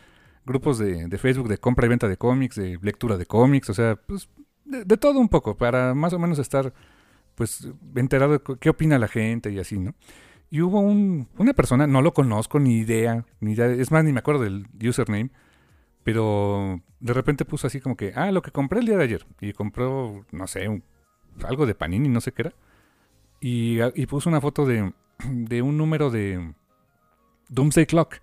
grupos 0.46 0.80
de, 0.80 1.18
Facebook 1.18 1.48
de 1.48 1.58
compra 1.58 1.86
y 1.86 1.90
venta 1.90 2.08
de 2.08 2.18
cómics, 2.18 2.56
de 2.56 2.78
lectura 2.82 3.18
de 3.18 3.26
cómics, 3.26 3.70
o 3.70 3.74
sea, 3.74 3.96
pues 3.96 4.30
de, 4.66 4.98
todo 4.98 5.20
un 5.20 5.30
poco, 5.30 5.56
para 5.56 5.94
más 5.94 6.14
o 6.14 6.20
menos 6.20 6.40
estar 6.40 6.74
pues 7.36 7.70
enterado 7.96 8.34
de 8.34 8.42
qué 8.60 8.70
opina 8.70 9.00
la 9.00 9.08
gente 9.08 9.52
y 9.52 9.60
así, 9.60 9.80
¿no? 9.80 9.94
Y 10.50 10.62
hubo 10.62 10.80
un, 10.80 11.28
una 11.38 11.54
persona, 11.54 11.86
no 11.88 12.02
lo 12.02 12.14
conozco, 12.14 12.60
ni 12.60 12.78
idea, 12.78 13.26
ni 13.40 13.54
idea, 13.54 13.68
es 13.68 13.92
más, 13.92 14.04
ni 14.04 14.14
me 14.14 14.20
acuerdo 14.20 14.44
del 14.44 14.68
username, 14.82 15.30
pero 16.04 16.82
de 17.00 17.14
repente 17.14 17.46
puso 17.46 17.68
así 17.68 17.80
como 17.80 17.96
que, 17.96 18.14
ah, 18.16 18.32
lo 18.32 18.42
que 18.42 18.52
compré 18.52 18.80
el 18.80 18.86
día 18.88 18.98
de 18.98 19.04
ayer, 19.04 19.26
y 19.42 19.54
compró, 19.54 20.26
no 20.32 20.48
sé, 20.48 20.82
algo 21.44 21.66
de 21.66 21.76
Panini, 21.76 22.10
no 22.10 22.22
sé 22.22 22.32
qué 22.32 22.44
era, 22.44 22.54
y, 23.42 24.06
puso 24.08 24.30
una 24.30 24.42
foto 24.42 24.66
de, 24.66 24.92
de 25.24 25.62
un 25.62 25.78
número 25.78 26.10
de 26.10 26.54
Doomsday 27.50 27.86
Clock, 27.86 28.22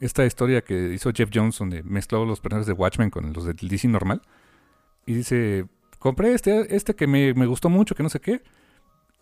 esta 0.00 0.24
historia 0.24 0.62
que 0.62 0.94
hizo 0.94 1.12
Jeff 1.12 1.30
Jones 1.32 1.58
donde 1.58 1.82
mezcló 1.82 2.24
los 2.24 2.40
personajes 2.40 2.66
de 2.66 2.72
Watchmen 2.72 3.10
con 3.10 3.32
los 3.32 3.44
del 3.44 3.56
DC 3.56 3.86
normal. 3.88 4.22
Y 5.06 5.14
dice, 5.14 5.66
compré 5.98 6.32
este, 6.34 6.74
este 6.74 6.94
que 6.94 7.06
me, 7.06 7.32
gustó 7.46 7.68
mucho, 7.68 7.94
que 7.94 8.02
no 8.02 8.08
sé 8.08 8.20
qué. 8.20 8.42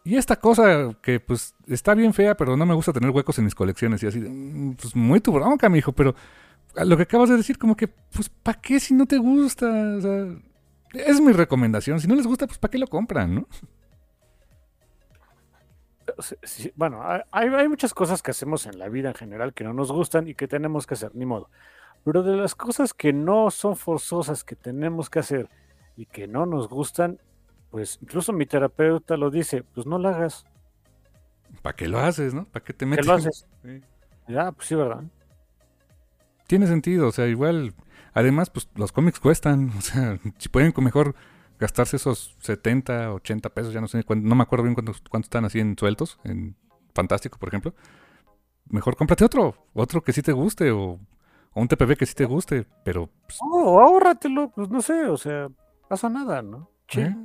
Y 0.09 0.17
esta 0.17 0.37
cosa 0.37 0.97
que 1.03 1.21
pues 1.21 1.55
está 1.67 1.93
bien 1.93 2.15
fea, 2.15 2.35
pero 2.35 2.57
no 2.57 2.65
me 2.65 2.73
gusta 2.73 2.95
tener 2.95 3.11
huecos 3.11 3.37
en 3.39 3.45
mis 3.45 3.55
colecciones. 3.55 4.03
Y 4.03 4.07
así, 4.07 4.19
mm, 4.19 4.77
pues 4.77 4.97
muy 4.97 5.21
tu 5.21 5.33
bronca, 5.33 5.69
hijo, 5.77 5.93
pero 5.93 6.15
lo 6.83 6.97
que 6.97 7.03
acabas 7.03 7.29
de 7.29 7.37
decir, 7.37 7.59
como 7.59 7.77
que, 7.77 7.89
pues, 7.89 8.31
¿para 8.31 8.59
qué 8.59 8.81
si 8.81 8.95
no 8.95 9.05
te 9.05 9.19
gusta? 9.19 9.67
O 9.67 10.01
sea, 10.01 10.35
es 10.95 11.21
mi 11.21 11.33
recomendación. 11.33 12.01
Si 12.01 12.09
no 12.09 12.15
les 12.15 12.27
gusta, 12.27 12.47
pues, 12.47 12.57
¿para 12.57 12.71
qué 12.71 12.79
lo 12.79 12.87
compran, 12.87 13.35
no? 13.35 13.49
bueno, 16.75 17.03
hay, 17.31 17.69
muchas 17.69 17.93
cosas 17.93 18.23
que 18.23 18.31
hacemos 18.31 18.65
en 18.65 18.79
la 18.79 18.89
vida 18.89 19.11
en 19.11 19.15
general 19.15 19.53
que 19.53 19.63
no 19.63 19.75
nos 19.75 19.93
gustan 19.93 20.27
y 20.27 20.35
que 20.35 20.49
tenemos 20.49 20.87
que 20.87 20.95
hacer, 20.95 21.15
ni 21.15 21.27
modo. 21.27 21.51
Pero 22.03 22.23
de 22.23 22.35
las 22.35 22.55
cosas 22.55 22.95
que 22.95 23.13
no 23.13 23.51
son 23.51 23.77
forzosas, 23.77 24.43
que 24.43 24.57
tenemos 24.57 25.11
que 25.11 25.19
hacer 25.19 25.51
y 25.99 26.07
que 26.07 26.27
no 26.27 26.47
nos 26.47 26.71
gustan, 26.71 27.21
pues 27.71 27.99
incluso 28.03 28.33
mi 28.33 28.47
terapeuta 28.47 29.17
lo 29.17 29.31
dice, 29.31 29.63
pues 29.63 29.87
no 29.87 29.99
lo 29.99 30.09
hagas. 30.09 30.45
¿Para 31.63 31.77
qué 31.77 31.89
lo 31.89 31.99
haces, 31.99 32.35
no? 32.35 32.47
¿Para 32.47 32.65
qué 32.65 32.73
te 32.73 32.87
metes? 32.87 33.05
¿Qué 33.05 33.09
lo 33.11 33.15
haces? 33.15 33.47
Ya, 34.29 34.53
pues 34.53 34.69
sí, 34.69 34.75
¿verdad? 34.75 35.05
Tiene 36.47 36.67
sentido, 36.67 37.09
o 37.09 37.13
sea, 37.13 37.27
igual, 37.29 37.73
además, 38.13 38.51
pues 38.51 38.69
los 38.75 38.93
cómics 38.93 39.21
cuestan, 39.21 39.71
o 39.79 39.81
sea, 39.81 40.19
si 40.37 40.51
pueden 40.51 40.75
mejor 40.83 41.15
gastarse 41.59 41.97
esos 41.97 42.37
70, 42.41 43.15
80 43.15 43.49
pesos, 43.49 43.73
ya 43.73 43.81
no 43.81 43.89
sé, 43.89 44.05
no 44.07 44.35
me 44.35 44.43
acuerdo 44.43 44.65
bien 44.65 44.75
cuántos, 44.75 45.03
están 45.23 45.47
así 45.47 45.61
en 45.61 45.79
sueltos, 45.79 46.21
en 46.25 46.57
Fantástico, 46.95 47.39
por 47.39 47.49
ejemplo. 47.49 47.75
Mejor 48.71 48.97
cómprate 48.97 49.25
otro, 49.25 49.55
otro 49.73 50.03
que 50.03 50.13
sí 50.13 50.21
te 50.21 50.33
guste 50.33 50.73
o, 50.73 50.99
un 51.55 51.69
TPB 51.69 51.97
que 51.97 52.07
sí 52.07 52.15
te 52.15 52.25
guste, 52.25 52.67
pero... 52.85 53.09
Pues 53.23 53.39
no, 53.41 53.81
ahórratelo, 53.81 54.51
pues 54.51 54.69
no 54.69 54.83
sé, 54.83 55.07
o 55.07 55.17
sea, 55.17 55.49
pasa 55.89 56.09
nada, 56.09 56.43
¿no? 56.43 56.69
Chill. 56.89 57.05
¿Eh? 57.05 57.17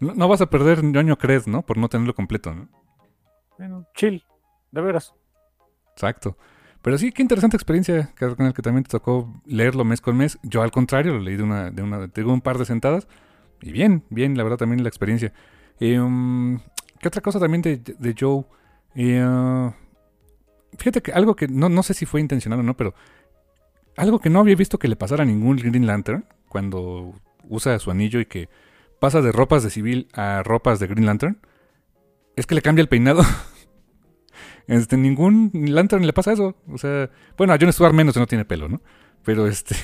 No, 0.00 0.28
vas 0.28 0.40
a 0.40 0.50
perder 0.50 0.84
ñoño 0.84 1.16
crees, 1.16 1.48
¿no? 1.48 1.62
Por 1.62 1.78
no 1.78 1.88
tenerlo 1.88 2.14
completo, 2.14 2.54
¿no? 2.54 2.68
Bueno, 3.56 3.86
chill, 3.94 4.24
de 4.70 4.80
veras. 4.80 5.14
Exacto. 5.92 6.36
Pero 6.82 6.96
sí, 6.96 7.10
qué 7.10 7.22
interesante 7.22 7.56
experiencia, 7.56 8.12
que, 8.14 8.52
que 8.54 8.62
también 8.62 8.84
te 8.84 8.90
tocó 8.90 9.42
leerlo 9.46 9.84
mes 9.84 10.00
con 10.00 10.16
mes. 10.16 10.38
Yo 10.42 10.62
al 10.62 10.70
contrario, 10.70 11.14
lo 11.14 11.20
leí 11.20 11.36
de 11.36 11.42
una, 11.42 11.70
de 11.70 11.82
una, 11.82 12.06
de 12.06 12.24
un 12.24 12.40
par 12.40 12.58
de 12.58 12.66
sentadas. 12.66 13.08
Y 13.60 13.72
bien, 13.72 14.04
bien, 14.10 14.36
la 14.36 14.44
verdad 14.44 14.58
también 14.58 14.82
la 14.82 14.88
experiencia. 14.88 15.32
Em, 15.80 16.60
¿Qué 17.00 17.08
otra 17.08 17.20
cosa 17.20 17.40
también 17.40 17.62
de, 17.62 18.14
Joe? 18.18 18.44
Eh, 18.94 19.70
fíjate 20.76 21.02
que 21.02 21.12
algo 21.12 21.34
que 21.34 21.48
no, 21.48 21.68
no 21.68 21.82
sé 21.82 21.94
si 21.94 22.06
fue 22.06 22.20
intencional 22.20 22.60
o 22.60 22.62
no, 22.62 22.76
pero 22.76 22.94
algo 23.96 24.20
que 24.20 24.30
no 24.30 24.40
había 24.40 24.54
visto 24.54 24.78
que 24.78 24.88
le 24.88 24.96
pasara 24.96 25.24
a 25.24 25.26
ningún 25.26 25.56
Green 25.56 25.86
Lantern 25.86 26.24
cuando 26.48 27.14
usa 27.48 27.78
su 27.78 27.90
anillo 27.90 28.20
y 28.20 28.26
que 28.26 28.48
pasa 28.98 29.20
de 29.22 29.32
ropas 29.32 29.62
de 29.62 29.70
civil 29.70 30.08
a 30.12 30.42
ropas 30.42 30.78
de 30.80 30.86
Green 30.86 31.06
Lantern, 31.06 31.38
es 32.36 32.46
que 32.46 32.54
le 32.54 32.62
cambia 32.62 32.82
el 32.82 32.88
peinado. 32.88 33.22
este, 34.68 34.96
ningún 34.96 35.50
Lantern 35.52 36.06
le 36.06 36.12
pasa 36.12 36.32
eso. 36.32 36.56
O 36.70 36.78
sea, 36.78 37.10
bueno, 37.36 37.52
a 37.52 37.58
Jon 37.58 37.72
Stewart 37.72 37.94
menos 37.94 38.16
no 38.16 38.26
tiene 38.26 38.44
pelo, 38.44 38.68
¿no? 38.68 38.80
Pero 39.24 39.46
este... 39.46 39.74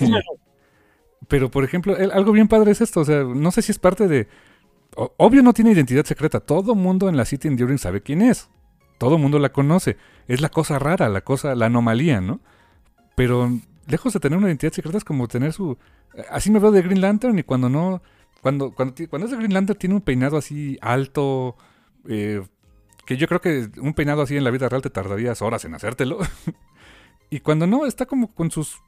pero, 1.28 1.50
por 1.50 1.64
ejemplo, 1.64 1.96
algo 2.12 2.32
bien 2.32 2.48
padre 2.48 2.70
es 2.70 2.80
esto. 2.80 3.00
O 3.00 3.04
sea, 3.04 3.24
no 3.24 3.50
sé 3.50 3.62
si 3.62 3.72
es 3.72 3.78
parte 3.78 4.06
de... 4.06 4.28
obvio 4.94 5.42
no 5.42 5.52
tiene 5.52 5.72
identidad 5.72 6.04
secreta. 6.04 6.40
Todo 6.40 6.74
mundo 6.74 7.08
en 7.08 7.16
la 7.16 7.24
City 7.24 7.48
Enduring 7.48 7.78
sabe 7.78 8.02
quién 8.02 8.22
es. 8.22 8.48
Todo 8.98 9.18
mundo 9.18 9.38
la 9.38 9.50
conoce. 9.50 9.96
Es 10.28 10.40
la 10.40 10.48
cosa 10.48 10.78
rara, 10.78 11.08
la 11.08 11.22
cosa, 11.22 11.54
la 11.54 11.66
anomalía, 11.66 12.20
¿no? 12.20 12.40
Pero 13.16 13.50
lejos 13.86 14.12
de 14.12 14.20
tener 14.20 14.38
una 14.38 14.48
identidad 14.48 14.72
secreta 14.72 14.98
es 14.98 15.04
como 15.04 15.28
tener 15.28 15.52
su... 15.52 15.76
Así 16.30 16.50
me 16.50 16.60
veo 16.60 16.70
de 16.70 16.82
Green 16.82 17.00
Lantern 17.00 17.38
y 17.38 17.42
cuando 17.42 17.68
no... 17.68 18.02
Cuando, 18.44 18.72
cuando, 18.72 18.94
cuando 19.08 19.24
es 19.24 19.30
de 19.30 19.38
Green 19.38 19.54
Lantern 19.54 19.78
tiene 19.78 19.94
un 19.94 20.02
peinado 20.02 20.36
así 20.36 20.76
alto, 20.82 21.56
eh, 22.06 22.42
que 23.06 23.16
yo 23.16 23.26
creo 23.26 23.40
que 23.40 23.70
un 23.80 23.94
peinado 23.94 24.20
así 24.20 24.36
en 24.36 24.44
la 24.44 24.50
vida 24.50 24.68
real 24.68 24.82
te 24.82 24.90
tardarías 24.90 25.40
horas 25.40 25.64
en 25.64 25.74
hacértelo. 25.74 26.18
y 27.30 27.40
cuando 27.40 27.66
no, 27.66 27.86
está 27.86 28.04
como 28.04 28.34
con 28.34 28.50
sus, 28.50 28.82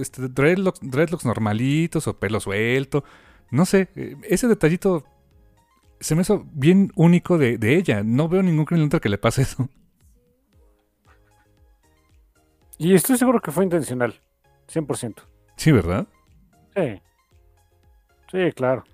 este, 0.00 0.28
dreadlocks, 0.28 1.26
normalitos 1.26 2.06
o 2.06 2.18
pelo 2.18 2.40
suelto. 2.40 3.04
No 3.50 3.66
sé, 3.66 3.90
eh, 3.96 4.16
ese 4.22 4.48
detallito 4.48 5.04
se 6.00 6.14
me 6.14 6.22
hizo 6.22 6.46
bien 6.50 6.90
único 6.96 7.36
de, 7.36 7.58
ella. 7.60 8.02
No 8.02 8.30
veo 8.30 8.42
ningún 8.42 8.64
Green 8.64 8.80
Lantern 8.80 9.02
que 9.02 9.10
le 9.10 9.18
pase 9.18 9.42
eso. 9.42 9.68
Y 12.78 12.94
estoy 12.94 13.18
seguro 13.18 13.40
que 13.40 13.52
fue 13.52 13.62
intencional. 13.62 14.18
100%. 14.72 15.16
Sí, 15.56 15.70
¿verdad? 15.70 16.06
Sí. 16.74 17.00
Sí, 18.32 18.52
claro. 18.56 18.84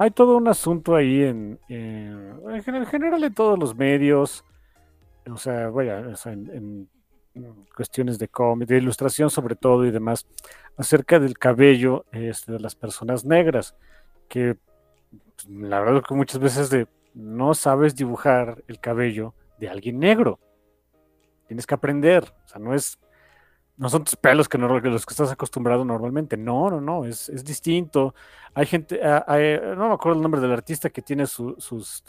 Hay 0.00 0.12
todo 0.12 0.38
un 0.38 0.48
asunto 0.48 0.96
ahí 0.96 1.24
en, 1.24 1.60
en, 1.68 2.86
general 2.86 3.22
en 3.22 3.34
todos 3.34 3.58
los 3.58 3.76
medios, 3.76 4.46
o 5.30 5.36
sea, 5.36 5.68
vaya, 5.68 6.02
en, 6.24 6.88
cuestiones 7.76 8.18
de 8.18 8.26
cómic, 8.28 8.66
de 8.66 8.78
ilustración 8.78 9.28
sobre 9.28 9.56
todo 9.56 9.84
y 9.84 9.90
demás, 9.90 10.26
acerca 10.78 11.18
del 11.18 11.36
cabello 11.36 12.06
este, 12.12 12.52
de 12.52 12.60
las 12.60 12.74
personas 12.74 13.26
negras, 13.26 13.76
que 14.26 14.56
pues, 15.10 15.46
la 15.50 15.80
verdad 15.80 16.02
que 16.02 16.14
muchas 16.14 16.38
veces 16.40 16.70
no 17.12 17.52
sabes 17.52 17.94
dibujar 17.94 18.64
el 18.68 18.80
cabello 18.80 19.34
de 19.58 19.68
alguien 19.68 19.98
negro. 19.98 20.40
Tienes 21.46 21.66
que 21.66 21.74
aprender, 21.74 22.24
o 22.46 22.48
sea, 22.48 22.58
no 22.58 22.74
es 22.74 22.98
no 23.80 23.88
son 23.88 24.04
tus 24.04 24.14
pelos 24.14 24.46
que, 24.46 24.58
no, 24.58 24.68
los 24.78 25.06
que 25.06 25.12
estás 25.14 25.32
acostumbrado 25.32 25.86
normalmente. 25.86 26.36
No, 26.36 26.70
no, 26.70 26.82
no, 26.82 27.06
es, 27.06 27.30
distinto. 27.42 28.14
Hay 28.52 28.66
gente, 28.66 29.00
ah, 29.02 29.24
no 29.74 29.88
me 29.88 29.94
acuerdo 29.94 30.18
el 30.18 30.22
nombre 30.22 30.38
del 30.38 30.52
artista 30.52 30.90
que 30.90 31.00
tiene 31.00 31.26
sus... 31.26 32.04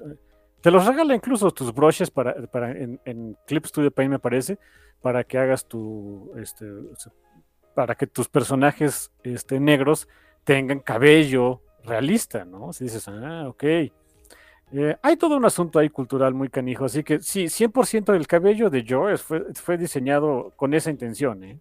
Te 0.59 0.69
los 0.69 0.85
regala 0.85 1.15
incluso 1.15 1.49
tus 1.51 1.73
brushes 1.73 2.11
para, 2.11 2.45
para 2.47 2.71
en, 2.71 2.99
en, 3.05 3.37
Clip 3.47 3.65
Studio 3.65 3.89
Paint, 3.89 4.11
me 4.11 4.19
parece, 4.19 4.59
para 5.01 5.23
que 5.23 5.37
hagas 5.37 5.65
tu... 5.65 6.33
Este, 6.35 6.65
para 7.73 7.95
que 7.95 8.05
tus 8.05 8.27
personajes 8.27 9.09
este, 9.23 9.57
negros 9.61 10.09
tengan 10.43 10.81
cabello 10.81 11.61
realista, 11.85 12.43
¿no? 12.43 12.73
Si 12.73 12.83
dices, 12.83 13.07
ah, 13.07 13.45
ok. 13.47 13.63
Eh, 14.73 14.95
hay 15.01 15.17
todo 15.17 15.35
un 15.35 15.45
asunto 15.45 15.79
ahí 15.79 15.89
cultural 15.89 16.33
muy 16.33 16.49
canijo, 16.49 16.85
así 16.85 17.03
que 17.03 17.19
sí, 17.19 17.45
100% 17.45 18.13
del 18.13 18.27
cabello 18.27 18.69
de 18.69 18.85
Joe 18.87 19.17
fue, 19.17 19.53
fue 19.53 19.77
diseñado 19.77 20.53
con 20.55 20.73
esa 20.73 20.89
intención. 20.89 21.43
¿eh? 21.43 21.59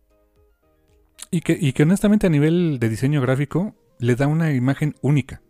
Y, 1.31 1.41
que, 1.41 1.57
y 1.61 1.73
que 1.73 1.83
honestamente 1.83 2.29
a 2.29 2.31
nivel 2.31 2.79
de 2.79 2.89
diseño 2.89 3.21
gráfico 3.21 3.75
le 3.99 4.15
da 4.15 4.27
una 4.27 4.53
imagen 4.53 4.95
única. 5.01 5.43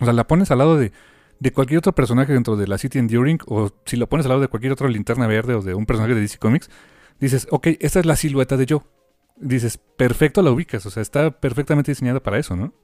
O 0.00 0.04
sea, 0.04 0.14
la 0.14 0.26
pones 0.26 0.50
al 0.50 0.58
lado 0.58 0.78
de, 0.78 0.92
de 1.40 1.52
cualquier 1.52 1.78
otro 1.78 1.92
personaje 1.92 2.32
dentro 2.32 2.56
de 2.56 2.68
la 2.68 2.78
City 2.78 2.98
Enduring, 2.98 3.40
o 3.46 3.70
si 3.84 3.96
lo 3.96 4.08
pones 4.08 4.26
al 4.26 4.30
lado 4.30 4.42
de 4.42 4.48
cualquier 4.48 4.72
otro 4.72 4.88
linterna 4.88 5.26
verde 5.26 5.54
o 5.54 5.62
de 5.62 5.74
un 5.74 5.86
personaje 5.86 6.14
de 6.14 6.20
DC 6.20 6.38
Comics, 6.38 6.70
dices, 7.18 7.48
ok, 7.50 7.68
esta 7.80 7.98
es 7.98 8.06
la 8.06 8.14
silueta 8.14 8.56
de 8.56 8.66
Joe. 8.68 8.80
Dices, 9.36 9.78
perfecto 9.78 10.42
la 10.42 10.52
ubicas, 10.52 10.84
o 10.86 10.90
sea, 10.90 11.02
está 11.02 11.30
perfectamente 11.30 11.90
diseñada 11.90 12.20
para 12.20 12.38
eso, 12.38 12.56
¿no? 12.56 12.74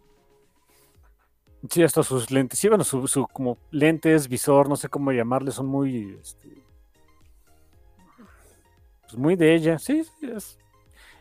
Sí, 1.70 1.82
hasta 1.82 2.02
sus 2.02 2.30
lentes, 2.30 2.58
sí, 2.58 2.68
bueno, 2.68 2.84
su, 2.84 3.26
como 3.32 3.58
lentes, 3.70 4.28
visor, 4.28 4.68
no 4.68 4.76
sé 4.76 4.88
cómo 4.88 5.12
llamarle, 5.12 5.50
son 5.50 5.66
muy, 5.66 6.16
este, 6.20 6.62
pues 9.02 9.16
muy 9.16 9.36
de 9.36 9.54
ella, 9.54 9.78
sí, 9.78 10.02
es, 10.22 10.58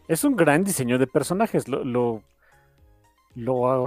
es, 0.08 0.24
un 0.24 0.36
gran 0.36 0.64
diseño 0.64 0.98
de 0.98 1.08
personajes, 1.08 1.68
lo, 1.68 1.84
lo, 1.84 2.22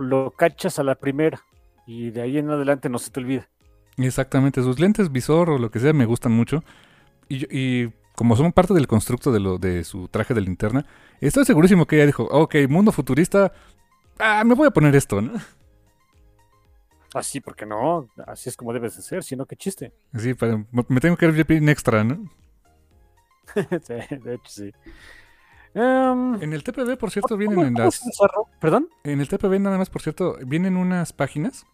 lo, 0.00 0.30
cachas 0.32 0.78
a 0.78 0.84
la 0.84 0.94
primera 0.94 1.40
y 1.86 2.10
de 2.10 2.22
ahí 2.22 2.38
en 2.38 2.50
adelante 2.50 2.88
no 2.88 2.98
se 2.98 3.10
te 3.10 3.20
olvida. 3.20 3.48
Exactamente, 3.96 4.62
sus 4.62 4.78
lentes, 4.78 5.10
visor 5.10 5.50
o 5.50 5.58
lo 5.58 5.70
que 5.70 5.80
sea 5.80 5.92
me 5.92 6.06
gustan 6.06 6.32
mucho 6.32 6.62
y, 7.28 7.46
y 7.56 7.92
como 8.14 8.36
son 8.36 8.52
parte 8.52 8.74
del 8.74 8.88
constructo 8.88 9.30
de, 9.30 9.40
lo, 9.40 9.58
de 9.58 9.84
su 9.84 10.08
traje 10.08 10.34
de 10.34 10.40
linterna, 10.40 10.84
estoy 11.20 11.44
segurísimo 11.44 11.86
que 11.86 11.96
ella 11.96 12.06
dijo, 12.06 12.24
ok, 12.24 12.56
mundo 12.68 12.90
futurista, 12.90 13.52
ah, 14.18 14.42
me 14.44 14.54
voy 14.54 14.66
a 14.66 14.72
poner 14.72 14.96
esto, 14.96 15.20
¿no? 15.20 15.32
Así, 17.14 17.40
porque 17.40 17.64
no, 17.64 18.08
así 18.26 18.48
es 18.48 18.56
como 18.56 18.72
debes 18.72 18.96
de 18.96 19.02
ser, 19.02 19.22
sino 19.24 19.46
que 19.46 19.56
chiste. 19.56 19.92
Sí, 20.16 20.34
me 20.88 21.00
tengo 21.00 21.16
que 21.16 21.26
ver 21.26 21.44
bien 21.46 21.68
extra, 21.68 22.04
¿no? 22.04 22.30
sí, 23.82 24.16
de 24.16 24.34
hecho 24.34 24.50
sí. 24.50 24.72
Em, 25.74 26.42
en 26.42 26.52
el 26.52 26.62
TPB, 26.62 26.96
por 26.98 27.10
cierto, 27.10 27.36
vienen 27.36 27.60
en 27.60 27.74
las. 27.74 28.02
¿Perdón? 28.60 28.88
En 29.04 29.20
el 29.20 29.28
TPB, 29.28 29.58
nada 29.60 29.78
más, 29.78 29.90
por 29.90 30.02
cierto, 30.02 30.36
vienen 30.44 30.76
unas 30.76 31.12
páginas 31.12 31.66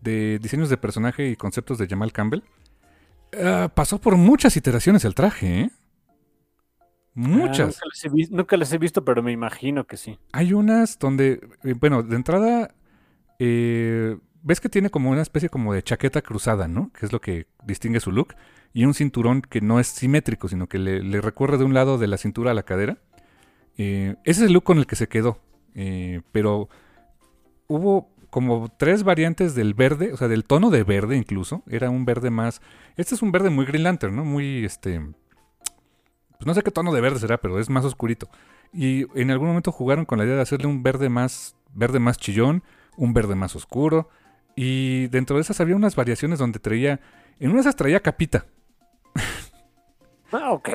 de 0.00 0.38
diseños 0.40 0.68
de 0.68 0.76
personaje 0.76 1.28
y 1.28 1.36
conceptos 1.36 1.78
de 1.78 1.86
Jamal 1.86 2.12
Campbell. 2.12 2.42
Ah, 3.42 3.70
pasó 3.74 4.00
por 4.00 4.16
muchas 4.16 4.56
iteraciones 4.56 5.04
el 5.04 5.14
traje, 5.14 5.60
¿eh? 5.60 5.70
Muchas. 7.14 7.80
Ah, 7.80 8.08
nunca, 8.30 8.56
las 8.56 8.72
he 8.72 8.78
visto, 8.78 9.04
pero 9.04 9.22
me 9.22 9.30
imagino 9.30 9.84
que 9.86 9.96
sí. 9.96 10.18
Hay 10.32 10.52
unas 10.52 10.98
donde, 10.98 11.40
eh, 11.62 11.74
bueno, 11.78 12.02
de 12.02 12.16
entrada, 12.16 12.74
eh, 13.38 14.18
ves 14.44 14.60
que 14.60 14.68
tiene 14.68 14.90
como 14.90 15.10
una 15.10 15.22
especie 15.22 15.48
como 15.48 15.72
de 15.72 15.82
chaqueta 15.82 16.22
cruzada, 16.22 16.68
¿no? 16.68 16.92
Que 16.92 17.06
es 17.06 17.12
lo 17.12 17.20
que 17.20 17.46
distingue 17.64 17.98
su 17.98 18.12
look. 18.12 18.36
Y 18.72 18.84
un 18.84 18.94
cinturón 18.94 19.40
que 19.40 19.60
no 19.60 19.80
es 19.80 19.86
simétrico, 19.88 20.48
sino 20.48 20.68
que 20.68 20.78
le, 20.78 21.20
recorre 21.20 21.58
de 21.58 21.64
un 21.64 21.74
lado 21.74 21.96
de 21.96 22.06
la 22.06 22.18
cintura 22.18 22.50
a 22.50 22.54
la 22.54 22.64
cadera. 22.64 22.98
Eh, 23.78 24.16
ese 24.24 24.42
es 24.42 24.46
el 24.48 24.52
look 24.52 24.64
con 24.64 24.78
el 24.78 24.86
que 24.86 24.96
se 24.96 25.08
quedó. 25.08 25.38
Eh, 25.74 26.20
pero 26.30 26.68
hubo 27.68 28.14
como 28.28 28.68
tres 28.76 29.02
variantes 29.02 29.54
del 29.54 29.74
verde, 29.74 30.12
o 30.12 30.16
sea, 30.16 30.28
del 30.28 30.44
tono 30.44 30.70
de 30.70 30.84
verde 30.84 31.16
incluso. 31.16 31.62
Era 31.66 31.88
un 31.88 32.04
verde 32.04 32.30
más... 32.30 32.60
Este 32.96 33.14
es 33.14 33.22
un 33.22 33.32
verde 33.32 33.48
muy 33.48 33.64
Green 33.64 33.84
Lantern, 33.84 34.14
¿no? 34.14 34.24
Muy, 34.24 34.64
este... 34.64 35.00
Pues 35.00 36.46
no 36.46 36.52
sé 36.52 36.62
qué 36.62 36.70
tono 36.70 36.92
de 36.92 37.00
verde 37.00 37.20
será, 37.20 37.38
pero 37.38 37.58
es 37.58 37.70
más 37.70 37.84
oscurito. 37.84 38.28
Y 38.72 39.06
en 39.18 39.30
algún 39.30 39.48
momento 39.48 39.72
jugaron 39.72 40.04
con 40.04 40.18
la 40.18 40.24
idea 40.24 40.34
de 40.34 40.42
hacerle 40.42 40.66
un 40.66 40.82
verde 40.82 41.08
más, 41.08 41.56
verde 41.72 42.00
más 42.00 42.18
chillón, 42.18 42.62
un 42.96 43.14
verde 43.14 43.36
más 43.36 43.56
oscuro. 43.56 44.10
Y 44.56 45.08
dentro 45.08 45.36
de 45.36 45.42
esas 45.42 45.60
había 45.60 45.76
unas 45.76 45.96
variaciones 45.96 46.38
donde 46.38 46.58
traía. 46.58 47.00
En 47.40 47.48
una 47.48 47.56
de 47.56 47.60
esas 47.62 47.76
traía 47.76 48.00
capita. 48.00 48.46
Ah, 50.32 50.52
ok. 50.52 50.68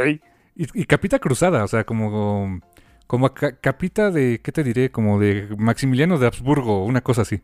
Y, 0.56 0.86
capita 0.86 1.20
cruzada, 1.20 1.64
o 1.64 1.68
sea, 1.68 1.86
como. 1.86 2.60
Como 3.08 3.34
capita 3.34 4.12
de. 4.12 4.40
¿Qué 4.42 4.52
te 4.52 4.64
diré? 4.64 4.92
Como 4.92 5.20
de 5.20 5.48
Maximiliano 5.58 6.18
de 6.18 6.28
Habsburgo, 6.28 6.86
una 6.86 7.02
cosa 7.02 7.24
así. 7.24 7.42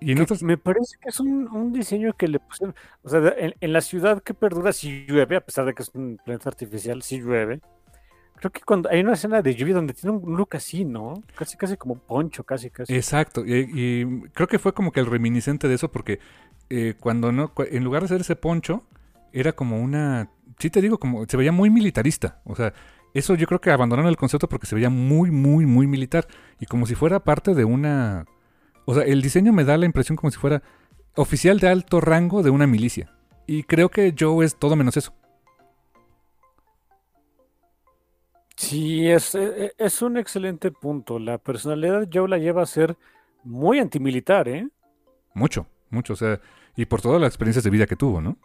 Y 0.00 0.12
en 0.12 0.26
Me 0.42 0.58
parece 0.58 0.96
que 1.00 1.08
es 1.08 1.20
un, 1.20 1.72
diseño 1.72 2.12
que 2.14 2.28
le 2.28 2.38
pusieron. 2.38 2.74
O 3.02 3.08
sea, 3.08 3.20
en, 3.38 3.54
en, 3.60 3.72
la 3.72 3.80
ciudad 3.80 4.22
que 4.22 4.34
perdura 4.34 4.72
si 4.72 5.06
llueve, 5.06 5.36
a 5.36 5.40
pesar 5.40 5.64
de 5.64 5.72
que 5.72 5.82
es 5.82 5.90
un 5.94 6.18
planeta 6.22 6.50
artificial, 6.50 7.02
si 7.02 7.20
llueve. 7.20 7.60
Creo 8.44 8.52
que 8.52 8.60
cuando 8.60 8.90
hay 8.90 9.00
una 9.00 9.14
escena 9.14 9.40
de 9.40 9.54
lluvia 9.54 9.72
donde 9.72 9.94
tiene 9.94 10.14
un 10.14 10.36
look 10.36 10.50
así, 10.54 10.84
¿no? 10.84 11.22
Casi, 11.34 11.56
casi 11.56 11.78
como 11.78 11.94
poncho, 11.94 12.44
casi, 12.44 12.68
casi. 12.68 12.94
Exacto, 12.94 13.42
y, 13.46 14.28
creo 14.34 14.46
que 14.46 14.58
fue 14.58 14.74
como 14.74 14.92
que 14.92 15.00
el 15.00 15.06
reminiscente 15.06 15.66
de 15.66 15.76
eso, 15.76 15.90
porque 15.90 16.18
eh, 16.68 16.92
cuando 17.00 17.32
no, 17.32 17.54
en 17.56 17.82
lugar 17.82 18.02
de 18.02 18.08
ser 18.08 18.20
ese 18.20 18.36
poncho, 18.36 18.82
era 19.32 19.54
como 19.54 19.80
una, 19.80 20.28
sí 20.58 20.68
te 20.68 20.82
digo, 20.82 20.98
como 20.98 21.24
se 21.24 21.38
veía 21.38 21.52
muy 21.52 21.70
militarista. 21.70 22.42
O 22.44 22.54
sea, 22.54 22.74
eso 23.14 23.34
yo 23.34 23.46
creo 23.46 23.62
que 23.62 23.70
abandonaron 23.70 24.10
el 24.10 24.18
concepto 24.18 24.46
porque 24.46 24.66
se 24.66 24.74
veía 24.74 24.90
muy, 24.90 25.30
muy, 25.30 25.64
muy 25.64 25.86
militar. 25.86 26.26
Y 26.60 26.66
como 26.66 26.84
si 26.84 26.94
fuera 26.94 27.24
parte 27.24 27.54
de 27.54 27.64
una, 27.64 28.26
o 28.84 28.94
sea, 28.94 29.04
el 29.04 29.22
diseño 29.22 29.54
me 29.54 29.64
da 29.64 29.78
la 29.78 29.86
impresión 29.86 30.16
como 30.16 30.30
si 30.30 30.36
fuera 30.36 30.62
oficial 31.14 31.60
de 31.60 31.68
alto 31.68 31.98
rango 32.02 32.42
de 32.42 32.50
una 32.50 32.66
milicia. 32.66 33.10
Y 33.46 33.62
creo 33.62 33.88
que 33.88 34.14
Joe 34.14 34.44
es 34.44 34.56
todo 34.56 34.76
menos 34.76 34.98
eso. 34.98 35.14
Sí, 38.56 39.10
es, 39.10 39.34
e, 39.34 39.66
e, 39.66 39.74
es 39.78 40.02
un 40.02 40.16
excelente 40.16 40.70
punto. 40.70 41.18
La 41.18 41.38
personalidad 41.38 42.00
de 42.00 42.08
Joe 42.12 42.28
la 42.28 42.38
lleva 42.38 42.62
a 42.62 42.66
ser 42.66 42.96
muy 43.42 43.78
antimilitar, 43.78 44.48
¿eh? 44.48 44.68
Mucho, 45.34 45.66
mucho. 45.90 46.12
O 46.12 46.16
sea, 46.16 46.40
y 46.76 46.86
por 46.86 47.00
todas 47.00 47.20
las 47.20 47.28
experiencias 47.28 47.64
de 47.64 47.70
vida 47.70 47.86
que 47.86 47.96
tuvo, 47.96 48.20
¿no? 48.20 48.36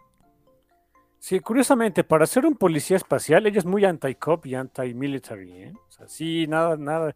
Sí, 1.18 1.38
curiosamente, 1.40 2.02
para 2.02 2.26
ser 2.26 2.46
un 2.46 2.56
policía 2.56 2.96
espacial, 2.96 3.46
ella 3.46 3.58
es 3.58 3.66
muy 3.66 3.84
anti-cop 3.84 4.46
y 4.46 4.54
anti-military, 4.54 5.52
¿eh? 5.52 5.72
O 5.88 5.92
sea, 5.92 6.08
sí, 6.08 6.46
nada, 6.46 6.76
nada. 6.76 7.14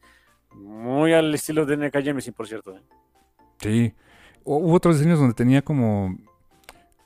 Muy 0.54 1.12
al 1.14 1.34
estilo 1.34 1.64
de 1.64 1.74
N.K. 1.74 2.02
Jemisin, 2.02 2.34
por 2.34 2.46
cierto. 2.46 2.76
¿eh? 2.76 2.82
Sí. 3.58 3.94
Hubo 4.44 4.74
otros 4.74 4.98
diseños 4.98 5.18
donde 5.18 5.34
tenía 5.34 5.62
como. 5.62 6.16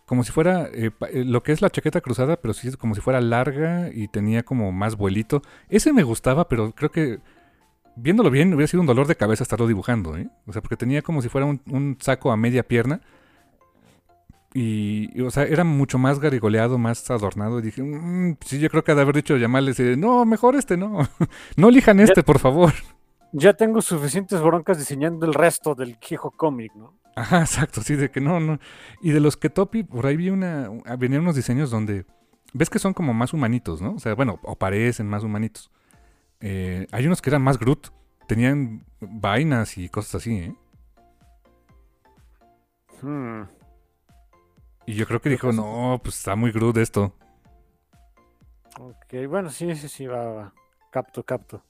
Como 0.09 0.25
si 0.25 0.33
fuera 0.33 0.69
eh, 0.73 0.91
eh, 1.13 1.25
lo 1.25 1.45
que 1.45 1.53
es 1.53 1.63
la 1.63 1.71
chaqueta 1.71 2.01
cruzada, 2.01 2.37
pero 2.37 2.53
sí 2.53 2.73
como 2.73 2.97
si 2.97 3.01
fuera 3.01 3.21
larga 3.21 3.91
y 3.93 4.09
tenía 4.09 4.43
como 4.43 4.73
más 4.73 4.97
vuelito. 4.97 5.43
Ese 5.69 5.93
me 5.93 6.03
gustaba, 6.03 6.49
pero 6.49 6.73
creo 6.73 6.91
que 6.91 7.21
viéndolo 7.95 8.31
bien 8.31 8.53
hubiera 8.53 8.67
sido 8.67 8.81
un 8.81 8.87
dolor 8.87 9.07
de 9.07 9.15
cabeza 9.15 9.45
estarlo 9.45 9.69
dibujando, 9.69 10.17
¿eh? 10.17 10.29
O 10.47 10.53
sea, 10.53 10.63
porque 10.63 10.77
tenía 10.77 11.03
como 11.03 11.23
si 11.23 11.29
fuera 11.29 11.47
un 11.47 11.97
saco 12.01 12.33
a 12.33 12.37
media 12.37 12.65
pierna 12.65 13.01
y, 14.55 15.21
o 15.21 15.31
sea, 15.31 15.45
era 15.45 15.63
mucho 15.63 15.99
más 15.99 16.21
garigoleado, 16.21 16.79
más 16.79 17.09
adornado. 17.11 17.59
Y 17.59 17.63
dije, 17.63 17.83
mm, 17.83 18.39
sí, 18.45 18.59
yo 18.59 18.71
creo 18.71 18.83
que 18.83 18.95
de 18.95 19.03
haber 19.03 19.15
dicho 19.15 19.37
llamarles, 19.37 19.79
no, 19.99 20.25
mejor 20.25 20.57
este, 20.57 20.77
no. 20.77 20.99
no 21.57 21.69
elijan 21.69 22.01
este, 22.01 22.23
por 22.23 22.39
favor. 22.39 22.73
Ya 23.33 23.53
tengo 23.53 23.83
suficientes 23.83 24.41
broncas 24.41 24.79
diseñando 24.79 25.27
el 25.27 25.35
resto 25.35 25.75
del 25.75 25.99
viejo 26.09 26.31
cómic, 26.31 26.73
¿no? 26.75 26.98
Ajá, 27.19 27.41
exacto, 27.41 27.83
sí, 27.83 27.97
de 27.97 28.11
que 28.11 28.21
no, 28.21 28.39
no. 28.39 28.61
Y 29.01 29.11
de 29.11 29.21
los 29.21 29.37
que 29.37 29.51
Topi, 29.51 29.83
por 29.83 30.07
ahí 30.07 30.17
vi 30.17 30.31
una, 30.31 30.71
venían 30.99 31.23
unos 31.23 31.35
diseños 31.35 31.71
donde, 31.71 32.07
ves 32.53 32.71
que 32.71 32.79
son 32.79 32.95
como 32.95 33.13
más 33.13 33.33
humanitos, 33.33 33.83
¿no? 33.83 33.95
O 33.95 33.99
sea, 33.99 34.15
bueno, 34.15 34.39
o 34.43 34.57
parecen 34.57 35.09
más 35.09 35.25
humanitos. 35.25 35.71
Eh, 36.41 36.87
hay 36.93 37.07
unos 37.07 37.21
que 37.21 37.31
eran 37.31 37.43
más 37.43 37.59
Groot, 37.59 37.89
tenían 38.29 38.85
vainas 39.01 39.79
y 39.79 39.89
cosas 39.89 40.17
así, 40.17 40.37
¿eh? 40.37 40.55
Hmm. 43.03 43.43
Y 44.87 44.95
yo 44.95 45.07
creo 45.07 45.21
que 45.21 45.29
dijo, 45.29 45.53
no, 45.53 46.01
pues 46.03 46.19
está 46.19 46.37
muy 46.37 46.53
Groot 46.53 46.77
esto. 46.77 47.15
Ok, 48.79 49.27
bueno, 49.29 49.51
sí, 49.51 49.75
sí, 49.75 49.89
sí, 49.89 50.07
va, 50.07 50.25
va. 50.25 50.55
Capto, 50.93 51.25
capto. 51.25 51.65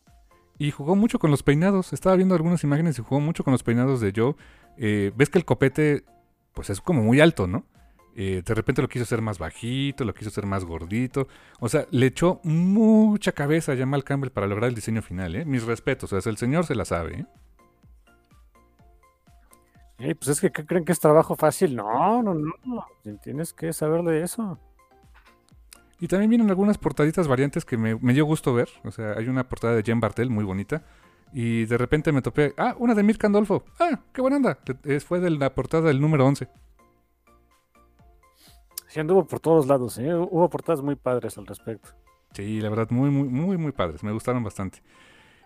Y 0.58 0.72
jugó 0.72 0.94
mucho 0.94 1.18
con 1.18 1.30
los 1.30 1.42
peinados. 1.42 1.92
Estaba 1.92 2.16
viendo 2.16 2.34
algunas 2.34 2.62
imágenes 2.64 2.98
y 2.98 3.02
jugó 3.02 3.20
mucho 3.20 3.44
con 3.44 3.52
los 3.52 3.62
peinados 3.62 4.00
de 4.00 4.12
Joe. 4.14 4.34
Eh, 4.78 5.12
Ves 5.14 5.28
que 5.28 5.38
el 5.38 5.44
copete, 5.44 6.04
pues 6.54 6.70
es 6.70 6.80
como 6.80 7.02
muy 7.02 7.20
alto, 7.20 7.46
¿no? 7.46 7.64
Eh, 8.16 8.42
de 8.44 8.54
repente 8.54 8.82
lo 8.82 8.88
quiso 8.88 9.04
hacer 9.04 9.22
más 9.22 9.38
bajito, 9.38 10.04
lo 10.04 10.14
quiso 10.14 10.30
hacer 10.30 10.46
más 10.46 10.64
gordito. 10.64 11.28
O 11.60 11.68
sea, 11.68 11.86
le 11.90 12.06
echó 12.06 12.40
mucha 12.42 13.32
cabeza 13.32 13.72
a 13.72 13.76
Jamal 13.76 14.02
Campbell 14.02 14.30
para 14.30 14.46
lograr 14.46 14.68
el 14.68 14.74
diseño 14.74 15.02
final, 15.02 15.36
¿eh? 15.36 15.44
Mis 15.44 15.64
respetos, 15.64 16.12
o 16.12 16.20
sea, 16.20 16.30
el 16.30 16.36
señor 16.36 16.66
se 16.66 16.74
la 16.74 16.84
sabe, 16.84 17.20
¿eh? 17.20 17.26
pues 20.14 20.28
es 20.28 20.40
que 20.40 20.50
creen 20.50 20.84
que 20.84 20.92
es 20.92 21.00
trabajo 21.00 21.36
fácil. 21.36 21.74
No, 21.74 22.22
no, 22.22 22.34
no. 22.34 22.86
Tienes 23.22 23.52
que 23.52 23.72
saber 23.72 24.02
de 24.02 24.22
eso. 24.22 24.58
Y 26.00 26.06
también 26.06 26.30
vienen 26.30 26.48
algunas 26.48 26.78
portaditas 26.78 27.26
variantes 27.26 27.64
que 27.64 27.76
me, 27.76 28.12
dio 28.12 28.24
gusto 28.24 28.54
ver. 28.54 28.68
O 28.84 28.92
sea, 28.92 29.12
hay 29.12 29.28
una 29.28 29.48
portada 29.48 29.74
de 29.74 29.82
Jen 29.82 30.00
Bartel 30.00 30.30
muy 30.30 30.44
bonita. 30.44 30.82
Y 31.32 31.66
de 31.66 31.78
repente 31.78 32.12
me 32.12 32.22
topé. 32.22 32.54
Ah, 32.56 32.74
una 32.78 32.94
de 32.94 33.02
Mirka 33.02 33.26
Andolfo. 33.26 33.64
Ah, 33.78 34.00
qué 34.12 34.20
buena 34.20 34.36
anda. 34.36 34.58
Fue 35.06 35.20
de 35.20 35.30
la 35.30 35.54
portada 35.54 35.88
del 35.88 36.00
número 36.00 36.26
11. 36.26 36.48
Sí, 38.88 39.00
anduvo 39.00 39.26
por 39.26 39.40
todos 39.40 39.66
lados. 39.66 39.98
¿eh? 39.98 40.14
Hubo 40.14 40.48
portadas 40.48 40.82
muy 40.82 40.96
padres 40.96 41.36
al 41.36 41.46
respecto. 41.46 41.90
Sí, 42.32 42.60
la 42.60 42.70
verdad, 42.70 42.88
muy, 42.90 43.10
muy, 43.10 43.28
muy, 43.28 43.56
muy 43.56 43.72
padres. 43.72 44.02
Me 44.02 44.12
gustaron 44.12 44.42
bastante. 44.42 44.82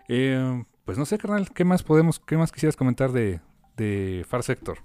Eh, 0.07 0.63
pues 0.85 0.97
no 0.97 1.05
sé, 1.05 1.17
carnal, 1.17 1.51
¿qué 1.51 1.65
más 1.65 1.83
podemos, 1.83 2.19
qué 2.19 2.37
más 2.37 2.51
quisieras 2.51 2.75
comentar 2.75 3.11
de, 3.11 3.41
de 3.77 4.25
Far 4.27 4.43
Sector. 4.43 4.79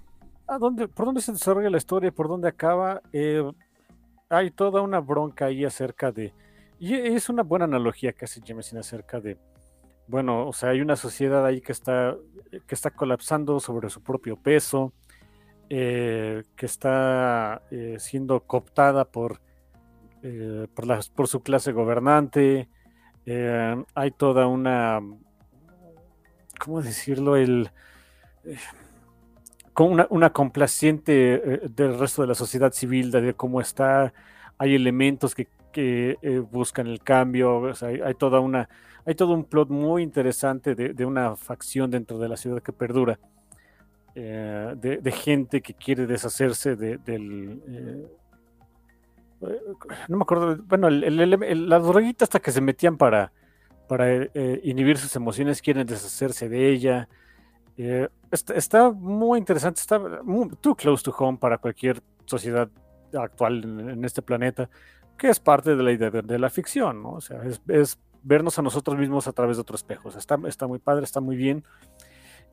dónde, 0.59 0.87
¿Por 0.87 1.05
dónde 1.05 1.21
se 1.21 1.31
desarrolla 1.31 1.69
la 1.69 1.77
historia? 1.77 2.11
¿Por 2.11 2.27
dónde 2.27 2.47
acaba? 2.47 3.01
Eh, 3.11 3.43
hay 4.29 4.51
toda 4.51 4.81
una 4.81 4.99
bronca 4.99 5.45
ahí 5.45 5.65
acerca 5.65 6.11
de... 6.11 6.33
Y 6.79 6.93
es 6.93 7.29
una 7.29 7.43
buena 7.43 7.65
analogía 7.65 8.13
que 8.13 8.25
hace 8.25 8.41
Jameson 8.41 8.79
acerca 8.79 9.19
de... 9.19 9.37
Bueno, 10.09 10.47
o 10.47 10.53
sea, 10.53 10.69
hay 10.69 10.81
una 10.81 10.95
sociedad 10.95 11.45
ahí 11.45 11.61
que 11.61 11.71
está, 11.71 12.17
que 12.67 12.75
está 12.75 12.91
colapsando 12.91 13.59
sobre 13.59 13.89
su 13.89 14.01
propio 14.01 14.35
peso, 14.35 14.91
eh, 15.69 16.43
que 16.55 16.65
está 16.65 17.61
eh, 17.71 17.97
siendo 17.99 18.39
cooptada 18.41 19.05
por, 19.05 19.39
por, 20.73 20.87
por, 21.15 21.27
su 21.27 21.41
clase 21.41 21.71
gobernante. 21.71 22.67
hay 23.95 24.11
toda 24.11 24.47
una... 24.47 24.99
¿Cómo 26.59 26.81
decirlo? 26.81 27.37
El 27.37 27.71
con 29.79 30.05
una, 30.09 30.31
complaciente 30.31 31.35
eh, 31.35 31.61
del 31.69 31.97
resto 31.97 32.21
de 32.21 32.27
la 32.27 32.35
sociedad 32.35 32.73
civil 32.73 33.11
de 33.11 33.33
cómo 33.33 33.61
está, 33.61 34.13
hay 34.57 34.75
elementos 34.75 35.33
que, 35.33 35.47
eh, 35.75 36.39
buscan 36.39 36.87
el 36.87 37.01
cambio, 37.01 37.71
hay, 37.81 38.13
toda 38.15 38.39
una, 38.39 38.69
hay 39.05 39.15
todo 39.15 39.33
un 39.33 39.45
plot 39.45 39.69
muy 39.69 40.03
interesante 40.03 40.75
de, 40.75 41.05
una 41.05 41.35
facción 41.35 41.91
dentro 41.91 42.17
de 42.17 42.29
la 42.29 42.37
ciudad 42.37 42.61
que 42.61 42.73
perdura, 42.73 43.19
eh, 44.15 44.75
de, 44.75 45.11
gente 45.11 45.61
que 45.61 45.73
quiere 45.73 46.07
deshacerse 46.07 46.75
del... 46.75 48.07
no 50.07 50.17
me 50.17 50.21
acuerdo, 50.23 50.57
bueno, 50.65 50.89
la 50.89 51.79
droguita 51.79 52.25
hasta 52.25 52.39
que 52.39 52.51
se 52.51 52.61
metían 52.61 52.97
para, 52.97 53.31
para 53.87 54.25
inhibir 54.63 54.97
sus 54.97 55.15
emociones, 55.15 55.61
quieren 55.61 55.87
deshacerse 55.87 56.49
de 56.49 56.69
ella. 56.69 57.09
Eh, 57.81 58.09
está, 58.29 58.91
muy 58.91 59.39
interesante, 59.39 59.79
está 59.79 60.01
too 60.59 60.75
close 60.75 61.01
to 61.01 61.15
home 61.17 61.37
para 61.37 61.57
cualquier 61.57 62.03
sociedad 62.25 62.69
actual 63.13 63.63
en, 63.63 64.03
este 64.03 64.21
planeta, 64.21 64.69
que 65.19 65.29
es 65.29 65.39
parte 65.39 65.75
de 65.75 65.83
la 65.83 65.91
idea 65.91 66.09
de, 66.09 66.39
la 66.39 66.49
ficción, 66.49 67.03
¿no? 67.03 67.11
O 67.11 67.21
sea, 67.21 67.43
es, 67.43 67.99
vernos 68.23 68.57
a 68.57 68.61
nosotros 68.61 68.97
mismos 68.97 69.27
a 69.27 69.33
través 69.33 69.57
de 69.57 69.61
otros 69.61 69.81
espejos. 69.81 70.15
Está, 70.15 70.39
está 70.47 70.65
muy 70.65 70.79
padre, 70.79 71.03
está 71.03 71.19
muy 71.19 71.35
bien. 71.35 71.63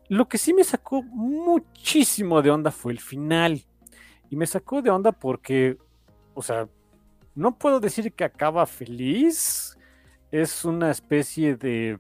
Lo 0.08 0.28
que 0.28 0.36
sí 0.36 0.52
me 0.52 0.64
sacó 0.64 1.02
muchísimo 1.02 2.42
de 2.42 2.50
onda 2.50 2.70
fue 2.70 2.92
el 2.92 3.00
final. 3.00 3.64
Y 4.28 4.36
me 4.36 4.46
sacó 4.46 4.82
de 4.82 4.90
onda 4.90 5.12
porque, 5.12 5.78
o 6.34 6.42
sea, 6.42 6.68
no 7.34 7.56
puedo 7.56 7.80
decir 7.80 8.12
que 8.12 8.24
acaba 8.24 8.66
feliz. 8.66 9.78
Es 10.30 10.64
una 10.64 10.90
especie 10.90 11.56
de, 11.56 11.98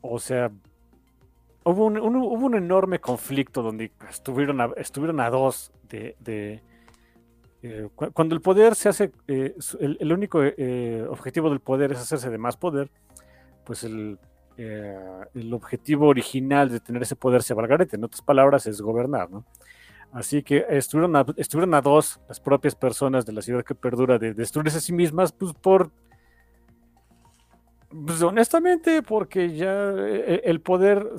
o 0.00 0.18
sea, 0.18 0.50
hubo 1.64 1.86
un, 1.86 2.54
enorme 2.54 3.00
conflicto 3.00 3.62
donde 3.62 3.92
estuvieron 4.08 4.60
a, 4.60 4.70
estuvieron 4.76 5.20
a 5.20 5.30
dos 5.30 5.72
de... 5.88 6.62
Eh, 7.62 7.88
cuando 7.94 8.34
el 8.34 8.40
poder 8.40 8.74
se 8.74 8.88
hace, 8.88 9.12
eh, 9.28 9.54
el, 9.80 10.12
único 10.12 10.42
eh, 10.42 11.04
objetivo 11.08 11.50
del 11.50 11.60
poder 11.60 11.92
es 11.92 11.98
hacerse 11.98 12.30
de 12.30 12.38
más 12.38 12.56
poder, 12.56 12.90
pues 13.64 13.84
el, 13.84 14.18
el 14.56 15.52
objetivo 15.52 16.08
original 16.08 16.70
de 16.70 16.80
tener 16.80 17.02
ese 17.02 17.16
poder 17.16 17.42
se 17.42 17.54
valgarete, 17.54 17.96
en 17.96 18.04
otras 18.04 18.22
palabras, 18.22 18.66
es 18.66 18.80
gobernar, 18.80 19.30
¿no? 19.30 19.44
Así 20.12 20.42
que 20.42 20.66
estuvieron 20.68 21.14
a, 21.16 21.24
estuvieron 21.36 21.72
a 21.74 21.80
dos 21.80 22.20
las 22.28 22.40
propias 22.40 22.74
personas 22.74 23.24
de 23.24 23.32
la 23.32 23.42
ciudad 23.42 23.64
que 23.64 23.74
perdura 23.74 24.18
de 24.18 24.34
destruirse 24.34 24.78
a 24.78 24.80
sí 24.80 24.92
mismas, 24.92 25.32
pues 25.32 25.52
por 25.52 25.90
pues 27.90 28.22
honestamente, 28.22 29.02
porque 29.02 29.54
ya 29.54 29.92
el 29.92 30.60
poder 30.60 31.10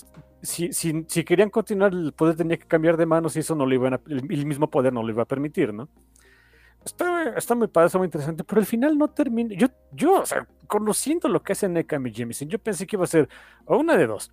si, 0.42 0.74
si, 0.74 1.24
querían 1.24 1.50
continuar, 1.50 1.94
el 1.94 2.14
poder 2.14 2.36
tenía 2.36 2.58
que 2.58 2.66
cambiar 2.66 2.98
de 2.98 3.06
manos 3.06 3.36
y 3.36 3.40
eso 3.40 3.56
no 3.56 3.66
lo 3.66 3.74
iban 3.74 3.94
a, 3.94 4.02
el, 4.08 4.46
mismo 4.46 4.70
poder 4.70 4.92
no 4.92 5.04
lo 5.04 5.10
iba 5.10 5.24
a 5.24 5.28
permitir, 5.28 5.74
¿no? 5.74 5.88
Está, 6.84 7.30
está 7.38 7.54
muy 7.54 7.68
padre, 7.68 7.88
está 7.88 7.98
muy 8.00 8.06
interesante, 8.06 8.44
pero 8.44 8.60
al 8.60 8.66
final 8.66 8.98
no 8.98 9.08
termina. 9.08 9.56
Yo, 9.56 9.68
yo, 9.92 10.22
o 10.22 10.26
sea, 10.26 10.48
conociendo 10.68 11.28
lo 11.28 11.44
que 11.44 11.54
hace 11.54 11.70
Nekami 11.70 12.12
Jameson, 12.12 12.50
yo 12.50 12.58
pensé 12.58 12.88
que 12.88 12.96
iba 12.96 13.04
a 13.04 13.08
ser 13.08 13.30
o 13.66 13.78
una 13.78 13.96
de 13.96 14.08
dos, 14.08 14.32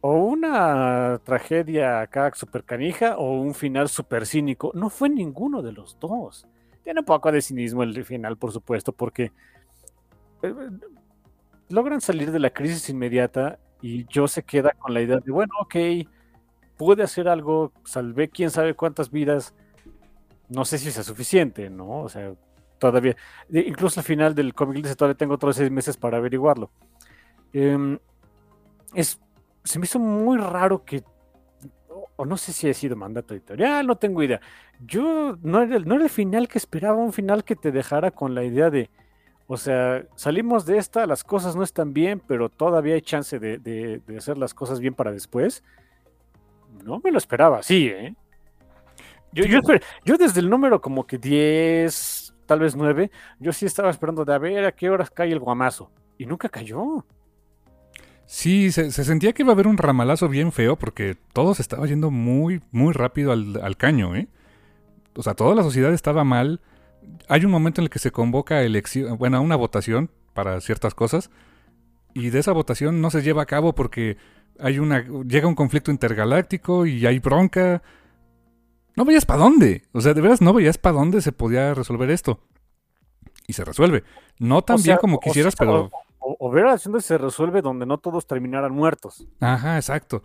o 0.00 0.14
una 0.14 1.20
tragedia 1.24 2.00
acá 2.00 2.32
super 2.34 2.64
canija, 2.64 3.18
o 3.18 3.40
un 3.40 3.54
final 3.54 3.88
super 3.88 4.26
cínico. 4.26 4.70
No 4.74 4.88
fue 4.88 5.10
ninguno 5.10 5.60
de 5.62 5.72
los 5.72 5.98
dos. 6.00 6.46
Tiene 6.82 7.00
un 7.00 7.06
poco 7.06 7.30
de 7.30 7.42
cinismo 7.42 7.82
el 7.82 8.04
final, 8.04 8.38
por 8.38 8.52
supuesto, 8.52 8.92
porque 8.92 9.32
eh, 10.42 10.54
logran 11.68 12.00
salir 12.00 12.32
de 12.32 12.38
la 12.38 12.50
crisis 12.50 12.88
inmediata 12.88 13.58
y 13.82 14.06
yo 14.06 14.26
se 14.26 14.42
queda 14.42 14.72
con 14.72 14.94
la 14.94 15.02
idea 15.02 15.18
de, 15.18 15.30
bueno, 15.30 15.52
ok, 15.60 15.76
pude 16.76 17.02
hacer 17.02 17.28
algo, 17.28 17.72
salvé 17.84 18.28
quién 18.28 18.50
sabe 18.50 18.74
cuántas 18.74 19.10
vidas, 19.10 19.54
no 20.50 20.64
sé 20.64 20.78
si 20.78 20.88
es 20.88 20.94
suficiente, 20.94 21.70
¿no? 21.70 22.02
O 22.02 22.08
sea, 22.08 22.34
todavía, 22.78 23.16
incluso 23.50 24.00
al 24.00 24.04
final 24.04 24.34
del 24.34 24.52
cómic 24.52 24.82
dice, 24.82 24.96
todavía 24.96 25.16
tengo 25.16 25.34
otros 25.34 25.56
seis 25.56 25.70
meses 25.70 25.96
para 25.96 26.18
averiguarlo. 26.18 26.70
Em, 27.52 27.98
es, 28.94 29.20
se 29.64 29.78
me 29.78 29.84
hizo 29.84 29.98
muy 29.98 30.38
raro 30.38 30.84
que, 30.84 31.02
o, 32.16 32.24
no 32.26 32.36
sé 32.36 32.52
si 32.52 32.68
ha 32.68 32.74
sido 32.74 32.96
mandato 32.96 33.34
editorial, 33.34 33.86
no 33.86 33.96
tengo 33.96 34.22
idea. 34.22 34.40
Yo, 34.86 35.38
no 35.42 35.62
era, 35.62 35.78
no 35.78 35.94
era 35.94 36.04
el 36.04 36.10
final 36.10 36.48
que 36.48 36.58
esperaba, 36.58 36.96
un 36.96 37.12
final 37.12 37.44
que 37.44 37.56
te 37.56 37.72
dejara 37.72 38.10
con 38.10 38.34
la 38.34 38.44
idea 38.44 38.70
de, 38.70 38.90
o 39.46 39.56
sea, 39.56 40.04
salimos 40.14 40.64
de 40.64 40.78
esta, 40.78 41.06
las 41.06 41.24
cosas 41.24 41.56
no 41.56 41.62
están 41.64 41.92
bien, 41.92 42.20
pero 42.26 42.48
todavía 42.48 42.94
hay 42.94 43.02
chance 43.02 43.38
de, 43.38 44.00
hacer 44.16 44.38
las 44.38 44.54
cosas 44.54 44.78
bien 44.78 44.94
para 44.94 45.12
después. 45.12 45.64
No 46.84 47.00
me 47.02 47.10
lo 47.10 47.18
esperaba, 47.18 47.62
sí, 47.62 47.88
¿eh? 47.88 48.14
Yo, 49.32 49.44
yo, 50.04 50.16
desde 50.16 50.40
el 50.40 50.50
número 50.50 50.80
como 50.80 51.06
que 51.06 51.18
10, 51.18 52.34
tal 52.46 52.60
vez 52.60 52.74
9, 52.74 53.10
yo 53.38 53.52
sí 53.52 53.66
estaba 53.66 53.90
esperando 53.90 54.24
de 54.24 54.34
a 54.34 54.38
ver 54.38 54.64
a 54.64 54.72
qué 54.72 54.90
horas 54.90 55.10
cae 55.10 55.30
el 55.30 55.38
guamazo. 55.38 55.90
Y 56.18 56.26
nunca 56.26 56.48
cayó. 56.48 57.04
Sí, 58.26 58.70
se, 58.70 58.90
sentía 58.90 59.32
que 59.32 59.42
iba 59.42 59.52
a 59.52 59.54
haber 59.54 59.66
un 59.66 59.78
ramalazo 59.78 60.28
bien 60.28 60.52
feo 60.52 60.76
porque 60.76 61.16
todo 61.32 61.54
se 61.54 61.62
estaba 61.62 61.86
yendo 61.86 62.10
muy, 62.10 62.60
muy 62.70 62.92
rápido 62.92 63.32
al, 63.32 63.76
caño, 63.76 64.14
¿eh? 64.14 64.28
O 65.16 65.22
sea, 65.22 65.34
toda 65.34 65.54
la 65.54 65.62
sociedad 65.62 65.92
estaba 65.92 66.22
mal. 66.22 66.60
Hay 67.28 67.44
un 67.44 67.50
momento 67.50 67.80
en 67.80 67.84
el 67.84 67.90
que 67.90 67.98
se 67.98 68.12
convoca 68.12 68.62
elección, 68.62 69.16
bueno, 69.18 69.40
una 69.42 69.56
votación 69.56 70.10
para 70.32 70.60
ciertas 70.60 70.94
cosas 70.94 71.30
y 72.14 72.30
de 72.30 72.38
esa 72.38 72.52
votación 72.52 73.00
no 73.00 73.10
se 73.10 73.22
lleva 73.22 73.42
a 73.42 73.46
cabo 73.46 73.74
porque 73.74 74.16
hay 74.58 74.78
una 74.78 75.04
llega 75.24 75.48
un 75.48 75.54
conflicto 75.54 75.90
intergaláctico 75.90 76.86
y 76.86 77.06
hay 77.06 77.18
bronca. 77.18 77.82
No 78.96 79.04
veías 79.04 79.26
para 79.26 79.40
dónde. 79.40 79.84
O 79.92 80.00
sea, 80.00 80.14
de 80.14 80.20
veras 80.20 80.40
no 80.40 80.52
veías 80.52 80.78
para 80.78 80.96
dónde 80.96 81.20
se 81.22 81.32
podía 81.32 81.74
resolver 81.74 82.10
esto. 82.10 82.40
Y 83.46 83.52
se 83.52 83.64
resuelve. 83.64 84.04
No 84.38 84.62
tan 84.62 84.82
bien 84.82 84.96
como 84.98 85.20
quisieras, 85.20 85.54
pero 85.56 85.90
o, 86.20 86.50
ver 86.50 86.66
haciendo 86.66 87.00
se 87.00 87.18
resuelve 87.18 87.62
donde 87.62 87.86
no 87.86 87.98
todos 87.98 88.26
terminaran 88.26 88.72
muertos. 88.72 89.26
Ajá, 89.40 89.76
exacto. 89.76 90.22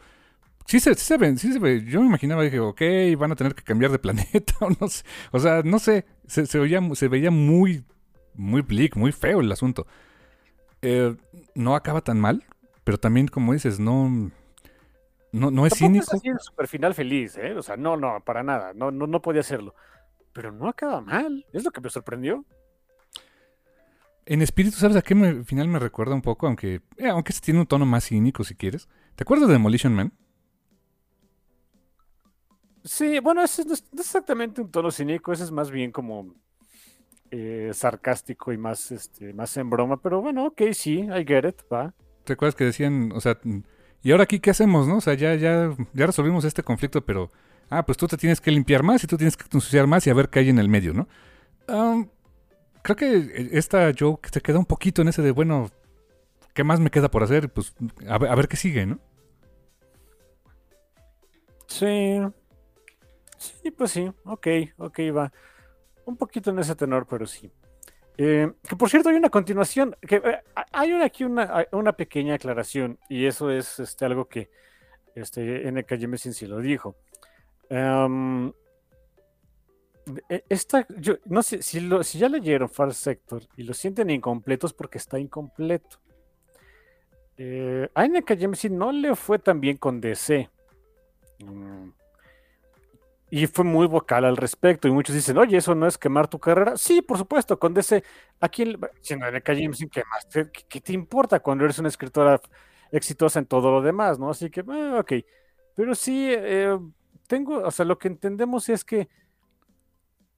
Sí 0.66 0.80
se, 0.80 0.94
sí 0.96 1.06
se 1.06 1.18
ve, 1.18 1.38
sí 1.38 1.54
se 1.54 1.60
ve. 1.60 1.84
Yo 1.86 2.02
me 2.02 2.08
imaginaba, 2.08 2.44
dije, 2.44 2.60
ok, 2.60 2.82
van 3.18 3.32
a 3.32 3.36
tener 3.36 3.56
que 3.56 3.64
cambiar 3.64 3.92
de 3.92 4.00
planeta, 4.00 4.54
o 4.60 4.70
no 4.80 4.88
sé. 4.88 5.04
O 5.32 5.40
sea, 5.40 5.62
no 5.64 5.80
sé, 5.80 6.06
se, 6.28 6.46
se, 6.46 6.60
veía, 6.60 6.82
se 6.94 7.08
veía 7.08 7.32
muy, 7.32 7.86
muy 8.34 8.62
bleak, 8.62 8.96
muy 8.98 9.12
feo 9.12 9.42
el 9.42 9.52
asunto. 9.52 9.88
Eh, 10.82 11.16
no 11.56 11.76
acaba 11.76 12.02
tan 12.02 12.20
mal, 12.20 12.44
pero 12.84 13.00
también, 13.00 13.28
como 13.28 13.54
dices, 13.54 13.80
no... 13.80 14.32
No, 15.36 15.52
no 15.52 15.66
es 15.66 15.74
cínico. 15.74 16.06
Es 16.06 16.14
así 16.14 16.30
super 16.40 16.68
final 16.68 16.94
feliz, 16.94 17.38
¿eh? 17.38 17.54
O 17.54 17.62
sea, 17.62 17.76
no, 17.76 17.98
no, 17.98 18.22
para 18.26 18.42
nada. 18.42 18.74
No, 18.74 18.90
no, 18.90 19.06
no 19.06 19.22
podía 19.22 19.42
hacerlo. 19.42 19.76
Pero 20.32 20.52
no 20.52 20.70
acaba 20.70 21.02
mal. 21.02 21.46
Es 21.52 21.64
lo 21.64 21.72
que 21.72 21.82
me 21.82 21.90
sorprendió. 21.90 22.46
En 24.26 24.42
espíritu, 24.42 24.78
¿sabes 24.78 24.96
a 24.96 25.02
qué 25.02 25.14
me, 25.14 25.44
final 25.44 25.68
me 25.68 25.78
recuerda 25.78 26.16
un 26.16 26.22
poco? 26.22 26.48
Aunque, 26.48 26.82
eh, 26.98 27.10
aunque 27.10 27.34
este 27.34 27.46
tiene 27.46 27.60
un 27.60 27.68
tono 27.68 27.86
más 27.86 28.06
cínico, 28.06 28.44
si 28.44 28.56
quieres. 28.56 28.88
¿Te 29.16 29.24
acuerdas 29.24 29.48
de 29.48 29.54
Demolition 29.54 29.94
Man? 29.94 30.14
Sí, 32.86 33.20
bueno, 33.20 33.44
ese 33.44 33.66
no 33.66 33.74
es, 33.74 33.84
exactamente 33.98 34.62
un 34.62 34.72
tono 34.72 34.92
cínico, 34.92 35.34
ese 35.34 35.44
es 35.44 35.52
más 35.52 35.72
bien 35.72 35.92
como 35.92 36.36
eh, 37.32 37.72
sarcástico 37.74 38.54
y 38.54 38.58
más, 38.58 38.92
este, 38.92 39.34
más 39.34 39.58
en 39.58 39.70
broma, 39.72 40.00
pero 40.00 40.22
bueno, 40.22 40.46
ok, 40.46 40.62
sí, 40.72 41.00
I 41.00 41.26
get 41.26 41.48
it, 41.48 41.62
va. 41.72 41.94
¿Te 42.24 42.34
acuerdas 42.34 42.56
que 42.56 42.66
decían, 42.66 43.12
o 43.12 43.22
sea, 43.22 43.40
y 44.06 44.12
ahora 44.12 44.26
aquí 44.26 44.40
qué 44.40 44.52
hacemos, 44.52 44.88
no? 44.88 44.98
O 44.98 45.02
sea, 45.02 45.16
ya, 45.16 45.34
ya, 45.34 45.76
ya 45.94 46.06
resolvimos 46.06 46.46
este 46.46 46.62
conflicto, 46.62 47.04
pero, 47.04 47.32
ah, 47.72 47.84
pues 47.84 47.98
tú 47.98 48.08
te 48.08 48.18
tienes 48.18 48.40
que 48.40 48.52
limpiar 48.52 48.84
más 48.84 49.04
y 49.04 49.08
tú 49.08 49.18
tienes 49.18 49.36
que 49.36 49.46
ensuciar 49.52 49.88
más 49.88 50.06
y 50.06 50.12
a 50.12 50.14
ver 50.14 50.30
qué 50.30 50.38
hay 50.38 50.50
en 50.50 50.60
el 50.60 50.70
medio, 50.70 50.94
¿no? 50.94 51.08
Creo 52.84 52.96
que 52.96 53.50
esta 53.52 53.92
joke 53.98 54.30
se 54.32 54.42
queda 54.42 54.60
un 54.60 54.66
poquito 54.66 55.02
en 55.02 55.08
ese 55.08 55.24
de, 55.24 55.32
bueno, 55.32 55.72
¿qué 56.54 56.64
más 56.64 56.80
me 56.80 56.92
queda 56.92 57.10
por 57.10 57.24
hacer? 57.24 57.52
Pues 57.52 57.74
a 58.08 58.20
ver, 58.20 58.48
qué 58.48 58.58
sigue, 58.58 58.86
¿no? 58.86 59.00
Sí. 61.66 62.22
Sí, 63.40 63.72
pues 63.72 63.90
sí. 63.90 64.12
Ok, 64.24 64.48
ok, 64.78 65.00
va. 65.18 65.34
Un 66.06 66.16
poquito 66.16 66.52
en 66.52 66.60
ese 66.60 66.76
tenor, 66.76 67.08
pero 67.10 67.26
sí. 67.26 67.52
Eh, 68.18 68.52
que 68.68 68.76
por 68.76 68.90
cierto, 68.90 69.10
hay 69.10 69.16
una 69.16 69.30
continuación. 69.30 69.96
Que, 70.02 70.18
eh, 70.18 70.42
hay 70.72 70.94
una, 70.94 71.06
aquí 71.06 71.24
una, 71.24 71.68
una, 71.72 71.94
pequeña 71.94 72.36
aclaración, 72.36 72.98
y 73.10 73.26
eso 73.26 73.52
es 73.52 73.80
este, 73.80 74.06
algo 74.06 74.26
que 74.26 74.50
este, 75.16 75.72
Jameson 75.98 76.34
sí 76.34 76.46
lo 76.46 76.60
dijo. 76.60 76.96
Um, 77.70 78.54
e, 80.30 80.44
esta, 80.50 80.86
yo 80.98 81.18
no 81.26 81.42
sé, 81.42 81.62
si, 81.62 81.80
ya 82.18 82.30
leyeron 82.30 82.70
Far 82.70 82.94
Sector 82.94 83.44
y 83.58 83.64
lo 83.64 83.74
sienten 83.74 84.10
incompletos 84.10 84.74
porque 84.74 84.98
está 84.98 85.20
incompleto. 85.20 86.00
Eh, 87.38 87.90
a 87.94 88.08
NK 88.08 88.70
no 88.70 88.92
le 88.92 89.16
fue 89.16 89.40
tan 89.40 89.60
bien 89.60 89.78
con 89.78 90.00
DC. 90.00 90.50
Mm. 91.40 91.90
Y 93.30 93.48
fue 93.48 93.66
muy 93.66 93.88
vocal 93.88 94.26
al 94.26 94.38
respecto. 94.38 94.88
Y 94.88 94.92
muchos 94.92 95.16
dicen, 95.16 95.38
oye, 95.38 95.58
¿eso 95.58 95.74
no 95.76 95.88
es 95.88 95.98
quemar 95.98 96.28
tu 96.28 96.40
carrera? 96.40 96.78
Sí, 96.78 97.02
por 97.02 97.18
supuesto, 97.18 97.58
con 97.60 97.74
DC. 97.74 98.04
Aquí, 98.40 98.64
NK 98.66 99.46
Jemisin, 99.46 99.90
¿qué 99.90 100.04
más? 100.10 100.28
¿Qué, 100.70 100.82
te 100.82 100.94
importa 100.94 101.40
cuando 101.40 101.66
eres 101.66 101.80
una 101.80 101.90
escritora 101.90 102.40
exitosa 102.92 103.40
en 103.40 103.46
todo 103.46 103.72
lo 103.72 103.82
demás? 103.82 104.20
¿no? 104.20 104.30
Así 104.30 104.50
que, 104.50 104.62
eh, 104.62 105.00
ok. 105.00 105.14
Pero 105.76 105.96
sí, 105.96 106.30
eh, 106.32 106.78
tengo, 107.28 107.58
o 107.58 107.72
sea, 107.72 107.86
lo 107.86 107.98
que 107.98 108.08
entendemos 108.08 108.70
es 108.70 108.84
que 108.86 109.10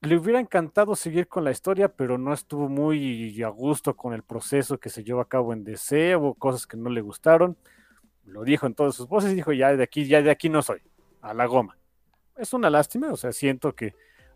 le 0.00 0.16
hubiera 0.16 0.40
encantado 0.40 0.94
seguir 0.94 1.26
con 1.28 1.44
la 1.44 1.50
historia, 1.50 1.88
pero 1.88 2.18
no 2.18 2.32
estuvo 2.32 2.68
muy 2.68 3.42
a 3.42 3.48
gusto 3.48 3.96
con 3.96 4.14
el 4.14 4.22
proceso 4.22 4.78
que 4.78 4.90
se 4.90 5.02
llevó 5.02 5.20
a 5.20 5.28
cabo 5.28 5.52
en 5.52 5.64
DC, 5.64 6.16
hubo 6.16 6.34
cosas 6.34 6.66
que 6.66 6.76
no 6.76 6.90
le 6.90 7.00
gustaron. 7.00 7.56
Lo 8.24 8.44
dijo 8.44 8.66
en 8.66 8.74
todas 8.74 8.94
sus 8.94 9.08
voces, 9.08 9.34
dijo, 9.34 9.52
ya 9.52 9.74
de 9.74 9.82
aquí, 9.82 10.06
ya 10.06 10.22
de 10.22 10.30
aquí 10.30 10.48
no 10.48 10.62
soy, 10.62 10.82
a 11.20 11.34
la 11.34 11.46
goma. 11.46 11.77
Es 12.38 12.52
una 12.52 12.70
lástima, 12.70 13.12
o 13.12 13.16
sea, 13.16 13.32
siento 13.32 13.74
que 13.74 13.94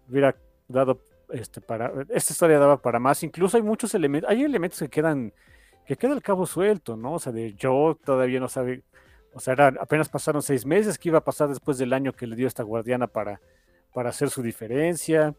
hubiera 0.08 0.36
dado 0.68 1.00
este 1.30 1.60
para 1.60 1.92
esta 2.10 2.32
historia 2.32 2.58
daba 2.58 2.82
para 2.82 2.98
más, 2.98 3.22
incluso 3.22 3.56
hay 3.56 3.62
muchos 3.62 3.94
elementos, 3.94 4.30
hay 4.30 4.42
elementos 4.42 4.78
que 4.78 4.88
quedan 4.88 5.32
que 5.86 5.96
queda 5.96 6.12
el 6.12 6.22
cabo 6.22 6.46
suelto, 6.46 6.96
¿no? 6.96 7.14
O 7.14 7.18
sea, 7.18 7.32
de 7.32 7.54
yo 7.54 7.98
todavía 8.04 8.40
no 8.40 8.48
sabe, 8.48 8.82
o 9.34 9.40
sea, 9.40 9.54
apenas 9.80 10.08
pasaron 10.08 10.42
seis 10.42 10.64
meses, 10.64 10.98
¿qué 10.98 11.08
iba 11.08 11.18
a 11.18 11.24
pasar 11.24 11.48
después 11.48 11.78
del 11.78 11.92
año 11.92 12.12
que 12.12 12.26
le 12.26 12.36
dio 12.36 12.46
esta 12.46 12.62
guardiana 12.62 13.06
para, 13.06 13.40
para 13.92 14.10
hacer 14.10 14.30
su 14.30 14.42
diferencia? 14.42 15.34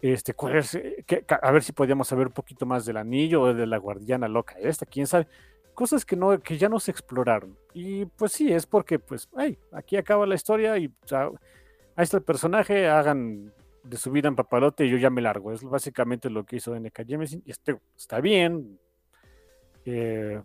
Este, 0.00 0.34
eh, 0.52 1.24
a 1.42 1.50
ver 1.50 1.62
si 1.62 1.72
podíamos 1.72 2.08
saber 2.08 2.26
un 2.26 2.32
poquito 2.32 2.66
más 2.66 2.84
del 2.84 2.98
anillo 2.98 3.42
o 3.42 3.54
de 3.54 3.66
la 3.66 3.78
guardiana 3.78 4.28
loca 4.28 4.54
esta, 4.60 4.86
quién 4.86 5.06
sabe. 5.06 5.26
Cosas 5.72 6.04
que, 6.04 6.14
no, 6.14 6.38
que 6.40 6.56
ya 6.56 6.68
no 6.68 6.78
se 6.78 6.90
exploraron. 6.90 7.58
Y 7.72 8.04
pues 8.04 8.32
sí, 8.32 8.52
es 8.52 8.64
porque, 8.64 8.98
pues, 8.98 9.28
hey, 9.36 9.58
aquí 9.72 9.96
acaba 9.96 10.24
la 10.26 10.36
historia 10.36 10.78
y 10.78 10.92
ahí 11.96 12.04
está 12.04 12.16
el 12.16 12.22
personaje, 12.22 12.88
hagan 12.88 13.52
de 13.82 13.96
su 13.96 14.10
vida 14.10 14.28
en 14.28 14.36
papalote 14.36 14.86
y 14.86 14.90
yo 14.90 14.96
ya 14.96 15.10
me 15.10 15.20
largo. 15.20 15.52
Es 15.52 15.62
básicamente 15.62 16.30
lo 16.30 16.44
que 16.44 16.56
hizo 16.56 16.74
NK 16.74 17.06
Jemisin. 17.06 17.42
Y 17.44 17.50
este, 17.50 17.78
está 17.96 18.20
bien. 18.20 18.78
Eh, 19.84 20.40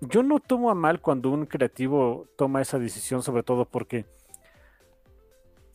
yo 0.00 0.22
no 0.22 0.40
tomo 0.40 0.70
a 0.70 0.74
mal 0.74 1.00
cuando 1.00 1.30
un 1.30 1.46
creativo 1.46 2.26
toma 2.36 2.60
esa 2.60 2.78
decisión, 2.78 3.22
sobre 3.22 3.42
todo 3.42 3.64
porque 3.64 4.04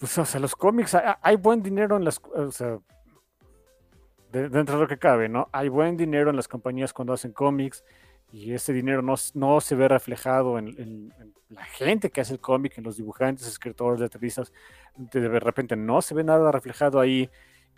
pues, 0.02 0.18
o 0.18 0.26
sea, 0.26 0.40
los 0.40 0.56
cómics, 0.56 0.98
hay, 1.22 1.36
buen 1.36 1.62
dinero 1.62 1.95
en 1.95 2.03
las, 2.03 2.20
o 2.34 2.52
sea, 2.52 2.80
dentro 4.32 4.76
de 4.76 4.82
lo 4.82 4.88
que 4.88 4.98
cabe, 4.98 5.30
¿no? 5.30 5.48
Hay 5.52 5.70
buen 5.70 5.95
dinero 5.95 6.32
en 6.32 6.36
las 6.36 6.48
compañías 6.48 6.91
cuando 6.91 7.14
hacen 7.14 7.34
cómics 7.34 7.84
y 8.32 8.53
ese 8.53 8.74
dinero 8.74 9.02
no, 9.02 9.16
no 9.34 9.62
se 9.62 9.76
ve 9.76 9.88
reflejado 9.88 10.58
en, 10.58 11.14
la 11.49 11.66
gente 11.66 12.10
que 12.10 12.22
hace 12.22 12.34
el 12.34 12.40
cómic, 12.40 12.78
en 12.78 12.86
los 12.86 12.95
dibujantes, 12.95 13.45
escritores, 13.45 13.99
letristas, 13.99 14.53
de 14.95 15.40
repente 15.40 15.76
no 15.76 16.02
se 16.02 16.16
ve 16.16 16.24
nada 16.24 16.49
reflejado 16.49 16.99
ahí 16.99 17.30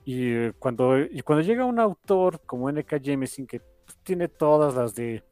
y 0.06 0.52
cuando, 0.54 1.00
y 1.00 1.22
cuando 1.22 1.44
llega 1.44 1.66
un 1.66 1.80
autor 1.80 2.42
como 2.46 2.70
N.K. 2.70 2.98
Jameson 2.98 3.48
que 3.48 3.62
tiene 4.04 4.28
todas 4.28 4.76
las 4.76 4.94
de... 4.94 5.24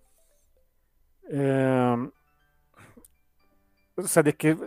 Em, 1.29 2.11
o 3.95 4.03
sea, 4.03 4.23
de 4.23 4.33
que 4.33 4.57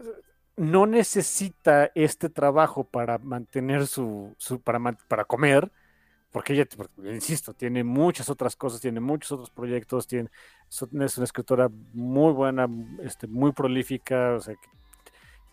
no 0.56 0.86
necesita 0.86 1.90
este 1.94 2.28
trabajo 2.28 2.84
para 2.84 3.18
mantener 3.18 3.86
su, 3.86 4.36
para, 4.62 4.78
para 5.08 5.24
comer, 5.24 5.72
porque 6.34 6.52
ella, 6.52 6.66
insisto, 7.04 7.54
tiene 7.54 7.84
muchas 7.84 8.28
otras 8.28 8.56
cosas, 8.56 8.80
tiene 8.80 8.98
muchos 8.98 9.30
otros 9.30 9.50
proyectos, 9.50 10.08
tiene, 10.08 10.30
es 10.68 10.82
una 11.16 11.24
escritora 11.24 11.70
muy 11.92 12.32
buena, 12.32 12.68
este, 13.04 13.28
muy 13.28 13.52
prolífica, 13.52 14.32
o 14.32 14.40
sea, 14.40 14.56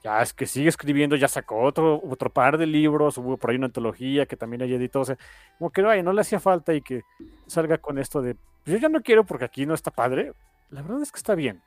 ya 0.04 0.24
es 0.24 0.34
que 0.34 0.48
sigue 0.48 0.70
escribiendo, 0.70 1.16
ya 1.16 1.28
sacó 1.28 1.62
otro, 1.62 2.02
otro 2.04 2.32
par 2.32 2.58
de 2.58 2.66
libros, 2.66 3.20
hubo 3.20 3.38
por 3.38 3.52
ahí 3.52 3.58
una 3.58 3.68
antología 3.68 4.26
que 4.26 4.36
también 4.36 4.64
hay 4.64 4.74
editado, 4.74 5.04
o 5.04 5.06
sea, 5.06 5.20
como 5.60 5.70
que 5.70 5.84
no 5.84 6.14
le 6.14 6.22
hacía 6.22 6.40
falta 6.40 6.74
y 6.74 6.82
que 6.82 7.04
salga 7.46 7.78
con 7.78 8.00
esto 8.00 8.24
de, 8.24 8.36
yo 8.66 8.78
ya 8.78 8.90
no 8.90 9.04
quiero 9.04 9.24
porque 9.24 9.46
aquí 9.46 9.68
no 9.68 9.76
está 9.76 9.92
padre, 9.92 10.34
la 10.72 10.82
verdad 10.82 11.04
es 11.04 11.12
que 11.12 11.18
está 11.18 11.36
bien, 11.36 11.62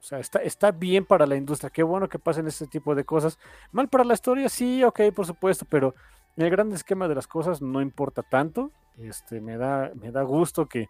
o 0.00 0.02
sea, 0.02 0.18
está, 0.18 0.38
está 0.38 0.70
bien 0.70 1.04
para 1.04 1.26
la 1.26 1.36
industria. 1.36 1.68
Qué 1.68 1.82
bueno 1.82 2.08
que 2.08 2.18
pasen 2.18 2.46
este 2.46 2.66
tipo 2.66 2.94
de 2.94 3.04
cosas. 3.04 3.38
Mal 3.72 3.88
para 3.88 4.04
la 4.04 4.14
historia, 4.14 4.48
sí, 4.48 4.84
ok, 4.84 5.00
por 5.14 5.26
supuesto, 5.26 5.66
pero 5.68 5.94
en 6.36 6.44
el 6.44 6.50
gran 6.50 6.72
esquema 6.72 7.08
de 7.08 7.14
las 7.14 7.26
cosas 7.26 7.62
no 7.62 7.80
importa 7.80 8.22
tanto. 8.22 8.72
Este, 8.98 9.40
me 9.40 9.56
da, 9.56 9.90
me 9.94 10.10
da 10.10 10.22
gusto 10.22 10.66
que. 10.66 10.88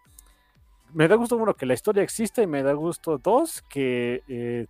Me 0.93 1.07
da 1.07 1.15
gusto, 1.15 1.35
uno, 1.35 1.53
que 1.53 1.65
la 1.65 1.73
historia 1.73 2.03
exista 2.03 2.41
y 2.41 2.47
me 2.47 2.63
da 2.63 2.71
gusto, 2.71 3.17
dos, 3.17 3.61
que 3.69 4.23
eh, 4.29 4.67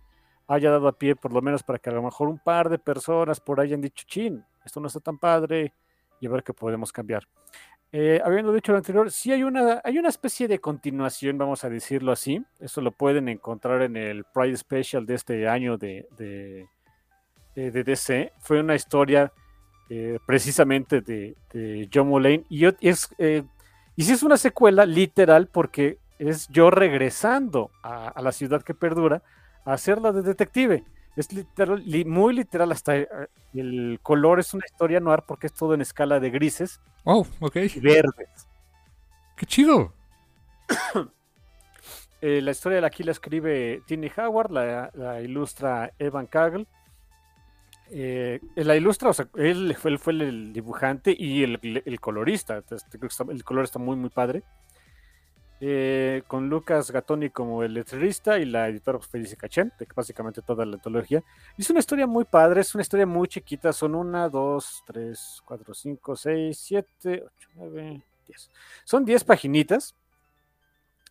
haya 0.48 0.70
dado 0.70 0.88
a 0.88 0.92
pie, 0.92 1.14
por 1.14 1.32
lo 1.32 1.40
menos, 1.40 1.62
para 1.62 1.78
que 1.78 1.90
a 1.90 1.92
lo 1.92 2.02
mejor 2.02 2.28
un 2.28 2.40
par 2.40 2.68
de 2.68 2.78
personas 2.78 3.38
por 3.38 3.60
ahí 3.60 3.68
hayan 3.68 3.80
dicho, 3.80 4.04
chin, 4.04 4.44
esto 4.64 4.80
no 4.80 4.88
está 4.88 4.98
tan 4.98 5.18
padre 5.18 5.72
y 6.20 6.26
a 6.26 6.30
ver 6.30 6.42
qué 6.42 6.52
podemos 6.52 6.90
cambiar. 6.90 7.28
Eh, 7.90 8.20
habiendo 8.22 8.52
dicho 8.52 8.72
lo 8.72 8.78
anterior, 8.78 9.10
sí 9.10 9.32
hay 9.32 9.42
una, 9.42 9.80
hay 9.82 9.98
una 9.98 10.10
especie 10.10 10.46
de 10.46 10.58
continuación, 10.58 11.38
vamos 11.38 11.64
a 11.64 11.70
decirlo 11.70 12.12
así. 12.12 12.44
Eso 12.60 12.80
lo 12.80 12.92
pueden 12.92 13.28
encontrar 13.28 13.82
en 13.82 13.96
el 13.96 14.24
Pride 14.24 14.56
Special 14.56 15.06
de 15.06 15.14
este 15.14 15.48
año 15.48 15.78
de, 15.78 16.06
de, 16.16 16.68
DC. 17.54 18.32
Fue 18.40 18.60
una 18.60 18.74
historia 18.74 19.32
eh, 19.90 20.18
precisamente 20.26 21.00
de, 21.00 21.36
de, 21.52 21.88
John 21.92 22.08
Mulaney. 22.08 22.44
Y, 22.48 22.66
es, 22.86 23.08
eh, 23.18 23.42
y 23.96 24.04
si 24.04 24.12
es 24.12 24.22
una 24.22 24.36
secuela 24.36 24.84
literal 24.84 25.48
porque 25.48 25.98
es 26.18 26.48
yo 26.48 26.70
regresando 26.70 27.70
a, 27.82 28.08
a, 28.08 28.22
la 28.22 28.32
ciudad 28.32 28.62
que 28.62 28.74
perdura 28.74 29.22
a 29.64 29.72
hacerla 29.72 30.12
de 30.12 30.22
detective. 30.22 30.84
Es 31.16 31.32
literal, 31.32 31.82
li, 31.84 32.04
muy 32.04 32.34
literal, 32.34 32.70
hasta 32.70 32.96
eh, 32.96 33.08
el 33.54 33.98
color 34.02 34.38
es 34.38 34.54
una 34.54 34.64
historia 34.66 35.00
noir 35.00 35.24
porque 35.26 35.48
es 35.48 35.52
todo 35.52 35.74
en 35.74 35.80
escala 35.80 36.20
de 36.20 36.30
grises. 36.30 36.80
Oh, 37.04 37.26
ok. 37.40 37.56
Y 37.56 37.80
verdes. 37.80 38.48
¡Qué 39.36 39.46
chido! 39.46 39.94
eh, 42.20 42.40
la 42.40 42.50
historia 42.50 42.80
de 42.80 42.86
aquí 42.86 43.02
la 43.02 43.12
escribe 43.12 43.82
Tini 43.86 44.10
Howard, 44.16 44.50
la, 44.50 44.90
la 44.94 45.20
ilustra 45.20 45.92
Evan 45.98 46.26
Cagle. 46.26 46.66
Eh, 47.90 48.40
la 48.56 48.76
ilustra, 48.76 49.10
o 49.10 49.12
sea, 49.12 49.28
él 49.36 49.74
fue, 49.76 49.90
él 49.90 49.98
fue 49.98 50.12
el 50.12 50.52
dibujante 50.52 51.14
y 51.18 51.42
el, 51.42 51.82
el 51.84 52.00
colorista. 52.00 52.62
El 53.30 53.44
color 53.44 53.64
está 53.64 53.78
muy, 53.78 53.96
muy 53.96 54.10
padre. 54.10 54.42
Eh, 55.60 56.22
con 56.28 56.48
Lucas 56.48 56.92
Gatoni 56.92 57.30
como 57.30 57.64
el 57.64 57.74
letrerista 57.74 58.38
y 58.38 58.44
la 58.44 58.68
editora 58.68 59.00
Felicia 59.00 59.36
Cachen, 59.36 59.72
de 59.76 59.88
básicamente 59.92 60.40
toda 60.40 60.64
la 60.64 60.76
antología. 60.76 61.24
Es 61.56 61.68
una 61.68 61.80
historia 61.80 62.06
muy 62.06 62.24
padre, 62.24 62.60
es 62.60 62.72
una 62.76 62.82
historia 62.82 63.06
muy 63.06 63.26
chiquita, 63.26 63.72
son 63.72 63.96
una, 63.96 64.28
dos, 64.28 64.84
tres, 64.86 65.42
cuatro, 65.44 65.74
cinco, 65.74 66.14
seis, 66.14 66.58
siete, 66.58 67.24
ocho, 67.24 67.48
nueve, 67.56 68.00
diez. 68.28 68.48
Son 68.84 69.04
diez 69.04 69.24
paginitas 69.24 69.96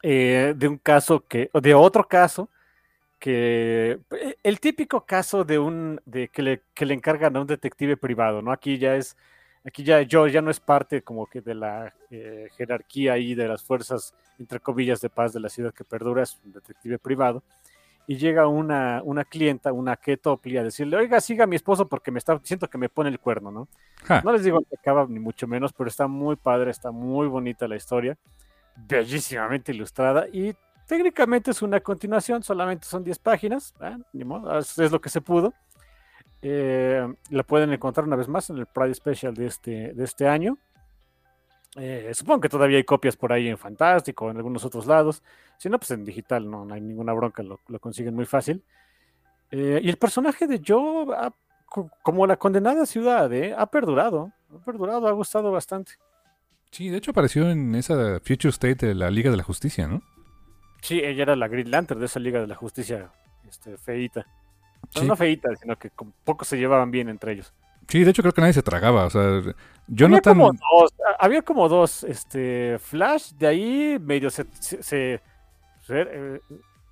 eh, 0.02 0.54
de 0.56 0.68
un 0.70 0.78
caso 0.78 1.20
que, 1.28 1.50
de 1.54 1.74
otro 1.74 2.08
caso, 2.08 2.50
que 3.20 4.00
el 4.44 4.60
típico 4.60 5.06
caso 5.06 5.44
de 5.44 5.60
un, 5.60 6.02
de 6.06 6.28
que 6.30 6.42
le, 6.42 6.62
que 6.74 6.86
le 6.86 6.94
encargan 6.94 7.36
a 7.36 7.42
un 7.42 7.48
detective 7.48 7.98
privado, 7.98 8.42
¿no? 8.42 8.52
Aquí 8.52 8.78
ya 8.78 8.96
es 8.96 9.18
Aquí 9.68 9.84
ya 9.84 10.06
George 10.06 10.34
ya 10.34 10.42
no 10.42 10.50
es 10.50 10.62
parte 10.62 11.02
como 11.02 11.26
que 11.28 11.42
de 11.42 11.54
la 11.54 11.94
eh, 12.10 12.48
jerarquía 12.56 13.14
ahí 13.14 13.36
de 13.36 13.50
las 13.50 13.62
fuerzas, 13.62 14.14
entre 14.40 14.62
comillas, 14.62 15.02
de 15.02 15.10
paz 15.10 15.34
de 15.34 15.42
la 15.42 15.50
ciudad 15.50 15.74
que 15.74 15.84
perdura, 15.84 16.24
es 16.24 16.40
un 16.46 16.54
detective 16.54 16.98
privado. 16.98 17.44
Y 18.08 18.16
llega 18.16 18.48
una, 18.48 19.02
una 19.04 19.26
clienta, 19.26 19.74
una 19.74 19.98
Ketopli, 19.98 20.56
a 20.56 20.64
decirle, 20.64 20.96
oiga, 20.96 21.20
siga 21.20 21.44
a 21.44 21.48
mi 21.48 21.58
esposo 21.58 21.90
porque 21.90 22.12
me 22.12 22.20
está, 22.20 22.40
siento 22.44 22.70
que 22.70 22.78
me 22.78 22.88
pone 22.88 23.10
el 23.10 23.20
cuerno, 23.20 23.52
¿no? 23.52 23.68
No 24.24 24.32
les 24.32 24.46
digo 24.46 24.62
que 24.62 24.78
acaba 24.80 25.06
ni 25.10 25.20
mucho 25.20 25.48
menos, 25.48 25.74
pero 25.74 25.90
está 25.90 26.08
muy 26.08 26.38
padre, 26.38 26.72
está 26.72 26.92
muy 26.92 27.28
bonita 27.28 27.68
la 27.68 27.76
historia, 27.76 28.18
bellísimamente 28.78 29.74
ilustrada 29.74 30.30
y 30.32 30.56
técnicamente 30.88 31.52
es 31.52 31.62
una 31.62 31.80
continuación, 31.82 32.42
solamente 32.42 32.88
son 32.88 33.04
10 33.04 33.20
páginas, 33.20 33.76
¿eh? 33.82 33.98
es, 34.58 34.92
lo 34.92 35.00
que 35.00 35.10
se 35.10 35.22
pudo. 35.22 35.54
Eh, 36.42 37.06
la 37.30 37.44
pueden 37.44 37.74
encontrar 37.74 38.08
una 38.08 38.16
vez 38.16 38.28
más 38.28 38.50
en 38.50 38.58
el 38.58 38.66
Pride 38.66 38.96
Special 38.96 39.34
de 39.34 39.46
este, 39.46 39.94
de 39.94 40.04
este 40.04 40.28
año. 40.28 40.58
Eh, 41.76 42.12
supongo 42.14 42.42
que 42.42 42.50
todavía 42.50 42.78
hay 42.78 42.86
copias 42.86 43.16
por 43.18 43.34
ahí 43.34 43.50
en 43.50 43.58
Fantástico, 43.58 44.32
en 44.32 44.38
algunos 44.38 44.64
otros 44.64 44.88
lados. 44.88 45.22
Si 45.58 45.70
no, 45.70 45.78
pues 45.78 45.92
en 45.92 46.06
digital 46.06 46.50
no, 46.50 46.66
no 46.66 46.74
hay 46.74 46.82
ninguna 46.82 47.14
bronca, 47.14 47.44
lo, 47.44 47.60
consiguen 47.80 48.16
muy 48.16 48.26
fácil. 48.26 48.64
Y 49.52 49.88
el 49.88 49.98
personaje 49.98 50.46
de 50.46 50.62
Joe, 50.66 51.06
como 52.02 52.28
la 52.28 52.36
condenada 52.36 52.86
ciudad, 52.86 53.32
ha 53.58 53.66
perdurado. 53.68 54.32
Ha 54.54 54.66
perdurado, 54.66 55.08
ha 55.08 55.12
gustado 55.12 55.52
bastante. 55.52 55.94
Sí, 56.72 56.90
de 56.90 56.98
hecho 56.98 57.12
apareció 57.12 57.50
en 57.50 57.76
esa 57.76 58.20
Future 58.20 58.50
State 58.50 58.88
de 58.88 58.96
la 58.96 59.10
Liga 59.10 59.32
de 59.32 59.38
la 59.38 59.44
Justicia, 59.44 59.88
¿no? 59.88 60.02
Sí, 60.82 61.00
ella 61.04 61.24
era 61.24 61.36
la 61.36 61.48
Green 61.48 61.72
Lantern 61.72 62.00
de 62.00 62.06
esa 62.06 62.20
Liga 62.20 62.40
de 62.40 62.48
la 62.48 62.56
Justicia 62.56 63.10
este, 63.48 63.78
feita. 63.78 64.26
Sí. 64.90 65.06
No 65.06 65.16
feitas, 65.16 65.60
sino 65.60 65.78
que 65.78 65.92
poco 66.24 66.46
se 66.46 66.58
llevaban 66.58 66.92
bien 66.92 67.10
entre 67.10 67.34
ellos. 67.34 67.54
Sí, 67.88 68.04
de 68.04 68.12
hecho 68.12 68.22
creo 68.22 68.34
que 68.34 68.42
nadie 68.42 68.54
se 68.54 68.64
tragaba. 68.64 69.06
O 69.06 69.10
sea, 69.10 69.42
Jonathan. 69.88 70.34
Había 70.40 70.50
como 70.50 70.54
dos, 70.54 70.94
había 71.20 71.42
como 71.42 71.70
dos 71.70 72.04
este, 72.04 72.78
Flash, 72.80 73.32
de 73.34 73.48
ahí 73.48 73.98
medio 74.00 74.30
se. 74.30 74.46
se, 74.60 74.84
se, 74.84 75.22
se 75.82 76.02
eh, 76.02 76.42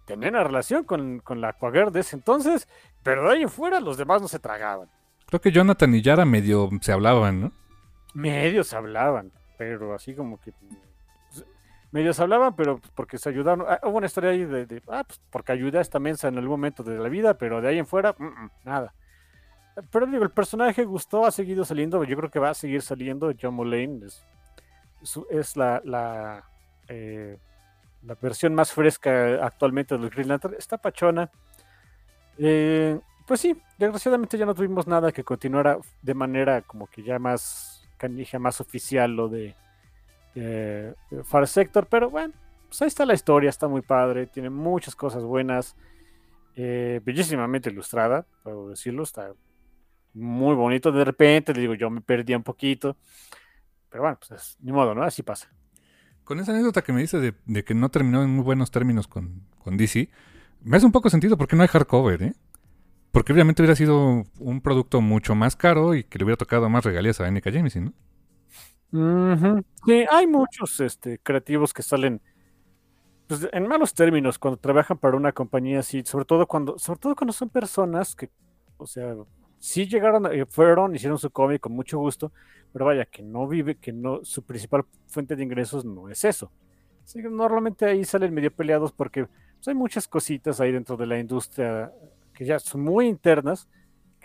tenían 0.05 0.35
una 0.35 0.43
relación 0.43 0.83
con, 0.83 1.19
con 1.19 1.41
la 1.41 1.49
Aquaguer 1.49 1.91
de 1.91 2.01
ese 2.01 2.15
entonces, 2.15 2.67
pero 3.03 3.27
de 3.27 3.35
ahí 3.35 3.41
en 3.43 3.49
fuera 3.49 3.79
los 3.79 3.97
demás 3.97 4.21
no 4.21 4.27
se 4.27 4.39
tragaban. 4.39 4.89
Creo 5.25 5.41
que 5.41 5.51
Jonathan 5.51 5.93
y 5.95 6.01
Yara 6.01 6.23
medio 6.25 6.69
se 6.81 6.91
hablaban, 6.91 7.41
¿no? 7.41 7.51
Medio 8.13 8.63
se 8.63 8.75
hablaban, 8.75 9.31
pero 9.57 9.93
así 9.93 10.13
como 10.13 10.39
que 10.39 10.53
medios 11.95 12.19
hablaban, 12.19 12.53
pero 12.57 12.81
porque 12.93 13.17
se 13.17 13.29
ayudaron. 13.29 13.65
Ah, 13.69 13.79
hubo 13.83 13.97
una 13.97 14.07
historia 14.07 14.31
ahí 14.31 14.43
de, 14.43 14.81
ah, 14.89 15.05
pues 15.07 15.21
porque 15.31 15.53
ayudé 15.53 15.77
a 15.77 15.81
esta 15.81 15.97
mensa 15.97 16.27
en 16.27 16.37
algún 16.37 16.59
momento 16.59 16.83
de 16.83 16.99
la 16.99 17.07
vida, 17.07 17.37
pero 17.37 17.61
de 17.61 17.69
ahí 17.69 17.79
en 17.79 17.87
fuera, 17.87 18.13
mm, 18.17 18.25
mm, 18.25 18.49
nada. 18.65 18.93
Pero 19.91 20.05
digo, 20.05 20.23
el 20.23 20.31
personaje 20.31 20.83
gustó, 20.83 21.25
ha 21.25 21.31
seguido 21.31 21.63
saliendo, 21.63 22.03
yo 22.03 22.17
creo 22.17 22.29
que 22.29 22.39
va 22.39 22.49
a 22.49 22.53
seguir 22.53 22.81
saliendo. 22.81 23.33
John 23.41 23.53
Mulaney 23.53 24.01
es, 24.05 24.25
es 25.29 25.55
la, 25.55 25.81
la, 25.85 26.43
eh, 26.89 27.37
la, 28.03 28.15
versión 28.15 28.53
más 28.53 28.73
fresca 28.73 29.45
actualmente 29.45 29.97
del 29.97 30.09
Green 30.09 30.27
Lantern. 30.27 30.55
Está 30.57 30.77
pachona. 30.77 31.31
Eh, 32.37 32.99
pues 33.25 33.39
sí, 33.39 33.57
desgraciadamente 33.77 34.37
ya 34.37 34.45
no 34.45 34.53
tuvimos 34.53 34.85
nada 34.85 35.13
que 35.13 35.23
continuara 35.23 35.77
de 36.01 36.13
manera 36.13 36.61
como 36.61 36.87
que 36.87 37.03
ya 37.03 37.19
más 37.19 37.87
canija, 37.97 38.37
más 38.37 38.59
oficial 38.59 39.15
lo 39.15 39.29
de 39.29 39.55
eh, 40.35 40.93
Far 41.23 41.47
Sector, 41.47 41.87
pero 41.87 42.09
bueno, 42.09 42.33
pues 42.67 42.81
ahí 42.81 42.87
está 42.87 43.05
la 43.05 43.13
historia, 43.13 43.49
está 43.49 43.67
muy 43.67 43.81
padre, 43.81 44.27
tiene 44.27 44.49
muchas 44.49 44.95
cosas 44.95 45.23
buenas, 45.23 45.75
eh, 46.55 47.01
bellísimamente 47.03 47.69
ilustrada, 47.69 48.25
puedo 48.43 48.69
decirlo, 48.69 49.03
está 49.03 49.31
muy 50.13 50.55
bonito. 50.55 50.91
De 50.91 51.03
repente, 51.03 51.53
le 51.53 51.61
digo, 51.61 51.73
yo 51.75 51.89
me 51.89 52.01
perdí 52.01 52.33
un 52.33 52.43
poquito, 52.43 52.97
pero 53.89 54.03
bueno, 54.03 54.17
pues 54.17 54.31
es, 54.31 54.57
ni 54.61 54.71
modo, 54.71 54.95
¿no? 54.95 55.03
Así 55.03 55.23
pasa. 55.23 55.49
Con 56.23 56.39
esa 56.39 56.51
anécdota 56.51 56.81
que 56.81 56.91
me 56.91 57.01
dice 57.01 57.19
de, 57.19 57.63
que 57.63 57.75
no 57.75 57.89
terminó 57.89 58.23
en 58.23 58.31
muy 58.31 58.43
buenos 58.43 58.71
términos 58.71 59.07
con, 59.07 59.43
DC, 59.65 60.09
me 60.63 60.77
hace 60.77 60.85
un 60.85 60.91
poco 60.91 61.09
sentido 61.09 61.37
porque 61.37 61.55
no 61.55 61.61
hay 61.61 61.67
hardcover, 61.67 62.23
¿eh? 62.23 62.33
Porque 63.11 63.31
obviamente 63.31 63.61
hubiera 63.61 63.75
sido 63.75 64.25
un 64.39 64.61
producto 64.61 64.99
mucho 64.99 65.35
más 65.35 65.55
caro 65.55 65.95
y 65.95 66.03
que 66.03 66.17
le 66.17 66.25
hubiera 66.25 66.37
tocado 66.37 66.67
más 66.67 66.83
regalías 66.83 67.21
a 67.21 67.27
N.K. 67.27 67.51
Jemisin, 67.51 67.85
¿no? 67.85 67.93
Sí, 69.85 70.05
hay 70.09 70.27
muchos 70.27 70.79
este, 70.79 71.19
creativos 71.19 71.73
que 71.73 71.83
salen 71.83 72.21
pues, 73.27 73.47
en 73.51 73.67
malos 73.67 73.93
términos 73.93 74.37
cuando 74.39 74.57
trabajan 74.57 74.97
para 74.97 75.17
una 75.17 75.31
compañía 75.31 75.79
así, 75.79 76.03
sobre 76.05 76.25
todo 76.25 76.47
cuando, 76.47 76.77
sobre 76.77 76.99
todo 76.99 77.15
cuando 77.15 77.33
son 77.33 77.49
personas 77.49 78.15
que, 78.15 78.29
o 78.77 78.85
sea, 78.85 79.15
sí 79.59 79.87
llegaron, 79.87 80.31
eh, 80.31 80.45
fueron, 80.45 80.95
hicieron 80.95 81.17
su 81.17 81.29
cómic 81.31 81.61
con 81.61 81.73
mucho 81.73 81.97
gusto, 81.97 82.31
pero 82.71 82.85
vaya, 82.85 83.05
que 83.05 83.23
no 83.23 83.47
vive, 83.47 83.75
que 83.75 83.91
no, 83.91 84.23
su 84.23 84.43
principal 84.43 84.85
fuente 85.07 85.35
de 85.35 85.43
ingresos 85.43 85.85
no 85.85 86.09
es 86.09 86.23
eso. 86.23 86.51
Así 87.03 87.21
que 87.21 87.29
normalmente 87.29 87.85
ahí 87.85 88.03
salen 88.03 88.33
medio 88.33 88.51
peleados 88.51 88.91
porque 88.91 89.25
pues, 89.25 89.67
hay 89.67 89.75
muchas 89.75 90.07
cositas 90.07 90.59
ahí 90.59 90.71
dentro 90.71 90.97
de 90.97 91.07
la 91.07 91.19
industria 91.19 91.91
que 92.33 92.45
ya 92.45 92.59
son 92.59 92.81
muy 92.81 93.07
internas, 93.07 93.67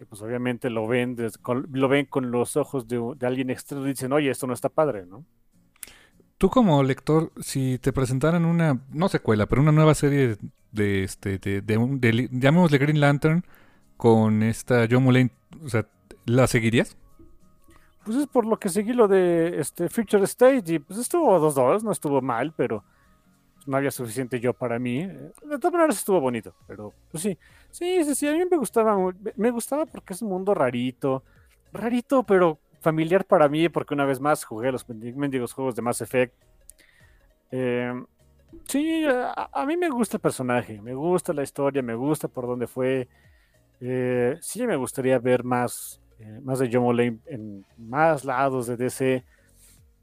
que 0.01 0.07
pues 0.07 0.23
obviamente 0.23 0.71
lo 0.71 0.87
ven, 0.87 1.15
con, 1.43 1.69
lo 1.73 1.87
ven 1.87 2.07
con 2.07 2.31
los 2.31 2.57
ojos 2.57 2.89
de, 2.89 2.99
de, 3.19 3.27
alguien 3.27 3.51
externo 3.51 3.85
y 3.85 3.91
dicen, 3.91 4.15
oye, 4.15 4.31
esto 4.31 4.47
no 4.47 4.55
está 4.55 4.71
padre, 4.71 5.05
¿no? 5.05 5.27
Tú 6.39 6.49
como 6.49 6.83
lector, 6.83 7.31
si 7.43 7.79
te 7.79 7.93
presentaran 7.93 8.47
una, 8.47 8.81
no 8.89 9.11
secuela, 9.11 9.45
pero 9.45 9.61
una 9.61 9.73
nueva 9.73 9.95
serie 9.95 10.39
de, 10.73 11.05
este, 11.05 11.37
de, 11.37 11.61
de, 11.61 11.77
de, 11.77 12.13
de 12.13 12.29
llamémosle 12.33 12.79
Green 12.79 12.99
Lantern, 12.99 13.45
con 13.99 14.43
esta 14.43 14.89
John 14.91 15.03
Mulaney, 15.03 15.33
o 15.63 15.69
sea, 15.69 15.87
¿la 16.25 16.47
seguirías? 16.47 16.97
Pues 18.03 18.17
es 18.17 18.27
por 18.27 18.47
lo 18.47 18.59
que 18.59 18.71
seguí 18.71 18.95
lo 18.95 19.07
de 19.07 19.61
este 19.61 19.91
Future 19.91 20.25
State 20.25 20.65
y 20.67 20.79
pues 20.79 20.99
estuvo 20.99 21.39
dos 21.39 21.57
dólares, 21.57 21.85
no 21.85 21.93
estuvo 21.93 22.23
mal, 22.23 22.55
pero 22.57 22.85
no 23.66 23.77
había 23.77 23.91
suficiente 23.91 24.41
yo 24.41 24.53
para 24.53 24.78
mí. 24.78 25.07
De 25.07 25.59
todas 25.59 25.73
maneras 25.73 25.99
estuvo 25.99 26.20
bonito, 26.20 26.55
pero 26.66 26.93
pues 27.11 27.23
sí, 27.23 27.39
sí, 27.70 28.05
sí, 28.05 28.15
sí, 28.15 28.28
a 28.28 28.32
mí 28.32 28.43
me 28.51 28.57
gustaba, 28.57 28.97
me 29.37 29.51
gustaba 29.51 29.87
porque 29.87 30.15
es 30.15 30.23
un 30.23 30.28
mundo 30.28 30.55
rarito, 30.55 31.23
rarito, 31.73 32.23
pero 32.23 32.59
familiar 32.81 33.24
para 33.24 33.49
mí, 33.49 33.69
porque 33.69 33.95
una 33.95 34.05
vez 34.05 34.20
más 34.20 34.45
jugué 34.45 34.73
los 34.73 34.89
mendigos 34.89 35.53
juegos 35.53 35.74
de 35.74 35.82
Mass 35.82 36.01
Effect. 36.01 36.35
Eh, 37.51 37.93
sí, 38.66 39.05
a, 39.05 39.51
a, 39.53 39.66
mí 39.66 39.77
me 39.77 39.89
gusta 39.89 40.16
el 40.16 40.20
personaje, 40.20 40.81
me 40.81 40.95
gusta 40.95 41.32
la 41.32 41.43
historia, 41.43 41.82
me 41.82 41.95
gusta 41.95 42.28
por 42.28 42.47
dónde 42.47 42.66
fue. 42.66 43.09
Eh, 43.81 44.37
sí, 44.41 44.66
me 44.66 44.77
gustaría 44.77 45.19
ver 45.19 45.45
más, 45.45 46.01
eh, 46.19 46.41
más 46.43 46.59
de 46.59 46.70
John 46.73 46.82
Mulaney 46.82 47.19
en 47.27 47.65
más 47.77 48.24
lados 48.24 48.66
de 48.66 48.77
DC 48.77 49.24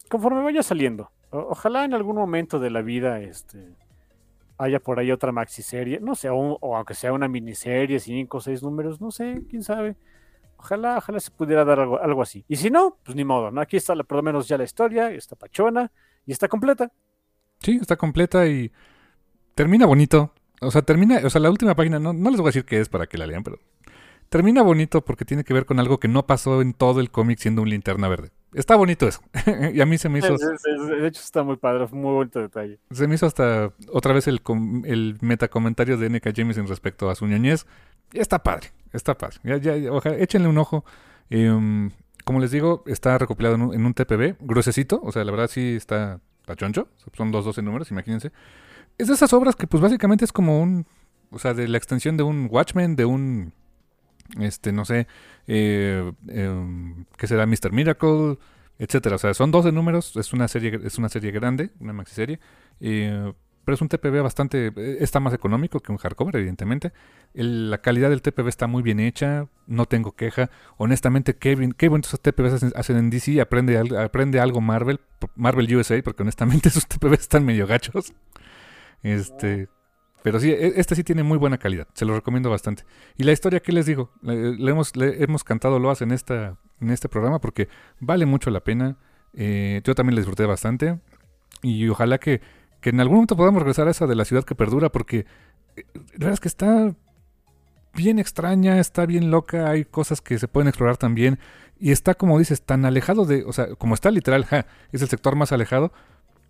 conforme 0.09 0.43
vaya 0.43 0.63
saliendo. 0.63 1.11
Ojalá 1.29 1.85
en 1.85 1.93
algún 1.93 2.15
momento 2.15 2.59
de 2.59 2.69
la 2.69 2.81
vida 2.81 3.19
este, 3.21 3.75
haya 4.57 4.79
por 4.79 4.99
ahí 4.99 5.11
otra 5.11 5.31
maxi 5.31 5.61
serie, 5.61 5.99
no 5.99 6.15
sé, 6.15 6.29
o, 6.29 6.57
aunque 6.75 6.93
sea 6.93 7.13
una 7.13 7.27
miniserie, 7.27 7.99
cinco 7.99 8.37
o 8.37 8.41
seis 8.41 8.63
números, 8.63 9.01
no 9.01 9.11
sé, 9.11 9.43
quién 9.49 9.63
sabe. 9.63 9.95
Ojalá, 10.57 10.97
ojalá 10.97 11.19
se 11.19 11.29
pudiera 11.29 11.63
dar 11.63 11.79
algo, 11.79 12.21
así. 12.21 12.43
Y 12.47 12.55
si 12.55 12.71
no, 12.71 12.97
pues 13.03 13.15
ni 13.15 13.23
modo, 13.23 13.51
¿no? 13.51 13.61
Aquí 13.61 13.77
está 13.77 13.93
por 13.95 14.17
lo 14.17 14.23
menos 14.23 14.47
ya 14.47 14.57
la 14.57 14.63
historia, 14.63 15.11
está 15.11 15.35
pachona 15.35 15.91
y 16.25 16.31
está 16.31 16.47
completa. 16.47 16.91
Sí, 17.59 17.77
está 17.79 17.95
completa 17.95 18.47
y 18.47 18.71
termina 19.53 19.85
bonito. 19.85 20.33
O 20.61 20.71
sea, 20.71 20.81
termina, 20.81 21.19
o 21.23 21.29
sea, 21.29 21.39
la 21.41 21.51
última 21.51 21.75
página, 21.75 21.99
no, 21.99 22.13
no 22.13 22.31
les 22.31 22.39
voy 22.39 22.47
a 22.47 22.49
decir 22.49 22.65
qué 22.65 22.79
es 22.79 22.89
para 22.89 23.05
que 23.05 23.19
la 23.19 23.27
lean, 23.27 23.43
pero 23.43 23.59
termina 24.29 24.61
bonito 24.61 25.03
porque 25.03 25.25
tiene 25.25 25.43
que 25.43 25.53
ver 25.53 25.65
con 25.65 25.79
algo 25.79 25.99
que 25.99 26.07
no 26.07 26.25
pasó 26.25 26.61
en 26.61 26.73
todo 26.73 26.99
el 26.99 27.11
cómic 27.11 27.39
siendo 27.39 27.61
un 27.61 27.69
linterna 27.69 28.07
verde. 28.07 28.31
Está 28.53 28.75
bonito 28.75 29.07
eso. 29.07 29.21
y 29.73 29.81
a 29.81 29.85
mí 29.85 29.97
se 29.97 30.09
me 30.09 30.19
hizo. 30.19 30.35
de 30.35 31.07
hecho, 31.07 31.21
está 31.21 31.43
muy 31.43 31.57
padre, 31.57 31.85
muy 31.91 32.13
bonito 32.13 32.39
detalle. 32.39 32.79
Se 32.91 33.07
me 33.07 33.15
hizo 33.15 33.25
hasta 33.25 33.71
otra 33.91 34.13
vez 34.13 34.27
el, 34.27 34.41
el 34.85 35.17
metacomentario 35.21 35.97
de 35.97 36.09
NK 36.09 36.33
Jameson 36.33 36.67
respecto 36.67 37.09
a 37.09 37.15
su 37.15 37.27
ñoñez. 37.27 37.65
Está 38.13 38.41
padre, 38.41 38.71
está 38.93 39.17
padre. 39.17 39.37
Ya, 39.43 39.57
ya, 39.57 39.91
ojalá, 39.91 40.17
échenle 40.17 40.47
un 40.47 40.57
ojo. 40.57 40.85
Em, 41.29 41.91
como 42.23 42.39
les 42.39 42.51
digo, 42.51 42.83
está 42.87 43.17
recopilado 43.17 43.55
en 43.55 43.61
un, 43.61 43.73
en 43.73 43.85
un, 43.85 43.93
TPB, 43.93 44.37
gruesecito. 44.39 45.01
O 45.03 45.11
sea, 45.11 45.23
la 45.23 45.31
verdad 45.31 45.49
sí 45.49 45.75
está, 45.75 46.19
está 46.39 46.55
choncho. 46.55 46.87
Son 47.13 47.31
los 47.31 47.43
12 47.43 47.61
números, 47.61 47.91
imagínense. 47.91 48.31
Es 48.97 49.07
de 49.07 49.13
esas 49.13 49.33
obras 49.33 49.55
que, 49.55 49.67
pues 49.67 49.81
básicamente 49.81 50.25
es 50.25 50.31
como 50.31 50.61
un. 50.61 50.85
O 51.29 51.39
sea, 51.39 51.53
de 51.53 51.67
la 51.67 51.77
extensión 51.77 52.15
de 52.15 52.23
un 52.23 52.47
Watchmen, 52.49 52.95
de 52.95 53.03
un 53.03 53.53
este, 54.39 54.71
no 54.71 54.85
sé, 54.85 55.07
eh, 55.47 56.11
em, 56.27 57.05
¿qué 57.17 57.27
será? 57.27 57.45
Mr. 57.45 57.71
Miracle, 57.71 58.37
etcétera. 58.79 59.15
O 59.15 59.19
sea, 59.19 59.33
son 59.33 59.51
12 59.51 59.71
números, 59.71 60.15
es 60.15 60.33
una 60.33 60.47
serie, 60.47 60.79
es 60.83 60.97
una 60.97 61.09
serie 61.09 61.31
grande, 61.31 61.71
una 61.79 61.93
maxiserie, 61.93 62.39
eh, 62.79 63.33
pero 63.65 63.75
es 63.75 63.81
un 63.81 63.89
TPB 63.89 64.21
bastante, 64.21 64.67
eh, 64.75 64.97
está 65.01 65.19
más 65.19 65.33
económico 65.33 65.79
que 65.81 65.91
un 65.91 65.97
hardcover, 65.97 66.37
evidentemente. 66.37 66.93
la 67.33 67.79
calidad 67.79 68.09
del 68.09 68.21
TPB 68.21 68.47
está 68.47 68.67
muy 68.67 68.81
bien 68.81 68.99
hecha, 68.99 69.47
no 69.67 69.85
tengo 69.85 70.13
queja. 70.13 70.49
Honestamente, 70.77 71.35
Kevin, 71.35 71.73
qué 71.73 71.89
buenos 71.89 72.09
TPBs 72.09 72.73
hacen, 72.75 72.97
en 72.97 73.09
DC, 73.09 73.41
aprende, 73.41 73.77
aprende 73.99 74.39
algo 74.39 74.61
Marvel, 74.61 74.99
Marvel 75.35 75.75
USA, 75.75 76.01
porque 76.01 76.23
honestamente 76.23 76.69
sus 76.71 76.87
TPBs 76.87 77.19
están 77.19 77.45
medio 77.45 77.67
gachos. 77.67 78.13
Este, 79.03 79.67
pero 80.23 80.39
sí, 80.39 80.51
e, 80.51 80.73
este 80.75 80.95
sí 80.95 81.03
tiene 81.03 81.23
muy 81.23 81.37
buena 81.37 81.57
calidad. 81.57 81.87
Se 81.93 82.05
lo 82.05 82.15
recomiendo 82.15 82.49
bastante. 82.49 82.83
Y 83.17 83.23
la 83.23 83.31
historia, 83.31 83.59
¿qué 83.59 83.71
les 83.71 83.85
digo? 83.85 84.11
Le, 84.21 84.71
hemos, 84.71 84.91
hemos 84.95 85.43
cantado 85.43 85.79
loas 85.79 86.01
en, 86.01 86.11
esta, 86.11 86.57
en 86.81 86.89
este 86.89 87.09
programa 87.09 87.39
porque 87.39 87.69
vale 87.99 88.25
mucho 88.25 88.49
la 88.49 88.61
pena. 88.61 88.97
Eh, 89.33 89.81
yo 89.83 89.95
también 89.95 90.15
la 90.15 90.21
disfruté 90.21 90.45
bastante. 90.45 90.99
Y 91.61 91.87
ojalá 91.87 92.17
que, 92.17 92.41
que, 92.81 92.89
en 92.89 92.99
algún 92.99 93.17
momento 93.17 93.35
podamos 93.35 93.61
regresar 93.61 93.87
a 93.87 93.91
esa 93.91 94.07
de 94.07 94.15
la 94.15 94.25
ciudad 94.25 94.43
que 94.43 94.55
perdura 94.55 94.91
porque 94.91 95.25
eh, 95.75 95.85
la 95.93 96.01
verdad 96.25 96.33
es 96.33 96.39
que 96.39 96.47
está 96.47 96.95
bien 97.93 98.19
extraña, 98.19 98.79
está 98.79 99.05
bien 99.05 99.31
loca, 99.31 99.69
hay 99.69 99.83
cosas 99.83 100.21
que 100.21 100.37
se 100.39 100.47
pueden 100.47 100.67
explorar 100.67 100.97
también. 100.97 101.39
Y 101.79 101.91
está, 101.91 102.15
como 102.15 102.39
dices, 102.39 102.61
tan 102.61 102.85
alejado 102.85 103.25
de, 103.25 103.43
o 103.43 103.53
sea, 103.53 103.75
como 103.75 103.93
está 103.93 104.11
literal, 104.11 104.47
es 104.91 105.01
el 105.01 105.09
sector 105.09 105.35
más 105.35 105.51
alejado, 105.51 105.91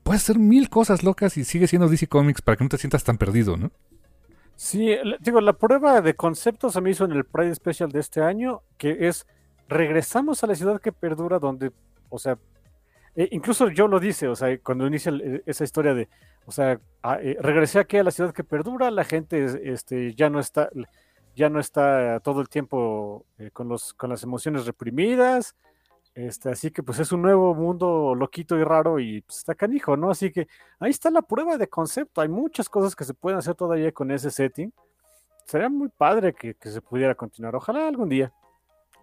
puedes 0.07 0.23
hacer 0.23 0.39
mil 0.39 0.69
cosas 0.69 1.03
locas 1.03 1.35
y 1.35 1.43
sigue 1.43 1.67
siendo 1.67 1.89
DC 1.89 2.07
Comics 2.07 2.41
para 2.41 2.55
que 2.55 2.63
no 2.63 2.69
te 2.69 2.77
sientas 2.77 3.03
tan 3.03 3.17
perdido, 3.17 3.57
¿no? 3.57 3.71
Sí, 4.55 4.95
digo, 5.19 5.41
la 5.41 5.51
prueba 5.51 5.99
de 5.99 6.15
conceptos 6.15 6.73
se 6.73 6.81
me 6.81 6.91
hizo 6.91 7.03
en 7.03 7.11
el 7.11 7.25
Pride 7.25 7.53
Special 7.53 7.91
de 7.91 7.99
este 7.99 8.21
año, 8.21 8.61
que 8.77 9.09
es 9.09 9.27
regresamos 9.67 10.43
a 10.43 10.47
la 10.47 10.55
ciudad 10.55 10.79
que 10.79 10.93
perdura, 10.93 11.39
donde, 11.39 11.73
o 12.07 12.17
sea, 12.17 12.39
e 13.17 13.27
incluso 13.31 13.69
yo 13.69 13.89
lo 13.89 13.99
dice, 13.99 14.29
o 14.29 14.35
sea, 14.35 14.57
cuando 14.59 14.87
inicia 14.87 15.11
e, 15.11 15.43
esa 15.45 15.65
historia 15.65 15.93
de, 15.93 16.07
o 16.45 16.53
sea, 16.53 16.79
eh, 17.21 17.37
regresé 17.41 17.79
aquí 17.79 17.97
a 17.97 18.03
la 18.03 18.11
ciudad 18.11 18.33
que 18.33 18.45
perdura, 18.45 18.89
la 18.91 19.03
gente 19.03 19.45
este, 19.65 20.15
ya 20.15 20.29
no 20.29 20.39
está, 20.39 20.69
ya 21.35 21.49
no 21.49 21.59
está 21.59 22.21
todo 22.21 22.39
el 22.39 22.47
tiempo 22.47 23.25
eh, 23.39 23.51
con, 23.51 23.67
los, 23.67 23.93
con 23.93 24.09
las 24.09 24.23
emociones 24.23 24.65
reprimidas, 24.65 25.53
este, 26.17 26.49
así 26.49 26.71
que 26.71 26.81
pues 26.81 26.97
es 26.97 27.11
un 27.11 27.21
nuevo 27.21 27.53
mundo 27.53 28.15
loquito 28.15 28.57
y 28.57 28.63
raro 28.63 28.99
y 28.99 29.21
pues, 29.21 29.37
está 29.37 29.53
canijo, 29.53 29.95
¿no? 29.95 30.09
Así 30.09 30.31
que 30.31 30.47
ahí 30.79 30.89
está 30.89 31.11
la 31.11 31.21
prueba 31.21 31.59
de 31.59 31.67
concepto. 31.67 32.21
Hay 32.21 32.27
muchas 32.27 32.67
cosas 32.69 32.95
que 32.95 33.03
se 33.03 33.13
pueden 33.13 33.37
hacer 33.37 33.53
todavía 33.53 33.91
con 33.91 34.09
ese 34.09 34.31
setting. 34.31 34.73
Sería 35.45 35.69
muy 35.69 35.89
padre 35.89 36.33
que, 36.33 36.55
se 36.59 36.81
pudiera 36.81 37.13
continuar. 37.13 37.55
Ojalá 37.55 37.87
algún 37.87 38.09
día. 38.09 38.33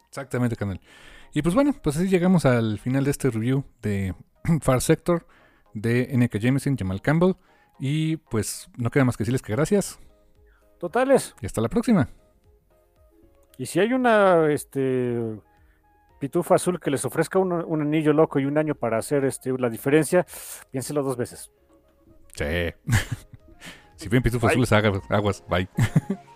Exactamente, 0.09 0.57
canal. 0.57 0.81
Y 1.33 1.41
pues 1.43 1.55
bueno, 1.55 1.73
pues 1.81 1.97
así 1.97 2.09
llegamos 2.09 2.47
al 2.47 2.81
final 2.81 3.05
de 3.05 3.13
este 3.13 3.31
review 3.31 3.63
de 3.81 4.17
Far 4.61 4.81
Sector 4.81 5.25
de 5.73 6.09
N.K. 6.15 6.37
Jameson, 6.41 6.77
Jamal 6.77 7.01
Campbell. 7.01 7.35
Y 7.79 8.17
pues 8.17 8.69
no 8.77 8.91
queda 8.91 9.05
más 9.05 9.17
que 9.17 9.23
decirles 9.23 9.43
que 9.43 9.53
gracias. 9.53 10.01
Totales. 10.81 11.37
Y 11.41 11.47
hasta 11.47 11.61
la 11.61 11.69
próxima. 11.69 12.09
Y 13.57 13.67
si 13.67 13.79
hay 13.79 13.93
una, 13.93 14.51
este 14.51 15.39
Pitufo 16.19 16.55
Azul 16.55 16.81
que 16.81 16.91
les 16.91 17.05
ofrezca 17.05 17.39
un, 17.39 17.81
anillo 17.81 18.13
loco 18.13 18.39
y 18.39 18.47
un 18.47 18.59
año 18.59 18.75
para 18.75 18.99
hacer 18.99 19.25
este, 19.25 19.53
la 19.59 19.69
diferencia, 19.69 20.27
piénselo 20.71 21.03
dos 21.03 21.17
veces. 21.17 21.53
Sí. 22.35 22.73
si 23.97 24.09
bien 24.09 24.23
Pitufo 24.23 24.47
Azul 24.47 24.61
les 24.61 24.73
haga 24.73 24.93
aguas, 25.11 25.45
bye. 25.49 25.69